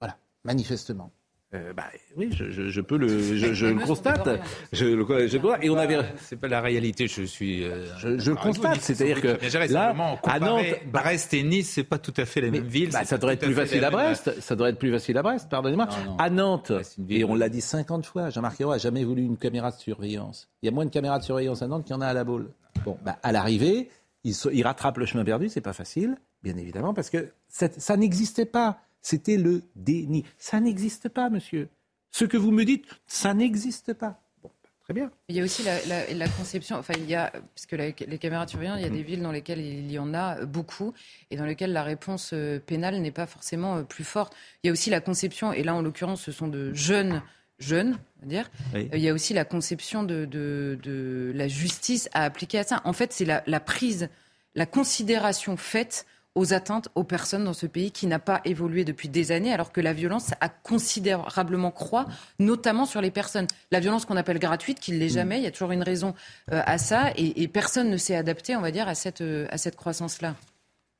Voilà, 0.00 0.18
manifestement. 0.44 1.10
Euh, 1.54 1.72
bah, 1.72 1.84
oui, 2.14 2.28
je, 2.30 2.68
je, 2.68 2.80
peux 2.82 2.98
le, 2.98 3.08
je, 3.36 3.54
je 3.54 3.66
le 3.66 3.80
constate. 3.80 4.28
Je, 4.72 4.84
je, 4.84 5.64
et 5.64 5.70
on 5.70 5.78
avait. 5.78 5.98
C'est 6.18 6.36
pas 6.36 6.48
la 6.48 6.60
réalité. 6.60 7.08
Je 7.08 7.22
suis. 7.22 7.64
Euh, 7.64 7.86
je, 8.18 8.32
constate. 8.32 8.80
C'est-à-dire 8.82 9.22
que 9.22 9.72
là, 9.72 9.94
à 10.24 10.40
Nantes, 10.40 10.64
Brest 10.92 11.32
et 11.32 11.42
Nice, 11.42 11.70
c'est 11.70 11.84
pas 11.84 11.98
tout 11.98 12.12
à 12.18 12.26
fait 12.26 12.42
les 12.42 12.50
mêmes 12.50 12.66
villes. 12.66 12.90
Bah, 12.92 13.04
ça 13.04 13.16
devrait 13.16 13.34
être 13.34 13.44
plus 13.46 13.54
facile 13.54 13.82
à 13.84 13.90
Brest. 13.90 14.38
Ça 14.40 14.56
devrait 14.56 14.70
être 14.70 14.78
plus 14.78 14.92
facile 14.92 15.16
à 15.16 15.22
Brest. 15.22 15.48
Pardonnez-moi. 15.48 15.88
À 16.18 16.28
Nantes, 16.28 16.72
et 17.08 17.24
on 17.24 17.34
l'a 17.34 17.48
dit 17.48 17.62
50 17.62 18.04
fois, 18.04 18.28
Jean-Marc 18.28 18.60
Ayrault 18.60 18.72
a 18.72 18.78
jamais 18.78 19.04
voulu 19.04 19.22
une 19.22 19.38
caméra 19.38 19.70
de 19.70 19.76
surveillance. 19.76 20.48
Il 20.62 20.66
y 20.66 20.68
a 20.68 20.72
moins 20.72 20.84
de 20.84 20.90
caméras 20.90 21.18
de 21.18 21.24
surveillance 21.24 21.62
à 21.62 21.66
Nantes 21.66 21.84
qu'il 21.84 21.94
y 21.94 21.98
en 21.98 22.02
a 22.02 22.06
à 22.06 22.12
la 22.12 22.24
Baule. 22.24 22.50
Bon, 22.84 22.98
bah, 23.04 23.18
à 23.22 23.32
l'arrivée, 23.32 23.88
il, 24.24 24.34
il 24.52 24.62
rattrape 24.62 24.98
le 24.98 25.06
chemin 25.06 25.24
perdu. 25.24 25.48
C'est 25.48 25.62
pas 25.62 25.72
facile, 25.72 26.16
bien 26.42 26.56
évidemment, 26.58 26.92
parce 26.92 27.08
que 27.08 27.30
ça 27.48 27.96
n'existait 27.96 28.44
pas. 28.44 28.80
C'était 29.02 29.36
le 29.36 29.62
déni. 29.76 30.24
Ça 30.38 30.60
n'existe 30.60 31.08
pas, 31.08 31.30
monsieur. 31.30 31.68
Ce 32.10 32.24
que 32.24 32.36
vous 32.36 32.50
me 32.50 32.64
dites, 32.64 32.84
ça 33.06 33.34
n'existe 33.34 33.92
pas. 33.92 34.20
Bon, 34.42 34.50
très 34.82 34.94
bien. 34.94 35.10
Il 35.28 35.36
y 35.36 35.40
a 35.40 35.44
aussi 35.44 35.62
la, 35.62 36.28
conception, 36.28 36.76
enfin, 36.76 36.94
il 36.96 37.08
y 37.08 37.14
a, 37.14 37.32
puisque 37.54 37.72
les 37.72 38.18
caméras 38.18 38.46
de 38.46 38.50
surveillance, 38.50 38.78
il 38.78 38.82
y 38.82 38.86
a 38.86 38.90
des 38.90 39.02
villes 39.02 39.22
dans 39.22 39.32
lesquelles 39.32 39.60
il 39.60 39.90
y 39.90 39.98
en 39.98 40.14
a 40.14 40.44
beaucoup 40.44 40.94
et 41.30 41.36
dans 41.36 41.44
lesquelles 41.44 41.72
la 41.72 41.82
réponse 41.82 42.30
euh, 42.32 42.58
pénale 42.58 43.00
n'est 43.00 43.10
pas 43.10 43.26
forcément 43.26 43.76
euh, 43.76 43.82
plus 43.82 44.04
forte. 44.04 44.34
Il 44.62 44.68
y 44.68 44.70
a 44.70 44.72
aussi 44.72 44.90
la 44.90 45.00
conception, 45.00 45.52
et 45.52 45.62
là, 45.62 45.74
en 45.74 45.82
l'occurrence, 45.82 46.22
ce 46.22 46.32
sont 46.32 46.48
de 46.48 46.72
jeunes 46.72 47.22
jeunes, 47.58 47.98
on 48.18 48.22
va 48.22 48.28
dire. 48.28 48.50
Il 48.74 49.00
y 49.00 49.08
a 49.08 49.12
aussi 49.12 49.34
la 49.34 49.44
conception 49.44 50.02
de, 50.02 50.24
de, 50.24 51.32
la 51.34 51.48
justice 51.48 52.08
à 52.12 52.24
appliquer 52.24 52.60
à 52.60 52.64
ça. 52.64 52.80
En 52.84 52.92
fait, 52.92 53.12
c'est 53.12 53.24
la, 53.24 53.42
la, 53.46 53.60
prise, 53.60 54.08
la 54.54 54.66
considération 54.66 55.56
faite 55.56 56.06
aux 56.38 56.54
atteintes 56.54 56.88
aux 56.94 57.02
personnes 57.02 57.44
dans 57.44 57.52
ce 57.52 57.66
pays 57.66 57.90
qui 57.90 58.06
n'a 58.06 58.20
pas 58.20 58.40
évolué 58.44 58.84
depuis 58.84 59.08
des 59.08 59.32
années, 59.32 59.52
alors 59.52 59.72
que 59.72 59.80
la 59.80 59.92
violence 59.92 60.30
a 60.40 60.48
considérablement 60.48 61.72
croît, 61.72 62.06
notamment 62.38 62.86
sur 62.86 63.00
les 63.00 63.10
personnes. 63.10 63.48
La 63.72 63.80
violence 63.80 64.04
qu'on 64.04 64.16
appelle 64.16 64.38
gratuite, 64.38 64.78
qui 64.78 64.92
ne 64.92 64.98
l'est 64.98 65.06
mm. 65.06 65.20
jamais, 65.20 65.38
il 65.38 65.42
y 65.42 65.48
a 65.48 65.50
toujours 65.50 65.72
une 65.72 65.82
raison 65.82 66.14
euh, 66.52 66.62
à 66.64 66.78
ça, 66.78 67.10
et, 67.16 67.48
personne 67.48 67.90
ne 67.90 67.96
s'est 67.96 68.14
adapté, 68.14 68.54
on 68.54 68.60
va 68.60 68.70
dire, 68.70 68.86
à 68.86 68.94
cette, 68.94 69.20
euh, 69.20 69.48
à 69.50 69.58
cette 69.58 69.74
croissance-là. 69.74 70.36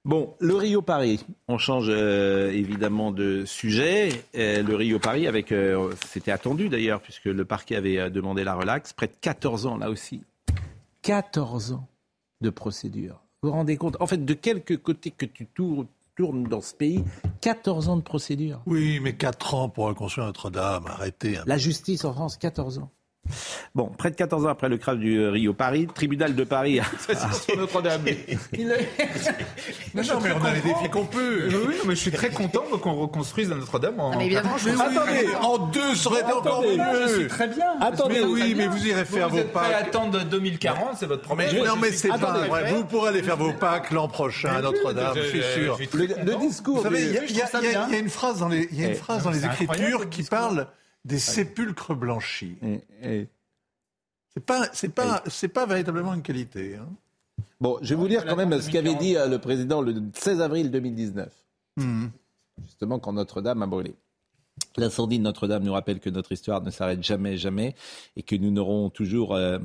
Bon, 0.05 0.35
le 0.41 0.57
Rio 0.57 0.83
Paris, 0.83 1.25
on 1.47 1.59
change 1.59 1.89
euh, 1.89 2.51
évidemment 2.51 3.13
de 3.13 3.45
sujet. 3.45 4.25
le 4.35 4.75
Rio 4.75 4.99
Paris, 4.99 5.29
avec, 5.29 5.55
c'était 6.07 6.33
attendu 6.33 6.69
d'ailleurs, 6.69 7.01
puisque 7.01 7.27
le 7.27 7.45
parquet 7.45 7.77
avait 7.77 8.11
demandé 8.11 8.43
la 8.43 8.55
relaxe, 8.55 8.93
près 8.93 9.07
de 9.07 9.17
14 9.21 9.67
ans 9.67 9.77
là 9.77 9.89
aussi. 9.91 10.23
14 11.03 11.73
ans 11.73 11.87
de 12.41 12.51
procédure. 12.51 13.21
Vous 13.43 13.51
vous 13.51 13.55
rendez 13.55 13.77
compte 13.77 13.97
En 14.01 14.09
fait, 14.09 14.25
de 14.25 14.35
quelque 14.35 14.75
côté 14.75 15.13
que 15.13 15.25
tu 15.25 15.47
tournes 15.47 15.87
dans 16.49 16.61
ce 16.61 16.75
pays, 16.75 17.05
14 17.41 17.89
ans 17.89 17.97
de 17.97 18.03
procédure. 18.03 18.61
Oui, 18.67 18.99
mais 19.01 19.15
4 19.15 19.55
ans 19.55 19.69
pour 19.69 19.85
reconstruire 19.85 20.27
Notre-Dame, 20.27 20.87
arrêtez. 20.89 21.39
La 21.47 21.57
justice 21.57 22.05
en 22.05 22.13
France, 22.13 22.37
14 22.37 22.81
ans. 22.81 22.91
Bon, 23.75 23.87
près 23.87 24.11
de 24.11 24.17
14 24.17 24.47
ans 24.47 24.49
après 24.49 24.69
le 24.69 24.79
crave 24.79 24.99
du 24.99 25.27
Rio 25.29 25.53
Paris, 25.53 25.87
tribunal 25.93 26.35
de 26.35 26.45
Paris. 26.45 26.81
c'est 26.99 27.57
Notre-Dame. 27.57 28.03
non, 28.55 30.21
mais 30.23 30.31
on 30.33 30.45
a 30.45 30.55
les 30.55 30.61
défis 30.61 30.89
qu'on 30.91 31.07
peut. 31.07 31.49
Oui, 31.49 31.75
mais 31.87 31.95
je 31.95 32.01
suis 32.01 32.11
très 32.11 32.31
content 32.31 32.65
qu'on 32.83 32.95
reconstruise 32.95 33.49
Notre-Dame 33.49 34.01
en. 34.01 34.13
Ah, 34.13 34.17
mais 34.19 34.27
évidemment, 34.27 34.57
je 34.59 34.69
Attendez, 34.71 35.29
en 35.41 35.59
deux 35.59 35.95
serait 35.95 36.23
encore 36.25 36.63
mieux. 36.63 37.09
Je 37.09 37.15
suis 37.15 37.27
très 37.29 37.49
bien. 37.49 37.67
Attendez, 37.81 38.21
oui, 38.21 38.55
mais 38.57 38.67
vous 38.67 38.87
irez 38.87 39.05
faire 39.05 39.29
vos 39.29 39.45
Pâques. 39.45 39.67
Vous 39.69 39.89
attendre 39.89 40.25
2040, 40.25 40.97
c'est 40.99 41.07
votre 41.07 41.23
problème. 41.23 41.55
non, 41.65 41.77
mais 41.81 41.93
c'est 41.93 42.09
pas 42.09 42.17
vrai. 42.17 42.73
Vous 42.73 42.85
pourrez 42.85 43.11
aller 43.11 43.23
faire 43.23 43.37
vos 43.37 43.53
Pâques 43.53 43.91
l'an 43.91 44.09
prochain 44.09 44.57
à 44.57 44.63
Notre-Dame, 44.63 45.15
je 45.17 45.29
suis 45.29 45.43
sûr. 45.43 45.79
Le 45.95 46.39
discours. 46.39 46.79
Vous 46.79 46.83
savez, 46.83 47.05
il 47.29 47.37
y 47.37 47.95
a 47.97 47.99
une 47.99 48.09
phrase 48.09 48.39
dans 48.39 48.49
les 48.49 48.69
eh, 48.77 49.47
Écritures 49.47 50.09
qui 50.09 50.23
parle 50.23 50.67
des 51.09 51.19
sépulcres 51.19 51.95
blanchis. 51.95 52.57
C'est 54.35 54.45
pas, 54.45 54.69
c'est 54.73 54.91
pas, 54.91 55.23
c'est 55.27 55.49
pas 55.49 55.67
véritablement 55.67 56.15
une 56.15 56.23
qualité. 56.23 56.77
Hein. 56.77 56.89
Bon, 57.61 57.79
je 57.83 57.89
vais 57.89 57.95
vous 57.97 58.07
lire 58.07 58.25
quand 58.25 58.37
même 58.37 58.61
ce 58.61 58.71
qu'avait 58.71 58.95
dit 58.95 59.17
euh, 59.17 59.27
le 59.27 59.39
président 59.39 59.81
le 59.81 59.95
16 60.15 60.41
avril 60.41 60.71
2019. 60.71 61.33
Mmh. 61.77 62.07
Justement, 62.65 62.99
quand 62.99 63.13
Notre-Dame 63.13 63.63
a 63.63 63.67
brûlé. 63.67 63.95
L'incendie 64.77 65.19
de 65.19 65.25
Notre-Dame 65.25 65.65
nous 65.65 65.73
rappelle 65.73 65.99
que 65.99 66.11
notre 66.11 66.33
histoire 66.33 66.63
ne 66.63 66.71
s'arrête 66.71 67.03
jamais, 67.03 67.37
jamais, 67.37 67.75
et 68.17 68.23
que 68.23 68.37
nous 68.37 68.51
n'aurons 68.51 68.91
toujours 68.91 69.35
euh, 69.35 69.59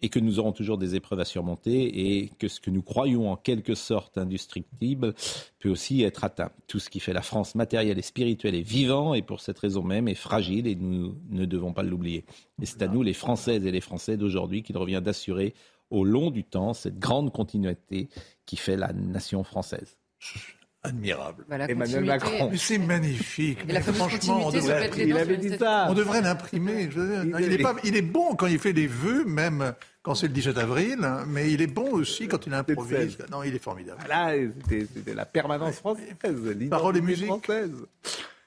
et 0.00 0.08
que 0.08 0.18
nous 0.18 0.38
aurons 0.38 0.52
toujours 0.52 0.78
des 0.78 0.94
épreuves 0.94 1.20
à 1.20 1.24
surmonter 1.24 2.18
et 2.20 2.30
que 2.38 2.48
ce 2.48 2.60
que 2.60 2.70
nous 2.70 2.82
croyons 2.82 3.30
en 3.30 3.36
quelque 3.36 3.74
sorte 3.74 4.18
indestructible 4.18 5.14
peut 5.58 5.70
aussi 5.70 6.02
être 6.02 6.24
atteint. 6.24 6.50
Tout 6.66 6.78
ce 6.78 6.88
qui 6.90 7.00
fait 7.00 7.12
la 7.12 7.22
France 7.22 7.54
matérielle 7.54 7.98
et 7.98 8.02
spirituelle 8.02 8.54
est 8.54 8.62
vivant 8.62 9.14
et 9.14 9.22
pour 9.22 9.40
cette 9.40 9.58
raison 9.58 9.82
même 9.82 10.08
est 10.08 10.14
fragile 10.14 10.66
et 10.66 10.74
nous 10.74 11.16
ne 11.30 11.44
devons 11.44 11.72
pas 11.72 11.82
l'oublier. 11.82 12.24
Et 12.62 12.66
c'est 12.66 12.82
à 12.82 12.88
nous, 12.88 13.02
les 13.02 13.14
Françaises 13.14 13.66
et 13.66 13.72
les 13.72 13.80
Français 13.80 14.16
d'aujourd'hui, 14.16 14.62
qu'il 14.62 14.76
revient 14.76 15.02
d'assurer 15.02 15.54
au 15.90 16.04
long 16.04 16.30
du 16.30 16.44
temps 16.44 16.74
cette 16.74 16.98
grande 16.98 17.32
continuité 17.32 18.08
qui 18.46 18.56
fait 18.56 18.76
la 18.76 18.92
nation 18.92 19.42
française 19.42 19.96
admirable. 20.88 21.44
Emmanuel 21.50 22.04
Macron. 22.04 22.48
Mais 22.50 22.56
c'est 22.56 22.78
magnifique. 22.78 23.58
franchement, 23.94 24.46
on 24.46 24.50
devrait, 24.50 24.90
il 24.98 25.16
avait 25.16 25.36
dit 25.36 25.56
ça. 25.56 25.86
On 25.88 25.94
devrait 25.94 26.22
l'imprimer. 26.22 26.88
Il, 27.38 27.52
est 27.52 27.64
il 27.84 27.96
est 27.96 28.02
bon 28.02 28.34
quand 28.34 28.46
il 28.46 28.58
fait 28.58 28.72
des 28.72 28.86
vœux, 28.86 29.24
même 29.24 29.74
quand 30.02 30.14
c'est 30.14 30.28
le 30.28 30.32
17 30.32 30.58
avril, 30.58 30.98
mais 31.26 31.52
il 31.52 31.60
est 31.60 31.66
bon 31.66 31.90
aussi 31.92 32.28
quand 32.28 32.46
il 32.46 32.54
improvise. 32.54 33.18
Non, 33.30 33.42
il 33.42 33.54
est 33.54 33.62
formidable. 33.62 34.02
Là, 34.08 34.32
c'était 34.68 35.14
la 35.14 35.26
permanence 35.26 35.76
française. 35.76 36.14
Parole 36.70 36.96
et 36.96 37.00
musique. 37.00 37.26
Française. 37.26 37.72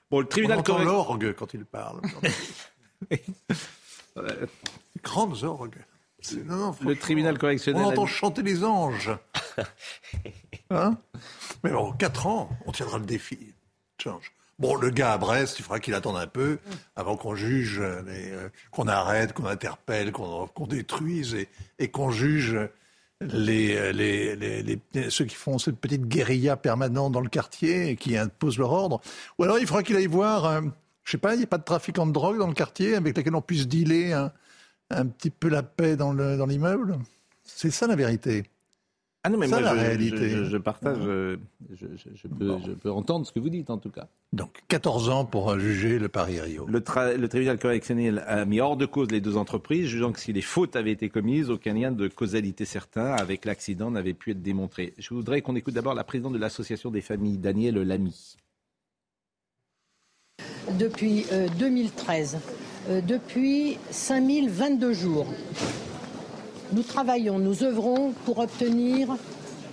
Bon, 0.10 0.20
le 0.20 0.26
tribunal 0.26 0.58
on 0.58 0.60
entend 0.62 0.80
l'orgue 0.80 1.34
quand 1.38 1.54
il 1.54 1.64
parle. 1.64 2.02
Grandes 5.04 5.44
orgues. 5.44 5.86
le 6.34 6.94
tribunal 6.96 7.38
correctionnel. 7.38 7.82
On 7.82 7.90
entend 7.90 8.06
chanter 8.06 8.42
les 8.42 8.64
anges. 8.64 9.12
Hein? 10.74 10.98
Mais 11.64 11.72
bon, 11.72 11.92
4 11.94 12.28
ans, 12.28 12.50
on 12.66 12.72
tiendra 12.72 12.98
le 12.98 13.06
défi. 13.06 13.54
Change. 14.02 14.32
Bon, 14.62 14.76
le 14.76 14.92
gars 14.92 15.14
à 15.14 15.18
Brest, 15.18 15.58
il 15.58 15.64
faudra 15.64 15.80
qu'il 15.80 15.96
attende 15.96 16.18
un 16.18 16.28
peu 16.28 16.60
avant 16.96 17.18
qu'on 17.18 17.34
juge, 17.34 17.80
euh, 17.82 18.48
qu'on 18.70 18.88
arrête, 18.88 19.34
qu'on 19.34 19.48
interpelle, 19.48 20.12
qu'on 20.12 20.68
détruise 20.68 21.36
et, 21.80 21.88
qu'on 21.90 22.12
juge 22.12 22.60
les, 23.22 23.92
les, 23.92 25.10
ceux 25.10 25.26
qui 25.26 25.36
font 25.36 25.58
cette 25.58 25.78
petite 25.78 26.06
guérilla 26.06 26.58
permanente 26.58 27.12
dans 27.12 27.22
le 27.22 27.30
quartier 27.30 27.90
et 27.90 27.96
qui 27.96 28.16
imposent 28.18 28.60
leur 28.60 28.72
ordre. 28.72 29.02
Ou 29.40 29.46
alors 29.46 29.58
il 29.58 29.66
faudra 29.66 29.82
qu'il 29.82 29.96
aille 29.96 30.06
voir, 30.06 30.46
euh, 30.46 30.62
je 31.06 31.12
sais 31.12 31.18
pas, 31.18 31.34
il 31.34 31.40
n'y 31.40 31.44
a 31.44 31.48
pas 31.48 31.58
de 31.58 31.64
trafiquant 31.64 32.06
de 32.06 32.12
drogue 32.12 32.38
dans 32.38 32.48
le 32.48 32.54
quartier 32.54 32.96
avec 32.96 33.18
lequel 33.18 33.34
on 33.34 33.42
puisse 33.42 33.68
dealer 33.68 34.14
un, 34.92 35.06
petit 35.08 35.32
peu 35.32 35.50
la 35.50 35.64
paix 35.64 35.96
dans 35.96 36.14
l'immeuble? 36.14 37.00
C'est 37.44 37.72
ça 37.72 37.88
la 37.88 37.96
vérité. 37.96 38.51
Ah 39.24 39.30
non, 39.30 39.38
mais 39.38 39.48
moi, 39.48 39.62
la 39.62 39.76
je, 39.76 39.80
réalité. 39.80 40.30
Je, 40.30 40.58
partage, 40.58 40.98
euh, 41.02 41.38
je, 41.76 42.28
peux, 42.28 42.92
entendre 42.92 43.28
ce 43.28 43.32
que 43.32 43.40
vous 43.40 43.52
dites 43.52 43.70
en 43.70 43.78
tout 43.78 43.92
cas. 43.92 44.08
Donc, 44.34 44.64
14 44.68 45.10
ans 45.10 45.26
pour 45.26 45.60
juger 45.60 46.00
le 46.00 46.10
Paris-Rio. 46.10 46.66
Le, 46.66 46.84
le, 47.18 47.28
tribunal 47.28 47.60
correctionnel 47.60 48.24
a 48.26 48.46
mis 48.46 48.60
hors 48.60 48.78
de 48.78 48.88
cause 48.88 49.12
les 49.12 49.22
deux 49.22 49.38
entreprises, 49.38 49.86
jugeant 49.86 50.12
que 50.12 50.20
si 50.20 50.34
les 50.34 50.42
fautes 50.42 50.76
avaient 50.76 50.92
été 50.92 51.10
commises, 51.10 51.52
aucun 51.52 51.76
lien 51.76 51.92
de 51.92 52.08
causalité 52.08 52.66
certain 52.66 53.14
avec 53.14 53.46
l'accident 53.46 53.92
n'avait 53.92 54.16
pu 54.16 54.32
être 54.32 54.42
démontré. 54.42 54.96
Je 54.98 55.14
voudrais 55.14 55.42
qu'on 55.42 55.56
écoute 55.56 55.76
d'abord 55.76 55.94
la 55.94 56.04
présidente 56.04 56.34
de 56.34 56.40
l'association 56.40 56.90
des 56.90 57.02
familles, 57.02 57.38
Daniel 57.38 57.76
Lamy. 57.76 58.38
Depuis 60.80 61.26
2013, 61.60 62.40
euh, 62.88 62.98
euh, 62.98 63.02
depuis 63.02 63.78
5022 63.92 64.94
jours, 64.94 65.28
nous 66.74 66.84
travaillons, 66.84 67.40
nous 67.40 67.64
œuvrons 67.64 68.14
pour 68.26 68.40
obtenir 68.40 69.16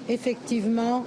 effectivement, 0.08 1.04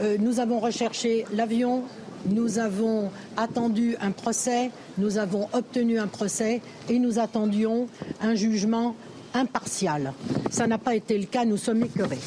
euh, 0.00 0.16
nous 0.18 0.40
avons 0.40 0.60
recherché 0.60 1.24
l'avion, 1.32 1.82
nous 2.26 2.58
avons 2.58 3.10
attendu 3.36 3.96
un 4.00 4.10
procès, 4.10 4.70
nous 4.98 5.18
avons 5.18 5.48
obtenu 5.52 5.98
un 5.98 6.06
procès 6.06 6.60
et 6.88 6.98
nous 6.98 7.18
attendions 7.18 7.86
un 8.20 8.34
jugement 8.34 8.94
impartial. 9.34 10.12
Ça 10.50 10.66
n'a 10.66 10.78
pas 10.78 10.94
été 10.94 11.16
le 11.18 11.26
cas, 11.26 11.44
nous 11.44 11.56
sommes 11.56 11.82
écœurés. 11.84 12.18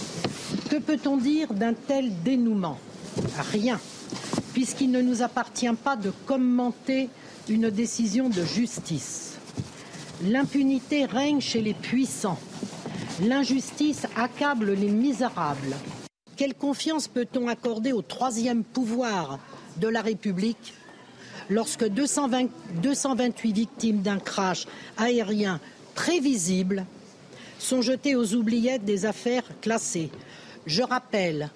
Que 0.69 0.77
peut-on 0.77 1.17
dire 1.17 1.53
d'un 1.53 1.73
tel 1.73 2.11
dénouement? 2.23 2.77
Rien, 3.51 3.79
puisqu'il 4.53 4.91
ne 4.91 5.01
nous 5.01 5.21
appartient 5.21 5.73
pas 5.83 5.95
de 5.95 6.11
commenter 6.25 7.09
une 7.49 7.69
décision 7.69 8.29
de 8.29 8.43
justice. 8.43 9.33
L'impunité 10.23 11.05
règne 11.05 11.41
chez 11.41 11.61
les 11.61 11.73
puissants. 11.73 12.39
L'injustice 13.21 14.07
accable 14.15 14.71
les 14.71 14.89
misérables. 14.89 15.75
Quelle 16.35 16.55
confiance 16.55 17.07
peut-on 17.07 17.47
accorder 17.47 17.91
au 17.91 18.01
troisième 18.01 18.63
pouvoir 18.63 19.37
de 19.77 19.87
la 19.87 20.01
République 20.01 20.73
lorsque 21.47 21.87
220, 21.87 22.47
228 22.81 23.53
victimes 23.53 24.01
d'un 24.01 24.17
crash 24.17 24.65
aérien 24.97 25.59
prévisible 25.93 26.87
sont 27.59 27.83
jetées 27.83 28.15
aux 28.15 28.33
oubliettes 28.33 28.83
des 28.83 29.05
affaires 29.05 29.45
classées? 29.61 30.09
Je 30.65 30.81
rappelle 30.81 31.51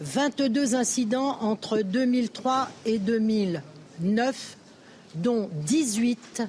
22 0.00 0.74
incidents 0.74 1.38
entre 1.42 1.82
2003 1.82 2.68
et 2.86 2.98
2009, 2.98 4.56
dont 5.14 5.48
18 5.64 6.42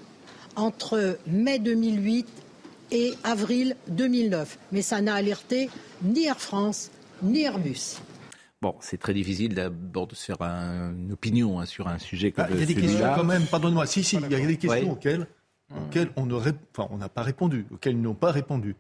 entre 0.55 1.19
mai 1.27 1.59
2008 1.59 2.27
et 2.93 3.13
avril 3.23 3.75
2009. 3.89 4.57
Mais 4.71 4.81
ça 4.81 5.01
n'a 5.01 5.15
alerté 5.15 5.69
ni 6.03 6.25
Air 6.25 6.39
France 6.39 6.91
ni 7.21 7.41
Airbus. 7.41 7.99
Bon, 8.61 8.75
c'est 8.79 8.97
très 8.97 9.13
difficile 9.13 9.55
d'abord 9.55 10.07
de 10.07 10.15
se 10.15 10.23
faire 10.23 10.41
une 10.41 11.11
opinion 11.11 11.59
hein, 11.59 11.65
sur 11.65 11.89
un 11.89 11.99
sujet 11.99 12.31
comme 12.31 12.45
celui-là. 12.45 12.63
Il 12.63 12.69
y 12.69 12.71
a 12.71 12.75
des 12.75 12.81
questions 12.81 13.13
quand 13.13 13.23
même, 13.25 13.45
pardonne-moi, 13.47 13.85
si, 13.85 14.03
si, 14.05 14.15
il 14.15 14.31
y 14.31 14.35
a 14.35 14.45
des 14.45 14.57
questions 14.57 14.91
auxquelles, 14.91 15.27
on 16.15 16.97
n'a 16.97 17.09
pas 17.09 17.23
répondu, 17.23 17.65
auxquelles 17.71 17.95
ils 17.95 18.01
n'ont 18.01 18.13
pas 18.13 18.31
répondu. 18.31 18.77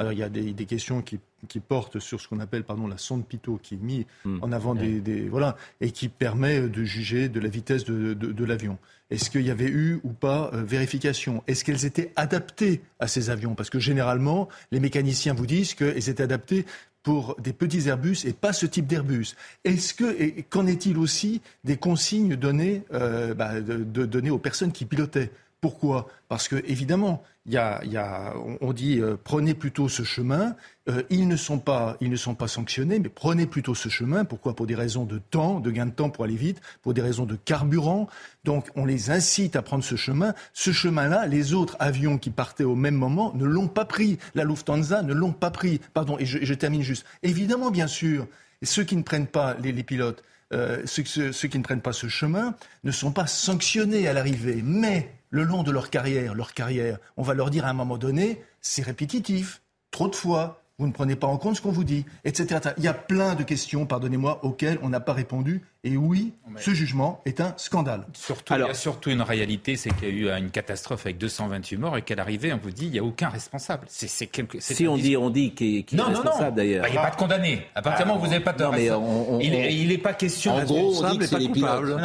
Alors 0.00 0.14
il 0.14 0.18
y 0.18 0.22
a 0.22 0.30
des, 0.30 0.64
questions 0.64 1.02
qui, 1.02 1.20
portent 1.60 1.98
sur 1.98 2.22
ce 2.22 2.26
qu'on 2.26 2.40
appelle 2.40 2.64
pardon, 2.64 2.86
la 2.86 2.96
sonde 2.96 3.26
Pitot, 3.26 3.60
qui 3.62 3.74
est 3.74 3.82
mise 3.82 4.06
hmm. 4.24 4.38
en 4.40 4.50
avant 4.50 4.74
des, 4.74 5.28
voilà 5.28 5.58
et 5.82 5.90
qui 5.90 6.08
permet 6.08 6.62
de 6.62 6.84
juger 6.84 7.28
de 7.28 7.38
la 7.38 7.50
vitesse 7.50 7.84
de, 7.84 8.44
l'avion. 8.46 8.78
Est-ce 9.10 9.28
qu'il 9.28 9.42
y 9.42 9.50
avait 9.50 9.68
eu 9.68 10.00
ou 10.02 10.12
pas 10.14 10.50
euh, 10.54 10.62
vérification? 10.62 11.42
Est-ce 11.46 11.64
qu'elles 11.64 11.84
étaient 11.84 12.12
adaptées 12.16 12.80
à 12.98 13.08
ces 13.08 13.28
avions? 13.28 13.54
Parce 13.54 13.68
que 13.68 13.78
généralement, 13.78 14.48
les 14.72 14.80
mécaniciens 14.80 15.34
vous 15.34 15.46
disent 15.46 15.74
qu'elles 15.74 16.08
étaient 16.08 16.22
adaptées 16.22 16.64
pour 17.02 17.36
des 17.38 17.52
petits 17.52 17.88
Airbus 17.88 18.24
et 18.24 18.32
pas 18.32 18.54
ce 18.54 18.64
type 18.64 18.86
d'Airbus. 18.86 19.34
Est-ce 19.64 19.92
que 19.92 20.18
et 20.18 20.44
qu'en 20.48 20.66
est-il 20.66 20.96
aussi 20.96 21.42
des 21.64 21.76
consignes 21.76 22.36
données, 22.36 22.84
euh, 22.94 23.34
bah, 23.34 23.60
données 23.60 24.30
aux 24.30 24.38
personnes 24.38 24.72
qui 24.72 24.86
pilotaient? 24.86 25.30
Pourquoi? 25.60 26.08
Parce 26.28 26.48
que 26.48 26.56
évidemment, 26.66 27.22
y 27.46 27.52
y 27.52 27.56
a, 27.96 28.34
on 28.60 28.72
dit 28.72 29.00
euh, 29.00 29.16
prenez 29.22 29.54
plutôt 29.54 29.88
ce 29.88 30.02
chemin. 30.04 30.56
Euh, 30.88 31.02
ils 31.10 31.28
ne 31.28 31.36
sont 31.36 31.58
pas, 31.58 31.96
ils 32.00 32.10
ne 32.10 32.16
sont 32.16 32.34
pas 32.34 32.48
sanctionnés, 32.48 32.98
mais 32.98 33.08
prenez 33.08 33.46
plutôt 33.46 33.74
ce 33.74 33.88
chemin. 33.88 34.24
Pourquoi? 34.24 34.56
Pour 34.56 34.66
des 34.66 34.74
raisons 34.74 35.04
de 35.04 35.18
temps, 35.18 35.60
de 35.60 35.70
gain 35.70 35.86
de 35.86 35.90
temps 35.90 36.08
pour 36.10 36.24
aller 36.24 36.36
vite, 36.36 36.60
pour 36.82 36.94
des 36.94 37.02
raisons 37.02 37.26
de 37.26 37.36
carburant. 37.36 38.08
Donc, 38.44 38.68
on 38.74 38.86
les 38.86 39.10
incite 39.10 39.54
à 39.54 39.62
prendre 39.62 39.84
ce 39.84 39.96
chemin. 39.96 40.34
Ce 40.54 40.72
chemin-là, 40.72 41.26
les 41.26 41.52
autres 41.52 41.76
avions 41.78 42.16
qui 42.16 42.30
partaient 42.30 42.64
au 42.64 42.74
même 42.74 42.94
moment 42.94 43.32
ne 43.34 43.44
l'ont 43.44 43.68
pas 43.68 43.84
pris. 43.84 44.18
La 44.34 44.44
Lufthansa 44.44 45.02
ne 45.02 45.12
l'ont 45.12 45.32
pas 45.32 45.50
pris. 45.50 45.80
Pardon. 45.92 46.16
Et 46.18 46.24
je, 46.24 46.54
termine 46.54 46.82
juste. 46.82 47.04
Évidemment, 47.22 47.70
bien 47.70 47.86
sûr, 47.86 48.26
ceux 48.62 48.84
qui 48.84 48.96
ne 48.96 49.02
prennent 49.02 49.26
pas 49.26 49.56
les, 49.62 49.72
pilotes. 49.82 50.22
Euh, 50.52 50.82
ceux 50.86 51.02
qui 51.02 51.58
ne 51.58 51.62
prennent 51.62 51.82
pas 51.82 51.92
ce 51.92 52.08
chemin 52.08 52.54
ne 52.82 52.90
sont 52.90 53.12
pas 53.12 53.26
sanctionnés 53.26 54.08
à 54.08 54.12
l'arrivée. 54.12 54.62
Mais 54.64 55.10
le 55.30 55.44
long 55.44 55.62
de 55.62 55.70
leur 55.70 55.90
carrière, 55.90 56.34
leur 56.34 56.52
carrière, 56.52 56.98
on 57.16 57.22
va 57.22 57.34
leur 57.34 57.50
dire 57.50 57.64
à 57.64 57.70
un 57.70 57.74
moment 57.74 57.98
donné, 57.98 58.42
c'est 58.60 58.82
répétitif, 58.82 59.62
trop 59.90 60.08
de 60.08 60.14
fois, 60.14 60.62
vous 60.80 60.86
ne 60.86 60.92
prenez 60.92 61.14
pas 61.14 61.26
en 61.26 61.36
compte 61.36 61.56
ce 61.56 61.60
qu'on 61.60 61.70
vous 61.70 61.84
dit, 61.84 62.06
etc. 62.24 62.58
Il 62.78 62.84
y 62.84 62.88
a 62.88 62.94
plein 62.94 63.34
de 63.34 63.42
questions, 63.42 63.84
pardonnez-moi, 63.84 64.42
auxquelles 64.44 64.78
on 64.82 64.88
n'a 64.88 65.00
pas 65.00 65.12
répondu 65.12 65.62
et 65.82 65.96
oui, 65.96 66.34
ce 66.58 66.72
jugement 66.72 67.22
est 67.24 67.40
un 67.40 67.54
scandale. 67.56 68.06
Surtout, 68.12 68.52
il 68.52 68.60
y 68.60 68.62
a 68.62 68.74
surtout 68.74 69.08
une 69.08 69.22
réalité, 69.22 69.76
c'est 69.76 69.88
qu'il 69.96 70.08
y 70.08 70.28
a 70.28 70.38
eu 70.38 70.38
une 70.38 70.50
catastrophe 70.50 71.06
avec 71.06 71.16
228 71.16 71.76
morts 71.78 71.96
et 71.96 72.02
qu'à 72.02 72.14
l'arrivée, 72.14 72.52
on 72.52 72.58
vous 72.58 72.70
dit 72.70 72.84
il 72.84 72.92
n'y 72.92 72.98
a 72.98 73.02
aucun 73.02 73.30
responsable. 73.30 73.86
C'est, 73.88 74.26
quelque, 74.26 74.60
si 74.60 74.86
on 74.86 74.98
dit, 74.98 75.16
on 75.16 75.30
dit 75.30 75.52
qu'il, 75.54 75.78
est 75.78 76.02
responsable 76.02 76.56
d'ailleurs. 76.56 76.82
Bah, 76.82 76.88
il 76.88 76.92
n'y 76.92 76.98
a 76.98 77.02
pas 77.02 77.10
de 77.10 77.16
condamné. 77.16 77.66
À 77.74 77.80
partir 77.80 78.04
du 78.04 78.08
moment 78.08 78.20
où 78.20 78.24
vous 78.26 78.30
n'avez 78.30 78.44
pas 78.44 78.52
de 78.52 78.62
non, 78.62 78.72
mais 78.72 79.74
il 79.74 79.88
n'est 79.88 79.96
pas 79.96 80.12
question. 80.12 80.54
En 80.54 80.64
gros, 80.64 81.02
on 81.02 81.10
dit 81.12 81.18
que 81.18 81.26
c'est 81.26 81.38
les 81.38 81.48
pilotes. 81.48 81.98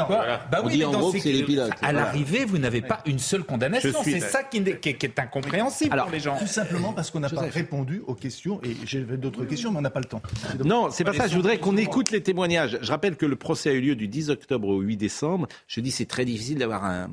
Bah 0.51 0.61
oui, 0.63 0.63
on 0.63 0.69
dit 0.69 0.85
en 0.85 0.91
gros 0.91 1.11
que 1.11 1.19
c'est 1.19 1.33
les 1.33 1.43
pilotes. 1.43 1.73
À 1.81 1.91
l'arrivée, 1.91 2.45
vous 2.45 2.57
n'avez 2.57 2.81
pas 2.81 3.01
une 3.05 3.19
seule 3.19 3.43
condamnation. 3.43 3.91
C'est 4.03 4.21
ça 4.21 4.43
qui, 4.43 4.57
est 4.59 5.19
incompréhensible 5.19 5.97
pour 5.97 6.11
les 6.11 6.19
gens. 6.21 6.37
Tout 6.37 6.47
simplement 6.47 6.93
parce 6.93 7.11
qu'on 7.11 7.19
n'a 7.19 7.29
pas 7.29 7.41
répondu 7.41 8.03
aux 8.07 8.15
questions 8.15 8.61
et 8.65 8.75
j'ai 8.85 9.01
d'autres 9.03 9.45
questions, 9.45 9.71
mais 9.71 9.77
on 9.77 9.81
n'a 9.81 9.89
pas 9.89 9.99
le 9.99 10.05
temps. 10.05 10.21
Non, 10.63 10.89
c'est 10.89 11.03
pas 11.03 11.13
ça. 11.13 11.27
Je 11.27 11.35
voudrais 11.35 11.59
qu'on 11.59 11.77
écoute 11.77 12.11
les 12.11 12.23
témoignages. 12.23 12.79
Je 12.81 12.91
rappelle 12.91 13.15
que 13.15 13.25
le 13.25 13.35
procès 13.35 13.69
a 13.69 13.73
eu 13.73 13.81
lieu 13.81 13.95
du 13.95 14.07
10 14.07 14.31
octobre 14.31 14.67
au 14.67 14.79
8 14.79 14.97
décembre. 14.97 15.47
Je 15.67 15.79
dis 15.81 15.91
c'est 15.91 16.05
très 16.05 16.25
difficile 16.25 16.57
d'avoir 16.57 17.07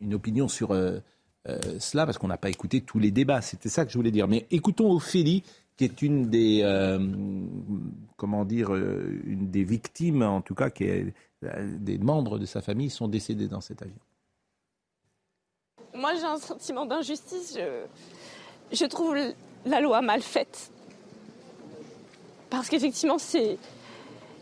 une 0.00 0.14
opinion 0.14 0.46
sur 0.48 0.70
euh, 0.70 0.98
euh, 1.48 1.58
cela 1.80 2.06
parce 2.06 2.18
qu'on 2.18 2.28
n'a 2.28 2.36
pas 2.36 2.50
écouté 2.50 2.80
tous 2.80 2.98
les 2.98 3.10
débats. 3.10 3.42
C'était 3.42 3.68
ça 3.68 3.84
que 3.84 3.90
je 3.90 3.98
voulais 3.98 4.12
dire. 4.12 4.28
Mais 4.28 4.46
écoutons 4.50 4.92
Ophélie, 4.92 5.42
qui 5.76 5.84
est 5.84 6.02
une 6.02 6.30
des 6.30 6.60
euh, 6.62 6.98
comment 8.16 8.44
dire 8.44 8.74
une 8.74 9.50
des 9.50 9.64
victimes, 9.64 10.22
en 10.22 10.42
tout 10.42 10.54
cas, 10.54 10.70
qui 10.70 10.84
est 10.84 11.12
des 11.42 11.98
membres 11.98 12.38
de 12.38 12.46
sa 12.46 12.62
famille 12.62 12.88
sont 12.88 13.08
décédés 13.08 13.48
dans 13.48 13.60
cet 13.60 13.82
avion. 13.82 13.98
Moi, 15.94 16.14
j'ai 16.14 16.24
un 16.24 16.38
sentiment 16.38 16.86
d'injustice. 16.86 17.56
Je, 17.58 17.84
je 18.74 18.84
trouve 18.86 19.16
la 19.66 19.80
loi 19.80 20.00
mal 20.00 20.22
faite. 20.22 20.72
Parce 22.56 22.68
qu'effectivement, 22.68 23.18
c'est 23.18 23.58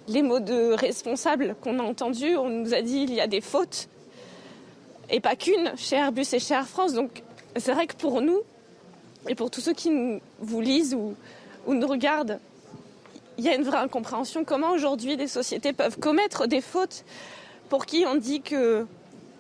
les 0.07 0.23
mots 0.23 0.41
de 0.41 0.73
responsable 0.73 1.57
qu'on 1.63 1.79
a 1.79 1.83
entendus. 1.83 2.37
On 2.37 2.49
nous 2.49 2.75
a 2.75 2.83
dit 2.83 3.03
il 3.03 3.15
y 3.15 3.21
a 3.21 3.27
des 3.27 3.41
fautes, 3.41 3.89
et 5.11 5.21
pas 5.21 5.35
qu'une, 5.35 5.73
chez 5.77 5.97
Airbus 5.97 6.27
et 6.33 6.39
chez 6.39 6.55
Air 6.55 6.67
France. 6.67 6.93
Donc 6.93 7.23
c'est 7.57 7.73
vrai 7.73 7.87
que 7.87 7.95
pour 7.95 8.21
nous, 8.21 8.41
et 9.29 9.35
pour 9.35 9.51
tous 9.51 9.61
ceux 9.61 9.73
qui 9.73 9.91
vous 10.41 10.61
lisent 10.61 10.95
ou, 10.95 11.15
ou 11.67 11.75
nous 11.75 11.87
regardent, 11.87 12.39
il 13.39 13.45
y 13.45 13.49
a 13.49 13.55
une 13.55 13.65
vraie 13.65 13.79
incompréhension. 13.79 14.45
Comment 14.45 14.73
aujourd'hui 14.73 15.17
des 15.17 15.29
sociétés 15.29 15.73
peuvent 15.73 15.99
commettre 15.99 16.47
des 16.47 16.61
fautes 16.61 17.05
pour 17.71 17.87
qui 17.87 18.05
on 18.07 18.17
dit 18.17 18.43
que 18.43 18.87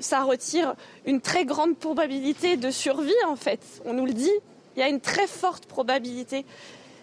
ça 0.00 0.22
retire 0.22 0.74
une 1.04 1.20
très 1.20 1.44
grande 1.44 1.76
probabilité 1.76 2.56
de 2.56 2.70
survie 2.70 3.12
en 3.28 3.36
fait? 3.36 3.60
On 3.84 3.92
nous 3.92 4.06
le 4.06 4.14
dit, 4.14 4.32
il 4.76 4.80
y 4.80 4.82
a 4.82 4.88
une 4.88 5.00
très 5.00 5.26
forte 5.26 5.66
probabilité. 5.66 6.46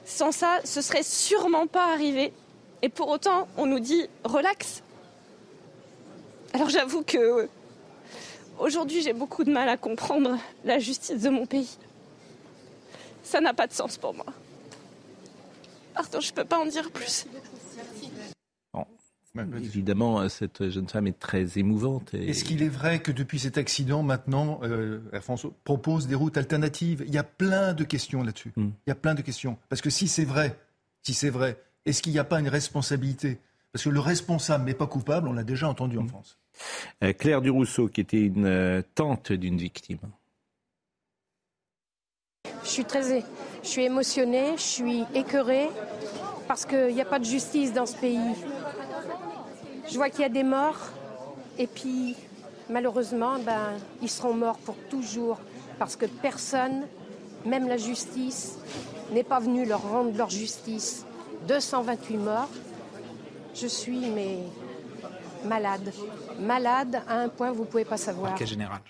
Sans 0.09 0.31
ça, 0.31 0.59
ce 0.65 0.81
serait 0.81 1.03
sûrement 1.03 1.67
pas 1.67 1.93
arrivé. 1.93 2.33
Et 2.81 2.89
pour 2.89 3.09
autant, 3.09 3.47
on 3.57 3.67
nous 3.67 3.79
dit 3.79 4.09
relax. 4.23 4.81
Alors 6.51 6.67
j'avoue 6.67 7.03
que 7.03 7.47
aujourd'hui, 8.57 9.03
j'ai 9.03 9.13
beaucoup 9.13 9.43
de 9.43 9.51
mal 9.51 9.69
à 9.69 9.77
comprendre 9.77 10.35
la 10.65 10.79
justice 10.79 11.21
de 11.21 11.29
mon 11.29 11.45
pays. 11.45 11.77
Ça 13.21 13.39
n'a 13.39 13.53
pas 13.53 13.67
de 13.67 13.73
sens 13.73 13.97
pour 13.97 14.15
moi. 14.15 14.25
Pardon, 15.93 16.19
je 16.19 16.33
peux 16.33 16.43
pas 16.43 16.57
en 16.57 16.65
dire 16.65 16.89
plus. 16.89 17.27
Évidemment, 19.37 20.27
cette 20.27 20.69
jeune 20.69 20.87
femme 20.87 21.07
est 21.07 21.19
très 21.19 21.57
émouvante. 21.57 22.13
Est-ce 22.13 22.43
qu'il 22.43 22.63
est 22.63 22.69
vrai 22.69 22.99
que 22.99 23.11
depuis 23.11 23.39
cet 23.39 23.57
accident, 23.57 24.01
maintenant, 24.01 24.59
euh, 24.63 24.99
Air 25.13 25.23
France 25.23 25.45
propose 25.63 26.07
des 26.07 26.15
routes 26.15 26.37
alternatives? 26.37 27.03
Il 27.05 27.13
y 27.13 27.17
a 27.17 27.23
plein 27.23 27.73
de 27.73 27.83
questions 27.83 28.23
là-dessus. 28.23 28.51
Hmm. 28.55 28.69
Il 28.87 28.89
y 28.89 28.91
a 28.91 28.95
plein 28.95 29.13
de 29.13 29.21
questions. 29.21 29.57
Parce 29.69 29.81
que 29.81 29.89
si 29.89 30.07
c'est 30.07 30.25
vrai, 30.25 30.57
si 31.03 31.13
c'est 31.13 31.29
vrai, 31.29 31.61
est-ce 31.85 32.01
qu'il 32.01 32.11
n'y 32.11 32.19
a 32.19 32.23
pas 32.23 32.39
une 32.39 32.49
responsabilité? 32.49 33.39
Parce 33.71 33.83
que 33.83 33.89
le 33.89 33.99
responsable 33.99 34.65
n'est 34.65 34.73
pas 34.73 34.87
coupable, 34.87 35.27
on 35.27 35.33
l'a 35.33 35.43
déjà 35.43 35.69
entendu 35.69 35.97
en 35.97 36.03
hmm. 36.03 36.09
France. 36.09 36.39
Euh, 37.03 37.13
Claire 37.13 37.41
Durousseau, 37.41 37.87
qui 37.87 38.01
était 38.01 38.21
une 38.21 38.45
euh, 38.45 38.81
tante 38.95 39.31
d'une 39.31 39.57
victime. 39.57 39.99
Je 42.63 42.69
suis 42.69 42.85
très, 42.85 43.23
je 43.63 43.67
suis 43.67 43.83
émotionnée, 43.83 44.57
je 44.57 44.61
suis 44.61 45.03
écœurée 45.13 45.69
parce 46.47 46.65
qu'il 46.65 46.93
n'y 46.93 47.01
a 47.01 47.05
pas 47.05 47.19
de 47.19 47.25
justice 47.25 47.73
dans 47.73 47.85
ce 47.85 47.95
pays. 47.95 48.17
Je 49.91 49.95
vois 49.97 50.09
qu'il 50.09 50.21
y 50.21 50.25
a 50.25 50.29
des 50.29 50.43
morts 50.43 50.89
et 51.57 51.67
puis 51.67 52.15
malheureusement, 52.69 53.39
ben, 53.39 53.77
ils 54.01 54.09
seront 54.09 54.33
morts 54.33 54.59
pour 54.59 54.75
toujours 54.89 55.39
parce 55.79 55.95
que 55.95 56.05
personne, 56.05 56.85
même 57.45 57.67
la 57.67 57.77
justice, 57.77 58.59
n'est 59.11 59.23
pas 59.23 59.39
venu 59.39 59.65
leur 59.65 59.81
rendre 59.81 60.15
leur 60.15 60.29
justice. 60.29 61.05
228 61.47 62.17
morts. 62.17 62.49
Je 63.55 63.67
suis 63.67 64.09
mais 64.09 64.39
malade, 65.45 65.91
malade 66.39 67.01
à 67.07 67.21
un 67.21 67.29
point 67.29 67.51
vous 67.51 67.63
ne 67.63 67.67
pouvez 67.67 67.85
pas 67.85 67.97
savoir. 67.97 68.37
général? 68.45 68.81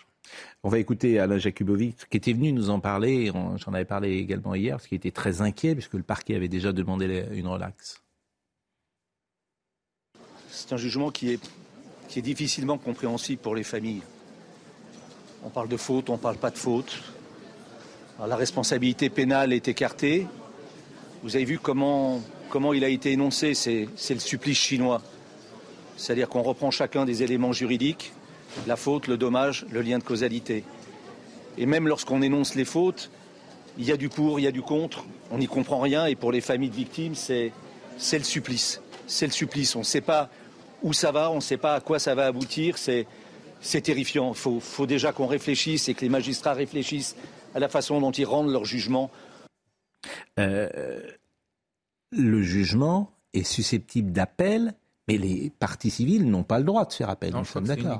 On 0.63 0.69
va 0.69 0.79
écouter 0.79 1.19
Alain 1.19 1.37
Jakubovic, 1.37 2.09
qui 2.09 2.17
était 2.17 2.33
venu 2.33 2.51
nous 2.51 2.69
en 2.69 2.81
parler. 2.81 3.31
J'en 3.55 3.73
avais 3.73 3.85
parlé 3.85 4.17
également 4.17 4.53
hier, 4.53 4.75
parce 4.75 4.87
qu'il 4.87 4.97
était 4.97 5.11
très 5.11 5.41
inquiet, 5.41 5.73
puisque 5.73 5.93
le 5.93 6.03
parquet 6.03 6.35
avait 6.35 6.49
déjà 6.49 6.73
demandé 6.73 7.25
une 7.31 7.47
relaxe. 7.47 8.01
C'est 10.51 10.73
un 10.73 10.77
jugement 10.77 11.11
qui 11.11 11.31
est, 11.31 12.19
difficilement 12.21 12.77
compréhensible 12.77 13.41
pour 13.41 13.55
les 13.55 13.63
familles. 13.63 14.01
On 15.45 15.49
parle 15.49 15.69
de 15.69 15.77
faute, 15.77 16.09
on 16.09 16.13
ne 16.13 16.17
parle 16.17 16.37
pas 16.37 16.49
de 16.49 16.57
faute. 16.57 17.01
la 18.19 18.35
responsabilité 18.35 19.09
pénale 19.09 19.53
est 19.53 19.67
écartée. 19.67 20.27
Vous 21.23 21.35
avez 21.35 21.45
vu 21.45 21.59
comment, 21.59 22.21
comment 22.49 22.73
il 22.73 22.83
a 22.83 22.89
été 22.89 23.11
énoncé, 23.11 23.53
c'est 23.53 23.87
le 24.09 24.19
supplice 24.19 24.57
chinois. 24.57 25.01
C'est-à-dire 25.97 26.29
qu'on 26.29 26.41
reprend 26.41 26.71
chacun 26.71 27.05
des 27.05 27.23
éléments 27.23 27.53
juridiques, 27.53 28.11
la 28.65 28.75
faute, 28.75 29.07
le 29.07 29.17
dommage, 29.17 29.65
le 29.71 29.81
lien 29.81 29.99
de 29.99 30.03
causalité. 30.03 30.63
Et 31.57 31.65
même 31.65 31.87
lorsqu'on 31.87 32.21
énonce 32.21 32.55
les 32.55 32.65
fautes, 32.65 33.11
il 33.77 33.85
y 33.85 33.91
a 33.91 33.97
du 33.97 34.09
pour, 34.09 34.39
il 34.39 34.43
y 34.43 34.47
a 34.47 34.51
du 34.51 34.61
contre, 34.61 35.05
on 35.29 35.37
n'y 35.37 35.47
comprend 35.47 35.79
rien. 35.79 36.05
Et 36.07 36.15
pour 36.15 36.31
les 36.31 36.41
familles 36.41 36.69
de 36.69 36.75
victimes, 36.75 37.15
c'est 37.15 37.51
le 38.11 38.23
supplice. 38.23 38.81
C'est 39.07 39.25
le 39.25 39.31
supplice. 39.31 39.75
On 39.75 39.79
ne 39.79 39.83
sait 39.83 40.01
pas 40.01 40.29
où 40.83 40.93
ça 40.93 41.11
va, 41.11 41.31
on 41.31 41.35
ne 41.35 41.41
sait 41.41 41.57
pas 41.57 41.75
à 41.75 41.81
quoi 41.81 41.99
ça 41.99 42.15
va 42.15 42.25
aboutir. 42.25 42.77
C'est 42.77 43.81
terrifiant. 43.81 44.33
Il 44.33 44.61
faut, 44.61 44.85
déjà 44.85 45.11
qu'on 45.11 45.27
réfléchisse 45.27 45.89
et 45.89 45.93
que 45.93 46.01
les 46.01 46.09
magistrats 46.09 46.53
réfléchissent 46.53 47.15
à 47.53 47.59
la 47.59 47.69
façon 47.69 47.99
dont 47.99 48.11
ils 48.11 48.25
rendent 48.25 48.51
leur 48.51 48.65
jugement. 48.65 49.11
Euh, 50.39 51.01
le 52.11 52.41
jugement 52.41 53.11
est 53.33 53.43
susceptible 53.43 54.11
d'appel 54.11 54.73
mais 55.09 55.17
les 55.17 55.49
parties 55.49 55.89
civiles 55.89 56.29
n'ont 56.29 56.43
pas 56.43 56.59
le 56.59 56.65
droit 56.65 56.85
de 56.85 56.93
faire 56.93 57.09
appel. 57.09 57.33
nous 57.33 57.43
sommes 57.43 57.65
d'accord. 57.65 57.99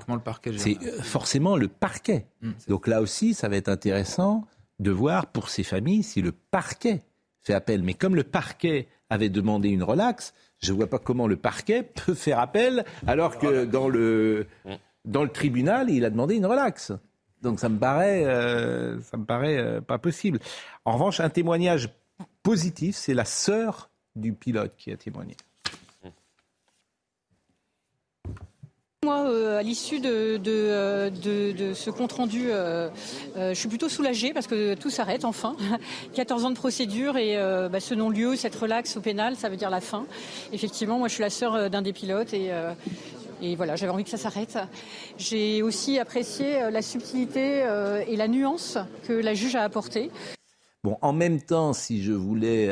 C'est 0.57 0.77
euh, 0.83 1.01
forcément 1.01 1.57
le 1.57 1.67
parquet. 1.67 2.27
Mmh, 2.43 2.51
Donc 2.67 2.85
là 2.85 3.01
aussi, 3.01 3.33
ça 3.33 3.49
va 3.49 3.55
être 3.55 3.67
intéressant 3.67 4.45
de 4.77 4.91
voir 4.91 5.25
pour 5.25 5.49
ces 5.49 5.63
familles 5.63 6.03
si 6.03 6.21
le 6.21 6.31
parquet 6.31 7.01
fait 7.41 7.55
appel. 7.55 7.81
Mais 7.81 7.95
comme 7.95 8.15
le 8.15 8.23
parquet 8.23 8.87
avait 9.09 9.29
demandé 9.29 9.69
une 9.69 9.81
relaxe, 9.81 10.35
je 10.61 10.71
ne 10.71 10.77
vois 10.77 10.87
pas 10.87 10.99
comment 10.99 11.27
le 11.27 11.37
parquet 11.37 11.83
peut 12.05 12.13
faire 12.13 12.39
appel 12.39 12.85
alors 13.07 13.37
que 13.37 13.65
dans 13.65 13.89
le, 13.89 14.47
mmh. 14.65 14.73
dans 15.05 15.23
le 15.23 15.29
tribunal, 15.29 15.89
il 15.89 16.05
a 16.05 16.09
demandé 16.09 16.35
une 16.35 16.45
relaxe. 16.45 16.93
Donc 17.41 17.59
ça 17.59 17.69
me 17.69 17.79
paraît, 17.79 18.25
euh, 18.25 18.99
ça 19.01 19.17
me 19.17 19.25
paraît 19.25 19.57
euh, 19.57 19.81
pas 19.81 19.97
possible. 19.97 20.39
En 20.85 20.93
revanche, 20.93 21.19
un 21.19 21.29
témoignage 21.29 21.89
positif, 22.43 22.95
c'est 22.95 23.13
la 23.13 23.25
sœur 23.25 23.89
du 24.15 24.33
pilote 24.33 24.73
qui 24.77 24.91
a 24.91 24.97
témoigné. 24.97 25.37
Moi, 29.05 29.29
euh, 29.29 29.57
à 29.57 29.63
l'issue 29.63 30.01
de, 30.01 30.41
euh, 30.45 31.73
ce 31.73 31.89
compte-rendu, 31.89 32.51
euh, 32.51 32.89
je 33.37 33.53
suis 33.53 33.69
plutôt 33.69 33.87
soulagée 33.87 34.33
parce 34.33 34.45
que 34.45 34.73
tout 34.73 34.89
s'arrête 34.89 35.23
enfin. 35.23 35.55
14 36.15 36.43
ans 36.43 36.49
de 36.49 36.55
procédure 36.55 37.15
et 37.15 37.37
bah, 37.71 37.79
ce 37.79 37.93
non-lieu, 37.93 38.35
cette 38.35 38.55
relaxe 38.55 38.97
au 38.97 38.99
pénal, 38.99 39.37
ça 39.37 39.47
veut 39.47 39.55
dire 39.55 39.69
la 39.69 39.79
fin. 39.79 40.05
Effectivement, 40.51 40.97
moi, 40.97 41.07
je 41.07 41.13
suis 41.13 41.23
la 41.23 41.29
sœur 41.29 41.69
d'un 41.69 41.81
des 41.81 41.93
pilotes 41.93 42.33
et, 42.33 42.51
et 43.41 43.55
voilà, 43.55 43.77
j'avais 43.77 43.93
envie 43.93 44.03
que 44.03 44.09
ça 44.09 44.17
s'arrête. 44.17 44.57
J'ai 45.17 45.61
aussi 45.63 45.97
apprécié 45.97 46.69
la 46.69 46.81
subtilité 46.81 47.65
et 48.05 48.17
la 48.17 48.27
nuance 48.27 48.77
que 49.07 49.13
la 49.13 49.33
juge 49.33 49.55
a 49.55 49.63
apportée. 49.63 50.11
Bon, 50.83 50.97
en 51.01 51.13
même 51.13 51.41
temps, 51.41 51.71
si 51.71 52.03
je 52.03 52.11
voulais 52.11 52.69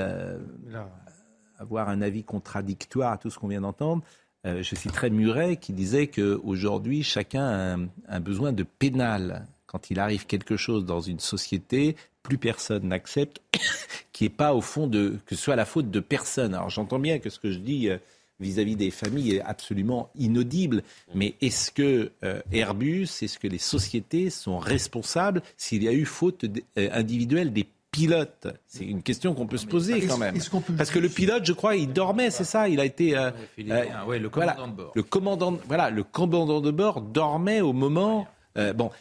avoir 1.57 1.87
un 1.87 2.01
avis 2.01 2.25
contradictoire 2.25 3.13
à 3.13 3.17
tout 3.17 3.29
ce 3.29 3.39
qu'on 3.39 3.47
vient 3.47 3.61
d'entendre, 3.61 4.03
euh, 4.47 4.63
je 4.63 4.75
citerai 4.75 5.09
Muret 5.09 5.57
qui 5.57 5.73
disait 5.73 6.07
qu'aujourd'hui, 6.07 7.03
chacun 7.03 7.45
a 7.45 7.77
un, 8.09 8.19
besoin 8.19 8.53
de 8.53 8.63
pénal. 8.63 9.45
Quand 9.65 9.91
il 9.91 9.99
arrive 9.99 10.25
quelque 10.25 10.55
chose 10.55 10.85
dans 10.85 11.01
une 11.01 11.19
société, 11.19 11.95
plus 12.23 12.37
personne 12.37 12.87
n'accepte 12.87 13.41
qui 14.13 14.23
n'est 14.23 14.29
pas 14.29 14.53
au 14.53 14.61
fond 14.61 14.87
de 14.87 15.17
que 15.25 15.35
ce 15.35 15.41
soit 15.43 15.55
la 15.55 15.65
faute 15.65 15.91
de 15.91 15.99
personne. 15.99 16.53
Alors 16.53 16.69
j'entends 16.69 16.99
bien 16.99 17.19
que 17.19 17.29
ce 17.29 17.39
que 17.39 17.51
je 17.51 17.59
dis 17.59 17.89
euh, 17.89 17.97
vis-à-vis 18.39 18.75
des 18.75 18.91
familles 18.91 19.35
est 19.35 19.41
absolument 19.41 20.09
inaudible, 20.15 20.83
mais 21.13 21.35
est-ce 21.41 21.71
que 21.71 22.11
euh, 22.23 22.41
Airbus, 22.51 23.09
est-ce 23.21 23.39
que 23.39 23.47
les 23.47 23.57
sociétés 23.57 24.29
sont 24.29 24.59
responsables 24.59 25.41
s'il 25.57 25.83
y 25.83 25.87
a 25.87 25.93
eu 25.93 26.05
faute 26.05 26.45
individuelle 26.77 27.51
des 27.51 27.67
pilote 27.97 28.47
C'est 28.67 28.85
une 28.85 29.01
question 29.01 29.33
qu'on 29.33 29.47
peut 29.47 29.57
se 29.57 29.65
poser 29.65 30.05
quand 30.05 30.17
même. 30.17 30.35
Parce 30.77 30.91
que 30.91 30.99
le 30.99 31.09
pilote, 31.09 31.45
je 31.45 31.53
crois, 31.53 31.75
il 31.75 31.91
dormait, 31.91 32.29
c'est 32.29 32.43
ça 32.43 32.69
Il 32.69 32.79
a 32.79 32.85
été. 32.85 33.17
Euh, 33.17 33.31
euh, 33.59 34.19
le 34.19 34.29
commandant 34.29 34.67
de 34.67 34.73
bord. 34.73 34.91
Le 34.95 35.03
commandant, 35.03 35.57
voilà, 35.67 35.89
le 35.89 36.03
commandant 36.03 36.61
de 36.61 36.71
bord 36.71 37.01
dormait 37.01 37.61
au 37.61 37.73
moment. 37.73 38.27
Euh, 38.57 38.73
bon, 38.73 38.91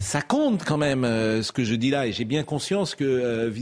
ça 0.00 0.20
compte 0.20 0.64
quand 0.64 0.76
même 0.76 1.04
ce 1.04 1.52
que 1.52 1.64
je 1.64 1.74
dis 1.74 1.90
là, 1.90 2.06
et 2.06 2.12
j'ai 2.12 2.24
bien 2.24 2.42
conscience 2.42 2.94
que 2.94 3.52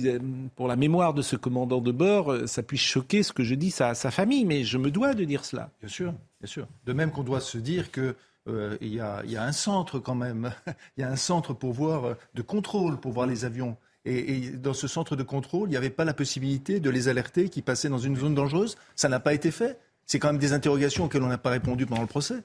pour 0.56 0.66
la 0.66 0.76
mémoire 0.76 1.12
de 1.14 1.22
ce 1.22 1.36
commandant 1.36 1.80
de 1.80 1.92
bord, 1.92 2.34
ça 2.46 2.62
puisse 2.62 2.80
choquer 2.80 3.22
ce 3.22 3.32
que 3.32 3.44
je 3.44 3.54
dis 3.54 3.74
à 3.80 3.94
sa 3.94 4.10
famille, 4.10 4.44
mais 4.44 4.64
je 4.64 4.78
me 4.78 4.90
dois 4.90 5.14
de 5.14 5.24
dire 5.24 5.44
cela. 5.44 5.70
Bien 5.80 5.88
sûr, 5.88 6.14
bien 6.40 6.48
sûr. 6.48 6.66
De 6.86 6.92
même 6.92 7.10
qu'on 7.10 7.22
doit 7.22 7.40
se 7.40 7.58
dire 7.58 7.90
que 7.90 8.16
il 8.80 8.94
y, 8.94 8.98
a, 8.98 9.22
y, 9.24 9.36
a, 9.36 9.44
un 9.44 9.52
centre 9.52 10.00
quand 10.00 10.16
même, 10.16 10.52
il 10.96 11.02
y 11.02 11.04
a 11.04 11.10
un 11.10 11.16
centre 11.16 11.52
pour 11.52 11.72
voir 11.72 12.16
de 12.34 12.42
contrôle 12.42 12.98
pour 12.98 13.12
voir 13.12 13.26
les 13.26 13.44
avions. 13.44 13.76
Et, 14.04 14.50
dans 14.50 14.74
ce 14.74 14.88
centre 14.88 15.14
de 15.16 15.22
contrôle, 15.22 15.68
il 15.68 15.72
n'y 15.72 15.76
avait 15.76 15.90
pas 15.90 16.04
la 16.04 16.14
possibilité 16.14 16.80
de 16.80 16.90
les 16.90 17.08
alerter 17.08 17.48
qui 17.48 17.62
passaient 17.62 17.88
dans 17.88 17.98
une 17.98 18.16
zone 18.16 18.34
dangereuse. 18.34 18.76
Ça 18.96 19.08
n'a 19.08 19.20
pas 19.20 19.34
été 19.34 19.50
fait. 19.50 19.78
C'est 20.06 20.18
quand 20.18 20.28
même 20.28 20.40
des 20.40 20.52
interrogations 20.52 21.04
auxquelles 21.04 21.22
on 21.22 21.28
n'a 21.28 21.38
pas 21.38 21.50
répondu 21.50 21.86
pendant 21.86 22.02
le 22.02 22.08
procès. 22.08 22.42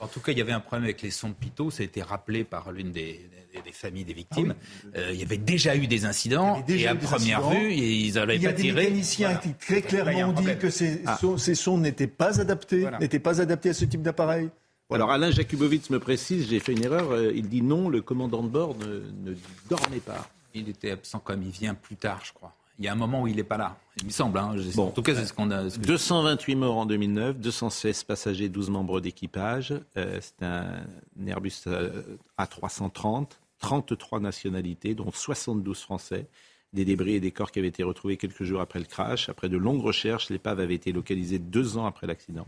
En 0.00 0.08
tout 0.08 0.20
cas, 0.20 0.32
il 0.32 0.38
y 0.38 0.40
avait 0.40 0.52
un 0.52 0.60
problème 0.60 0.84
avec 0.84 1.02
les 1.02 1.10
sons 1.10 1.28
de 1.30 1.34
Pitot. 1.34 1.70
Ça 1.70 1.82
a 1.82 1.86
été 1.86 2.02
rappelé 2.02 2.44
par 2.44 2.72
l'une 2.72 2.92
des, 2.92 3.28
familles 3.72 4.04
des 4.04 4.12
victimes. 4.12 4.54
Ah 4.94 4.98
euh, 4.98 5.10
il 5.12 5.20
y 5.20 5.22
avait 5.22 5.36
déjà 5.36 5.76
eu 5.76 5.86
des 5.86 6.04
incidents. 6.04 6.64
et 6.68 6.86
à 6.86 6.94
première 6.94 7.48
vue, 7.48 7.72
ils 7.72 8.14
n'avaient 8.14 8.38
pas 8.38 8.52
tiré. 8.52 8.58
Il 8.58 8.66
y 8.66 8.68
a 8.68 8.72
des 8.72 8.72
mécaniciens 8.72 9.34
qui 9.36 9.54
très 9.54 9.82
clairement 9.82 10.30
ont 10.30 10.32
dit 10.32 10.56
que 10.58 10.70
ces, 10.70 11.02
ah. 11.06 11.18
ces 11.38 11.54
sons 11.54 11.78
n'étaient 11.78 12.06
pas 12.06 12.40
adaptés, 12.40 12.88
n'étaient 13.00 13.18
pas 13.18 13.40
adaptés 13.40 13.70
à 13.70 13.74
ce 13.74 13.84
type 13.84 14.02
d'appareil. 14.02 14.50
Alors 14.92 15.10
Alain 15.10 15.30
Jakubowicz 15.30 15.90
me 15.90 15.98
précise, 15.98 16.48
j'ai 16.48 16.60
fait 16.60 16.72
une 16.72 16.84
erreur, 16.84 17.10
euh, 17.10 17.32
il 17.34 17.48
dit 17.48 17.62
non, 17.62 17.88
le 17.88 18.02
commandant 18.02 18.42
de 18.42 18.48
bord 18.48 18.76
ne, 18.76 19.34
dormait 19.68 19.98
pas. 19.98 20.28
Il 20.54 20.68
était 20.68 20.90
absent 20.90 21.18
comme 21.18 21.42
il 21.42 21.50
vient 21.50 21.74
plus 21.74 21.96
tard, 21.96 22.20
je 22.22 22.32
crois. 22.32 22.54
Il 22.78 22.84
y 22.84 22.88
a 22.88 22.92
un 22.92 22.96
moment 22.96 23.22
où 23.22 23.26
il 23.26 23.36
n'est 23.36 23.44
pas 23.44 23.56
là, 23.56 23.78
il 23.98 24.06
me 24.06 24.10
semble. 24.10 24.38
Hein. 24.38 24.56
en 24.76 24.90
tout 24.90 25.02
cas, 25.02 25.14
c'est 25.14 25.26
ce 25.26 25.32
qu'on 25.32 25.50
a. 25.50 25.64
228 25.64 26.54
morts 26.56 26.76
en 26.76 26.86
2009, 26.86 27.38
216 27.38 28.04
passagers, 28.04 28.48
12 28.48 28.70
membres 28.70 29.00
d'équipage. 29.00 29.74
Euh, 29.96 30.18
c'est 30.20 30.44
un 30.44 30.84
Airbus 31.26 31.52
euh, 31.66 32.02
A330, 32.38 33.28
33 33.60 34.20
nationalités, 34.20 34.94
dont 34.94 35.10
72 35.10 35.78
Français. 35.80 36.26
Des 36.72 36.84
débris 36.84 37.14
et 37.14 37.20
des 37.20 37.30
corps 37.30 37.52
qui 37.52 37.60
avaient 37.60 37.68
été 37.68 37.84
retrouvés 37.84 38.16
quelques 38.16 38.42
jours 38.42 38.60
après 38.60 38.80
le 38.80 38.84
crash. 38.84 39.28
Après 39.28 39.48
de 39.48 39.56
longues 39.56 39.82
recherches, 39.82 40.28
l'épave 40.28 40.58
avait 40.58 40.74
été 40.74 40.90
localisée 40.90 41.38
deux 41.38 41.78
ans 41.78 41.86
après 41.86 42.08
l'accident. 42.08 42.46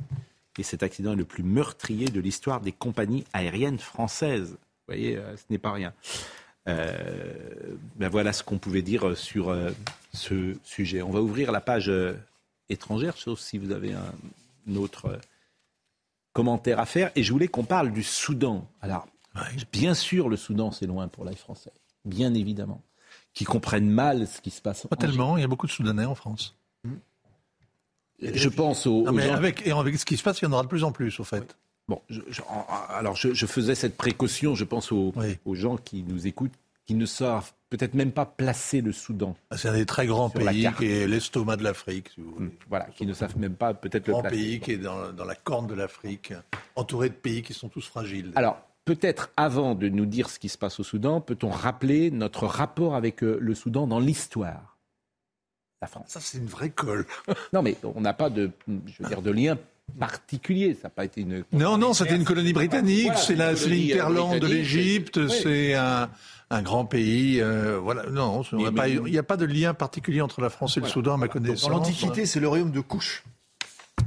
Et 0.58 0.62
cet 0.62 0.82
accident 0.82 1.12
est 1.12 1.16
le 1.16 1.24
plus 1.24 1.42
meurtrier 1.42 2.08
de 2.08 2.20
l'histoire 2.20 2.60
des 2.60 2.72
compagnies 2.72 3.24
aériennes 3.32 3.78
françaises. 3.78 4.52
Vous 4.52 4.94
voyez, 4.94 5.16
euh, 5.16 5.36
ce 5.36 5.42
n'est 5.50 5.58
pas 5.58 5.72
rien. 5.72 5.92
Euh, 6.68 7.76
ben 7.96 8.08
voilà 8.08 8.32
ce 8.32 8.42
qu'on 8.42 8.58
pouvait 8.58 8.82
dire 8.82 9.16
sur 9.16 9.50
euh, 9.50 9.70
ce 10.12 10.54
sujet. 10.64 11.02
On 11.02 11.10
va 11.10 11.20
ouvrir 11.20 11.52
la 11.52 11.60
page 11.60 11.90
étrangère, 12.68 13.16
sauf 13.16 13.38
si 13.38 13.58
vous 13.58 13.70
avez 13.70 13.92
un, 13.92 14.76
autre 14.76 15.18
commentaire 16.32 16.80
à 16.80 16.86
faire. 16.86 17.12
Et 17.14 17.22
je 17.22 17.32
voulais 17.32 17.48
qu'on 17.48 17.64
parle 17.64 17.92
du 17.92 18.02
Soudan. 18.02 18.68
Alors, 18.80 19.06
bien 19.72 19.94
sûr, 19.94 20.28
le 20.28 20.36
Soudan, 20.36 20.72
c'est 20.72 20.86
loin 20.86 21.06
pour 21.08 21.24
l'air 21.24 21.38
français. 21.38 21.72
Bien 22.04 22.34
évidemment. 22.34 22.82
Qui 23.32 23.44
comprennent 23.44 23.90
mal 23.90 24.26
ce 24.26 24.40
qui 24.40 24.50
se 24.50 24.60
passe. 24.60 24.86
Pas 24.88 24.96
tellement, 24.96 25.36
il 25.36 25.42
y 25.42 25.44
a 25.44 25.48
beaucoup 25.48 25.66
de 25.66 25.72
Soudanais 25.72 26.04
en 26.04 26.14
France. 26.14 26.56
Je 28.20 28.48
pense 28.48 28.86
aux. 28.86 29.10
mais 29.12 29.28
avec, 29.28 29.66
et 29.66 29.72
avec 29.72 29.98
ce 29.98 30.04
qui 30.04 30.16
se 30.16 30.22
passe, 30.22 30.40
il 30.40 30.44
y 30.44 30.48
en 30.48 30.52
aura 30.52 30.62
de 30.62 30.68
plus 30.68 30.84
en 30.84 30.92
plus, 30.92 31.20
au 31.20 31.24
fait. 31.24 31.56
Bon, 31.88 32.00
alors 32.90 33.14
je, 33.14 33.46
faisais 33.46 33.76
cette 33.76 33.96
précaution, 33.96 34.56
je 34.56 34.64
pense 34.64 34.90
aux, 34.90 35.14
aux, 35.44 35.54
gens 35.54 35.76
qui 35.76 36.02
nous 36.02 36.26
écoutent, 36.26 36.54
qui 36.84 36.94
ne 36.94 37.06
savent 37.06 37.52
peut-être 37.70 37.94
même 37.94 38.10
pas 38.10 38.26
placer 38.26 38.80
le 38.80 38.90
Soudan. 38.90 39.36
Ah, 39.50 39.56
c'est 39.56 39.68
un 39.68 39.74
des 39.74 39.86
très 39.86 40.06
grands 40.06 40.28
pays 40.28 40.68
qui 40.78 40.86
est 40.86 41.06
l'estomac 41.06 41.56
de 41.56 41.62
l'Afrique. 41.62 42.08
Si 42.14 42.20
hum, 42.20 42.50
voilà, 42.68 42.86
qui 42.86 43.06
ne 43.06 43.12
savent 43.12 43.38
même 43.38 43.54
pas 43.54 43.72
peut-être 43.72 44.08
le 44.08 44.14
placer. 44.14 44.22
Grand 44.22 44.30
pays 44.30 44.60
qui 44.60 44.72
est 44.72 44.78
dans, 44.78 45.12
dans 45.12 45.24
la 45.24 45.36
corne 45.36 45.68
de 45.68 45.74
l'Afrique, 45.74 46.32
entouré 46.74 47.08
de 47.08 47.14
pays 47.14 47.42
qui 47.42 47.54
sont 47.54 47.68
tous 47.68 47.86
fragiles. 47.86 48.32
Alors, 48.34 48.60
peut-être 48.84 49.30
avant 49.36 49.74
de 49.74 49.88
nous 49.88 50.06
dire 50.06 50.30
ce 50.30 50.38
qui 50.38 50.48
se 50.48 50.58
passe 50.58 50.80
au 50.80 50.84
Soudan, 50.84 51.20
peut-on 51.20 51.50
rappeler 51.50 52.10
notre 52.10 52.46
rapport 52.46 52.94
avec 52.94 53.22
euh, 53.22 53.38
le 53.40 53.54
Soudan 53.54 53.86
dans 53.86 54.00
l'histoire? 54.00 54.75
La 55.82 55.88
France. 55.88 56.06
Ça, 56.08 56.20
c'est 56.20 56.38
une 56.38 56.46
vraie 56.46 56.70
colle. 56.70 57.06
non, 57.52 57.62
mais 57.62 57.76
on 57.82 58.00
n'a 58.00 58.14
pas 58.14 58.30
de, 58.30 58.50
je 58.66 59.02
veux 59.02 59.08
dire, 59.08 59.22
de 59.22 59.30
lien 59.30 59.58
particulier. 59.98 60.74
Ça 60.74 60.84
n'a 60.84 60.90
pas 60.90 61.04
été 61.04 61.20
une. 61.20 61.44
Non, 61.52 61.78
non, 61.78 61.92
c'était 61.92 62.16
une 62.16 62.24
colonie 62.24 62.52
britannique. 62.52 63.12
c'est 63.16 63.36
l'interland 63.36 64.38
de 64.38 64.46
l'Égypte. 64.46 65.28
C'est 65.28 65.74
un, 65.74 66.08
un, 66.50 66.62
grand 66.62 66.84
pays. 66.84 67.40
Euh, 67.40 67.78
voilà. 67.78 68.06
Non, 68.10 68.42
il 68.52 69.02
n'y 69.02 69.18
a 69.18 69.22
pas 69.22 69.36
de 69.36 69.44
lien 69.44 69.74
particulier 69.74 70.20
entre 70.20 70.40
la 70.40 70.50
France 70.50 70.76
et 70.76 70.80
le 70.80 70.86
Soudan, 70.86 71.14
à 71.14 71.18
ma 71.18 71.28
connaissance. 71.28 71.68
Dans 71.68 71.76
l'Antiquité, 71.76 72.26
c'est 72.26 72.40
le 72.40 72.48
royaume 72.48 72.70
de 72.70 72.80
Couche. 72.80 73.24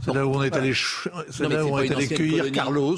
C'est 0.06 0.14
là 0.14 0.26
où 0.26 0.36
on 0.36 0.44
est 0.44 0.56
allé, 0.56 0.72
là 1.40 1.66
où 1.66 1.70
on 1.70 1.80
est 1.80 1.92
allé 1.92 2.08
cueillir 2.08 2.52
Carlos. 2.52 2.98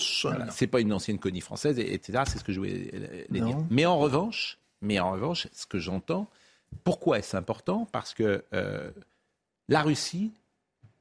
C'est 0.52 0.68
pas 0.68 0.81
une 0.81 0.93
ancienne 0.93 1.19
colonie 1.19 1.41
française, 1.41 1.80
etc. 1.80 2.23
C'est 2.26 2.39
ce 2.39 2.43
que 2.43 2.53
je 2.53 2.60
voulais 2.60 2.91
dire. 3.30 3.57
Mais 3.69 3.85
en 3.85 3.98
revanche, 3.98 4.60
mais 4.81 4.99
en 4.99 5.11
revanche, 5.11 5.48
ce 5.53 5.65
que 5.65 5.80
j'entends, 5.80 6.30
pourquoi 6.84 7.19
est-ce 7.19 7.38
important? 7.38 7.88
Parce 7.91 8.14
que 8.14 8.43
euh, 8.53 8.91
la 9.68 9.81
Russie 9.81 10.31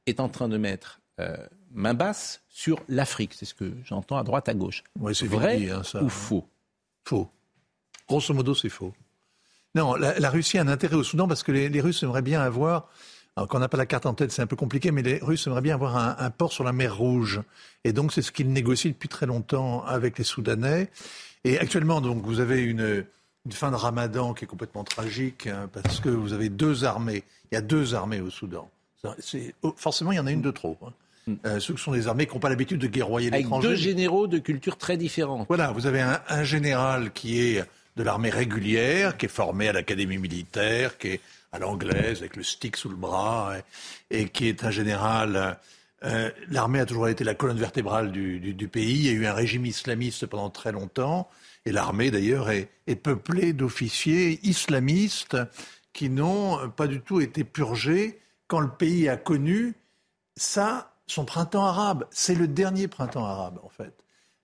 est 0.05 0.19
en 0.19 0.29
train 0.29 0.47
de 0.47 0.57
mettre 0.57 1.01
euh, 1.19 1.35
main 1.71 1.93
basse 1.93 2.41
sur 2.49 2.79
l'Afrique. 2.87 3.33
C'est 3.33 3.45
ce 3.45 3.53
que 3.53 3.73
j'entends 3.83 4.17
à 4.17 4.23
droite, 4.23 4.49
à 4.49 4.53
gauche. 4.53 4.83
c'est 5.13 5.27
vrai 5.27 5.69
hein, 5.69 5.81
ou 6.01 6.09
faux? 6.09 6.47
Faux. 7.05 7.29
Grosso 8.07 8.33
modo, 8.33 8.53
c'est 8.53 8.69
faux. 8.69 8.93
Non, 9.73 9.95
la, 9.95 10.29
Russie 10.29 10.57
a 10.57 10.61
un 10.61 10.67
intérêt 10.67 10.95
au 10.95 11.03
Soudan 11.03 11.27
parce 11.29 11.43
que 11.43 11.51
les, 11.53 11.81
Russes 11.81 12.03
aimeraient 12.03 12.21
bien 12.21 12.41
avoir, 12.41 12.89
alors 13.37 13.47
qu'on 13.47 13.59
n'a 13.59 13.69
pas 13.69 13.77
la 13.77 13.85
carte 13.85 14.05
en 14.05 14.13
tête, 14.13 14.33
c'est 14.33 14.41
un 14.41 14.47
peu 14.47 14.57
compliqué, 14.57 14.91
mais 14.91 15.01
les 15.01 15.19
Russes 15.19 15.47
aimeraient 15.47 15.61
bien 15.61 15.75
avoir 15.75 15.95
un, 15.95 16.17
un 16.19 16.29
port 16.29 16.51
sur 16.51 16.65
la 16.65 16.73
mer 16.73 16.97
Rouge. 16.97 17.41
Et 17.85 17.93
donc, 17.93 18.11
c'est 18.11 18.21
ce 18.21 18.33
qu'ils 18.33 18.51
négocient 18.51 18.91
depuis 18.91 19.07
très 19.07 19.25
longtemps 19.25 19.85
avec 19.85 20.17
les 20.17 20.25
Soudanais. 20.25 20.89
Et 21.45 21.57
actuellement, 21.57 22.01
donc, 22.01 22.21
vous 22.25 22.41
avez 22.41 22.61
une, 22.61 23.05
une 23.45 23.51
fin 23.51 23.71
de 23.71 23.75
ramadan 23.75 24.33
qui 24.33 24.45
est 24.45 24.47
complètement 24.47 24.83
tragique, 24.83 25.47
hein, 25.47 25.69
parce 25.73 25.99
que 25.99 26.09
vous 26.09 26.33
avez 26.33 26.49
deux 26.49 26.85
armées. 26.85 27.23
Il 27.51 27.55
y 27.55 27.57
a 27.57 27.61
deux 27.61 27.95
armées 27.95 28.21
au 28.21 28.29
Soudan. 28.29 28.69
Oh, 29.63 29.73
forcément, 29.75 30.11
il 30.11 30.17
y 30.17 30.19
en 30.19 30.27
a 30.27 30.31
une 30.31 30.41
de 30.41 30.51
trop. 30.51 30.77
Hein. 30.85 30.91
Hmm. 31.27 31.35
Euh, 31.45 31.59
ceux 31.59 31.73
qui 31.73 31.83
sont 31.83 31.91
des 31.91 32.07
armées 32.07 32.27
qui 32.27 32.33
n'ont 32.33 32.39
pas 32.39 32.49
l'habitude 32.49 32.79
de 32.79 32.87
guerroyer 32.87 33.29
l'étranger. 33.29 33.67
Avec 33.67 33.77
deux 33.77 33.83
généraux 33.83 34.27
de 34.27 34.37
culture 34.37 34.77
très 34.77 34.97
différentes. 34.97 35.47
Voilà, 35.47 35.71
vous 35.71 35.87
avez 35.87 36.01
un, 36.01 36.43
général 36.43 37.11
qui 37.11 37.39
est 37.39 37.63
de 37.95 38.03
l'armée 38.03 38.29
régulière, 38.29 39.17
qui 39.17 39.25
est 39.25 39.29
formé 39.29 39.69
à 39.69 39.73
l'académie 39.73 40.17
militaire, 40.17 40.97
qui 40.97 41.07
est 41.09 41.21
à 41.51 41.59
l'anglaise, 41.59 42.19
avec 42.19 42.35
le 42.35 42.43
stick 42.43 42.77
sous 42.77 42.89
le 42.89 42.95
bras, 42.95 43.53
et, 44.09 44.29
qui 44.29 44.47
est 44.47 44.63
un 44.63 44.71
général... 44.71 45.57
Euh, 46.03 46.31
l'armée 46.49 46.79
a 46.79 46.87
toujours 46.87 47.09
été 47.09 47.23
la 47.23 47.35
colonne 47.35 47.59
vertébrale 47.59 48.11
du, 48.11 48.39
du, 48.39 48.67
pays. 48.67 48.97
Il 48.97 49.05
y 49.05 49.09
a 49.09 49.11
eu 49.11 49.25
un 49.27 49.33
régime 49.33 49.67
islamiste 49.67 50.25
pendant 50.25 50.49
très 50.49 50.71
longtemps. 50.71 51.29
Et 51.65 51.71
l'armée, 51.71 52.11
d'ailleurs, 52.11 52.49
est, 52.49 52.69
peuplée 53.03 53.53
d'officiers 53.53 54.39
islamistes 54.43 55.37
qui 55.93 56.09
n'ont 56.09 56.69
pas 56.69 56.87
du 56.87 56.99
tout 56.99 57.21
été 57.21 57.45
purgés 57.45 58.19
quand 58.47 58.59
le 58.59 58.69
pays 58.69 59.07
a 59.07 59.15
connu 59.15 59.75
ça, 60.35 60.93
son 61.07 61.23
printemps 61.23 61.65
arabe. 61.65 62.05
C'est 62.11 62.35
le 62.35 62.47
dernier 62.47 62.89
printemps 62.89 63.25
arabe, 63.25 63.59
en 63.63 63.69
fait. 63.69 63.93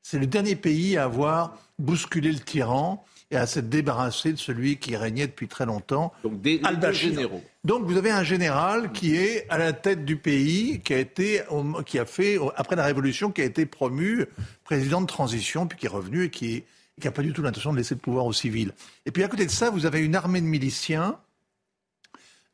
C'est 0.02 0.20
le 0.20 0.28
dernier 0.28 0.56
pays 0.56 0.96
à 0.96 1.04
avoir 1.04 1.58
bousculé 1.78 2.32
le 2.32 2.40
tyran 2.40 3.04
et 3.30 3.36
à 3.36 3.46
s'être 3.46 3.68
débarrassé 3.68 4.32
de 4.32 4.38
celui 4.38 4.78
qui 4.78 4.96
régnait 4.96 5.28
depuis 5.28 5.50
très 5.50 5.66
longtemps. 5.66 6.14
Donc 6.24 6.42
des, 6.42 6.62
généraux. 6.94 7.44
Donc 7.66 7.84
vous 7.84 7.98
avez 7.98 8.12
un 8.12 8.24
général 8.24 8.94
qui 8.94 9.18
est 9.18 9.46
à 9.50 9.58
la 9.58 9.74
tête 9.74 10.06
du 10.06 10.16
pays, 10.16 10.80
qui 10.80 10.94
a 10.94 11.00
été, 11.00 11.42
qui 11.86 12.00
a 12.00 12.06
fait 12.06 12.38
après 12.56 12.78
la 12.78 12.86
révolution, 12.86 13.32
qui 13.32 13.42
a 13.42 13.46
été 13.46 13.66
promu 13.66 14.26
président 14.64 15.02
de 15.02 15.08
transition, 15.08 15.68
puis 15.68 15.78
qui 15.78 15.88
est 15.88 15.90
revenu 15.90 16.24
et 16.24 16.30
qui 16.30 16.64
qui 17.00 17.08
n'a 17.08 17.12
pas 17.12 17.22
du 17.22 17.34
tout 17.34 17.42
l'intention 17.42 17.72
de 17.72 17.78
laisser 17.78 17.96
le 17.96 18.00
pouvoir 18.02 18.26
aux 18.26 18.34
civils. 18.34 18.74
Et 19.06 19.12
puis 19.12 19.24
à 19.24 19.28
côté 19.28 19.46
de 19.46 19.52
ça, 19.52 19.70
vous 19.70 19.86
avez 19.86 20.00
une 20.00 20.16
armée 20.16 20.42
de 20.42 20.46
miliciens, 20.46 21.20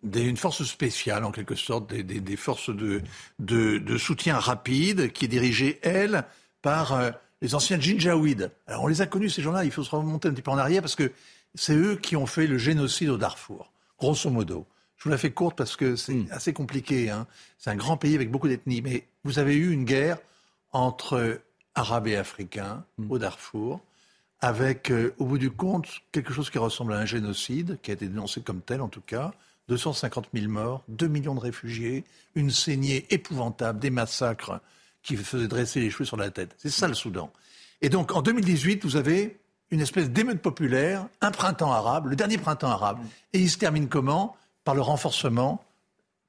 une 0.03 0.37
force 0.37 0.63
spéciale 0.63 1.23
en 1.23 1.31
quelque 1.31 1.55
sorte, 1.55 1.93
des, 1.93 2.35
forces 2.35 2.69
de, 2.69 3.01
de, 3.39 3.97
soutien 3.97 4.37
rapide, 4.37 5.11
qui 5.13 5.25
est 5.25 5.29
dirigée, 5.29 5.79
elle, 5.81 6.25
par 6.61 6.93
euh, 6.93 7.11
les 7.41 7.55
anciens 7.55 7.79
Jinjaouides. 7.79 8.51
Alors 8.67 8.83
on 8.83 8.87
les 8.87 9.01
a 9.01 9.05
connus, 9.05 9.29
ces 9.29 9.41
gens-là, 9.41 9.63
il 9.63 9.71
faut 9.71 9.83
se 9.83 9.91
remonter 9.91 10.27
un 10.27 10.31
petit 10.31 10.41
peu 10.41 10.51
en 10.51 10.57
arrière, 10.57 10.81
parce 10.81 10.95
que 10.95 11.11
c'est 11.55 11.75
eux 11.75 11.95
qui 11.95 12.15
ont 12.15 12.25
fait 12.25 12.47
le 12.47 12.57
génocide 12.57 13.09
au 13.09 13.17
Darfour, 13.17 13.71
grosso 13.97 14.29
modo. 14.29 14.65
Je 15.03 15.09
vous 15.09 15.11
la 15.11 15.17
fais 15.17 15.31
courte 15.31 15.57
parce 15.57 15.75
que 15.75 15.97
c'est 15.97 16.13
hmm. 16.13 16.27
assez 16.31 16.53
compliqué. 16.53 17.09
Hein. 17.09 17.27
C'est 17.57 17.69
un 17.69 17.75
grand 17.75 17.97
pays 17.97 18.15
avec 18.15 18.31
beaucoup 18.31 18.47
d'ethnies. 18.47 18.81
Mais 18.81 19.05
vous 19.25 19.37
avez 19.37 19.53
eu 19.53 19.71
une 19.71 19.83
guerre 19.83 20.17
entre 20.71 21.41
Arabes 21.75 22.07
et 22.07 22.15
Africains 22.15 22.85
hmm. 22.97 23.11
au 23.11 23.19
Darfour 23.19 23.81
avec, 24.43 24.91
euh, 24.91 25.15
au 25.19 25.25
bout 25.25 25.37
du 25.37 25.49
compte, 25.49 25.87
quelque 26.11 26.33
chose 26.33 26.49
qui 26.49 26.57
ressemble 26.57 26.93
à 26.93 26.97
un 26.97 27.05
génocide, 27.05 27.79
qui 27.81 27.91
a 27.91 27.93
été 27.93 28.07
dénoncé 28.07 28.41
comme 28.41 28.59
tel 28.59 28.81
en 28.81 28.89
tout 28.89 29.01
cas, 29.01 29.31
250 29.69 30.27
000 30.33 30.51
morts, 30.51 30.83
2 30.89 31.07
millions 31.07 31.33
de 31.33 31.39
réfugiés, 31.39 32.03
une 32.35 32.51
saignée 32.51 33.05
épouvantable, 33.09 33.79
des 33.79 33.89
massacres 33.89 34.59
qui 35.01 35.15
faisaient 35.15 35.47
dresser 35.47 35.79
les 35.79 35.89
cheveux 35.89 36.03
sur 36.03 36.17
la 36.17 36.29
tête. 36.29 36.55
C'est 36.57 36.69
ça 36.69 36.89
le 36.89 36.93
Soudan. 36.93 37.31
Et 37.81 37.87
donc 37.87 38.11
en 38.11 38.21
2018, 38.21 38.83
vous 38.83 38.97
avez 38.97 39.39
une 39.71 39.79
espèce 39.79 40.09
d'émeute 40.09 40.41
populaire, 40.41 41.07
un 41.21 41.31
printemps 41.31 41.71
arabe, 41.71 42.07
le 42.07 42.17
dernier 42.17 42.37
printemps 42.37 42.69
arabe. 42.69 42.99
Et 43.31 43.39
il 43.39 43.49
se 43.49 43.57
termine 43.57 43.87
comment? 43.87 44.35
Par 44.65 44.75
le 44.75 44.81
renforcement 44.81 45.63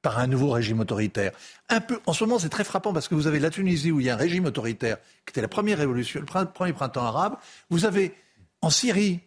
par 0.04 0.18
un 0.18 0.26
nouveau 0.26 0.50
régime 0.50 0.80
autoritaire. 0.80 1.32
Un 1.70 1.80
peu, 1.80 1.98
en 2.04 2.12
ce 2.12 2.24
moment, 2.24 2.38
c'est 2.38 2.50
très 2.50 2.62
frappant 2.62 2.92
parce 2.92 3.08
que 3.08 3.14
vous 3.14 3.26
avez 3.26 3.40
la 3.40 3.48
Tunisie 3.48 3.90
où 3.90 4.00
il 4.00 4.06
y 4.06 4.10
a 4.10 4.14
un 4.14 4.18
régime 4.18 4.44
autoritaire 4.44 4.98
qui 5.24 5.30
était 5.30 5.40
la 5.40 5.48
première 5.48 5.78
révolution, 5.78 6.20
le 6.20 6.44
premier 6.44 6.74
printemps 6.74 7.06
arabe. 7.06 7.36
Vous 7.70 7.86
avez 7.86 8.14
en 8.60 8.68
Syrie 8.68 9.20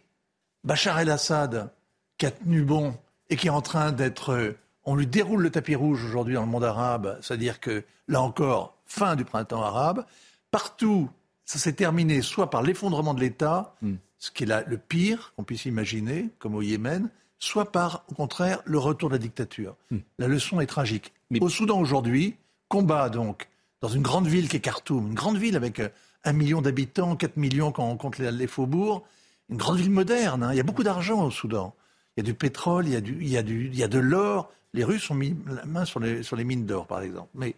Bachar 0.62 1.00
el-Assad 1.00 1.72
qui 2.16 2.26
a 2.26 2.30
tenu 2.30 2.62
bon 2.62 2.96
et 3.28 3.34
qui 3.34 3.48
est 3.48 3.50
en 3.50 3.60
train 3.60 3.90
d'être. 3.90 4.54
On 4.84 4.94
lui 4.94 5.08
déroule 5.08 5.42
le 5.42 5.50
tapis 5.50 5.74
rouge 5.74 6.04
aujourd'hui 6.04 6.34
dans 6.34 6.42
le 6.42 6.48
monde 6.48 6.64
arabe, 6.64 7.18
c'est-à-dire 7.22 7.58
que 7.58 7.82
là 8.06 8.22
encore, 8.22 8.78
fin 8.86 9.16
du 9.16 9.24
printemps 9.24 9.62
arabe. 9.64 10.06
Partout, 10.52 11.10
ça 11.44 11.58
s'est 11.58 11.72
terminé 11.72 12.22
soit 12.22 12.50
par 12.50 12.62
l'effondrement 12.62 13.14
de 13.14 13.20
l'État, 13.20 13.74
hmm. 13.82 13.94
ce 14.18 14.30
qui 14.30 14.44
est 14.44 14.64
le 14.64 14.78
pire 14.78 15.32
qu'on 15.34 15.42
puisse 15.42 15.64
imaginer, 15.64 16.28
comme 16.38 16.54
au 16.54 16.62
Yémen, 16.62 17.10
soit 17.38 17.70
par, 17.70 18.04
au 18.08 18.14
contraire, 18.14 18.60
le 18.64 18.78
retour 18.78 19.08
de 19.08 19.14
la 19.14 19.18
dictature. 19.18 19.76
Hmm. 19.90 19.98
La 20.18 20.28
leçon 20.28 20.60
est 20.60 20.66
tragique. 20.66 21.12
Mais... 21.30 21.40
Au 21.40 21.48
Soudan 21.48 21.78
aujourd'hui, 21.78 22.36
combat 22.68 23.08
donc 23.08 23.48
dans 23.80 23.88
une 23.88 24.02
grande 24.02 24.26
ville 24.26 24.48
qui 24.48 24.56
est 24.56 24.60
Khartoum, 24.60 25.08
une 25.08 25.14
grande 25.14 25.36
ville 25.36 25.56
avec 25.56 25.78
euh, 25.78 25.88
un 26.24 26.32
million 26.32 26.60
d'habitants, 26.60 27.16
4 27.16 27.36
millions 27.36 27.72
quand 27.72 27.88
on 27.88 27.96
compte 27.96 28.18
les, 28.18 28.46
faubourgs, 28.46 29.04
une 29.50 29.56
grande 29.56 29.78
ville 29.78 29.90
moderne. 29.90 30.42
Hein. 30.42 30.52
Il 30.52 30.56
y 30.56 30.60
a 30.60 30.64
beaucoup 30.64 30.82
d'argent 30.82 31.24
au 31.24 31.30
Soudan. 31.30 31.74
Il 32.16 32.20
y 32.20 32.22
a 32.22 32.24
du 32.24 32.34
pétrole, 32.34 32.86
il 32.86 32.92
y 32.92 32.96
a, 32.96 33.00
du, 33.00 33.16
il 33.20 33.28
y 33.28 33.36
a, 33.36 33.42
du, 33.42 33.68
il 33.68 33.78
y 33.78 33.84
a 33.84 33.88
de 33.88 33.98
l'or. 33.98 34.50
Les 34.74 34.84
Russes 34.84 35.10
ont 35.10 35.14
mis 35.14 35.36
la 35.46 35.64
main 35.64 35.84
sur 35.84 36.00
les, 36.00 36.22
sur 36.22 36.36
les 36.36 36.44
mines 36.44 36.66
d'or, 36.66 36.86
par 36.86 37.00
exemple. 37.02 37.28
Mais 37.34 37.54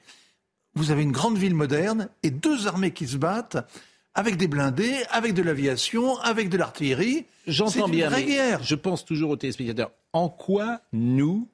vous 0.75 0.91
avez 0.91 1.03
une 1.03 1.13
grande 1.13 1.39
ville 1.39 1.55
moderne 1.55 2.09
et 2.23 2.31
deux 2.31 2.67
armées 2.67 2.93
qui 2.93 3.09
se 3.09 3.17
battent 3.17 3.57
avec 4.15 4.37
des 4.37 4.49
blindés, 4.49 5.05
avec 5.11 5.35
de 5.35 5.43
l'aviation, 5.43 6.19
avec 6.19 6.49
de 6.49 6.57
l'artillerie. 6.57 7.27
J'entends 7.47 7.89
bien, 7.89 8.11
mais 8.11 8.25
guerre. 8.25 8.63
je 8.63 8.75
pense 8.75 9.05
toujours 9.05 9.31
aux 9.31 9.37
téléspectateurs. 9.37 9.93
En 10.13 10.29
quoi 10.29 10.81
nous 10.93 11.49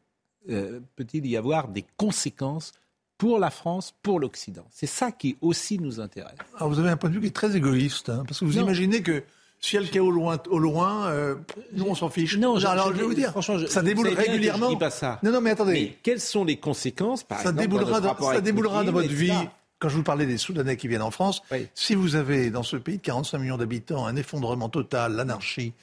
euh, 0.49 0.81
peut-il 0.97 1.27
y 1.27 1.37
avoir 1.37 1.69
des 1.69 1.85
conséquences 1.97 2.73
pour 3.19 3.39
la 3.39 3.51
France, 3.51 3.95
pour 4.03 4.21
l'Occident? 4.21 4.67
C'est 4.71 4.87
ça 4.87 5.13
qui 5.13 5.37
aussi 5.41 5.79
nous 5.79 6.01
intéresse. 6.01 6.37
Alors 6.57 6.71
vous 6.71 6.79
avez 6.79 6.91
un 6.91 6.97
point 6.97 7.11
de 7.11 7.15
vue 7.15 7.21
qui 7.21 7.27
est 7.29 7.31
très 7.31 7.57
égoïste, 7.57 8.09
hein, 8.09 8.25
parce 8.27 8.41
que 8.41 8.45
vous 8.45 8.59
imaginez 8.59 9.03
que 9.03 9.23
si 9.61 9.77
elle 9.77 9.85
est 9.85 9.99
au 9.99 10.11
loin, 10.11 10.39
au 10.51 10.59
loin 10.59 11.07
euh, 11.09 11.35
nous 11.73 11.87
on 11.87 11.95
s'en 11.95 12.09
fiche. 12.09 12.37
Non, 12.37 12.57
alors, 12.65 12.93
je, 12.93 12.99
vais 12.99 13.05
vous 13.05 13.15
dire, 13.15 13.31
franchement, 13.31 13.59
ça 13.69 13.83
déboule 13.83 14.09
régulièrement. 14.09 14.71
dis 14.71 14.77
pas 14.77 14.91
ça. 14.91 15.19
Non, 15.23 15.33
non, 15.33 15.41
mais 15.41 15.51
attendez. 15.51 15.73
Mais 15.73 15.99
quelles 16.03 16.21
sont 16.21 16.45
les 16.45 16.57
conséquences, 16.57 17.25
par 17.25 17.39
ça 17.39 17.51
exemple, 17.51 17.61
déboulera 17.61 18.01
dans, 18.01 18.17
ça 18.19 18.41
déboulera 18.41 18.85
dans 18.85 18.93
votre 18.93 19.09
vie. 19.09 19.33
Quand 19.79 19.89
je 19.89 19.97
vous 19.97 20.03
parlais 20.03 20.27
des 20.27 20.39
Soudanais 20.39 20.77
qui 20.77 20.89
viennent 20.89 21.03
en 21.03 21.11
France, 21.11 21.43
si 21.75 21.95
vous 21.95 22.17
avez 22.17 22.51
dans 22.51 22.63
ce 22.63 22.77
pays 22.77 22.97
de 22.97 23.03
45 23.03 23.39
millions 23.39 23.59
d'habitants 23.59 24.07
un 24.07 24.17
effondrement 24.17 24.69
total, 24.69 25.13
l'anarchie, 25.15 25.75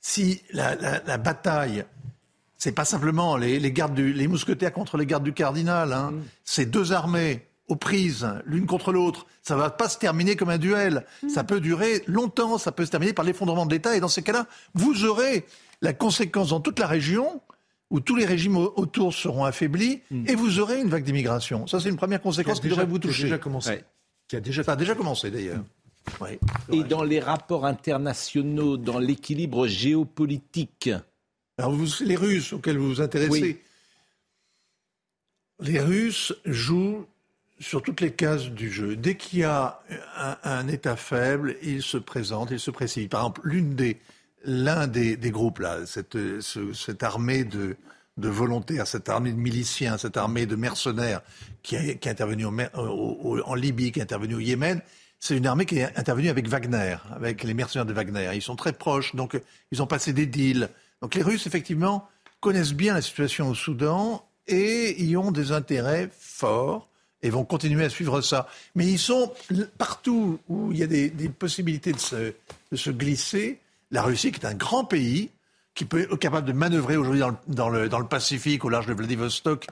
si 0.00 0.42
la, 0.52 0.74
la, 0.76 1.02
la 1.04 1.18
bataille 1.18 1.84
c'est 2.60 2.72
pas 2.72 2.84
simplement 2.84 3.38
les, 3.38 3.72
gardes 3.72 3.98
les 3.98 4.28
mousquetaires 4.28 4.72
contre 4.72 4.98
les 4.98 5.06
gardes 5.06 5.24
du 5.24 5.32
cardinal. 5.32 5.94
Hein. 5.94 6.10
Mm. 6.10 6.22
C'est 6.44 6.66
deux 6.66 6.92
armées 6.92 7.46
aux 7.68 7.76
prises, 7.76 8.28
l'une 8.44 8.66
contre 8.66 8.92
l'autre. 8.92 9.26
Ça 9.42 9.56
va 9.56 9.70
pas 9.70 9.88
se 9.88 9.96
terminer 9.96 10.36
comme 10.36 10.50
un 10.50 10.58
duel. 10.58 11.06
Mm. 11.22 11.30
Ça 11.30 11.42
peut 11.42 11.60
durer 11.60 12.02
longtemps. 12.06 12.58
Ça 12.58 12.70
peut 12.70 12.84
se 12.84 12.90
terminer 12.90 13.14
par 13.14 13.24
l'effondrement 13.24 13.64
de 13.64 13.72
l'État. 13.72 13.96
Et 13.96 14.00
dans 14.00 14.08
ces 14.08 14.22
cas-là, 14.22 14.46
vous 14.74 15.06
aurez 15.06 15.46
la 15.80 15.94
conséquence 15.94 16.50
dans 16.50 16.60
toute 16.60 16.78
la 16.78 16.86
région 16.86 17.40
où 17.90 18.00
tous 18.00 18.16
les 18.16 18.24
régimes 18.24 18.56
autour 18.56 19.12
seront 19.12 19.44
affaiblis 19.44 20.00
mm. 20.10 20.28
et 20.28 20.34
vous 20.34 20.60
aurez 20.60 20.80
une 20.80 20.88
vague 20.88 21.04
d'immigration. 21.04 21.66
Ça, 21.66 21.80
c'est 21.80 21.88
une 21.88 21.96
première 21.96 22.22
conséquence 22.22 22.60
qui, 22.60 22.68
devrait 22.68 22.86
vous 22.86 22.98
toucher. 22.98 23.22
Qui 23.22 23.22
a 23.22 23.24
déjà 23.26 23.38
commencé. 23.38 23.84
Qui 24.28 24.36
a 24.36 24.40
déjà... 24.40 24.62
Ça 24.62 24.72
a 24.72 24.76
déjà 24.76 24.94
commencé 24.94 25.30
d'ailleurs. 25.30 25.64
et 26.72 26.84
dans 26.84 27.02
les 27.02 27.20
rapports 27.20 27.66
internationaux, 27.66 28.76
dans 28.76 28.98
l'équilibre 28.98 29.66
géopolitique, 29.66 30.90
alors, 31.60 31.72
vous, 31.72 31.88
les 32.06 32.16
Russes 32.16 32.54
auxquels 32.54 32.78
vous 32.78 32.88
vous 32.88 33.00
intéressez, 33.02 33.62
les 35.60 35.78
Russes 35.78 36.32
jouent 36.46 37.06
sur 37.58 37.82
toutes 37.82 38.00
les 38.00 38.12
cases 38.12 38.46
du 38.46 38.70
jeu. 38.70 38.96
Dès 38.96 39.14
qu'il 39.14 39.40
y 39.40 39.44
a 39.44 39.82
un, 40.42 40.66
État 40.68 40.96
faible, 40.96 41.56
ils 41.62 41.82
se 41.82 41.98
présentent, 41.98 42.50
ils 42.50 42.58
se 42.58 42.70
précipitent. 42.70 43.10
Par 43.10 43.20
exemple, 43.20 43.42
l'une 43.44 43.74
des, 43.74 43.98
l'un 44.44 44.86
des, 44.86 45.16
groupes 45.30 45.58
là, 45.58 45.86
cette, 45.86 46.16
cette 46.40 47.02
armée 47.02 47.44
de, 47.44 47.76
de 48.16 48.28
volontaires, 48.28 48.86
cette 48.86 49.08
armée 49.08 49.32
de 49.32 49.38
miliciens, 49.38 49.98
cette 49.98 50.16
armée 50.16 50.46
de 50.46 50.56
mercenaires 50.56 51.20
qui, 51.62 51.76
a, 51.76 51.94
qui 51.94 52.08
est 52.08 52.10
intervenue 52.10 52.46
en 52.46 53.54
Libye, 53.54 53.92
qui 53.92 54.00
est 54.00 54.02
intervenue 54.02 54.34
au 54.34 54.40
Yémen, 54.40 54.80
c'est 55.20 55.36
une 55.36 55.46
armée 55.46 55.66
qui 55.66 55.78
est 55.78 55.98
intervenue 55.98 56.30
avec 56.30 56.48
Wagner, 56.48 56.96
avec 57.14 57.44
les 57.44 57.52
mercenaires 57.52 57.84
de 57.84 57.92
Wagner. 57.92 58.30
Ils 58.34 58.42
sont 58.42 58.56
très 58.56 58.72
proches, 58.72 59.14
donc 59.14 59.38
ils 59.70 59.82
ont 59.82 59.86
passé 59.86 60.14
des 60.14 60.24
deals. 60.24 60.70
Donc 61.02 61.14
les 61.14 61.22
Russes, 61.22 61.46
effectivement, 61.46 62.08
connaissent 62.40 62.72
bien 62.72 62.94
la 62.94 63.02
situation 63.02 63.50
au 63.50 63.54
Soudan 63.54 64.24
et 64.48 65.02
y 65.02 65.16
ont 65.18 65.30
des 65.30 65.52
intérêts 65.52 66.08
forts 66.18 66.88
et 67.22 67.28
vont 67.28 67.44
continuer 67.44 67.84
à 67.84 67.90
suivre 67.90 68.22
ça. 68.22 68.48
Mais 68.74 68.86
ils 68.86 68.98
sont 68.98 69.30
partout 69.76 70.38
où 70.48 70.72
il 70.72 70.78
y 70.78 70.82
a 70.82 70.86
des, 70.86 71.10
possibilités 71.28 71.92
de 71.92 71.98
se, 71.98 72.90
glisser. 72.90 73.60
La 73.90 74.02
Russie, 74.02 74.32
qui 74.32 74.40
est 74.40 74.46
un 74.46 74.54
grand 74.54 74.84
pays, 74.84 75.30
qui 75.74 75.84
peut 75.84 76.02
être 76.02 76.16
capable 76.16 76.46
de 76.46 76.52
manœuvrer 76.52 76.96
aujourd'hui 76.96 77.22
dans, 77.48 77.68
le, 77.68 77.88
Pacifique, 78.08 78.64
au 78.64 78.68
large 78.68 78.86
de 78.86 78.94
Vladivostok, 78.94 79.66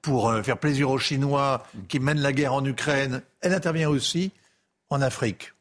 pour 0.00 0.28
euh, 0.28 0.42
faire 0.42 0.58
plaisir 0.58 0.90
aux 0.90 0.98
Chinois 0.98 1.66
qui 1.88 1.98
mènent 1.98 2.20
la 2.20 2.32
guerre 2.32 2.54
en 2.54 2.64
Ukraine, 2.64 3.22
elle 3.40 3.52
intervient 3.52 3.88
aussi 3.88 4.30
en 4.90 5.00
Afrique. 5.02 5.52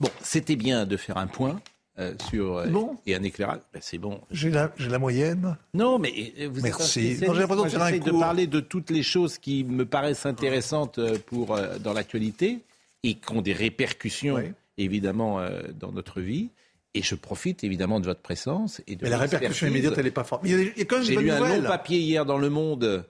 Bon, 0.00 0.08
c'était 0.22 0.56
bien 0.56 0.86
de 0.86 0.96
faire 0.96 1.18
un 1.18 1.26
point. 1.26 1.60
Euh, 1.98 2.12
sur 2.28 2.58
euh, 2.58 2.66
et 3.06 3.14
un 3.14 3.22
éclairage. 3.22 3.60
Ben, 3.72 3.80
c'est 3.82 3.96
bon. 3.96 4.20
J'ai 4.30 4.50
la, 4.50 4.70
la, 4.78 4.98
moyenne. 4.98 5.56
Non, 5.72 5.98
mais 5.98 6.34
euh, 6.38 6.50
vous 6.52 6.60
Merci. 6.60 7.16
J'ai 7.16 7.26
l'impression 7.26 7.64
de 7.64 8.20
parler 8.20 8.46
de 8.46 8.60
toutes 8.60 8.90
les 8.90 9.02
choses 9.02 9.38
qui 9.38 9.64
me 9.64 9.86
paraissent 9.86 10.26
intéressantes 10.26 11.00
pour 11.24 11.58
dans 11.80 11.94
l'actualité 11.94 12.58
et 13.02 13.14
qui 13.14 13.32
ont 13.32 13.40
des 13.40 13.54
répercussions 13.54 14.42
évidemment 14.76 15.40
dans 15.80 15.90
notre 15.90 16.20
vie. 16.20 16.50
Et 16.96 17.02
je 17.02 17.14
profite 17.14 17.62
évidemment 17.62 18.00
de 18.00 18.06
votre 18.06 18.22
présence 18.22 18.80
et 18.86 18.96
de. 18.96 19.04
Mais 19.04 19.10
la 19.10 19.18
répercussion 19.18 19.66
immédiate, 19.66 19.94
elle 19.98 20.04
n'est 20.04 20.10
pas 20.10 20.24
forte. 20.24 20.44
J'ai 20.44 21.16
lu 21.16 21.30
un 21.30 21.40
long 21.40 21.62
papier 21.62 21.98
hier 21.98 22.24
dans 22.24 22.38
Le 22.38 22.50
Monde 22.50 23.06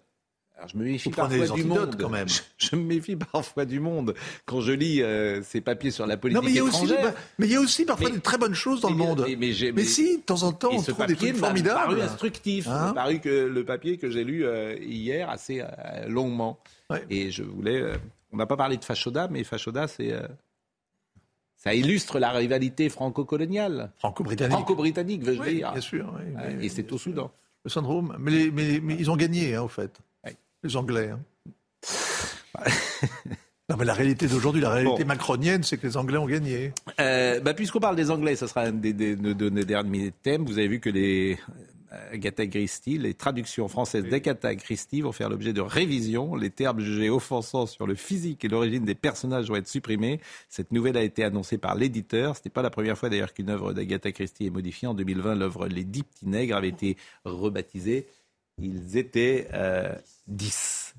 alors 0.56 0.70
je 0.70 0.78
me 0.78 0.84
méfie 0.84 1.10
parfois 1.10 1.48
du 1.48 1.64
monde. 1.64 1.96
Quand 2.00 2.08
même. 2.08 2.28
Je, 2.56 2.76
me 2.76 2.82
méfie 2.82 3.16
parfois 3.16 3.66
du 3.66 3.78
monde 3.78 4.14
quand 4.46 4.62
je 4.62 4.72
lis 4.72 5.02
euh, 5.02 5.42
ces 5.42 5.60
papiers 5.60 5.90
sur 5.90 6.06
la 6.06 6.16
politique 6.16 6.42
non, 6.42 6.46
mais 6.46 6.52
il 6.52 6.56
y 6.56 6.60
a 6.60 6.66
étrangère. 6.66 7.04
Aussi, 7.04 7.14
mais 7.38 7.46
il 7.46 7.52
y 7.52 7.56
a 7.56 7.60
aussi 7.60 7.84
parfois 7.84 8.10
des 8.10 8.20
très 8.20 8.38
bonnes 8.38 8.54
choses 8.54 8.80
dans 8.80 8.88
le 8.88 8.96
monde. 8.96 9.26
Mais, 9.38 9.52
mais, 9.74 9.84
si, 9.84 10.16
de 10.16 10.22
temps 10.22 10.44
en 10.44 10.52
temps, 10.52 10.70
on 10.72 10.80
trouve 10.80 11.06
des 11.06 11.14
trucs 11.14 11.36
formidables. 11.36 11.78
paru 11.78 12.00
instructif. 12.00 12.68
Hein 12.68 12.92
paru 12.94 13.20
que 13.20 13.28
le 13.28 13.64
papier 13.64 13.98
que 13.98 14.10
j'ai 14.10 14.24
lu 14.24 14.46
euh, 14.46 14.76
hier 14.80 15.28
assez 15.28 15.60
euh, 15.60 16.08
longuement. 16.08 16.58
Et 17.10 17.30
je 17.30 17.42
voulais. 17.42 17.82
on 18.32 18.38
n'a 18.38 18.46
pas 18.46 18.56
parlé 18.56 18.78
de 18.78 18.84
Fachoda, 18.84 19.28
mais 19.30 19.44
Fachoda, 19.44 19.86
c'est. 19.88 20.14
Ça 21.66 21.74
illustre 21.74 22.18
la 22.18 22.30
rivalité 22.30 22.88
franco-coloniale. 22.88 23.90
Franco-britannique. 23.98 24.52
Franco-britannique, 24.52 25.22
veux-je 25.22 25.42
dire. 25.42 25.72
Bien 25.72 25.80
sûr. 25.80 26.12
et 26.60 26.68
c'est 26.68 26.90
au 26.92 26.98
Soudan. 26.98 27.30
Le 27.64 27.70
syndrome. 27.70 28.16
Mais, 28.20 28.50
mais, 28.52 28.80
ils 28.98 29.10
ont 29.10 29.16
gagné, 29.16 29.56
hein, 29.56 29.62
au 29.62 29.68
fait 29.68 29.90
les 30.66 30.76
Anglais. 30.76 31.10
Hein. 31.10 31.20
non, 33.68 33.76
mais 33.78 33.84
la 33.84 33.94
réalité 33.94 34.26
d'aujourd'hui, 34.26 34.62
la 34.62 34.70
réalité 34.70 35.04
macronienne, 35.04 35.62
c'est 35.62 35.76
que 35.78 35.86
les 35.86 35.96
Anglais 35.96 36.18
ont 36.18 36.26
gagné. 36.26 36.72
Euh, 37.00 37.40
bah, 37.40 37.54
Puisqu'on 37.54 37.80
parle 37.80 37.96
des 37.96 38.10
Anglais, 38.10 38.36
ça 38.36 38.48
sera 38.48 38.62
un 38.62 38.72
des, 38.72 38.92
de 38.92 39.50
nos 39.50 39.64
derniers 39.64 40.12
thèmes. 40.22 40.44
Vous 40.44 40.58
avez 40.58 40.68
vu 40.68 40.80
que 40.80 40.90
les 40.90 41.38
Agatha 42.12 42.46
Christie, 42.46 42.98
les 42.98 43.14
traductions 43.14 43.68
françaises 43.68 44.04
d'Agatha 44.04 44.54
Christie 44.56 45.00
vont 45.00 45.12
faire 45.12 45.28
l'objet 45.28 45.52
de 45.52 45.60
révision. 45.60 46.34
Les 46.34 46.50
termes 46.50 46.80
jugés 46.80 47.10
offensants 47.10 47.66
sur 47.66 47.86
le 47.86 47.94
physique 47.94 48.44
et 48.44 48.48
l'origine 48.48 48.84
des 48.84 48.94
personnages 48.94 49.48
vont 49.48 49.56
être 49.56 49.68
supprimés. 49.68 50.20
Cette 50.48 50.72
nouvelle 50.72 50.96
a 50.96 51.02
été 51.02 51.24
annoncée 51.24 51.58
par 51.58 51.74
l'éditeur. 51.74 52.36
Ce 52.36 52.42
n'est 52.44 52.50
pas 52.50 52.62
la 52.62 52.70
première 52.70 52.96
fois 52.96 53.08
d'ailleurs 53.08 53.34
qu'une 53.34 53.50
œuvre 53.50 53.72
d'Agatha 53.72 54.12
Christie 54.12 54.46
est 54.46 54.50
modifiée. 54.50 54.88
En 54.88 54.94
2020, 54.94 55.34
l'œuvre 55.34 55.68
Les 55.68 55.84
Dix 55.84 56.02
Petits 56.02 56.28
Nègres 56.28 56.56
avait 56.56 56.68
été 56.68 56.96
rebaptisée 57.24 58.06
ils 58.58 58.96
étaient 58.96 59.48
euh, 59.52 59.94
10. 60.28 60.94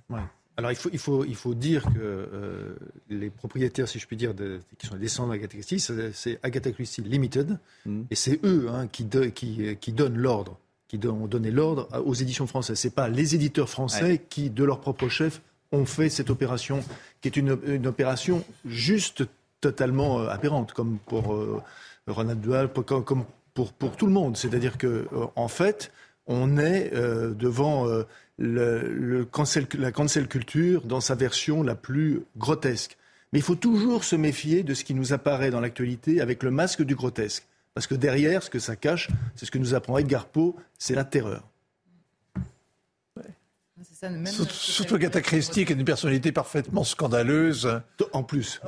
Alors 0.57 0.71
il 0.71 0.75
faut, 0.75 0.89
il, 0.91 0.99
faut, 0.99 1.25
il 1.25 1.35
faut 1.35 1.53
dire 1.53 1.85
que 1.85 1.99
euh, 1.99 2.75
les 3.09 3.29
propriétaires, 3.29 3.87
si 3.87 3.99
je 3.99 4.07
puis 4.07 4.17
dire, 4.17 4.33
de, 4.33 4.59
qui 4.77 4.87
sont 4.87 4.95
les 4.95 5.01
descendants 5.01 5.31
d'Agatha 5.31 5.53
Christie, 5.53 5.79
c'est 5.79 6.39
Agatha 6.43 6.71
Christie 6.71 7.01
Limited, 7.01 7.59
mm. 7.85 8.03
et 8.09 8.15
c'est 8.15 8.43
eux 8.43 8.67
hein, 8.69 8.87
qui, 8.87 9.07
qui, 9.33 9.77
qui, 9.77 9.93
donnent 9.93 10.17
l'ordre, 10.17 10.59
qui 10.87 10.99
ont 11.07 11.27
donné 11.27 11.51
l'ordre 11.51 11.87
aux 12.05 12.13
éditions 12.13 12.47
françaises. 12.47 12.79
C'est 12.79 12.93
pas 12.95 13.09
les 13.09 13.35
éditeurs 13.35 13.69
français 13.69 14.21
qui, 14.29 14.49
de 14.49 14.63
leur 14.63 14.79
propre 14.79 15.09
chef, 15.09 15.41
ont 15.71 15.85
fait 15.85 16.09
cette 16.09 16.29
opération, 16.29 16.79
qui 17.21 17.27
est 17.27 17.35
une, 17.35 17.57
une 17.65 17.87
opération 17.87 18.43
juste 18.65 19.25
totalement 19.59 20.21
euh, 20.21 20.29
aberrante, 20.29 20.71
comme 20.73 20.97
pour 21.05 21.33
euh, 21.33 21.61
Ronald 22.07 22.39
Dual, 22.39 22.69
comme 22.71 23.25
pour, 23.53 23.73
pour 23.73 23.97
tout 23.97 24.05
le 24.05 24.13
monde. 24.13 24.37
C'est-à-dire 24.37 24.77
que, 24.77 25.07
en 25.35 25.47
fait, 25.47 25.91
on 26.27 26.57
est 26.57 26.93
euh, 26.93 27.33
devant 27.33 27.87
euh, 27.87 28.03
le, 28.37 29.27
la 29.77 29.91
cancel 29.91 30.27
culture 30.27 30.81
dans 30.83 31.01
sa 31.01 31.15
version 31.15 31.63
la 31.63 31.75
plus 31.75 32.21
grotesque. 32.37 32.97
Mais 33.33 33.39
il 33.39 33.43
faut 33.43 33.55
toujours 33.55 34.03
se 34.03 34.15
méfier 34.15 34.63
de 34.63 34.73
ce 34.73 34.83
qui 34.83 34.93
nous 34.93 35.11
apparaît 35.11 35.51
dans 35.51 35.59
l'actualité 35.59 36.21
avec 36.21 36.43
le 36.43 36.51
masque 36.51 36.83
du 36.83 36.95
grotesque. 36.95 37.45
Parce 37.77 37.85
que 37.85 37.93
derrière, 37.93 38.41
ce 38.41 38.49
que 38.49 38.57
ça 38.57 38.75
cache, 38.75 39.07
c'est 39.35 39.45
ce 39.45 39.51
que 39.51 39.59
nous 39.59 39.75
apprend 39.75 39.99
Edgar 39.99 40.25
Poe, 40.25 40.55
c'est 40.79 40.95
la 40.95 41.05
terreur. 41.05 41.47
Surtout 44.49 44.95
Agatha 44.95 45.21
Christie, 45.21 45.63
qui 45.63 45.73
est 45.73 45.75
une 45.75 45.85
personnalité 45.85 46.31
parfaitement 46.31 46.83
scandaleuse. 46.83 47.79
En 48.13 48.23
plus. 48.23 48.59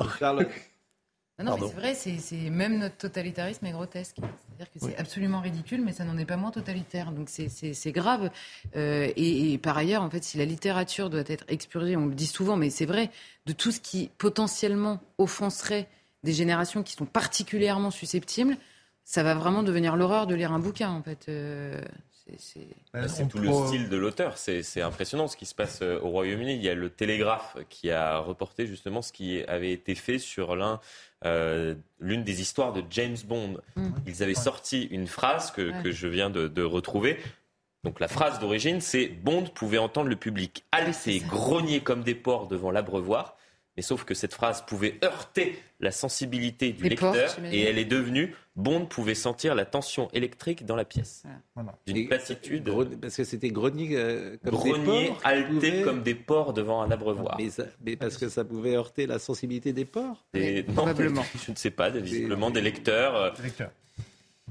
Non, 1.40 1.57
mais 1.57 1.68
c'est 1.68 1.73
vrai, 1.73 1.95
c'est, 1.95 2.36
même 2.52 2.77
notre 2.77 2.98
totalitarisme 2.98 3.65
est 3.65 3.72
grotesque. 3.72 4.18
C'est-à-dire 4.18 4.72
que 4.72 4.80
c'est 4.80 4.98
absolument 4.99 5.41
ridicule, 5.41 5.81
mais 5.84 5.94
ça 5.94 6.03
n'en 6.03 6.15
est 6.19 6.26
pas 6.26 6.38
moins 6.38 6.52
totalitaire. 6.52 7.11
Donc 7.11 7.30
c'est, 7.30 7.91
grave. 7.91 8.30
Euh, 8.76 9.11
et, 9.15 9.57
par 9.57 9.76
ailleurs, 9.76 10.03
en 10.03 10.10
fait, 10.11 10.23
si 10.23 10.38
la 10.38 10.45
littérature 10.45 11.10
doit 11.10 11.23
être 11.26 11.45
expurgée, 11.48 11.95
on 11.95 12.06
le 12.06 12.14
dit 12.14 12.27
souvent, 12.27 12.57
mais 12.57 12.69
c'est 12.69 12.86
vrai, 12.86 13.10
de 13.48 13.53
tout 13.53 13.72
ce 13.72 13.80
qui 13.80 14.11
potentiellement 14.19 15.02
offenserait 15.18 15.88
des 16.23 16.34
générations 16.34 16.84
qui 16.84 16.94
sont 16.94 17.07
particulièrement 17.07 17.90
susceptibles, 17.90 18.56
ça 19.10 19.23
va 19.23 19.34
vraiment 19.34 19.64
devenir 19.64 19.95
l'horreur 19.95 20.27
de 20.27 20.36
lire 20.36 20.53
un 20.53 20.60
bouquin, 20.60 20.91
en 20.91 21.02
fait. 21.02 21.26
Euh, 21.30 21.81
bah, 22.94 23.07
c'est 23.07 23.27
tout 23.27 23.40
le 23.40 23.52
style 23.65 23.90
de 23.90 23.98
l'auteur. 23.98 24.38
C'est 24.38 24.81
impressionnant 24.84 25.27
ce 25.27 25.36
qui 25.36 25.48
se 25.48 25.56
passe 25.56 25.80
euh, 25.81 25.99
au 26.03 26.10
Royaume-Uni. 26.10 26.53
Il 26.53 26.61
y 26.61 26.69
a 26.69 26.76
le 26.76 26.91
Télégraphe 26.91 27.57
qui 27.69 27.90
a 27.90 28.19
reporté 28.19 28.68
justement 28.68 29.02
ce 29.02 29.11
qui 29.11 29.44
avait 29.45 29.72
été 29.72 29.95
fait 29.95 30.19
sur 30.19 30.56
l'un 30.56 30.80
euh, 31.26 31.73
l'une 31.99 32.23
des 32.23 32.40
histoires 32.40 32.72
de 32.72 32.84
James 32.91 33.18
Bond. 33.26 33.57
Mm. 33.76 33.90
Ils 34.06 34.22
avaient 34.22 34.36
sorti 34.36 34.84
une 34.84 35.07
phrase 35.07 35.49
que, 35.49 35.81
que 35.81 35.91
je 35.91 36.06
viens 36.06 36.30
de, 36.30 36.48
de, 36.48 36.61
retrouver. 36.61 37.18
Donc 37.84 37.99
la 37.99 38.07
phrase 38.07 38.38
d'origine, 38.38 38.80
c'est 38.80 39.07
Bond 39.07 39.45
pouvait 39.56 39.80
entendre 39.80 40.10
le 40.10 40.18
public 40.18 40.65
halter, 40.72 41.19
grogner 41.22 41.81
comme 41.81 42.03
des 42.03 42.14
porcs 42.14 42.48
devant 42.48 42.69
l'abreuvoir. 42.69 43.36
Mais 43.77 43.83
sauf 43.83 44.03
que 44.03 44.13
cette 44.13 44.33
phrase 44.33 44.65
pouvait 44.65 44.99
heurter 45.03 45.57
la 45.79 45.91
sensibilité 45.91 46.73
du 46.73 46.89
lecteur 46.89 47.37
et 47.51 47.61
elle 47.61 47.77
est 47.77 47.85
devenue 47.85 48.35
Bond 48.59 48.85
pouvait 48.85 49.15
sentir 49.15 49.55
la 49.55 49.63
tension 49.63 50.09
électrique 50.11 50.65
dans 50.65 50.75
la 50.75 50.83
pièce. 50.83 51.23
D'une 51.87 52.07
platitude. 52.07 52.69
Parce 52.99 53.15
que 53.15 53.23
c'était 53.23 53.49
grenier 53.49 53.91
euh, 53.93 54.35
comme 54.43 54.53
grenier, 54.53 54.73
des 54.73 55.07
porcs. 55.07 55.21
halté 55.23 55.81
comme 55.81 56.03
des 56.03 56.15
porcs 56.15 56.53
devant 56.53 56.81
un 56.81 56.91
abreuvoir. 56.91 57.37
Mais, 57.39 57.49
mais, 57.85 57.95
parce 57.95 58.17
que 58.17 58.27
ça 58.27 58.43
pouvait 58.43 58.75
heurter 58.75 59.07
la 59.07 59.17
sensibilité 59.17 59.71
des 59.71 59.85
porcs 59.85 60.25
et, 60.33 60.63
non, 60.63 60.73
Probablement. 60.73 61.23
Je 61.45 61.51
ne 61.51 61.55
sais 61.55 61.71
pas, 61.71 61.89
visiblement 61.89 62.51
des 62.51 62.61
lecteurs. 62.61 63.15
Euh, 63.15 63.29
lecteurs. 63.41 63.71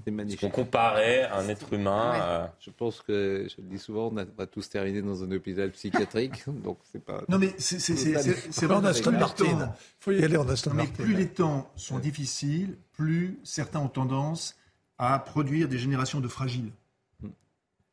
C'est 0.04 0.10
magnifique. 0.10 0.44
On 0.44 0.50
comparait 0.50 1.28
un 1.30 1.48
être 1.48 1.72
humain. 1.72 2.12
Ouais. 2.12 2.18
Euh... 2.20 2.46
Je 2.60 2.70
pense 2.70 3.00
que, 3.00 3.46
je 3.48 3.62
le 3.62 3.68
dis 3.68 3.78
souvent, 3.78 4.08
on 4.08 4.14
va 4.14 4.46
tous 4.46 4.68
terminer 4.68 5.02
dans 5.02 5.22
un 5.22 5.30
hôpital 5.32 5.70
psychiatrique. 5.70 6.44
donc 6.46 6.78
c'est 6.92 7.04
pas. 7.04 7.22
Non, 7.28 7.38
mais 7.38 7.54
c'est 7.58 8.70
en 8.70 8.84
Aston 8.84 9.12
Martin. 9.12 9.44
Il 9.44 9.68
faut 10.00 10.12
y 10.12 10.24
aller 10.24 10.36
en 10.36 10.48
Aston 10.48 10.70
mais 10.70 10.84
Martin. 10.84 11.02
Plus 11.04 11.14
les 11.14 11.28
temps 11.28 11.70
sont 11.76 11.98
difficiles, 11.98 12.76
plus 12.92 13.38
certains 13.44 13.80
ont 13.80 13.88
tendance 13.88 14.56
à 14.98 15.18
produire 15.18 15.68
des 15.68 15.78
générations 15.78 16.20
de 16.20 16.28
fragiles. 16.28 16.72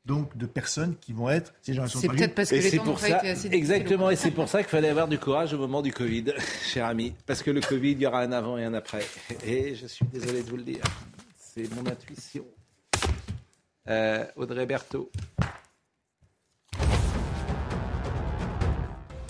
Donc 0.05 0.37
de 0.37 0.45
personnes 0.45 0.95
qui 1.01 1.13
vont 1.13 1.29
être 1.29 1.53
ces 1.63 1.73
générations 1.73 1.99
C'est 1.99 2.09
peut-être 2.09 2.35
parce 2.35 2.51
que 2.51 2.55
et 2.55 2.61
les 2.61 2.77
temps 2.77 2.83
pour 2.83 2.99
ça, 2.99 3.17
été 3.17 3.29
assez 3.29 3.49
Exactement, 3.51 4.11
et 4.11 4.15
c'est 4.15 4.29
pour 4.29 4.47
ça 4.47 4.59
qu'il 4.59 4.69
fallait 4.69 4.89
avoir 4.89 5.07
du 5.07 5.17
courage 5.17 5.53
au 5.53 5.57
moment 5.57 5.81
du 5.81 5.91
Covid, 5.91 6.25
cher 6.63 6.85
ami. 6.85 7.15
Parce 7.25 7.41
que 7.41 7.49
le 7.49 7.59
Covid, 7.59 7.93
il 7.93 8.01
y 8.01 8.05
aura 8.05 8.21
un 8.21 8.31
avant 8.31 8.57
et 8.59 8.63
un 8.63 8.75
après. 8.75 9.03
Et 9.43 9.73
je 9.73 9.87
suis 9.87 10.05
désolé 10.05 10.43
de 10.43 10.49
vous 10.49 10.57
le 10.57 10.63
dire. 10.63 10.83
C'est 11.57 11.73
mon 11.73 11.87
intuition. 11.89 12.45
Euh, 13.87 14.25
Audrey 14.35 14.65
Berthaud. 14.65 15.09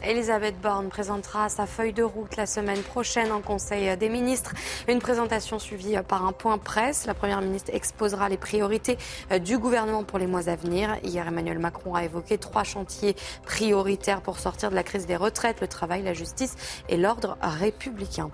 Elisabeth 0.08 0.62
Borne 0.62 0.90
présentera 0.90 1.50
sa 1.50 1.66
feuille 1.66 1.92
de 1.92 2.04
route 2.04 2.36
la 2.36 2.46
semaine 2.46 2.82
prochaine 2.84 3.32
en 3.32 3.42
Conseil 3.42 3.98
des 3.98 4.10
ministres. 4.10 4.54
Une 4.88 5.00
présentation 5.00 5.58
suivie 5.58 5.96
par 6.08 6.28
un 6.28 6.32
point 6.32 6.60
presse. 6.60 7.08
La 7.08 7.16
Première 7.16 7.42
ministre 7.42 7.72
exposera 7.74 8.30
les 8.30 8.38
priorités 8.38 9.00
du 9.42 9.58
gouvernement 9.58 10.04
pour 10.04 10.20
les 10.20 10.28
mois 10.28 10.48
à 10.48 10.56
venir. 10.56 10.96
Hier, 11.04 11.28
Emmanuel 11.28 11.58
Macron 11.58 11.96
a 11.96 12.04
évoqué 12.04 12.38
trois 12.38 12.64
chantiers 12.64 13.16
prioritaires 13.46 14.22
pour 14.22 14.38
sortir 14.38 14.70
de 14.70 14.76
la 14.76 14.84
crise 14.84 15.08
des 15.08 15.16
retraites, 15.16 15.60
le 15.60 15.68
travail, 15.68 16.04
la 16.04 16.14
justice 16.14 16.56
et 16.88 16.98
l'ordre 16.98 17.36
républicain. 17.42 18.30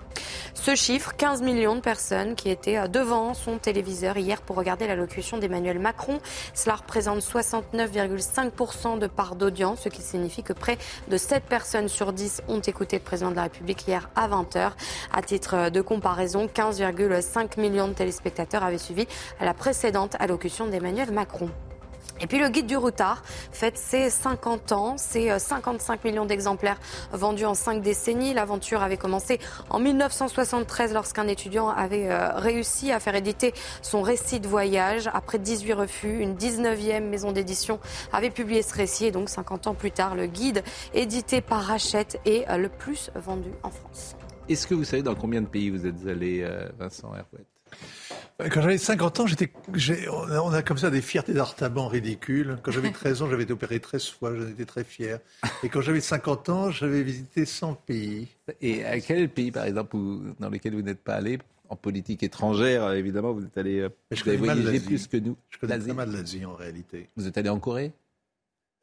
Ce 0.52 0.74
chiffre, 0.74 1.14
15 1.16 1.40
millions 1.40 1.76
de 1.76 1.80
personnes 1.80 2.34
qui 2.34 2.50
étaient 2.50 2.86
devant 2.88 3.32
son 3.32 3.56
téléviseur 3.56 4.18
hier 4.18 4.42
pour 4.42 4.56
regarder 4.56 4.86
l'allocution 4.86 5.38
d'Emmanuel 5.38 5.78
Macron. 5.78 6.18
Cela 6.52 6.76
représente 6.76 7.20
69,5% 7.20 8.98
de 8.98 9.06
part 9.06 9.36
d'audience, 9.36 9.80
ce 9.80 9.88
qui 9.88 10.02
signifie 10.02 10.42
que 10.42 10.52
près 10.52 10.76
de 11.08 11.16
7 11.16 11.42
personnes 11.44 11.61
personnes 11.62 11.88
sur 11.88 12.12
10 12.12 12.42
ont 12.48 12.58
écouté 12.58 12.96
le 12.96 13.04
président 13.04 13.30
de 13.30 13.36
la 13.36 13.44
République 13.44 13.86
hier 13.86 14.10
à 14.16 14.26
20h. 14.26 14.72
À 15.12 15.22
titre 15.22 15.70
de 15.70 15.80
comparaison, 15.80 16.46
15,5 16.46 17.60
millions 17.60 17.86
de 17.86 17.92
téléspectateurs 17.92 18.64
avaient 18.64 18.78
suivi 18.78 19.06
la 19.40 19.54
précédente 19.54 20.16
allocution 20.18 20.66
d'Emmanuel 20.66 21.12
Macron. 21.12 21.50
Et 22.20 22.26
puis 22.26 22.38
le 22.38 22.48
guide 22.50 22.66
du 22.66 22.76
routard 22.76 23.22
fête 23.50 23.76
ses 23.76 24.08
50 24.08 24.72
ans, 24.72 24.94
c'est 24.96 25.38
55 25.38 26.04
millions 26.04 26.24
d'exemplaires 26.24 26.78
vendus 27.12 27.46
en 27.46 27.54
5 27.54 27.82
décennies. 27.82 28.32
L'aventure 28.32 28.80
avait 28.80 28.96
commencé 28.96 29.40
en 29.70 29.80
1973 29.80 30.92
lorsqu'un 30.92 31.26
étudiant 31.26 31.68
avait 31.68 32.14
réussi 32.36 32.92
à 32.92 33.00
faire 33.00 33.16
éditer 33.16 33.54
son 33.82 34.02
récit 34.02 34.38
de 34.38 34.46
voyage. 34.46 35.10
Après 35.12 35.38
18 35.38 35.72
refus, 35.72 36.20
une 36.20 36.36
19e 36.36 37.00
maison 37.00 37.32
d'édition 37.32 37.80
avait 38.12 38.30
publié 38.30 38.62
ce 38.62 38.74
récit 38.74 39.06
et 39.06 39.10
donc 39.10 39.28
50 39.28 39.66
ans 39.66 39.74
plus 39.74 39.90
tard, 39.90 40.14
le 40.14 40.26
guide 40.26 40.62
édité 40.94 41.40
par 41.40 41.70
Hachette 41.70 42.20
est 42.24 42.46
le 42.56 42.68
plus 42.68 43.10
vendu 43.16 43.50
en 43.64 43.70
France. 43.70 44.14
Est-ce 44.48 44.66
que 44.66 44.74
vous 44.74 44.84
savez 44.84 45.02
dans 45.02 45.14
combien 45.14 45.40
de 45.40 45.46
pays 45.46 45.70
vous 45.70 45.86
êtes 45.86 46.06
allé, 46.06 46.48
Vincent 46.78 47.08
Herouet? 47.08 47.46
Quand 48.38 48.62
j'avais 48.62 48.78
50 48.78 49.20
ans, 49.20 49.26
j'étais, 49.26 49.52
on 50.08 50.52
a 50.52 50.62
comme 50.62 50.78
ça 50.78 50.90
des 50.90 51.02
fiertés 51.02 51.34
d'artaban 51.34 51.88
ridicules. 51.88 52.58
Quand 52.62 52.72
j'avais 52.72 52.90
13 52.90 53.22
ans, 53.22 53.30
j'avais 53.30 53.44
été 53.44 53.52
opéré 53.52 53.80
13 53.80 54.08
fois, 54.08 54.34
j'en 54.34 54.48
étais 54.48 54.64
très 54.64 54.84
fier. 54.84 55.20
Et 55.62 55.68
quand 55.68 55.80
j'avais 55.80 56.00
50 56.00 56.48
ans, 56.48 56.70
j'avais 56.70 57.02
visité 57.02 57.44
100 57.44 57.74
pays. 57.74 58.28
Et 58.60 58.84
à 58.84 59.00
quel 59.00 59.28
pays, 59.28 59.52
par 59.52 59.64
exemple, 59.64 59.96
où, 59.96 60.22
dans 60.40 60.48
lequel 60.48 60.74
vous 60.74 60.82
n'êtes 60.82 61.02
pas 61.02 61.14
allé 61.14 61.38
en 61.68 61.76
politique 61.76 62.22
étrangère, 62.22 62.90
évidemment, 62.92 63.32
vous 63.32 63.44
êtes 63.44 63.56
allé 63.56 63.88
je 64.10 64.24
vous 64.24 64.44
voyagé 64.44 64.80
plus 64.80 65.06
que 65.06 65.16
nous. 65.16 65.36
Je 65.50 65.58
connais 65.58 65.78
très 65.78 65.94
mal 65.94 66.10
l'Asie, 66.10 66.44
en 66.44 66.54
réalité. 66.54 67.08
Vous 67.16 67.26
êtes 67.26 67.38
allé 67.38 67.48
en 67.48 67.58
Corée? 67.58 67.92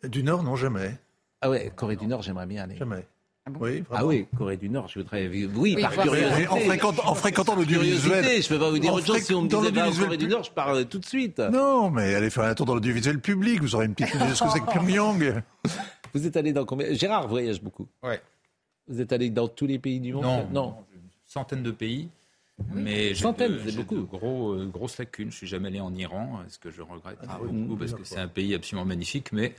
Du 0.04 0.24
Nord, 0.24 0.44
non, 0.44 0.56
jamais. 0.56 0.98
Ah 1.42 1.50
ouais, 1.50 1.72
Corée 1.76 1.96
du 1.96 2.08
Nord, 2.08 2.22
j'aimerais 2.22 2.48
bien 2.48 2.64
aller. 2.64 2.78
Jamais. 2.78 3.06
Ah, 3.50 3.60
bon 3.60 3.66
oui, 3.66 3.84
ah 3.92 4.06
oui, 4.06 4.28
Corée 4.38 4.58
du 4.58 4.70
Nord, 4.70 4.88
je 4.88 5.00
voudrais. 5.00 5.28
Oui, 5.28 5.50
oui 5.56 5.82
par 5.82 5.92
curiosité. 5.92 6.48
En 6.48 6.58
fréquentant, 6.58 7.08
en 7.08 7.16
fréquentant 7.16 7.56
l'audiovisuel. 7.56 8.26
Je 8.26 8.38
ne 8.38 8.48
peux 8.48 8.60
pas 8.60 8.70
vous 8.70 8.80
dire 8.80 8.94
autre 8.94 9.06
chose. 9.06 9.22
Si 9.22 9.34
on 9.34 9.44
me 9.44 9.48
disait 9.48 9.82
en 9.82 9.92
Corée 9.92 10.18
du 10.18 10.28
Nord, 10.28 10.44
je 10.44 10.52
parle 10.52 10.86
tout 10.86 11.00
de 11.00 11.06
suite. 11.06 11.40
Non, 11.40 11.90
mais 11.90 12.16
allez 12.16 12.30
faire 12.30 12.46
un 12.46 12.56
tour 12.56 12.66
dans 12.66 12.76
l'audiovisuel 12.76 13.20
public. 13.20 13.62
Vous 13.62 13.76
aurez 13.76 13.86
une 13.86 13.96
petite 13.96 14.14
idée 14.16 14.28
de 14.28 14.34
ce 14.34 14.44
que 14.44 14.50
c'est 14.50 14.60
que 14.60 14.72
Pyongyang. 14.72 15.44
Vous 16.14 16.26
êtes 16.26 16.38
allé 16.38 16.54
dans 16.54 16.66
combien? 16.66 16.92
Gérard 16.94 17.28
voyage 17.28 17.62
beaucoup. 17.62 17.88
Ouais. 18.02 18.20
Vous 18.88 19.00
êtes 19.00 19.14
allé 19.14 19.30
dans 19.30 19.48
tous 19.48 19.68
les 19.68 19.78
pays 19.78 20.00
du 20.00 20.14
monde? 20.14 20.24
Non, 20.24 20.48
non. 20.52 20.76
Une 20.92 21.02
centaine 21.28 21.62
de 21.62 21.70
pays. 21.70 22.10
Mais 22.74 23.14
centaines, 23.14 23.60
c'est 23.64 23.76
beaucoup. 23.76 23.96
De 23.96 24.02
gros, 24.02 24.54
euh, 24.54 24.66
grosses 24.66 24.98
lacunes. 24.98 25.32
Je 25.32 25.38
suis 25.38 25.48
jamais 25.48 25.68
allé 25.68 25.80
en 25.80 25.94
Iran, 25.96 26.40
ce 26.48 26.58
que 26.60 26.72
je 26.72 26.82
regrette 26.82 27.20
ah, 27.28 27.40
beaucoup 27.42 27.78
parce 27.78 27.94
que 27.94 28.04
c'est 28.04 28.20
un 28.20 28.28
pays 28.28 28.54
absolument 28.54 28.86
magnifique, 28.86 29.32
mais 29.32 29.54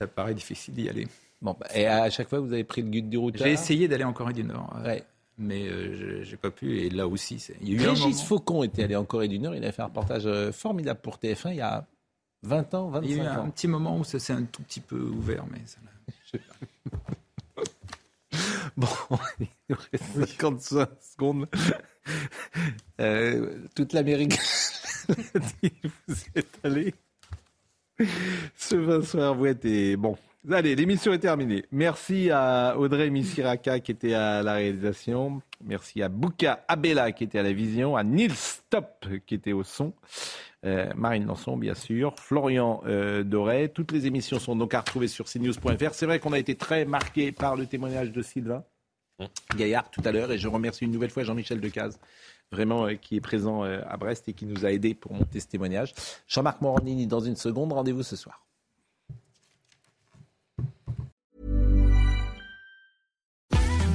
ça 0.00 0.06
paraît 0.06 0.34
difficile 0.34 0.74
d'y 0.74 0.88
aller. 0.88 1.06
Bon, 1.40 1.56
et 1.74 1.86
à 1.86 2.10
chaque 2.10 2.28
fois, 2.28 2.40
vous 2.40 2.52
avez 2.52 2.64
pris 2.64 2.82
le 2.82 2.88
guide 2.88 3.08
du 3.08 3.16
routard 3.16 3.46
J'ai 3.46 3.52
essayé 3.52 3.86
d'aller 3.88 4.04
en 4.04 4.12
Corée 4.12 4.32
du 4.32 4.42
Nord, 4.42 4.76
ouais. 4.84 5.04
mais 5.38 5.68
euh, 5.68 6.24
j'ai 6.24 6.36
pas 6.36 6.50
pu. 6.50 6.80
Et 6.80 6.90
là 6.90 7.06
aussi, 7.06 7.36
il 7.60 7.68
y 7.68 7.72
a 7.72 7.82
eu 7.82 7.88
Régis 7.88 8.04
un 8.04 8.08
moment... 8.08 8.22
Faucon 8.24 8.62
était 8.64 8.82
allé 8.82 8.96
en 8.96 9.04
Corée 9.04 9.28
du 9.28 9.38
Nord. 9.38 9.54
Il 9.54 9.64
a 9.64 9.70
fait 9.70 9.82
un 9.82 9.86
reportage 9.86 10.28
formidable 10.52 11.00
pour 11.00 11.18
TF1 11.18 11.50
il 11.50 11.56
y 11.56 11.60
a 11.60 11.86
20 12.42 12.74
ans, 12.74 12.88
25 12.90 12.98
ans. 12.98 13.02
Il 13.04 13.16
y 13.16 13.20
a 13.20 13.22
eu 13.22 13.26
un, 13.26 13.38
ans. 13.40 13.50
petit 13.50 13.68
moment 13.68 13.98
où 13.98 14.04
ça 14.04 14.18
s'est 14.18 14.32
un 14.32 14.42
tout 14.42 14.62
petit 14.62 14.80
peu 14.80 15.00
ouvert, 15.00 15.44
mais 15.50 15.60
ça 15.64 15.78
Bon, 18.76 18.88
il 19.40 19.48
nous 19.68 19.76
reste 19.92 20.38
55 20.40 20.88
secondes. 21.00 21.48
Euh, 23.00 23.58
toute 23.74 23.92
l'Amérique, 23.92 24.38
vous 25.08 26.16
êtes 26.34 26.58
allé. 26.64 26.94
Ce 28.56 28.76
Vincent 28.76 29.18
Herouet 29.18 29.58
est 29.64 29.96
bon. 29.96 30.16
Allez, 30.50 30.74
l'émission 30.74 31.12
est 31.12 31.18
terminée. 31.18 31.66
Merci 31.70 32.30
à 32.30 32.78
Audrey 32.78 33.10
Missiraka 33.10 33.80
qui 33.80 33.92
était 33.92 34.14
à 34.14 34.42
la 34.42 34.54
réalisation. 34.54 35.42
Merci 35.62 36.02
à 36.02 36.08
Bouka 36.08 36.64
Abella 36.68 37.12
qui 37.12 37.24
était 37.24 37.38
à 37.38 37.42
la 37.42 37.52
vision. 37.52 37.96
À 37.96 38.04
Nils 38.04 38.34
Stop 38.34 39.06
qui 39.26 39.34
était 39.34 39.52
au 39.52 39.62
son. 39.62 39.92
Euh, 40.64 40.90
Marine 40.96 41.26
Lançon, 41.26 41.56
bien 41.56 41.74
sûr. 41.74 42.14
Florian 42.18 42.82
euh, 42.86 43.24
Doré. 43.24 43.68
Toutes 43.68 43.92
les 43.92 44.06
émissions 44.06 44.38
sont 44.38 44.56
donc 44.56 44.72
à 44.72 44.80
retrouver 44.80 45.08
sur 45.08 45.26
cnews.fr. 45.26 45.92
C'est 45.92 46.06
vrai 46.06 46.18
qu'on 46.18 46.32
a 46.32 46.38
été 46.38 46.54
très 46.54 46.86
marqué 46.86 47.30
par 47.30 47.54
le 47.54 47.66
témoignage 47.66 48.10
de 48.10 48.22
Sylvain 48.22 48.64
Gaillard 49.54 49.90
tout 49.90 50.02
à 50.04 50.12
l'heure. 50.12 50.32
Et 50.32 50.38
je 50.38 50.48
remercie 50.48 50.84
une 50.84 50.92
nouvelle 50.92 51.10
fois 51.10 51.24
Jean-Michel 51.24 51.60
Decaze 51.60 51.98
vraiment 52.50 52.86
euh, 52.86 52.94
qui 52.94 53.16
est 53.16 53.20
présent 53.20 53.64
euh, 53.64 53.80
à 53.86 53.96
Brest 53.96 54.28
et 54.28 54.32
qui 54.32 54.46
nous 54.46 54.64
a 54.64 54.72
aidés 54.72 54.94
pour 54.94 55.12
monter 55.12 55.40
ce 55.40 55.46
témoignage. 55.46 55.92
Jean-Marc 56.26 56.60
Morandini 56.60 57.06
dans 57.06 57.20
une 57.20 57.36
seconde. 57.36 57.72
Rendez-vous 57.72 58.02
ce 58.02 58.16
soir. 58.16 58.47